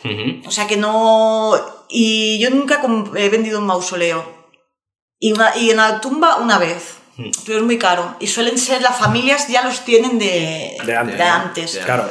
O 0.47 0.51
sea 0.51 0.67
que 0.67 0.77
no. 0.77 1.53
Y 1.89 2.39
yo 2.39 2.51
nunca 2.51 2.83
he 3.17 3.29
vendido 3.29 3.59
un 3.61 3.67
mausoleo. 3.67 4.25
Y, 5.19 5.33
una, 5.33 5.57
y 5.57 5.71
en 5.71 5.77
la 5.77 6.01
tumba 6.01 6.37
una 6.37 6.59
vez. 6.59 6.99
Pero 7.47 7.59
es 7.59 7.65
muy 7.65 7.79
caro. 7.79 8.17
Y 8.19 8.27
suelen 8.27 8.59
ser, 8.59 8.83
las 8.83 8.99
familias 8.99 9.47
ya 9.49 9.63
los 9.63 9.85
tienen 9.85 10.19
de, 10.19 10.77
De 10.85 10.97
antes. 10.97 11.17
de 11.19 11.25
antes. 11.25 11.73
De 11.75 11.81
Claro. 11.83 12.11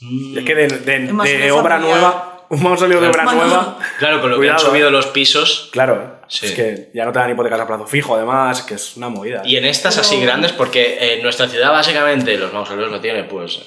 Mm. 0.00 0.38
Es 0.38 0.44
que 0.44 0.54
de, 0.54 0.68
de- 0.68 1.52
obra 1.52 1.78
familiar. 1.78 2.29
Nueva, 2.50 2.56
un 2.56 2.62
mausoleo 2.62 3.00
de 3.00 3.08
obra 3.08 3.24
Bueno. 3.24 3.44
nueva. 3.44 3.78
Claro, 3.98 4.20
con 4.20 4.30
lo 4.30 4.40
que 4.40 4.50
han 4.50 4.58
subido 4.58 4.88
eh. 4.88 4.90
los 4.90 5.06
pisos. 5.06 5.68
Claro, 5.72 5.94
eh. 6.02 6.20
Sí. 6.28 6.46
es 6.46 6.52
que 6.52 6.90
ya 6.94 7.04
no 7.04 7.12
te 7.12 7.18
dan 7.18 7.30
hipotecas 7.30 7.60
a 7.60 7.66
plazo 7.66 7.86
fijo, 7.86 8.14
además, 8.14 8.62
que 8.62 8.74
es 8.74 8.96
una 8.96 9.08
movida. 9.08 9.42
Y 9.44 9.56
en 9.56 9.64
estas 9.64 9.98
así 9.98 10.20
grandes, 10.20 10.52
porque 10.52 11.14
en 11.14 11.22
nuestra 11.22 11.48
ciudad 11.48 11.72
básicamente 11.72 12.36
los 12.36 12.52
mausoleos 12.52 12.90
lo 12.90 13.00
tienen 13.00 13.26
pues 13.26 13.60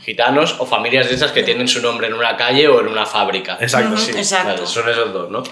gitanos 0.00 0.56
o 0.58 0.66
familias 0.66 1.08
de 1.08 1.14
esas 1.14 1.32
que 1.32 1.42
tienen 1.42 1.68
su 1.68 1.82
nombre 1.82 2.06
en 2.06 2.14
una 2.14 2.36
calle 2.36 2.66
o 2.66 2.80
en 2.80 2.88
una 2.88 3.04
fábrica. 3.04 3.58
Exacto, 3.60 3.96
sí. 3.96 4.12
Exacto. 4.12 4.54
Vale, 4.54 4.66
son 4.66 4.88
esos 4.88 5.12
dos, 5.12 5.30
¿no? 5.30 5.42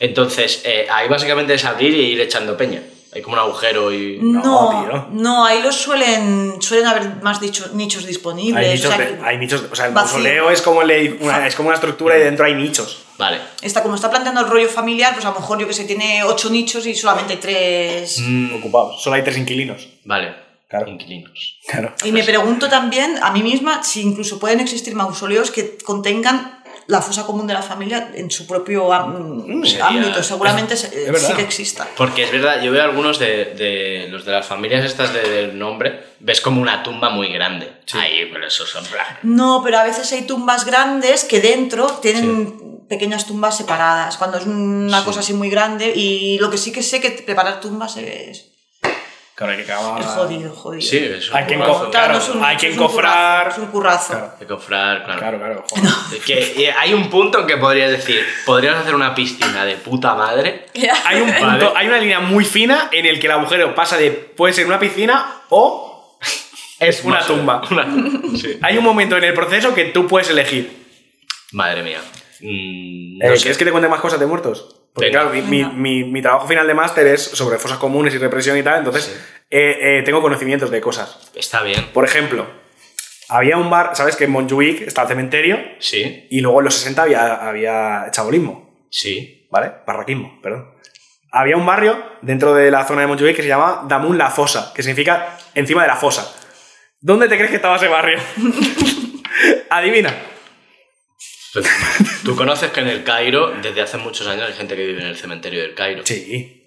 Entonces, 0.00 0.62
eh, 0.64 0.86
ahí 0.90 1.08
básicamente 1.08 1.54
es 1.54 1.64
abrir 1.64 1.94
y 1.94 2.12
ir 2.12 2.20
echando 2.20 2.56
peña. 2.56 2.82
Hay 3.14 3.22
como 3.22 3.34
un 3.34 3.40
agujero 3.40 3.92
y... 3.92 4.18
No, 4.20 4.42
No, 4.42 4.84
tío. 4.84 5.06
no, 5.12 5.44
ahí 5.46 5.62
los 5.62 5.74
suelen, 5.76 6.56
suelen 6.60 6.86
haber 6.86 7.22
más 7.22 7.40
dicho- 7.40 7.70
nichos 7.72 8.04
disponibles. 8.04 8.62
Hay 8.64 8.70
o 8.70 8.74
nichos, 8.74 8.94
sea 8.94 8.98
de- 9.06 9.16
que 9.18 9.24
hay 9.24 9.38
nichos, 9.38 9.64
o 9.72 9.74
sea, 9.76 9.86
el 9.86 9.94
vacío. 9.94 10.18
mausoleo 10.18 10.50
es 10.50 10.60
como, 10.60 10.82
el- 10.82 11.18
una, 11.20 11.46
es 11.46 11.54
como 11.54 11.68
una 11.68 11.76
estructura 11.76 12.18
y 12.18 12.20
dentro 12.22 12.44
hay 12.44 12.54
nichos 12.54 13.04
Vale. 13.16 13.40
está, 13.62 13.82
como 13.82 13.94
está 13.94 14.10
planteando 14.10 14.42
el 14.42 14.48
rollo 14.48 14.68
familiar, 14.68 15.14
pues 15.14 15.24
a 15.24 15.30
lo 15.30 15.36
mejor 15.40 15.58
yo 15.58 15.66
que 15.66 15.72
sé, 15.72 15.84
tiene 15.84 16.24
ocho 16.24 16.50
nichos 16.50 16.86
y 16.86 16.94
solamente 16.94 17.34
hay 17.34 17.38
tres. 17.38 18.18
Mm, 18.20 18.56
ocupados. 18.56 19.02
Solo 19.02 19.16
hay 19.16 19.22
tres 19.22 19.38
inquilinos. 19.38 19.88
vale. 20.04 20.44
Claro. 20.68 20.88
Inquilinos. 20.90 21.60
Claro. 21.68 21.94
Y 22.04 22.10
me 22.10 22.24
pregunto 22.24 22.68
también 22.68 23.18
a 23.22 23.30
mí 23.30 23.40
misma 23.40 23.84
si 23.84 24.02
incluso 24.02 24.40
pueden 24.40 24.58
existir 24.58 24.96
mausoleos 24.96 25.52
que 25.52 25.78
contengan 25.78 26.55
la 26.88 27.00
fosa 27.02 27.26
común 27.26 27.46
de 27.46 27.54
la 27.54 27.62
familia 27.62 28.10
en 28.14 28.30
su 28.30 28.46
propio 28.46 28.88
Sería- 29.64 29.86
ámbito. 29.88 30.22
Seguramente 30.22 30.76
se- 30.76 30.86
es 30.86 31.12
verdad. 31.12 31.28
sí 31.28 31.34
que 31.34 31.42
exista. 31.42 31.88
Porque 31.96 32.22
es 32.24 32.30
verdad, 32.32 32.62
yo 32.62 32.70
veo 32.72 32.82
algunos 32.84 33.18
de, 33.18 33.46
de 33.56 34.06
los 34.10 34.24
de 34.24 34.32
las 34.32 34.46
familias 34.46 34.84
estas 34.84 35.12
de- 35.12 35.28
del 35.28 35.58
nombre, 35.58 36.00
ves 36.20 36.40
como 36.40 36.60
una 36.62 36.82
tumba 36.82 37.10
muy 37.10 37.28
grande. 37.32 37.72
Ahí, 37.94 38.28
pero 38.32 38.46
esos 38.46 38.68
son... 38.70 38.84
No, 39.22 39.62
pero 39.64 39.78
a 39.78 39.84
veces 39.84 40.12
hay 40.12 40.22
tumbas 40.22 40.64
grandes 40.64 41.24
que 41.24 41.40
dentro 41.40 41.86
tienen 42.02 42.84
pequeñas 42.88 43.26
tumbas 43.26 43.56
separadas. 43.56 44.16
Cuando 44.16 44.38
es 44.38 44.46
una 44.46 45.00
Sí. 45.00 45.04
cosa 45.04 45.20
así 45.20 45.32
muy 45.34 45.50
grande. 45.50 45.92
Y 45.94 46.38
lo 46.38 46.50
que 46.50 46.56
sí 46.58 46.70
que 46.70 46.82
sé 46.84 47.00
que 47.00 47.10
preparar 47.10 47.60
tumbas 47.60 47.96
es, 47.96 48.52
Claro, 49.36 49.52
hay 49.52 49.58
que 49.64 49.70
acabar. 49.70 50.00
es 50.00 50.06
jodido, 50.06 50.50
jodido. 50.54 50.80
Sí, 50.82 50.96
es 50.96 51.28
un 51.30 51.36
Hay 51.36 51.46
que 51.46 51.56
claro, 51.56 52.12
no 52.14 52.18
es 52.18 52.28
un- 52.30 52.42
hay 52.42 52.56
que 52.56 52.68
es 52.70 52.78
un 52.78 52.86
currazo, 52.88 52.96
encofrar. 52.96 53.48
Es 53.48 53.58
un 53.58 53.66
currazo. 53.66 54.08
Claro. 54.14 54.30
Hay 54.32 54.38
que 54.38 54.46
cofrar, 54.46 55.04
claro. 55.04 55.18
Claro, 55.20 55.38
claro. 55.38 55.64
joder. 55.68 56.20
Que 56.24 56.72
hay 56.76 56.94
un 56.94 57.10
punto 57.10 57.40
en 57.40 57.46
que 57.46 57.58
podrías 57.58 57.90
decir, 57.90 58.24
podrías 58.46 58.76
hacer 58.76 58.94
una 58.94 59.14
piscina 59.14 59.66
de 59.66 59.76
puta 59.76 60.14
madre. 60.14 60.66
Hay 61.04 61.20
un 61.20 61.30
punto, 61.30 61.44
Vale. 61.66 61.72
hay 61.76 61.86
una 61.86 61.98
línea 61.98 62.20
muy 62.20 62.46
fina 62.46 62.88
en 62.92 63.04
el 63.04 63.20
que 63.20 63.26
el 63.26 63.32
agujero 63.32 63.74
pasa 63.74 63.98
de 63.98 64.10
puede 64.10 64.54
ser 64.54 64.66
una 64.66 64.78
piscina 64.80 65.42
o 65.50 66.18
Es 66.80 67.04
Una 67.04 67.16
más- 67.16 67.26
tumba. 67.26 67.62
Una 67.70 67.84
tumba, 67.84 68.20
sí. 68.38 68.58
hay 68.62 68.78
un 68.78 68.84
momento 68.84 69.16
en 69.18 69.24
el 69.24 69.34
proceso 69.34 69.74
que 69.74 69.84
tú 69.86 70.06
puedes 70.06 70.30
elegir. 70.30 70.86
Madre 71.52 71.82
mía. 71.82 72.00
Mm, 72.40 73.20
Eh, 73.22 73.28
no. 73.28 73.34
¿Quieres 73.34 73.56
que 73.58 73.64
te 73.66 73.70
cuente 73.70 73.88
más 73.88 74.00
cosas 74.00 74.18
de 74.20 74.26
muertos? 74.26 74.76
Porque 74.96 75.10
claro, 75.10 75.30
mi, 75.30 75.42
mi- 75.42 75.64
mi- 75.64 76.04
mi 76.04 76.22
trabajo 76.22 76.48
final 76.48 76.66
de 76.66 76.74
máster 76.74 77.06
es 77.06 77.22
sobre 77.22 77.58
fosas 77.58 77.78
comunes 77.78 78.14
y 78.14 78.18
represión 78.18 78.56
y 78.58 78.62
tal, 78.62 78.78
entonces 78.78 79.14
eh, 79.50 79.76
eh, 79.98 80.02
tengo 80.04 80.20
conocimientos 80.22 80.70
de 80.70 80.80
cosas. 80.80 81.30
Está 81.34 81.62
bien. 81.62 81.90
Por 81.92 82.04
ejemplo, 82.04 82.46
había 83.28 83.58
un 83.58 83.68
bar, 83.70 83.90
¿sabes? 83.94 84.16
Que 84.16 84.24
en 84.24 84.30
Montjuic 84.30 84.80
está 84.82 85.02
el 85.02 85.08
cementerio 85.08 85.58
Sí, 85.78 86.26
y 86.30 86.40
luego 86.40 86.60
en 86.60 86.64
los 86.64 86.74
60 86.74 87.02
había, 87.02 87.34
había 87.48 88.06
chabolismo, 88.10 88.86
sí. 88.90 89.46
¿vale? 89.50 89.70
Barraquismo, 89.86 90.40
perdón. 90.42 90.72
Había 91.30 91.56
un 91.58 91.66
barrio 91.66 92.02
dentro 92.22 92.54
de 92.54 92.70
la 92.70 92.84
zona 92.86 93.02
de 93.02 93.08
Montjuic 93.08 93.36
que 93.36 93.42
se 93.42 93.48
llama 93.48 93.84
Damun 93.86 94.16
la 94.16 94.30
Fosa, 94.30 94.72
que 94.74 94.82
significa 94.82 95.36
encima 95.54 95.82
de 95.82 95.88
la 95.88 95.96
fosa. 95.96 96.34
¿Dónde 97.00 97.28
te 97.28 97.36
crees 97.36 97.50
que 97.50 97.56
estaba 97.56 97.76
ese 97.76 97.88
barrio? 97.88 98.18
Adivina. 99.70 100.14
Tú 102.24 102.34
conoces 102.36 102.70
que 102.70 102.80
en 102.80 102.88
el 102.88 103.04
Cairo, 103.04 103.52
desde 103.62 103.82
hace 103.82 103.96
muchos 103.98 104.26
años, 104.26 104.46
hay 104.48 104.54
gente 104.54 104.76
que 104.76 104.86
vive 104.86 105.00
en 105.00 105.08
el 105.08 105.16
cementerio 105.16 105.62
del 105.62 105.74
Cairo. 105.74 106.02
Sí. 106.04 106.64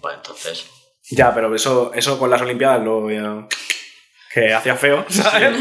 Pues 0.00 0.16
entonces. 0.16 0.66
Ya, 1.10 1.34
pero 1.34 1.54
eso, 1.54 1.92
eso 1.94 2.18
con 2.18 2.30
las 2.30 2.40
Olimpiadas 2.40 2.82
lo 2.82 3.04
veía 3.04 3.46
que 4.32 4.54
hacía 4.54 4.76
feo, 4.76 5.04
¿sabes? 5.08 5.52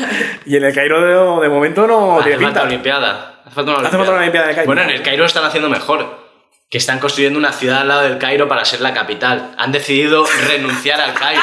Y 0.45 0.55
en 0.57 0.63
el 0.63 0.73
Cairo 0.73 1.01
de, 1.01 1.41
de 1.41 1.49
momento 1.49 1.87
no 1.87 2.19
hace 2.19 2.29
tiene 2.29 2.43
falta 2.43 2.61
pinta. 2.61 2.67
Olimpiada. 2.67 3.41
Hace 3.45 3.55
falta 3.55 3.71
una 3.71 3.87
Hace 3.87 3.97
falta 3.97 4.11
una 4.11 4.21
Olimpiada 4.21 4.47
de 4.47 4.53
Cairo. 4.53 4.67
Bueno, 4.67 4.81
en 4.83 4.89
el 4.91 5.01
Cairo 5.01 5.19
lo 5.21 5.25
están 5.25 5.43
haciendo 5.45 5.69
mejor. 5.69 6.29
Que 6.69 6.77
están 6.77 6.99
construyendo 6.99 7.39
una 7.39 7.51
ciudad 7.51 7.79
al 7.81 7.87
lado 7.87 8.01
del 8.03 8.19
Cairo 8.19 8.47
para 8.47 8.63
ser 8.63 8.81
la 8.81 8.93
capital. 8.93 9.55
Han 9.57 9.71
decidido 9.71 10.23
renunciar 10.47 11.01
al 11.01 11.15
Cairo. 11.15 11.41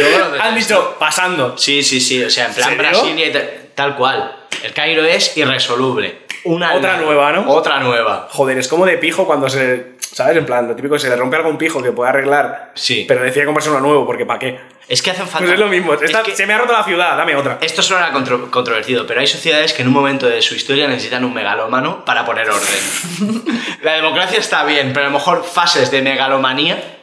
Lo 0.00 0.24
Han 0.42 0.54
detesto. 0.54 0.74
dicho 0.74 0.96
pasando. 0.98 1.58
Sí, 1.58 1.82
sí, 1.82 2.00
sí. 2.00 2.24
O 2.24 2.30
sea, 2.30 2.46
en 2.46 2.54
plan 2.54 2.70
¿Serio? 2.70 2.90
Brasilia 2.90 3.26
y 3.28 3.70
tal 3.74 3.94
cual. 3.94 4.34
El 4.62 4.72
Cairo 4.72 5.04
es 5.04 5.36
irresoluble. 5.36 6.23
Una 6.44 6.74
Otra 6.74 6.96
nueva, 6.98 7.32
¿no? 7.32 7.50
Otra 7.50 7.80
nueva. 7.80 8.28
Joder, 8.30 8.58
es 8.58 8.68
como 8.68 8.84
de 8.86 8.98
pijo 8.98 9.26
cuando 9.26 9.48
se. 9.48 9.94
¿Sabes? 9.98 10.36
En 10.36 10.46
plan, 10.46 10.68
lo 10.68 10.76
típico, 10.76 10.96
se 10.98 11.08
le 11.08 11.16
rompe 11.16 11.36
algo 11.36 11.48
a 11.48 11.50
un 11.52 11.58
pijo 11.58 11.82
que 11.82 11.90
puede 11.90 12.10
arreglar. 12.10 12.70
Sí. 12.74 13.04
Pero 13.08 13.22
decide 13.22 13.46
comprarse 13.46 13.70
uno 13.70 13.80
nuevo, 13.80 14.06
porque 14.06 14.24
¿para 14.26 14.38
qué? 14.38 14.60
Es 14.86 15.02
que 15.02 15.10
hacen 15.10 15.24
falta. 15.26 15.38
Pues 15.46 15.52
es 15.54 15.58
lo 15.58 15.66
mismo. 15.66 15.94
Es 15.94 16.02
Esta- 16.02 16.22
que 16.22 16.36
Se 16.36 16.46
me 16.46 16.52
ha 16.52 16.58
roto 16.58 16.72
la 16.72 16.84
ciudad, 16.84 17.16
dame 17.16 17.34
otra. 17.34 17.58
Esto 17.60 17.82
suena 17.82 18.12
contro- 18.12 18.50
controvertido, 18.50 19.06
pero 19.06 19.20
hay 19.20 19.26
sociedades 19.26 19.72
que 19.72 19.82
en 19.82 19.88
un 19.88 19.94
momento 19.94 20.28
de 20.28 20.40
su 20.42 20.54
historia 20.54 20.86
necesitan 20.86 21.24
un 21.24 21.32
megalómano 21.34 22.04
para 22.04 22.24
poner 22.24 22.48
orden. 22.50 23.44
La 23.82 23.94
democracia 23.94 24.38
está 24.38 24.62
bien, 24.64 24.92
pero 24.92 25.06
a 25.06 25.08
lo 25.08 25.14
mejor 25.18 25.42
fases 25.44 25.90
de 25.90 26.02
megalomanía. 26.02 26.98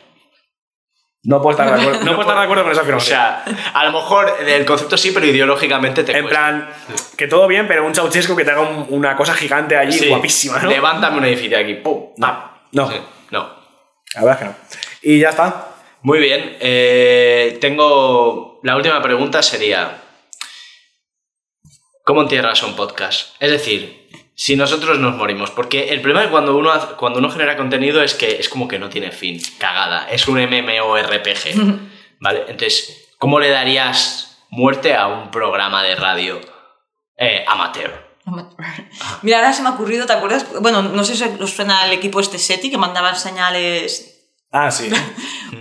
No 1.24 1.40
puedo 1.42 1.52
estar 1.52 1.68
de 1.76 1.82
acuerdo, 1.82 2.00
no 2.06 2.16
puedo 2.16 2.22
estar 2.22 2.38
de 2.38 2.44
acuerdo 2.44 2.64
con 2.64 2.72
esa 2.72 2.96
O 2.96 3.00
sea, 3.00 3.44
a 3.74 3.86
lo 3.86 3.92
mejor 3.92 4.36
el 4.46 4.66
concepto 4.66 4.98
sí, 4.98 5.12
pero 5.12 5.26
ideológicamente 5.28 6.04
te 6.04 6.14
en 6.14 6.24
cuesta. 6.24 6.30
plan, 6.40 6.70
que 7.16 7.28
todo 7.28 7.48
bien, 7.48 7.68
pero 7.68 7.86
un 7.86 7.94
Ceausescu 7.94 8.36
que 8.36 8.44
te 8.44 8.52
haga 8.52 8.62
un- 8.62 8.88
una 8.90 9.16
cosa 9.16 9.34
gigante 9.36 9.78
allí, 9.78 9.98
Sí. 10.00 10.08
guapísima, 10.10 10.60
¿no? 10.60 10.70
Levántame 10.70 11.18
un 11.20 11.26
edificio 11.26 11.60
aquí. 11.60 11.76
¡Pum! 11.76 12.14
No, 12.18 12.52
no. 12.72 12.90
Sí, 12.90 12.96
no. 13.30 13.54
La 14.16 14.22
verdad 14.24 14.34
es 14.34 14.40
que 14.40 14.46
no. 14.46 14.56
Y 15.04 15.20
ya 15.20 15.30
está. 15.30 15.68
Muy 16.02 16.18
bien. 16.20 16.58
eh, 16.60 17.58
tengo. 17.62 18.60
La 18.64 18.76
última 18.76 19.00
pregunta 19.02 19.44
sería. 19.44 19.98
¿Cómo 22.04 22.22
entierras 22.24 22.64
un 22.64 22.76
podcast? 22.76 23.36
Es 23.40 23.52
decir, 23.52 24.01
si 24.42 24.56
nosotros 24.56 24.98
nos 24.98 25.16
morimos. 25.16 25.52
Porque 25.52 25.90
el 25.90 26.02
problema 26.02 26.24
es 26.24 26.32
cuando 26.32 26.58
uno, 26.58 26.72
cuando 26.98 27.20
uno 27.20 27.30
genera 27.30 27.56
contenido 27.56 28.02
es 28.02 28.16
que 28.16 28.40
es 28.40 28.50
como 28.50 28.68
que 28.68 28.80
no 28.80 28.90
tiene 28.90 29.12
fin. 29.12 29.40
Cagada. 29.60 30.10
Es 30.10 30.28
un 30.28 30.40
MMORPG. 30.40 31.80
¿Vale? 32.20 32.46
Entonces, 32.48 33.12
¿cómo 33.20 33.40
le 33.40 33.52
darías 33.52 34.44
muerte 34.50 34.96
a 34.96 35.06
un 35.10 35.30
programa 35.30 35.84
de 35.84 35.94
radio 35.94 36.42
eh, 37.18 37.46
amateur? 37.48 38.16
Mira, 39.22 39.38
ahora 39.38 39.54
se 39.54 39.62
me 39.62 39.70
ha 39.70 39.74
ocurrido, 39.74 40.08
¿te 40.08 40.14
acuerdas? 40.14 40.48
Bueno, 40.60 40.82
no 40.82 41.04
sé 41.04 41.16
si 41.16 41.24
os 41.24 41.52
suena 41.52 41.86
el 41.86 41.94
equipo 41.94 42.20
este 42.20 42.40
SETI 42.40 42.72
que 42.72 42.80
mandaban 42.80 43.16
señales. 43.16 44.11
Ah, 44.52 44.72
sí. 44.72 44.90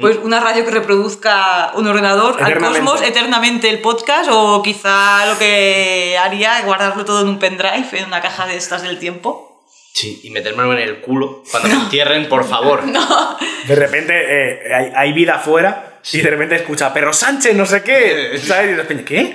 Pues 0.00 0.18
una 0.22 0.38
radio 0.38 0.64
que 0.64 0.70
reproduzca 0.70 1.72
un 1.74 1.86
ordenador 1.88 2.36
al 2.40 2.48
Eternamente. 2.52 2.78
cosmos 2.86 3.02
eternamente 3.02 3.68
el 3.68 3.80
podcast, 3.80 4.30
o 4.32 4.62
quizá 4.62 5.26
lo 5.26 5.36
que 5.36 6.16
haría 6.16 6.60
es 6.60 6.64
guardarlo 6.64 7.04
todo 7.04 7.22
en 7.22 7.28
un 7.28 7.38
pendrive, 7.40 7.88
en 7.92 8.04
una 8.04 8.20
caja 8.20 8.46
de 8.46 8.56
estas 8.56 8.82
del 8.82 9.00
tiempo. 9.00 9.64
Sí, 9.92 10.20
y 10.22 10.30
metérmelo 10.30 10.72
en 10.74 10.78
el 10.78 11.00
culo. 11.00 11.42
Cuando 11.50 11.68
me 11.74 11.74
entierren, 11.74 12.28
por 12.28 12.44
favor. 12.48 12.82
De 13.66 13.74
repente 13.74 14.14
eh, 14.14 14.72
hay, 14.72 14.92
hay 14.94 15.12
vida 15.12 15.34
afuera 15.34 15.98
y 16.12 16.20
de 16.20 16.30
repente 16.30 16.54
escucha 16.54 16.94
Perro 16.94 17.12
Sánchez, 17.12 17.54
no 17.54 17.66
sé 17.66 17.82
qué. 17.82 18.38
¿Sabes? 18.38 18.68
Y 18.68 18.70
de 18.70 18.76
repente, 18.76 19.04
¿qué? 19.04 19.34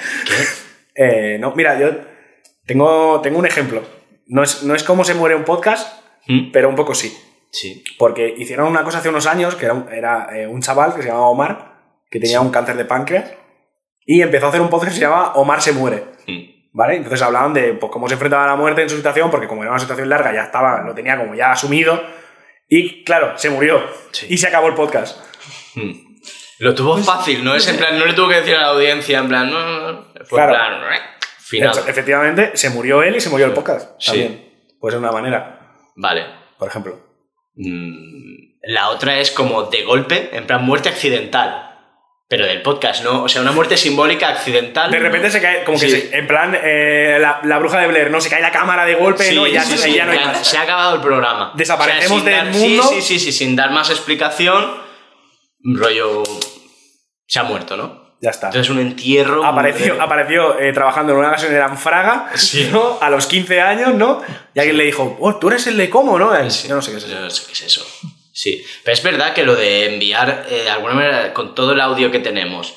Eh, 0.95 1.37
no, 1.39 1.51
mira, 1.55 1.77
yo 1.79 1.91
tengo, 2.65 3.19
tengo 3.21 3.37
un 3.39 3.45
ejemplo. 3.45 3.83
No 4.27 4.41
es, 4.41 4.63
no 4.63 4.73
es 4.73 4.83
cómo 4.83 5.03
se 5.03 5.13
muere 5.13 5.35
un 5.35 5.43
podcast, 5.43 6.01
¿Mm? 6.27 6.51
pero 6.51 6.69
un 6.69 6.75
poco 6.75 6.95
sí. 6.95 7.15
Sí. 7.61 7.83
Porque 7.97 8.33
hicieron 8.37 8.67
una 8.67 8.83
cosa 8.83 8.97
hace 8.97 9.07
unos 9.09 9.25
años 9.27 9.55
que 9.55 9.65
era 9.65 9.73
un, 9.73 9.87
era, 9.91 10.27
eh, 10.37 10.45
un 10.45 10.61
chaval 10.61 10.93
que 10.93 11.01
se 11.01 11.07
llamaba 11.07 11.27
Omar, 11.27 11.75
que 12.11 12.19
tenía 12.19 12.41
un 12.41 12.49
cáncer 12.51 12.75
de 12.75 12.83
páncreas, 12.85 13.31
y 14.05 14.21
empezó 14.21 14.47
a 14.47 14.49
hacer 14.49 14.59
un 14.61 14.69
podcast 14.69 14.91
que 14.93 14.99
se 14.99 15.05
llama 15.05 15.33
Omar 15.35 15.61
se 15.61 15.71
muere. 15.71 16.03
Mm. 16.27 16.41
¿Vale? 16.73 16.97
Entonces 16.97 17.21
hablaban 17.21 17.53
de 17.53 17.73
pues, 17.75 17.89
cómo 17.91 18.07
se 18.09 18.15
enfrentaba 18.15 18.43
a 18.43 18.47
la 18.47 18.55
muerte 18.57 18.81
en 18.81 18.89
su 18.89 18.97
situación, 18.97 19.31
porque 19.31 19.47
como 19.47 19.61
era 19.63 19.71
una 19.71 19.79
situación 19.79 20.09
larga, 20.09 20.33
ya 20.33 20.43
estaba, 20.43 20.81
lo 20.81 20.93
tenía 20.93 21.17
como 21.17 21.33
ya 21.33 21.51
asumido. 21.53 22.01
Y 22.67 23.03
claro, 23.05 23.37
se 23.37 23.49
murió. 23.49 23.81
Sí. 24.11 24.25
Y 24.29 24.37
se 24.37 24.47
acabó 24.47 24.67
el 24.67 24.73
podcast. 24.73 25.17
Mm. 25.75 25.91
Lo 26.59 26.75
tuvo 26.75 26.97
fácil, 26.97 27.43
¿no? 27.43 27.55
Es 27.55 27.67
en 27.69 27.77
plan, 27.77 27.97
no 27.97 28.05
le 28.05 28.13
tuvo 28.13 28.27
que 28.29 28.35
decir 28.35 28.55
a 28.55 28.61
la 28.61 28.67
audiencia, 28.67 29.19
en 29.19 29.27
plan, 29.29 29.49
no, 29.49 29.59
no, 29.65 29.91
no. 29.91 30.05
Fue 30.25 30.37
Claro. 30.39 30.53
en 30.53 30.81
plan, 30.81 30.93
"Eh", 30.93 30.99
final. 31.39 31.73
Efe- 31.73 31.89
Efectivamente, 31.89 32.51
se 32.57 32.69
murió 32.69 33.03
él 33.03 33.15
y 33.15 33.19
se 33.21 33.29
murió 33.29 33.45
el 33.45 33.53
podcast. 33.53 33.91
Sí. 33.99 34.07
También. 34.11 34.51
Pues 34.79 34.93
de 34.93 34.99
una 34.99 35.11
manera, 35.11 35.75
Vale. 35.95 36.25
por 36.59 36.67
ejemplo. 36.67 36.99
Mm, 37.55 38.55
La 38.67 38.89
otra 38.89 39.19
es 39.19 39.29
como 39.31 39.63
de 39.63 39.83
golpe, 39.83 40.29
en 40.33 40.47
plan 40.47 40.63
muerte 40.65 40.89
accidental. 40.89 41.61
Pero 42.27 42.47
del 42.47 42.63
podcast, 42.63 43.03
¿no? 43.03 43.21
O 43.23 43.29
sea, 43.29 43.43
una 43.43 43.51
muerte 43.51 43.77
simbólica 43.77 44.29
accidental. 44.29 44.89
De 44.89 44.97
repente 44.97 45.29
se 45.29 45.39
cae, 45.39 45.63
como 45.63 45.79
que 45.79 45.87
Sí. 45.87 46.01
se- 46.01 46.17
en 46.17 46.25
plan, 46.25 46.57
eh, 46.59 47.17
la, 47.21 47.39
la 47.43 47.59
bruja 47.59 47.79
de 47.79 47.87
Blair, 47.87 48.09
¿no? 48.09 48.19
Se 48.19 48.31
cae 48.31 48.41
la 48.41 48.49
cámara 48.51 48.83
de 48.85 48.95
golpe, 48.95 49.23
Sí, 49.25 49.35
¿no? 49.35 49.45
Y 49.45 49.51
ya, 49.51 49.63
sí, 49.63 49.77
sí, 49.77 49.93
ya 49.93 50.05
no 50.05 50.11
hay 50.13 50.17
más. 50.17 50.47
Se 50.47 50.57
ha 50.57 50.61
acabado 50.63 50.95
el 50.95 51.01
programa. 51.01 51.51
Desaparecemos 51.55 52.21
sin 52.21 52.25
del 52.25 52.35
dar- 52.35 52.45
mundo. 52.47 52.83
Sí, 52.89 52.95
sí, 52.95 53.19
sí, 53.19 53.19
sí, 53.19 53.31
sin 53.31 53.55
dar 53.55 53.69
más 53.69 53.91
explicación. 53.91 54.73
Rollo. 55.63 56.23
Se 57.27 57.37
ha 57.39 57.43
muerto, 57.43 57.77
¿no? 57.77 58.04
Ya 58.21 58.29
está. 58.31 58.47
Entonces 58.47 58.69
un 58.71 58.79
entierro. 58.79 59.45
Apareció, 59.45 60.01
apareció 60.01 60.59
eh, 60.59 60.71
trabajando 60.73 61.13
en 61.13 61.19
una 61.19 61.31
gasolinera 61.31 61.67
en 61.67 61.77
Fraga, 61.77 62.29
Sí. 62.35 62.69
¿no? 62.71 62.97
A 63.01 63.09
los 63.09 63.27
15 63.27 63.61
años, 63.61 63.93
¿no? 63.93 64.21
Y 64.53 64.59
alguien 64.59 64.77
le 64.77 64.85
dijo, 64.85 65.17
oh, 65.19 65.35
tú 65.35 65.49
eres 65.49 65.67
el 65.67 65.77
de 65.77 65.89
cómo, 65.89 66.17
¿no? 66.17 66.31
Y 66.45 66.49
Sí, 66.49 66.67
Yo 66.67 66.75
no 66.75 66.81
sé 66.81 66.91
qué 66.91 66.97
es 66.97 67.03
eso. 67.03 67.13
Yo 67.13 67.19
no 67.21 67.29
sé 67.29 67.45
qué 67.47 67.53
es 67.53 67.61
eso. 67.63 67.85
Sí, 68.31 68.65
pero 68.83 68.93
es 68.93 69.03
verdad 69.03 69.33
que 69.33 69.43
lo 69.43 69.55
de 69.55 69.93
enviar, 69.93 70.45
eh, 70.49 70.63
de 70.63 70.69
alguna 70.69 70.93
manera, 70.93 71.33
con 71.33 71.55
todo 71.55 71.71
el 71.73 71.79
audio 71.81 72.11
que 72.11 72.19
tenemos, 72.19 72.73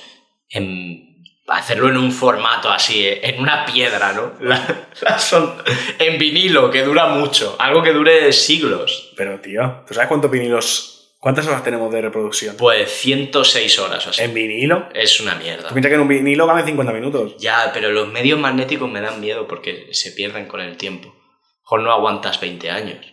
en 0.51 1.07
hacerlo 1.49 1.89
en 1.89 1.97
un 1.97 2.13
formato 2.13 2.71
así, 2.71 3.05
eh, 3.07 3.21
en 3.23 3.41
una 3.41 3.65
piedra, 3.65 4.13
¿no? 4.13 4.33
La- 4.41 4.89
la 5.01 5.19
son- 5.19 5.55
en 5.99 6.19
vinilo, 6.19 6.71
que 6.71 6.83
dura 6.83 7.07
mucho, 7.07 7.57
algo 7.59 7.83
que 7.83 7.93
dure 7.93 8.33
siglos. 8.33 9.13
Pero, 9.17 9.41
tío, 9.41 9.83
¿tú 9.87 9.95
sabes 9.95 10.09
cuántos 10.09 10.31
vinilos, 10.31 10.98
cuántas 11.19 11.47
horas 11.47 11.63
tenemos 11.65 11.93
de 11.93 12.01
reproducción? 12.03 12.57
Pues 12.57 12.91
106 12.91 13.79
horas 13.79 14.07
o 14.07 14.11
así. 14.11 14.23
En 14.23 14.35
vinilo. 14.35 14.89
Es 14.95 15.21
una 15.21 15.35
mierda. 15.35 15.69
Tú 15.69 15.75
piensas 15.75 15.91
que 15.91 15.95
en 15.97 16.01
un 16.01 16.09
vinilo 16.09 16.47
caben 16.47 16.65
50 16.65 16.93
minutos. 16.93 17.37
Ya, 17.39 17.71
pero 17.73 17.91
los 17.93 18.09
medios 18.09 18.39
magnéticos 18.39 18.91
me 18.91 19.01
dan 19.01 19.21
miedo 19.21 19.47
porque 19.47 19.89
se 19.93 20.13
pierden 20.13 20.47
con 20.47 20.61
el 20.61 20.77
tiempo. 20.77 21.15
Mejor 21.63 21.81
no 21.83 21.93
aguantas 21.93 22.41
20 22.41 22.71
años. 22.71 23.07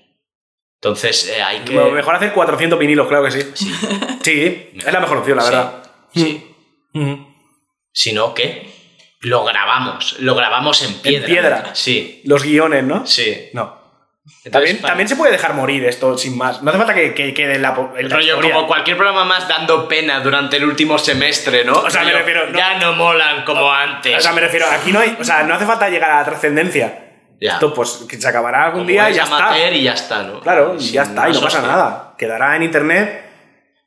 Entonces 0.82 1.30
eh, 1.30 1.42
hay 1.42 1.60
que... 1.60 1.74
Bueno, 1.74 1.92
Mejor 1.92 2.16
hacer 2.16 2.32
400 2.34 2.78
vinilos, 2.78 3.08
claro 3.08 3.26
que 3.26 3.32
sí. 3.32 3.42
Sí, 3.56 3.72
Sí, 4.24 4.70
es 4.86 4.92
la 4.94 5.00
mejor 5.00 5.18
opción, 5.18 5.38
la 5.38 5.44
sí, 5.44 5.50
verdad. 5.50 5.92
Sí. 6.14 6.56
Ujú. 6.94 7.28
Si 7.92 8.14
no, 8.14 8.34
¿qué? 8.34 8.70
Lo 9.22 9.44
grabamos. 9.44 10.20
Lo 10.20 10.36
grabamos 10.36 10.84
en 10.84 10.94
piedra. 10.96 11.28
piedra. 11.28 11.70
Sí, 11.76 12.22
Los 12.26 12.44
guiones, 12.44 12.84
¿no? 12.84 13.06
sí. 13.08 13.50
No. 13.54 13.85
Entonces, 14.26 14.52
También, 14.52 14.78
para- 14.78 14.92
también 14.92 15.08
se 15.08 15.16
puede 15.16 15.32
dejar 15.32 15.54
morir 15.54 15.86
esto 15.86 16.18
sin 16.18 16.36
más. 16.38 16.62
No 16.64 16.70
hace 16.70 16.78
falta 16.80 16.94
que, 16.96 17.14
que 17.14 17.34
quede 17.34 17.60
la, 17.60 17.70
en 17.96 18.06
El 18.06 18.12
rollo 18.12 18.34
historia. 18.36 18.54
como 18.56 18.68
cualquier 18.68 18.98
programa 18.98 19.24
más 19.24 19.48
dando 19.48 19.88
pena 19.88 20.20
durante 20.20 20.58
el 20.58 20.66
último 20.66 20.98
semestre, 20.98 21.64
¿no? 21.64 21.74
O 21.74 21.90
sea, 21.90 22.04
me 22.04 22.12
refiero, 22.12 22.50
no- 22.50 22.58
Ya 22.58 22.80
no 22.80 22.94
molan 22.94 23.44
como 23.46 23.72
antes. 23.72 24.18
O 24.18 24.20
sea, 24.22 24.32
me 24.34 24.42
refiero, 24.42 24.66
aquí 24.70 24.92
no 24.92 25.00
hay. 25.00 25.16
O 25.20 25.24
sea, 25.24 25.44
no 25.44 25.54
hace 25.54 25.66
falta 25.66 25.90
llegar 25.90 26.10
a 26.12 26.18
la 26.18 26.26
trascendencia. 26.26 27.02
Ya. 27.40 27.54
Esto, 27.54 27.74
pues, 27.74 28.06
que 28.10 28.20
se 28.20 28.28
acabará 28.28 28.64
algún 28.66 28.82
Como 28.82 28.90
día 28.90 29.10
y 29.10 29.14
ya 29.14 29.24
está. 29.24 29.70
y 29.70 29.84
ya 29.84 29.94
está, 29.94 30.24
¿no? 30.24 30.40
Claro, 30.40 30.80
Sin 30.80 30.94
ya 30.94 31.04
está, 31.04 31.30
y 31.30 31.34
no 31.34 31.42
pasa 31.42 31.58
hostia. 31.60 31.72
nada. 31.72 32.16
Quedará 32.18 32.56
en 32.56 32.64
internet 32.64 33.26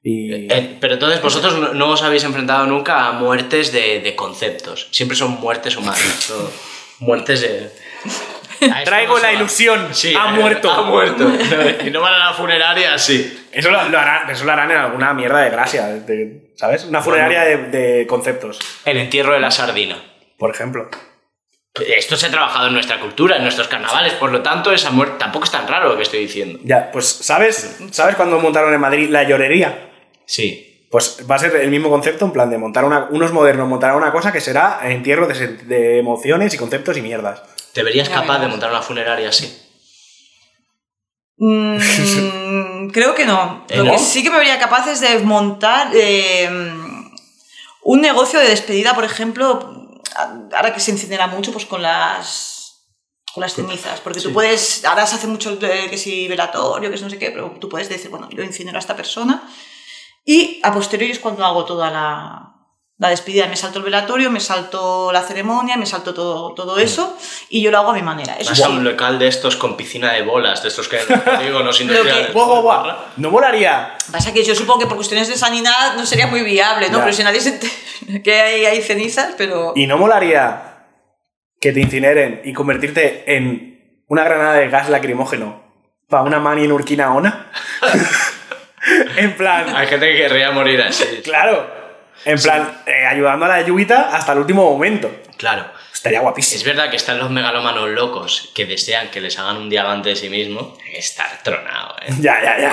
y. 0.03 0.53
Eh, 0.53 0.77
pero 0.81 0.95
entonces 0.95 1.21
vosotros 1.23 1.55
no, 1.59 1.73
no 1.75 1.89
os 1.89 2.03
habéis 2.03 2.23
enfrentado 2.25 2.67
nunca 2.67 3.07
a 3.07 3.13
muertes 3.13 3.73
de, 3.73 4.01
de 4.01 4.15
conceptos. 4.15 4.89
Siempre 4.93 5.17
son 5.17 5.33
muertes 5.41 5.77
humanas. 5.77 6.33
Muertes 7.01 7.41
de... 7.41 7.73
Traigo 8.85 9.17
no 9.17 9.23
la 9.23 9.33
ilusión. 9.33 9.89
Sí, 9.93 10.15
ha 10.19 10.31
eh, 10.31 10.33
muerto. 10.41 10.71
Ha 10.71 10.83
muerto. 10.83 11.31
y 11.85 11.91
no 11.91 12.01
van 12.01 12.15
a 12.15 12.19
la 12.19 12.33
funeraria, 12.33 12.99
sí. 12.99 13.47
Eso 13.53 13.71
lo, 13.71 13.89
lo 13.89 13.99
harán, 13.99 14.29
eso 14.31 14.45
lo 14.45 14.53
harán 14.53 14.71
en 14.71 14.77
alguna 14.77 15.15
mierda 15.15 15.41
de 15.41 15.51
gracia, 15.51 15.87
de- 15.87 16.53
¿sabes? 16.57 16.85
Una 16.85 17.01
funeraria 17.03 17.43
de, 17.45 17.57
de 17.69 18.07
conceptos, 18.07 18.59
El 18.85 18.99
entierro 18.99 19.33
de 19.33 19.41
la 19.41 19.51
sardina. 19.51 19.97
por 20.39 20.51
ejemplo. 20.51 20.89
Esto 21.97 22.17
se 22.17 22.27
ha 22.27 22.31
trabajado 22.31 22.67
en 22.67 22.73
nuestra 22.73 22.99
cultura, 22.99 23.37
en 23.37 23.43
nuestros 23.43 23.69
carnavales, 23.69 24.15
por 24.15 24.33
lo 24.33 24.43
tanto, 24.43 24.73
esa 24.73 24.91
muerte 24.91 25.15
tampoco 25.19 25.45
es 25.45 25.51
tan 25.53 25.69
raro 25.69 25.91
lo 25.91 25.97
que 25.97 26.03
estoy 26.03 26.21
diciendo. 26.21 26.59
Ya, 26.65 26.91
pues, 26.91 27.07
¿sabes? 27.09 27.79
¿Sabes 27.93 28.17
cuando 28.17 28.41
montaron 28.41 28.75
en 28.75 28.81
Madrid 28.81 29.09
la 29.11 29.23
llorería? 29.23 29.91
Sí. 30.27 30.87
Pues 30.91 31.25
va 31.31 31.37
a 31.37 31.39
ser 31.39 31.55
el 31.57 31.71
mismo 31.71 31.91
concepto, 31.91 32.25
en 32.25 32.33
plan 32.33 32.51
de 32.51 32.59
montar 32.59 32.85
una, 32.85 33.07
unos 33.11 33.33
modernos 33.33 33.69
montarán 33.69 33.97
una 33.97 34.11
cosa 34.11 34.33
que 34.33 34.41
será 34.41 34.81
entierro 34.85 35.29
de 35.29 35.99
emociones 35.99 36.53
y 36.55 36.59
conceptos 36.59 36.97
y 36.97 37.03
mierdas. 37.03 37.43
¿Te 37.79 37.85
verías 37.85 38.09
Ya 38.09 38.15
capaz 38.17 38.41
de 38.41 38.49
montar 38.49 38.71
una 38.71 38.83
funeraria 38.83 39.29
así? 39.29 39.57
Mm, 41.37 42.89
creo 42.89 43.15
que 43.15 43.25
no. 43.25 43.65
Lo 43.71 43.85
¿No? 43.85 43.93
que 43.93 43.99
sí 44.01 44.25
que 44.25 44.31
me 44.31 44.39
vería 44.39 44.59
capaz 44.59 44.89
es 44.89 45.01
de 45.01 45.21
montar 45.21 45.93
eh, 45.95 46.51
un 47.85 48.01
negocio 48.01 48.41
de 48.41 48.49
despedida, 48.49 48.97
por 48.97 49.05
ejemplo, 49.05 50.03
ahora 50.57 50.75
que 50.75 50.81
se 50.81 50.91
incinera 50.91 51.29
mucho, 51.29 51.53
pues 51.53 51.67
con 51.67 51.81
las 51.81 52.83
con 53.33 53.43
las 53.43 53.55
cenizas, 53.55 54.01
porque 54.01 54.21
tú 54.21 54.33
puedes, 54.33 54.85
ahora 54.85 55.07
se 55.07 55.15
hace 55.15 55.29
mucho 55.29 55.55
de 55.55 55.89
que 55.89 55.99
si 55.99 56.27
velatorio, 56.27 56.91
que 56.91 56.97
si 56.97 57.05
no 57.05 57.11
sé 57.11 57.19
qué, 57.19 57.31
pero 57.31 57.55
tú 57.61 57.69
puedes 57.69 57.89
decir, 57.89 58.11
bueno, 58.11 58.29
yo 58.31 58.43
incinero 58.43 58.77
a 58.77 58.81
esta 58.81 58.97
persona 58.97 59.49
y 60.25 60.61
a 60.65 60.75
posteriori 60.75 61.13
es 61.13 61.21
cuando 61.21 61.45
hago 61.45 61.65
toda 61.65 61.91
la, 61.91 62.48
la 62.99 63.11
despedida, 63.11 63.47
me 63.47 63.57
salto 63.57 63.79
el 63.79 63.85
velatorio, 63.85 64.31
me 64.31 64.41
salto 64.41 65.13
la 65.13 65.23
ceremonia, 65.23 65.77
me 65.77 65.87
salto 65.87 66.13
todo, 66.15 66.53
todo 66.55 66.79
eso 66.79 67.17
y 67.49 67.63
yo 67.63 67.71
lo 67.71 67.79
hago 67.79 67.91
a 67.91 67.95
mi 67.95 68.03
manera. 68.03 68.35
Eso 68.35 68.51
Vas 68.51 68.61
a 68.61 68.67
sí. 68.67 68.73
un 68.73 68.85
local 68.85 69.19
de 69.19 69.29
estos 69.29 69.57
con 69.57 69.77
piscina 69.77 70.13
de 70.13 70.23
bolas, 70.23 70.63
de 70.63 70.69
estos 70.69 70.89
que 70.89 70.99
los 71.09 71.21
polígonos 71.21 71.81
industriales. 71.81 72.33
¡Buah, 72.33 72.47
buah, 72.47 72.61
buah! 72.61 72.97
¿No 73.17 73.31
molaría? 73.31 73.97
Pasa 74.11 74.33
que 74.33 74.43
yo 74.45 74.55
supongo 74.55 74.81
que 74.81 74.87
por 74.87 74.97
cuestiones 74.97 75.29
de 75.29 75.37
sanidad 75.37 75.95
no 75.97 76.05
sería 76.05 76.27
muy 76.27 76.43
viable, 76.43 76.89
¿no? 76.91 76.99
Ya. 76.99 77.05
Pero 77.05 77.17
si 77.17 77.23
nadie 77.23 77.41
se 77.41 77.51
entera 77.51 77.73
que 78.25 78.41
hay, 78.41 78.65
hay 78.67 78.83
cenizas, 78.83 79.35
pero... 79.39 79.73
¿Y 79.77 79.87
no 79.87 79.97
molaría 79.97 80.87
que 81.61 81.73
te 81.73 81.81
incineren 81.81 82.43
y 82.45 82.53
convertirte 82.53 83.37
en 83.37 84.03
una 84.09 84.25
granada 84.25 84.55
de 84.55 84.69
gas 84.69 84.89
lacrimógeno 84.89 85.63
para 86.09 86.23
una 86.23 86.41
mani 86.41 86.65
en 86.65 86.73
Urquinaona. 86.73 87.51
en 89.17 89.37
plan, 89.37 89.77
Hay 89.77 89.87
gente 89.87 90.11
que 90.11 90.17
querría 90.17 90.51
morir 90.51 90.81
así. 90.83 91.21
claro, 91.23 91.78
en 92.25 92.39
plan, 92.41 92.83
eh, 92.87 93.07
ayudando 93.07 93.45
a 93.47 93.49
la 93.49 93.63
Yuita 93.63 94.15
hasta 94.17 94.33
el 94.33 94.39
último 94.39 94.71
momento. 94.71 95.11
Claro. 95.37 95.67
Estaría 95.93 96.19
Es 96.19 96.23
guapísimo. 96.23 96.65
verdad 96.65 96.91
que 96.91 96.97
están 96.97 97.19
los 97.19 97.29
megalómanos 97.31 97.89
locos 97.89 98.51
que 98.55 98.67
desean 98.67 99.09
que 99.11 99.21
les 99.21 99.37
hagan 99.39 99.57
un 99.57 99.69
diamante 99.69 100.11
de 100.11 100.17
sí 100.17 100.29
mismo. 100.29 100.79
Estar 100.93 101.43
tronado, 101.43 101.97
¿eh? 102.03 102.13
Ya, 102.21 102.41
ya, 102.41 102.57
ya. 102.57 102.69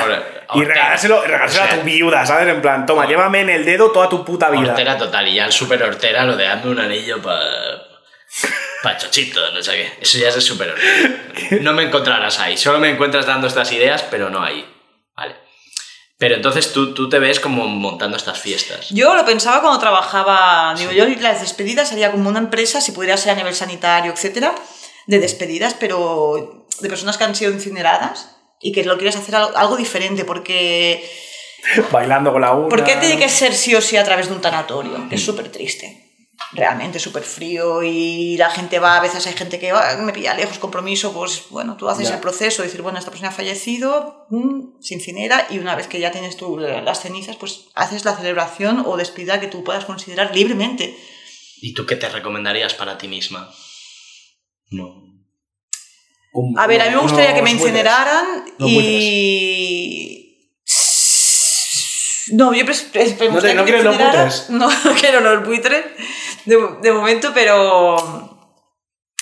Y 0.54 0.60
Ortega. 0.60 0.74
regalárselo, 0.76 1.22
regalárselo 1.24 1.64
O 1.64 1.68
sea, 1.68 1.76
a 1.76 1.80
tu 1.80 1.86
viuda, 1.86 2.26
¿sabes? 2.26 2.48
En 2.54 2.62
plan, 2.62 2.86
toma, 2.86 3.08
llévame 3.08 3.42
en 3.42 3.50
el 3.50 3.66
dedo 3.66 3.92
toda 3.92 4.10
tu 4.10 4.24
puta 4.24 4.50
vida. 4.52 4.70
Hortera 4.72 4.96
total. 4.98 5.28
Y 5.28 5.36
ya 5.36 5.46
el 5.46 5.52
super 5.52 5.82
hortera 5.82 6.24
lo 6.24 6.36
de 6.38 6.48
hazme 6.48 6.70
un 6.72 6.80
anillo 6.80 7.20
para. 7.22 7.42
Pa 8.84 8.96
chochito, 8.98 9.40
no 9.54 9.62
sé 9.64 9.72
qué. 9.72 9.92
Eso 10.02 10.20
ya 10.20 10.30
es 10.30 10.36
el 10.36 10.42
super 10.44 10.70
hortera. 10.70 11.16
No 11.62 11.74
me 11.74 11.84
encontrarás 11.84 12.40
ahí. 12.40 12.56
Solo 12.58 12.80
me 12.80 12.90
encuentras 12.92 13.26
dando 13.26 13.48
estas 13.48 13.72
ideas, 13.72 14.04
pero 14.12 14.30
no 14.30 14.44
ahí. 14.44 14.64
Vale. 15.16 15.36
Pero 16.18 16.36
entonces 16.36 16.72
tú, 16.72 16.94
tú 16.94 17.10
te 17.10 17.20
ves 17.20 17.40
como 17.40 17.68
montando 17.68 18.16
estas 18.16 18.40
fiestas. 18.40 18.90
Yo 18.90 19.16
lo 19.16 19.26
pensaba 19.26 19.62
cuando 19.62 19.80
trabajaba, 19.80 20.74
digo, 20.78 20.92
yo 20.92 21.06
las 21.20 21.42
despedidas 21.42 21.90
sería 21.90 22.12
como 22.12 22.30
una 22.30 22.40
empresa, 22.40 22.80
si 22.80 22.94
pudiera 22.94 23.18
ser 23.18 23.32
a 23.34 23.36
nivel 23.36 23.54
sanitario, 23.54 24.14
etcétera, 24.14 24.56
de 25.08 25.20
despedidas, 25.20 25.76
pero 25.78 26.68
de 26.80 26.90
personas 26.90 27.18
que 27.18 27.26
han 27.26 27.36
sido 27.36 27.52
incineradas 27.52 28.38
y 28.62 28.72
que 28.72 28.86
lo 28.86 28.96
quieres 28.96 29.18
hacer 29.18 29.36
algo, 29.36 29.58
algo 29.58 29.76
diferente, 29.76 30.24
porque 30.24 31.04
Bailando 31.92 32.32
con 32.32 32.42
la 32.42 32.52
una. 32.54 32.70
¿por 32.70 32.84
qué 32.84 32.96
tiene 32.96 33.18
que 33.18 33.30
ser 33.30 33.54
sí 33.54 33.76
o 33.76 33.82
sí 33.82 33.98
a 33.98 34.04
través 34.04 34.28
de 34.28 34.34
un 34.34 34.42
tanatorio? 34.42 35.10
Que 35.10 35.16
es 35.16 35.26
súper 35.26 35.52
triste. 35.52 36.05
Realmente 36.52 37.00
súper 37.00 37.24
frío 37.24 37.82
y 37.84 38.36
la 38.38 38.50
gente 38.50 38.78
va, 38.80 38.98
a 38.98 39.02
veces 39.02 39.26
hay 39.26 39.34
gente 39.34 39.58
que 39.58 39.72
"Ah, 39.72 39.98
me 40.02 40.12
pilla 40.14 40.34
lejos, 40.34 40.58
compromiso, 40.60 41.14
pues 41.14 41.44
bueno, 41.50 41.78
tú 41.78 41.88
haces 41.90 42.10
Ya. 42.10 42.16
el 42.16 42.20
proceso, 42.22 42.62
decir, 42.62 42.82
bueno, 42.82 43.00
esta 43.00 43.10
persona 43.10 43.30
ha 43.30 43.34
fallecido, 43.34 44.28
mm, 44.30 44.82
se 44.82 44.96
incinera 44.96 45.48
y 45.50 45.60
una 45.60 45.76
vez 45.76 45.88
que 45.88 46.00
ya 46.00 46.12
tienes 46.12 46.36
tú 46.38 46.58
las 46.58 47.02
cenizas, 47.02 47.38
pues 47.38 47.66
haces 47.74 48.04
la 48.06 48.16
celebración 48.18 48.84
o 48.86 48.98
despedida 48.98 49.40
que 49.40 49.48
tú 49.48 49.64
puedas 49.64 49.86
considerar 49.86 50.36
libremente. 50.36 50.98
¿Y 51.62 51.74
tú 51.74 51.86
qué 51.86 51.96
te 51.96 52.10
recomendarías 52.10 52.74
para 52.74 52.98
ti 52.98 53.08
misma? 53.08 53.50
No. 54.72 55.04
Un- 56.34 56.60
A 56.60 56.68
ver, 56.68 56.82
a 56.82 56.86
mí 56.90 56.96
me 56.96 57.02
gustaría 57.02 57.34
que 57.34 57.42
me 57.42 57.52
incineraran 57.52 58.26
Unos 58.60 58.72
y... 58.72 60.22
No, 62.32 62.54
yo 62.54 62.66
¿No 62.66 63.40
te- 63.40 63.54
no 63.54 63.64
quieres 63.66 63.84
los 63.84 63.98
buitres? 63.98 64.50
No, 64.50 64.68
no 64.86 64.94
quiero 65.00 65.20
los 65.22 65.46
buitres 65.46 65.86
de, 66.46 66.58
de 66.82 66.92
momento, 66.92 67.32
pero... 67.34 68.32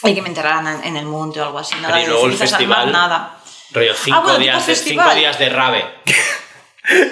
Hay 0.03 0.13
que 0.13 0.21
me 0.21 0.27
enterraran 0.27 0.67
en, 0.67 0.83
en 0.83 0.97
el 0.97 1.05
monte 1.05 1.39
o 1.39 1.45
algo 1.45 1.59
así. 1.59 1.75
Nada 1.75 1.93
Pero 1.93 2.05
y 2.05 2.09
luego 2.09 2.25
el 2.27 2.33
festival. 2.33 2.91
Nada. 2.91 3.37
Rollo, 3.71 3.93
cinco, 3.95 4.21
bueno, 4.21 4.37
tipo 4.37 4.43
días, 4.43 4.67
de, 4.67 4.75
festival. 4.75 5.05
cinco 5.05 5.19
días 5.19 5.39
de 5.39 5.49
rave. 5.49 5.85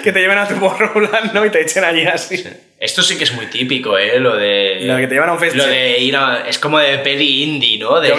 Que 0.04 0.12
te 0.12 0.20
lleven 0.20 0.36
a 0.36 0.46
tu 0.46 0.52
Tomorrowland, 0.52 1.32
¿no? 1.32 1.46
Y 1.46 1.50
te 1.50 1.62
echen 1.62 1.82
allí 1.82 2.04
así. 2.04 2.44
Esto 2.78 3.02
sí 3.02 3.16
que 3.16 3.24
es 3.24 3.32
muy 3.32 3.46
típico, 3.46 3.96
¿eh? 3.96 4.20
Lo 4.20 4.36
de. 4.36 4.80
Lo 4.82 4.96
de 4.96 5.00
que 5.00 5.06
te 5.06 5.14
llevan 5.14 5.30
a 5.30 5.32
un 5.32 5.38
Lo 5.38 5.44
festival. 5.44 5.70
de 5.70 5.98
ir 5.98 6.14
a. 6.14 6.46
Es 6.46 6.58
como 6.58 6.78
de 6.78 6.98
peli 6.98 7.44
indie, 7.44 7.78
¿no? 7.78 7.98
Del, 7.98 8.12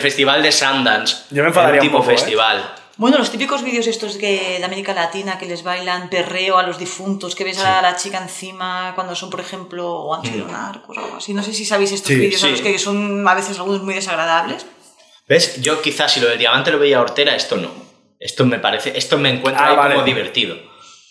festival 0.00 0.42
de 0.42 0.52
Sundance. 0.52 1.16
Yo 1.30 1.42
me 1.42 1.48
enfadaría 1.48 1.80
El 1.80 1.86
un 1.86 1.92
tipo 1.92 1.98
poco, 2.04 2.10
¿eh? 2.10 2.60
Bueno, 2.98 3.16
los 3.16 3.30
típicos 3.30 3.62
vídeos 3.62 3.86
estos 3.86 4.16
que, 4.16 4.56
de 4.58 4.64
América 4.64 4.92
Latina 4.92 5.38
que 5.38 5.46
les 5.46 5.62
bailan 5.62 6.10
perreo 6.10 6.58
a 6.58 6.64
los 6.64 6.78
difuntos, 6.78 7.36
que 7.36 7.44
ves 7.44 7.58
a 7.60 7.80
la 7.80 7.94
chica 7.96 8.18
encima 8.18 8.92
cuando 8.96 9.14
son, 9.14 9.30
por 9.30 9.38
ejemplo, 9.40 9.88
o 9.88 10.14
han 10.14 10.24
sido 10.24 10.48
narcos 10.48 10.98
o 10.98 11.00
algo 11.04 11.16
así. 11.16 11.32
No 11.32 11.42
sé 11.44 11.52
si 11.54 11.64
sabéis 11.64 11.92
estos 11.92 12.08
Sí, 12.08 12.16
vídeos 12.16 12.42
a 12.42 12.46
sí. 12.46 12.50
los 12.52 12.60
que 12.60 12.76
son 12.78 13.26
a 13.26 13.34
veces 13.34 13.56
algunos 13.58 13.82
muy 13.84 13.94
desagradables. 13.94 14.66
¿Ves? 15.28 15.60
Yo 15.62 15.80
quizás 15.80 16.12
si 16.12 16.20
lo 16.20 16.28
del 16.28 16.38
diamante 16.38 16.72
lo 16.72 16.78
veía 16.80 17.00
Hortera, 17.00 17.36
esto 17.36 17.56
no. 17.56 17.70
Esto 18.18 18.44
me 18.44 18.58
parece. 18.58 18.98
Esto 18.98 19.16
me 19.16 19.30
encuentra 19.30 19.66
Ah, 19.66 19.70
ahí 19.70 19.76
vale. 19.76 19.94
como 19.94 20.04
divertido. 20.06 20.56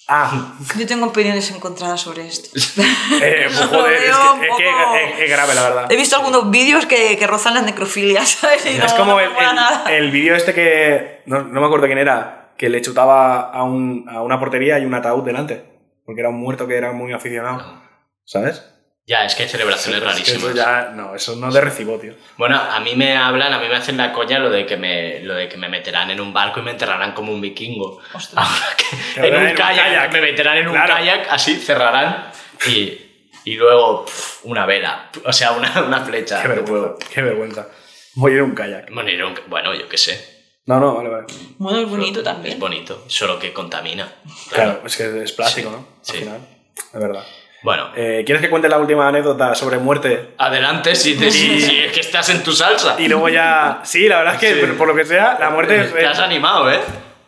Ah, 0.10 0.54
Yo 0.78 0.88
tengo 0.88 1.08
opiniones 1.08 1.52
encontradas 1.52 2.00
sobre 2.00 2.28
esto. 2.28 2.50
eh, 3.22 3.48
pues, 3.48 3.66
joder, 3.68 3.94
es 3.94 4.02
que, 4.02 4.08
es, 4.08 4.40
que 4.42 4.48
poco- 4.48 4.96
es- 4.96 5.20
es 5.20 5.30
grave, 5.30 5.54
la 5.54 5.64
verdad. 5.64 5.92
He 5.92 5.98
visto 5.98 6.16
algunos 6.16 6.50
vídeos 6.50 6.86
que, 6.86 7.18
que 7.18 7.28
rozan 7.28 7.56
la 7.56 7.62
necrofilia, 7.62 8.26
¿sabes? 8.26 8.66
Y 8.66 8.70
es 8.70 8.80
no- 8.80 8.98
como 8.98 9.12
no 9.14 9.20
el, 9.20 9.94
el 9.94 10.12
vídeo 10.12 10.36
este 10.36 10.54
que. 10.54 11.24
No, 11.26 11.44
no 11.44 11.60
me 11.60 11.66
acuerdo 11.66 11.88
quién 11.88 11.98
era. 11.98 12.54
Que 12.58 12.70
le 12.70 12.82
chutaba 12.82 13.52
a, 13.52 13.64
un, 13.64 14.06
a 14.10 14.22
una 14.22 14.40
portería 14.40 14.80
y 14.80 14.86
un 14.86 14.94
ataúd 14.94 15.24
delante. 15.24 15.64
Porque 16.06 16.22
era 16.22 16.30
un 16.30 16.40
muerto 16.40 16.68
que 16.68 16.76
era 16.78 16.92
muy 16.94 17.12
aficionado. 17.14 17.82
¿Sabes? 18.24 18.64
Ya, 19.08 19.24
es 19.24 19.36
que 19.36 19.44
hay 19.44 19.50
celebraciones 19.50 20.02
Es 20.02 20.04
que 20.06 20.10
rarísimas. 20.12 20.44
eso 20.44 20.54
ya. 20.54 20.92
No, 20.94 21.16
eso 21.16 21.36
no 21.38 21.48
es 21.48 21.54
de 21.54 21.62
recibo, 21.62 21.98
tío. 21.98 22.14
Bueno, 22.38 22.60
a 22.60 22.78
mí 22.82 22.94
me 22.98 23.16
hablan, 23.16 23.54
a 23.54 23.60
mí 23.60 23.70
me 23.70 23.76
hacen 23.78 23.96
la 23.96 24.12
coña 24.12 24.38
lo 24.38 24.50
de 24.50 24.66
que 24.66 24.76
me, 24.76 25.22
lo 25.22 25.34
de 25.34 25.48
que 25.48 25.56
me 25.56 25.70
meterán 25.70 26.12
en 26.12 26.20
un 26.20 26.34
barco 26.34 26.60
y 26.60 26.64
me 26.64 26.72
enterrarán 26.72 27.14
como 27.14 27.32
un 27.32 27.40
vikingo. 27.40 28.02
Ostras. 28.14 28.34
Ahora 28.46 28.76
que 28.78 28.86
Claro, 29.14 29.28
en 29.30 29.34
un 29.36 29.42
en 29.44 29.48
un 29.52 29.56
kayak, 29.56 29.86
kayak. 29.86 30.12
me 30.12 30.22
meterán 30.22 30.58
en 30.58 30.68
un 30.68 30.76
kayak, 30.76 31.28
así 31.30 31.56
cerrarán 31.56 32.32
y, 32.68 32.98
y 33.46 33.56
luego 33.56 34.06
una 34.44 34.66
vela, 34.66 35.10
o 35.24 35.32
sea, 35.32 35.54
una, 35.54 35.84
una 35.84 36.02
flecha. 36.04 36.42
Qué 36.42 36.50
vergüenza. 36.50 36.96
Qué 37.14 37.22
vergüenza. 37.22 37.68
Voy 38.16 38.32
a 38.32 38.36
ir 38.36 38.40
en 38.42 38.46
un 38.50 38.56
kayak. 38.56 38.90
Un- 38.92 39.40
bueno, 39.48 39.74
yo 39.74 39.88
qué 39.88 39.98
sé. 39.98 40.36
No, 40.66 40.82
no, 40.82 40.96
vale, 40.96 41.08
vale. 41.08 41.28
Bueno, 41.60 41.80
es 41.80 41.88
bonito 41.90 42.20
Es 42.20 42.26
también. 42.26 42.60
bonito, 42.60 43.06
solo 43.08 43.40
que 43.40 43.54
contamina. 43.54 44.12
Claro, 44.52 44.82
es 44.86 44.98
que 44.98 45.24
es 45.24 45.32
plástico, 45.32 45.70
¿no? 45.70 45.78
Al 45.78 45.86
Sí. 46.02 46.18
final. 46.18 46.42
Es 46.76 47.00
verdad. 47.00 47.24
Bueno, 47.64 47.90
Eh, 47.96 48.24
¿Quieres 48.26 48.42
que 48.42 48.50
cuente 48.50 48.70
la 48.70 48.78
última 48.78 49.08
anécdota 49.08 49.56
sobre 49.56 49.78
muerte? 49.80 50.34
adelante 50.38 50.96
si, 50.96 51.16
te- 51.16 51.32
si- 51.32 51.60
si 51.60 51.80
es 51.80 51.92
que 51.92 52.00
estás 52.02 52.30
en 52.30 52.44
tu 52.44 52.52
salsa. 52.52 52.96
Y 53.00 53.08
lugo 53.08 53.30
ya. 53.30 53.80
Sí, 53.84 54.08
la 54.08 54.20
verdad 54.20 54.36
es 54.36 54.40
que, 54.40 54.62
Sí. 54.68 54.74
por 54.78 54.88
lo 54.88 54.96
que 54.96 55.06
sea, 55.06 55.38
la 55.40 55.50
muerte. 55.50 55.84
Te 55.86 56.06
has 56.06 56.20
animado, 56.20 56.72
¿eh? 56.72 56.80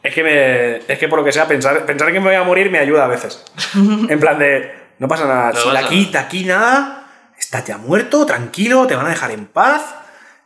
Es 0.04 0.14
que 0.14 0.24
me. 0.24 0.76
Es 0.92 1.00
que 1.00 1.08
por 1.08 1.20
lo 1.20 1.26
que 1.26 1.32
sea, 1.32 1.48
pensar, 1.48 1.86
pensar 1.86 2.08
que 2.14 2.20
me 2.20 2.28
voy 2.28 2.36
a 2.36 2.44
morir 2.44 2.70
me 2.70 2.80
ayuda 2.80 3.06
a 3.06 3.08
veces. 3.08 3.44
en 3.76 4.20
plan 4.20 4.38
de. 4.40 4.72
No 5.00 5.08
pasa 5.08 5.26
nada. 5.26 5.52
No 5.52 5.60
si 5.60 5.68
de 5.70 5.74
pasa 5.74 5.86
aquí, 5.88 6.06
de 6.06 6.18
aquí 6.18 6.44
nada. 6.46 6.96
Estás 7.38 7.66
ya 7.66 7.78
muerto, 7.78 8.26
tranquilo, 8.26 8.86
te 8.86 8.96
van 8.96 9.08
a 9.08 9.10
dejar 9.10 9.32
en 9.32 9.46
paz. 9.48 9.96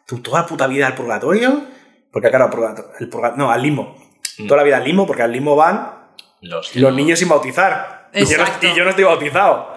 Tú 0.08 0.20
toda 0.22 0.42
la 0.42 0.46
puta 0.48 0.68
vida 0.68 0.88
al 0.88 0.96
purgatorio. 0.96 1.62
Porque 2.12 2.30
claro, 2.30 2.46
al 2.46 2.52
purgatorio. 2.52 2.92
El 3.00 3.10
purga- 3.10 3.34
no, 3.36 3.52
al 3.52 3.62
limbo. 3.62 3.96
Mm. 4.38 4.48
Toda 4.48 4.58
la 4.60 4.64
vida 4.64 4.78
al 4.78 4.84
limbo, 4.84 5.06
porque 5.08 5.24
al 5.24 5.32
limbo 5.32 5.56
van 5.56 5.92
Los, 6.42 6.76
los 6.76 6.94
niños 6.94 7.20
sin 7.20 7.30
bautizar. 7.30 8.10
Y 8.14 8.26
yo, 8.26 8.38
no, 8.38 8.44
Exacto. 8.44 8.68
y 8.68 8.74
yo 8.76 8.84
no 8.84 8.92
estoy 8.92 9.06
bautizado. 9.06 9.73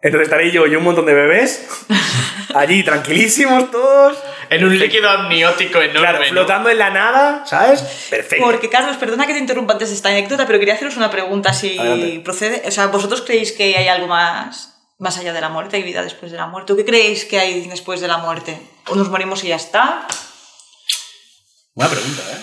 Entonces 0.00 0.28
estaré 0.28 0.52
yo 0.52 0.66
y 0.66 0.76
un 0.76 0.84
montón 0.84 1.06
de 1.06 1.14
bebés 1.14 1.66
allí 2.54 2.84
tranquilísimos 2.84 3.70
todos. 3.70 4.16
En 4.50 4.64
un 4.64 4.78
líquido 4.78 5.10
amniótico 5.10 5.78
enorme. 5.80 6.00
Claro, 6.00 6.18
¿no? 6.20 6.24
flotando 6.26 6.70
en 6.70 6.78
la 6.78 6.90
nada, 6.90 7.44
¿sabes? 7.44 7.82
Perfecto. 8.08 8.46
Porque, 8.46 8.70
Carlos, 8.70 8.96
perdona 8.96 9.26
que 9.26 9.34
te 9.34 9.38
interrumpa 9.40 9.74
antes 9.74 9.90
de 9.90 9.94
esta 9.96 10.08
anécdota, 10.08 10.46
pero 10.46 10.58
quería 10.58 10.74
haceros 10.74 10.96
una 10.96 11.10
pregunta 11.10 11.52
si 11.52 11.78
Adelante. 11.78 12.20
procede. 12.24 12.62
O 12.66 12.70
sea, 12.70 12.86
¿vosotros 12.86 13.20
creéis 13.22 13.52
que 13.52 13.76
hay 13.76 13.88
algo 13.88 14.06
más, 14.06 14.80
más 14.98 15.18
allá 15.18 15.34
de 15.34 15.40
la 15.42 15.50
muerte? 15.50 15.76
¿Hay 15.76 15.82
vida 15.82 16.02
después 16.02 16.32
de 16.32 16.38
la 16.38 16.46
muerte? 16.46 16.72
¿O 16.72 16.76
qué 16.76 16.84
creéis 16.86 17.26
que 17.26 17.38
hay 17.38 17.66
después 17.68 18.00
de 18.00 18.08
la 18.08 18.16
muerte? 18.18 18.58
¿O 18.86 18.94
nos 18.94 19.10
morimos 19.10 19.44
y 19.44 19.48
ya 19.48 19.56
está? 19.56 20.06
Buena 21.74 21.90
pregunta, 21.90 22.22
¿eh? 22.32 22.38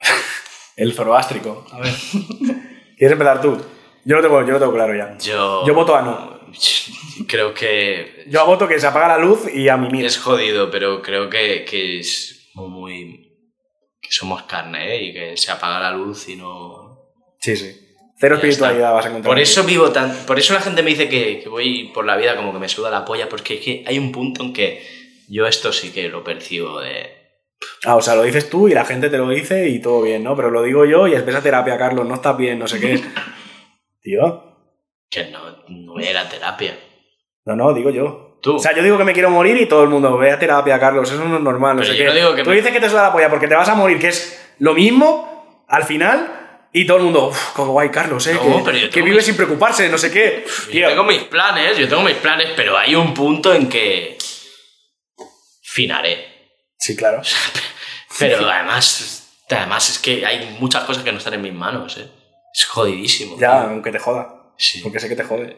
El 0.76 0.92
zoroástrico. 0.94 1.66
A 1.70 1.78
ver. 1.78 1.92
¿Quieres 2.98 3.12
empezar 3.12 3.40
tú? 3.40 3.64
Yo 4.04 4.16
lo 4.16 4.22
tengo, 4.22 4.40
yo 4.42 4.52
lo 4.52 4.58
tengo 4.58 4.72
claro 4.72 4.94
ya. 4.94 5.16
Yo. 5.18 5.66
Yo 5.66 5.74
voto 5.74 5.94
a 5.94 6.02
no. 6.02 6.40
Creo 7.28 7.52
que. 7.54 8.24
Yo 8.28 8.44
voto 8.46 8.66
que 8.66 8.78
se 8.80 8.86
apaga 8.86 9.08
la 9.08 9.18
luz 9.18 9.52
y 9.52 9.68
a 9.68 9.76
mimir. 9.76 10.06
Es 10.06 10.18
jodido, 10.18 10.70
pero 10.70 11.02
creo 11.02 11.28
que, 11.28 11.64
que 11.64 12.00
es 12.00 12.50
muy. 12.54 13.32
que 14.00 14.10
somos 14.10 14.42
carne, 14.44 14.96
¿eh? 14.96 15.04
Y 15.04 15.12
que 15.12 15.36
se 15.36 15.52
apaga 15.52 15.80
la 15.80 15.92
luz 15.92 16.28
y 16.28 16.36
no. 16.36 16.98
Sí, 17.40 17.56
sí. 17.56 17.76
Cero 18.18 18.34
Ya 18.36 18.40
espiritualidad 18.48 18.80
está. 18.88 18.92
vas 18.92 19.04
a 19.06 19.08
encontrar. 19.08 19.30
Por 19.30 19.38
eso 19.38 19.64
vivo 19.64 19.90
tan. 19.90 20.14
Por 20.26 20.38
eso 20.38 20.54
la 20.54 20.60
gente 20.60 20.82
me 20.82 20.90
dice 20.90 21.08
que, 21.08 21.40
que 21.40 21.48
voy 21.48 21.90
por 21.94 22.04
la 22.04 22.16
vida 22.16 22.36
como 22.36 22.52
que 22.52 22.58
me 22.58 22.68
suda 22.68 22.90
la 22.90 23.04
polla, 23.04 23.28
porque 23.28 23.54
es 23.54 23.60
que 23.60 23.84
hay 23.86 23.98
un 23.98 24.12
punto 24.12 24.42
en 24.42 24.52
que 24.52 24.82
yo 25.28 25.46
esto 25.46 25.72
sí 25.72 25.90
que 25.92 26.08
lo 26.08 26.24
percibo 26.24 26.80
de. 26.80 27.18
Ah, 27.84 27.96
o 27.96 28.02
sea, 28.02 28.14
lo 28.14 28.22
dices 28.22 28.50
tú 28.50 28.68
y 28.68 28.74
la 28.74 28.84
gente 28.84 29.10
te 29.10 29.18
lo 29.18 29.28
dice 29.28 29.68
y 29.68 29.80
todo 29.80 30.02
bien, 30.02 30.24
¿no? 30.24 30.34
Pero 30.34 30.50
lo 30.50 30.62
digo 30.62 30.84
yo 30.86 31.06
y 31.06 31.14
es 31.14 31.26
esa 31.26 31.42
terapia, 31.42 31.78
Carlos, 31.78 32.06
no 32.06 32.14
estás 32.14 32.36
bien, 32.36 32.58
no 32.58 32.66
sé 32.66 32.80
qué. 32.80 33.00
Tío. 34.02 34.44
que 35.10 35.26
no, 35.26 35.40
no 35.68 35.92
voy 35.92 36.04
a 36.04 36.10
ir 36.10 36.16
a 36.18 36.28
terapia. 36.28 36.78
No, 37.44 37.56
no, 37.56 37.72
digo 37.74 37.90
yo. 37.90 38.38
Tú. 38.42 38.56
O 38.56 38.58
sea, 38.58 38.74
yo 38.74 38.82
digo 38.82 38.96
que 38.96 39.04
me 39.04 39.12
quiero 39.12 39.28
morir 39.30 39.56
y 39.60 39.66
todo 39.66 39.82
el 39.82 39.90
mundo, 39.90 40.16
ve 40.16 40.30
a 40.30 40.38
terapia, 40.38 40.78
Carlos, 40.80 41.10
eso 41.10 41.22
no 41.24 41.36
es 41.36 41.42
normal, 41.42 41.76
no 41.76 41.82
Pero 41.82 41.92
sé 41.92 41.98
yo 41.98 42.04
qué. 42.04 42.08
no 42.10 42.14
digo 42.14 42.34
que 42.34 42.42
Tú 42.44 42.50
me- 42.50 42.56
dices 42.56 42.72
que 42.72 42.80
te 42.80 42.88
suda 42.88 43.02
la 43.02 43.12
polla 43.12 43.28
porque 43.28 43.46
te 43.48 43.54
vas 43.54 43.68
a 43.68 43.74
morir, 43.74 43.98
que 43.98 44.08
es 44.08 44.54
lo 44.60 44.72
mismo 44.72 45.64
al 45.68 45.82
final 45.84 46.68
y 46.72 46.86
todo 46.86 46.98
el 46.98 47.02
mundo, 47.02 47.28
uff, 47.28 47.52
como 47.52 47.72
guay, 47.72 47.90
Carlos, 47.90 48.26
¿eh? 48.28 48.34
No, 48.34 48.64
que, 48.64 48.88
que 48.88 49.02
vive 49.02 49.16
mis- 49.16 49.24
sin 49.26 49.36
preocuparse, 49.36 49.88
no 49.90 49.98
sé 49.98 50.10
qué. 50.10 50.44
Yo 50.72 50.88
tengo 50.88 51.04
mis 51.04 51.24
planes, 51.24 51.76
yo 51.76 51.86
tengo 51.88 52.02
mis 52.02 52.16
planes, 52.16 52.50
pero 52.56 52.78
hay 52.78 52.94
un 52.94 53.12
punto 53.12 53.52
en 53.52 53.68
que. 53.68 54.16
finaré. 55.62 56.26
Sí, 56.78 56.96
claro. 56.96 57.20
Pero 58.18 58.50
además, 58.50 59.44
además 59.48 59.88
es 59.90 59.98
que 59.98 60.26
hay 60.26 60.56
muchas 60.60 60.84
cosas 60.84 61.02
que 61.04 61.12
no 61.12 61.18
están 61.18 61.34
en 61.34 61.42
mis 61.42 61.52
manos, 61.54 61.96
¿eh? 61.96 62.06
Es 62.52 62.64
jodidísimo. 62.66 63.36
Ya, 63.38 63.60
tío. 63.60 63.70
aunque 63.70 63.92
te 63.92 63.98
joda. 63.98 64.36
Sí. 64.56 64.80
Porque 64.82 65.00
sé 65.00 65.08
que 65.08 65.16
te 65.16 65.24
jode. 65.24 65.56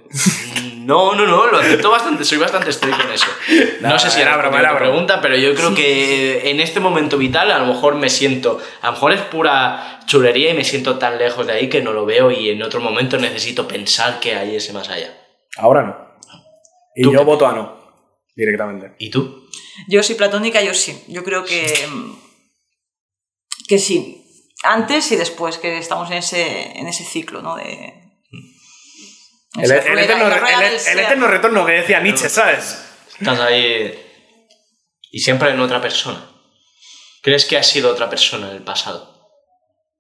No, 0.77 1.15
no, 1.15 1.27
no, 1.27 1.47
lo 1.47 1.59
acepto 1.59 1.91
bastante, 1.91 2.25
soy 2.25 2.39
bastante 2.39 2.71
estricto 2.71 3.03
en 3.03 3.11
eso. 3.13 3.27
No, 3.81 3.89
No, 3.89 3.99
sé 3.99 4.11
si 4.11 4.21
era 4.21 4.37
broma, 4.37 4.63
la 4.63 4.79
pregunta, 4.79 5.21
pero 5.21 5.37
yo 5.37 5.55
creo 5.57 5.75
que 5.75 6.51
en 6.51 6.61
este 6.61 6.79
momento 6.79 7.19
vital 7.19 7.51
a 7.51 7.59
lo 7.59 7.67
mejor 7.67 7.97
me 7.97 8.09
siento, 8.09 8.61
a 8.81 8.87
lo 8.87 8.93
mejor 8.93 9.13
es 9.13 9.21
pura 9.23 10.01
chulería 10.07 10.51
y 10.51 10.55
me 10.55 10.65
siento 10.65 10.99
tan 10.99 11.19
lejos 11.19 11.47
de 11.49 11.53
ahí 11.55 11.69
que 11.69 11.83
no 11.83 11.93
lo 11.93 12.07
veo 12.07 12.31
y 12.31 12.51
en 12.51 12.63
otro 12.63 12.81
momento 12.81 13.19
necesito 13.19 13.67
pensar 13.67 14.21
que 14.21 14.37
hay 14.37 14.55
ese 14.55 14.73
más 14.73 14.89
allá. 14.89 15.13
Ahora 15.57 15.83
no. 15.83 15.97
Y 16.95 17.03
¿Tú 17.03 17.13
yo 17.13 17.19
qué? 17.21 17.25
voto 17.25 17.47
a 17.49 17.53
no. 17.55 17.83
Directamente. 18.37 18.95
¿Y 18.99 19.11
tú? 19.11 19.49
Yo 19.89 20.03
sí 20.03 20.15
platónica, 20.15 20.63
yo 20.63 20.75
sí. 20.75 21.03
Yo 21.09 21.25
creo 21.25 21.45
que, 21.45 21.75
mm, 21.91 22.13
que 23.69 23.79
sí. 23.79 24.22
Antes 24.63 25.11
y 25.13 25.17
después, 25.17 25.59
que 25.59 25.79
estamos 25.79 26.11
en 26.11 26.19
ese, 26.19 26.79
en 26.79 26.87
ese 26.87 27.05
ciclo, 27.05 27.43
¿no? 27.43 27.57
De, 27.57 27.65
El, 29.57 29.71
el 29.71 29.83
rueda- 29.83 30.03
eterno, 30.03 30.27
el- 30.29 30.99
el 31.25 31.31
retorno 31.31 31.67
que 31.67 31.73
decía 31.73 32.01
Nietzsche, 32.01 32.29
¿sabes? 32.29 32.79
Estás 33.19 33.39
ahí 33.41 33.95
y 35.11 35.21
siempre 35.21 35.51
en 35.51 35.61
otra 35.61 35.81
persona. 35.81 36.29
¿Crees 37.23 37.45
que 37.45 37.57
has 37.59 37.67
sido 37.67 37.91
otra 37.91 38.09
persona 38.09 38.49
en 38.51 38.57
el 38.57 38.63
pasado? 38.63 39.13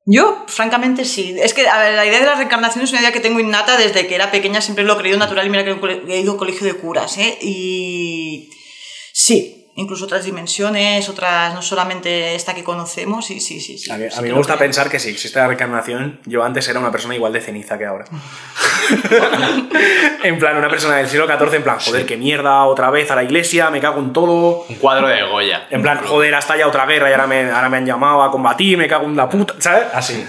Yo, 0.07 0.45
francamente, 0.49 1.05
sí. 1.05 1.37
Es 1.41 1.55
que 1.55 1.69
a 1.69 1.79
ver, 1.79 1.95
la 1.95 2.05
idea 2.07 2.19
de 2.19 2.27
la 2.27 2.35
reencarnación 2.35 2.83
es 2.83 2.91
una 2.91 3.01
idea 3.01 3.13
que 3.13 3.21
tengo 3.21 3.39
innata 3.39 3.77
desde 3.77 4.07
que 4.09 4.15
era 4.17 4.31
pequeña, 4.33 4.61
siempre 4.61 4.85
lo 4.85 4.95
he 4.95 4.99
creído 4.99 5.19
natural 5.19 5.47
y 5.47 5.51
mira 5.51 5.65
que 5.65 5.71
he 6.09 6.21
ido 6.21 6.31
a 6.31 6.35
un 6.35 6.39
colegio 6.39 6.67
de 6.67 6.75
curas, 6.75 7.19
¿eh? 7.19 7.39
Y 7.41 8.51
sí, 9.13 9.62
incluso 9.75 10.05
otras 10.05 10.25
dimensiones, 10.25 11.09
otras, 11.09 11.55
no 11.55 11.63
solamente 11.63 12.35
esta 12.35 12.55
que 12.55 12.63
conocemos, 12.63 13.31
y 13.31 13.41
sí, 13.41 13.61
sí, 13.61 13.79
sí. 13.79 13.91
A 13.91 13.97
mí, 13.97 14.05
a 14.05 14.11
sí 14.11 14.17
mí 14.19 14.25
que 14.25 14.33
me 14.33 14.39
gusta 14.39 14.55
creo. 14.55 14.67
pensar 14.67 14.91
que 14.91 14.99
si 14.99 15.11
existe 15.11 15.39
la 15.39 15.47
reencarnación, 15.47 16.21
yo 16.27 16.45
antes 16.45 16.69
era 16.69 16.79
una 16.79 16.91
persona 16.91 17.15
igual 17.15 17.33
de 17.33 17.41
ceniza 17.41 17.79
que 17.79 17.87
ahora. 17.87 18.05
en 20.23 20.39
plan, 20.39 20.57
una 20.57 20.69
persona 20.69 20.97
del 20.97 21.09
siglo 21.09 21.27
XIV, 21.27 21.55
en 21.55 21.63
plan, 21.63 21.79
joder, 21.79 22.07
qué 22.07 22.17
mierda, 22.17 22.65
otra 22.65 22.91
vez 22.91 23.11
a 23.11 23.17
la 23.17 23.25
iglesia, 23.25 23.71
me 23.71 23.81
cago 23.81 24.01
en 24.01 24.13
todo. 24.13 24.67
Un 24.69 24.77
cuadro 24.77 25.09
de 25.09 25.23
Goya. 25.23 25.67
En 25.71 25.83
plan, 25.83 26.01
joder, 26.05 26.35
hasta 26.35 26.57
ya 26.57 26.67
otra 26.67 26.87
guerra 26.87 27.09
y 27.09 27.13
ahora 27.13 27.27
me, 27.27 27.51
ahora 27.51 27.69
me 27.69 27.79
han 27.79 27.87
llamado 27.87 28.23
a 28.23 28.31
combatir, 28.31 28.77
me 28.77 28.89
cago 28.89 29.07
en 29.07 29.17
la 29.17 29.29
puta, 29.29 29.55
¿sabes? 29.59 29.85
Así. 29.95 30.25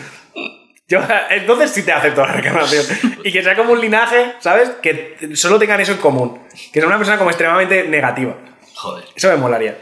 Yo, 0.88 1.00
entonces 1.30 1.72
sí 1.72 1.84
te 1.84 1.92
acepto 1.92 2.26
la 2.26 2.34
reencarnación. 2.34 2.86
Y 3.24 3.32
que 3.32 3.42
sea 3.42 3.56
como 3.56 3.74
un 3.74 3.82
linaje, 3.82 4.34
¿sabes? 4.40 4.70
Que 4.82 5.32
solo 5.34 5.58
tengan 5.58 5.80
eso 5.80 5.94
en 5.94 5.98
común. 5.98 6.40
Que 6.72 6.80
sea 6.80 6.88
una 6.88 6.98
persona 6.98 7.18
como 7.18 7.30
extremadamente 7.30 7.88
negativa. 7.88 8.36
Joder. 8.84 9.06
Eso 9.16 9.30
me 9.30 9.38
molaría. 9.38 9.78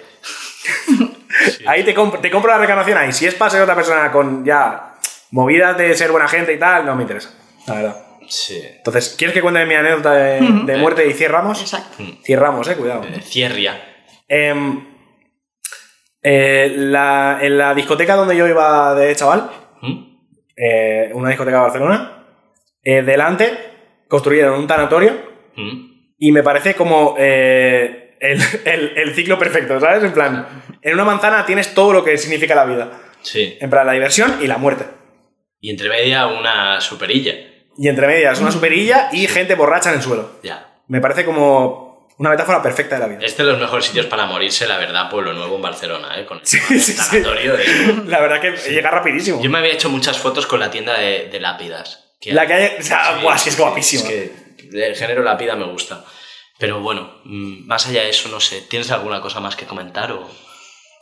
ahí 1.65 1.83
te, 1.83 1.95
compro- 1.95 2.21
te 2.21 2.29
compro 2.29 2.51
la 2.51 2.57
reencarnación 2.57 2.97
ahí. 2.97 3.11
Si 3.11 3.25
es 3.25 3.33
para 3.35 3.49
ser 3.51 3.61
otra 3.61 3.73
persona 3.75 4.11
con 4.11 4.45
ya 4.45 4.93
movidas 5.31 5.77
de 5.77 5.95
ser 5.95 6.11
buena 6.11 6.27
gente 6.27 6.53
y 6.53 6.59
tal, 6.59 6.85
no 6.85 6.95
me 6.95 7.01
interesa. 7.03 7.33
La 7.67 7.73
verdad. 7.75 8.05
Sí. 8.27 8.61
Entonces, 8.77 9.15
¿quieres 9.17 9.33
que 9.33 9.41
cuente 9.41 9.65
mi 9.65 9.73
anécdota 9.73 10.13
de, 10.13 10.39
de 10.65 10.77
muerte 10.77 11.07
y 11.07 11.13
cierramos? 11.13 11.59
Exacto. 11.61 12.03
Cierramos, 12.23 12.67
eh, 12.67 12.75
cuidado. 12.75 13.03
Eh, 13.05 13.21
Cierria. 13.21 13.81
Em, 14.27 14.87
eh, 16.21 16.71
la- 16.77 17.39
en 17.41 17.57
la 17.57 17.73
discoteca 17.73 18.15
donde 18.15 18.37
yo 18.37 18.47
iba 18.47 18.93
de 18.95 19.15
chaval, 19.15 19.49
¿Mm? 19.81 20.17
eh, 20.55 21.09
una 21.13 21.29
discoteca 21.29 21.57
de 21.57 21.63
Barcelona, 21.63 22.25
eh, 22.83 23.01
delante 23.01 23.71
construyeron 24.07 24.59
un 24.59 24.67
tanatorio 24.67 25.13
¿Mm? 25.55 26.13
y 26.19 26.31
me 26.31 26.43
parece 26.43 26.75
como 26.75 27.15
eh, 27.17 28.00
el, 28.21 28.39
el- 28.65 28.93
el 28.97 29.13
ciclo 29.15 29.37
perfecto, 29.37 29.79
¿sabes? 29.79 30.03
En 30.03 30.13
plan, 30.13 30.47
en 30.81 30.93
una 30.93 31.03
manzana 31.03 31.45
tienes 31.45 31.73
todo 31.73 31.91
lo 31.91 32.03
que 32.05 32.17
significa 32.17 32.55
la 32.55 32.65
vida. 32.65 32.91
Sí. 33.21 33.57
En 33.59 33.69
plan, 33.69 33.85
la 33.85 33.93
diversión 33.93 34.37
y 34.41 34.47
la 34.47 34.57
muerte. 34.57 34.85
Y 35.59 35.69
entre 35.69 35.89
media 35.89 36.27
una 36.27 36.79
superilla. 36.81 37.33
Y 37.77 37.87
entre 37.87 38.07
medias, 38.07 38.39
una 38.39 38.51
superilla 38.51 39.09
y 39.11 39.27
gente 39.27 39.55
borracha 39.55 39.89
en 39.89 39.95
el 39.97 40.01
suelo. 40.01 40.39
Ya. 40.43 40.67
Me 40.87 40.99
parece 41.01 41.23
como 41.25 42.09
una 42.17 42.29
metáfora 42.29 42.61
perfecta 42.61 42.95
de 42.95 43.01
la 43.01 43.07
vida. 43.07 43.19
Este 43.21 43.41
es 43.41 43.45
de 43.47 43.51
los 43.53 43.59
mejores 43.61 43.85
sitios 43.85 44.05
para 44.07 44.25
morirse, 44.25 44.67
la 44.67 44.77
verdad, 44.77 45.09
Pueblo 45.09 45.33
Nuevo 45.33 45.55
en 45.55 45.61
Barcelona, 45.61 46.19
¿eh? 46.19 46.25
Con 46.25 46.39
el 46.39 46.45
Sí, 46.45 46.57
sí, 46.59 46.79
sí. 46.79 47.19
de- 47.19 48.03
La 48.07 48.19
verdad 48.19 48.41
que 48.41 48.51
llega 48.69 48.91
rapidísimo. 48.91 49.41
Yo 49.41 49.49
me 49.49 49.59
había 49.59 49.73
hecho 49.73 49.89
muchas 49.89 50.17
fotos 50.19 50.45
con 50.45 50.59
la 50.59 50.69
tienda 50.69 50.97
de, 50.99 51.29
de 51.31 51.39
lápidas. 51.39 52.11
que 52.19 52.33
La 52.33 52.45
que 52.45 52.53
hay... 52.53 52.75
O 52.79 52.83
sea, 52.83 53.15
Sí, 53.17 53.23
buah, 53.23 53.35
es 53.35 53.43
que 53.43 53.49
es 53.49 53.57
guapísimo. 53.57 54.03
Es 54.03 54.09
que 54.09 54.31
el 54.87 54.95
género 54.95 55.23
lápida 55.23 55.55
me 55.55 55.65
gusta. 55.65 56.03
Pero 56.61 56.79
bueno, 56.79 57.09
mm, 57.23 57.65
más 57.65 57.87
allá 57.87 58.03
de 58.03 58.11
eso, 58.11 58.29
no 58.29 58.39
sé. 58.39 58.61
¿Tienes 58.61 58.91
alguna 58.91 59.19
cosa 59.19 59.39
más 59.39 59.55
que 59.55 59.65
comentar 59.65 60.11
o 60.11 60.29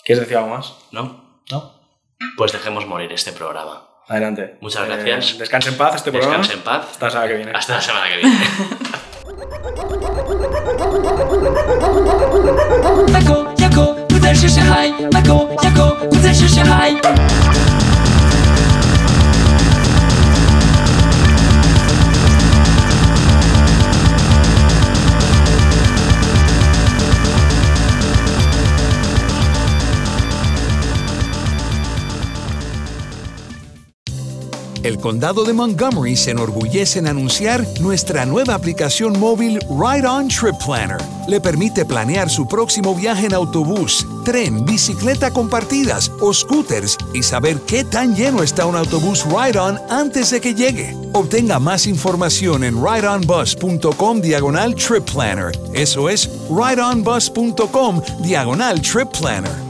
¿Quieres 0.06 0.22
decir 0.22 0.38
algo 0.38 0.56
más? 0.56 0.73
no? 0.94 1.41
No. 1.52 1.76
Pues 2.38 2.53
dejemos 2.53 2.86
morir 2.86 3.11
este 3.11 3.34
programa. 3.34 3.86
Adelante. 4.07 4.57
Muchas 4.61 4.88
gracias. 4.88 5.34
Eh, 5.34 5.38
descanse 5.40 5.68
en 5.68 5.77
paz 5.77 5.95
este 5.95 6.11
programa. 6.14 6.38
Descansa 6.38 6.57
en 6.57 6.64
paz. 6.64 6.88
Hasta 6.94 7.06
la 7.07 7.11
semana 7.11 7.27
que 7.27 7.36
viene. 7.36 7.52
Hasta 7.53 7.73
la 7.76 7.81
semana 7.81 8.07
que 8.07 8.18
viene. 8.18 8.40
El 34.84 34.98
condado 34.98 35.44
de 35.44 35.52
Montgomery 35.52 36.16
se 36.16 36.32
enorgullece 36.32 37.00
en 37.00 37.08
anunciar 37.08 37.66
nuestra 37.82 38.26
nueva 38.26 38.54
aplicación 38.54 39.20
móvil 39.20 39.60
Ride 39.70 40.08
On 40.08 40.30
Trip 40.30 40.56
Planner. 40.66 40.98
Le 41.28 41.42
permite 41.42 41.86
planear 41.86 42.30
su 42.30 42.48
próximo 42.48 42.96
viaje 42.96 43.26
en 43.26 43.34
autobús, 43.34 44.08
tren, 44.24 44.64
bicicleta 44.66 45.32
compartidas 45.32 46.10
o 46.22 46.34
scooters 46.34 46.98
y 47.14 47.24
saber 47.24 47.60
qué 47.68 47.84
tan 47.84 48.16
lleno 48.16 48.42
está 48.42 48.66
un 48.66 48.78
autobús 48.78 49.26
Ride 49.26 49.60
On 49.60 49.78
antes 49.90 50.32
de 50.32 50.40
que 50.40 50.56
llegue. 50.56 50.96
Obtenga 51.12 51.60
más 51.60 51.86
información 51.86 52.64
en 52.64 52.82
rideonbus.com 52.82 54.22
diagonal 54.22 54.76
trip 54.76 55.04
planner. 55.04 55.52
Eso 55.74 56.08
es 56.08 56.30
rideonbus.com 56.50 58.02
diagonal 58.22 58.82
trip 58.82 59.10
planner. 59.10 59.69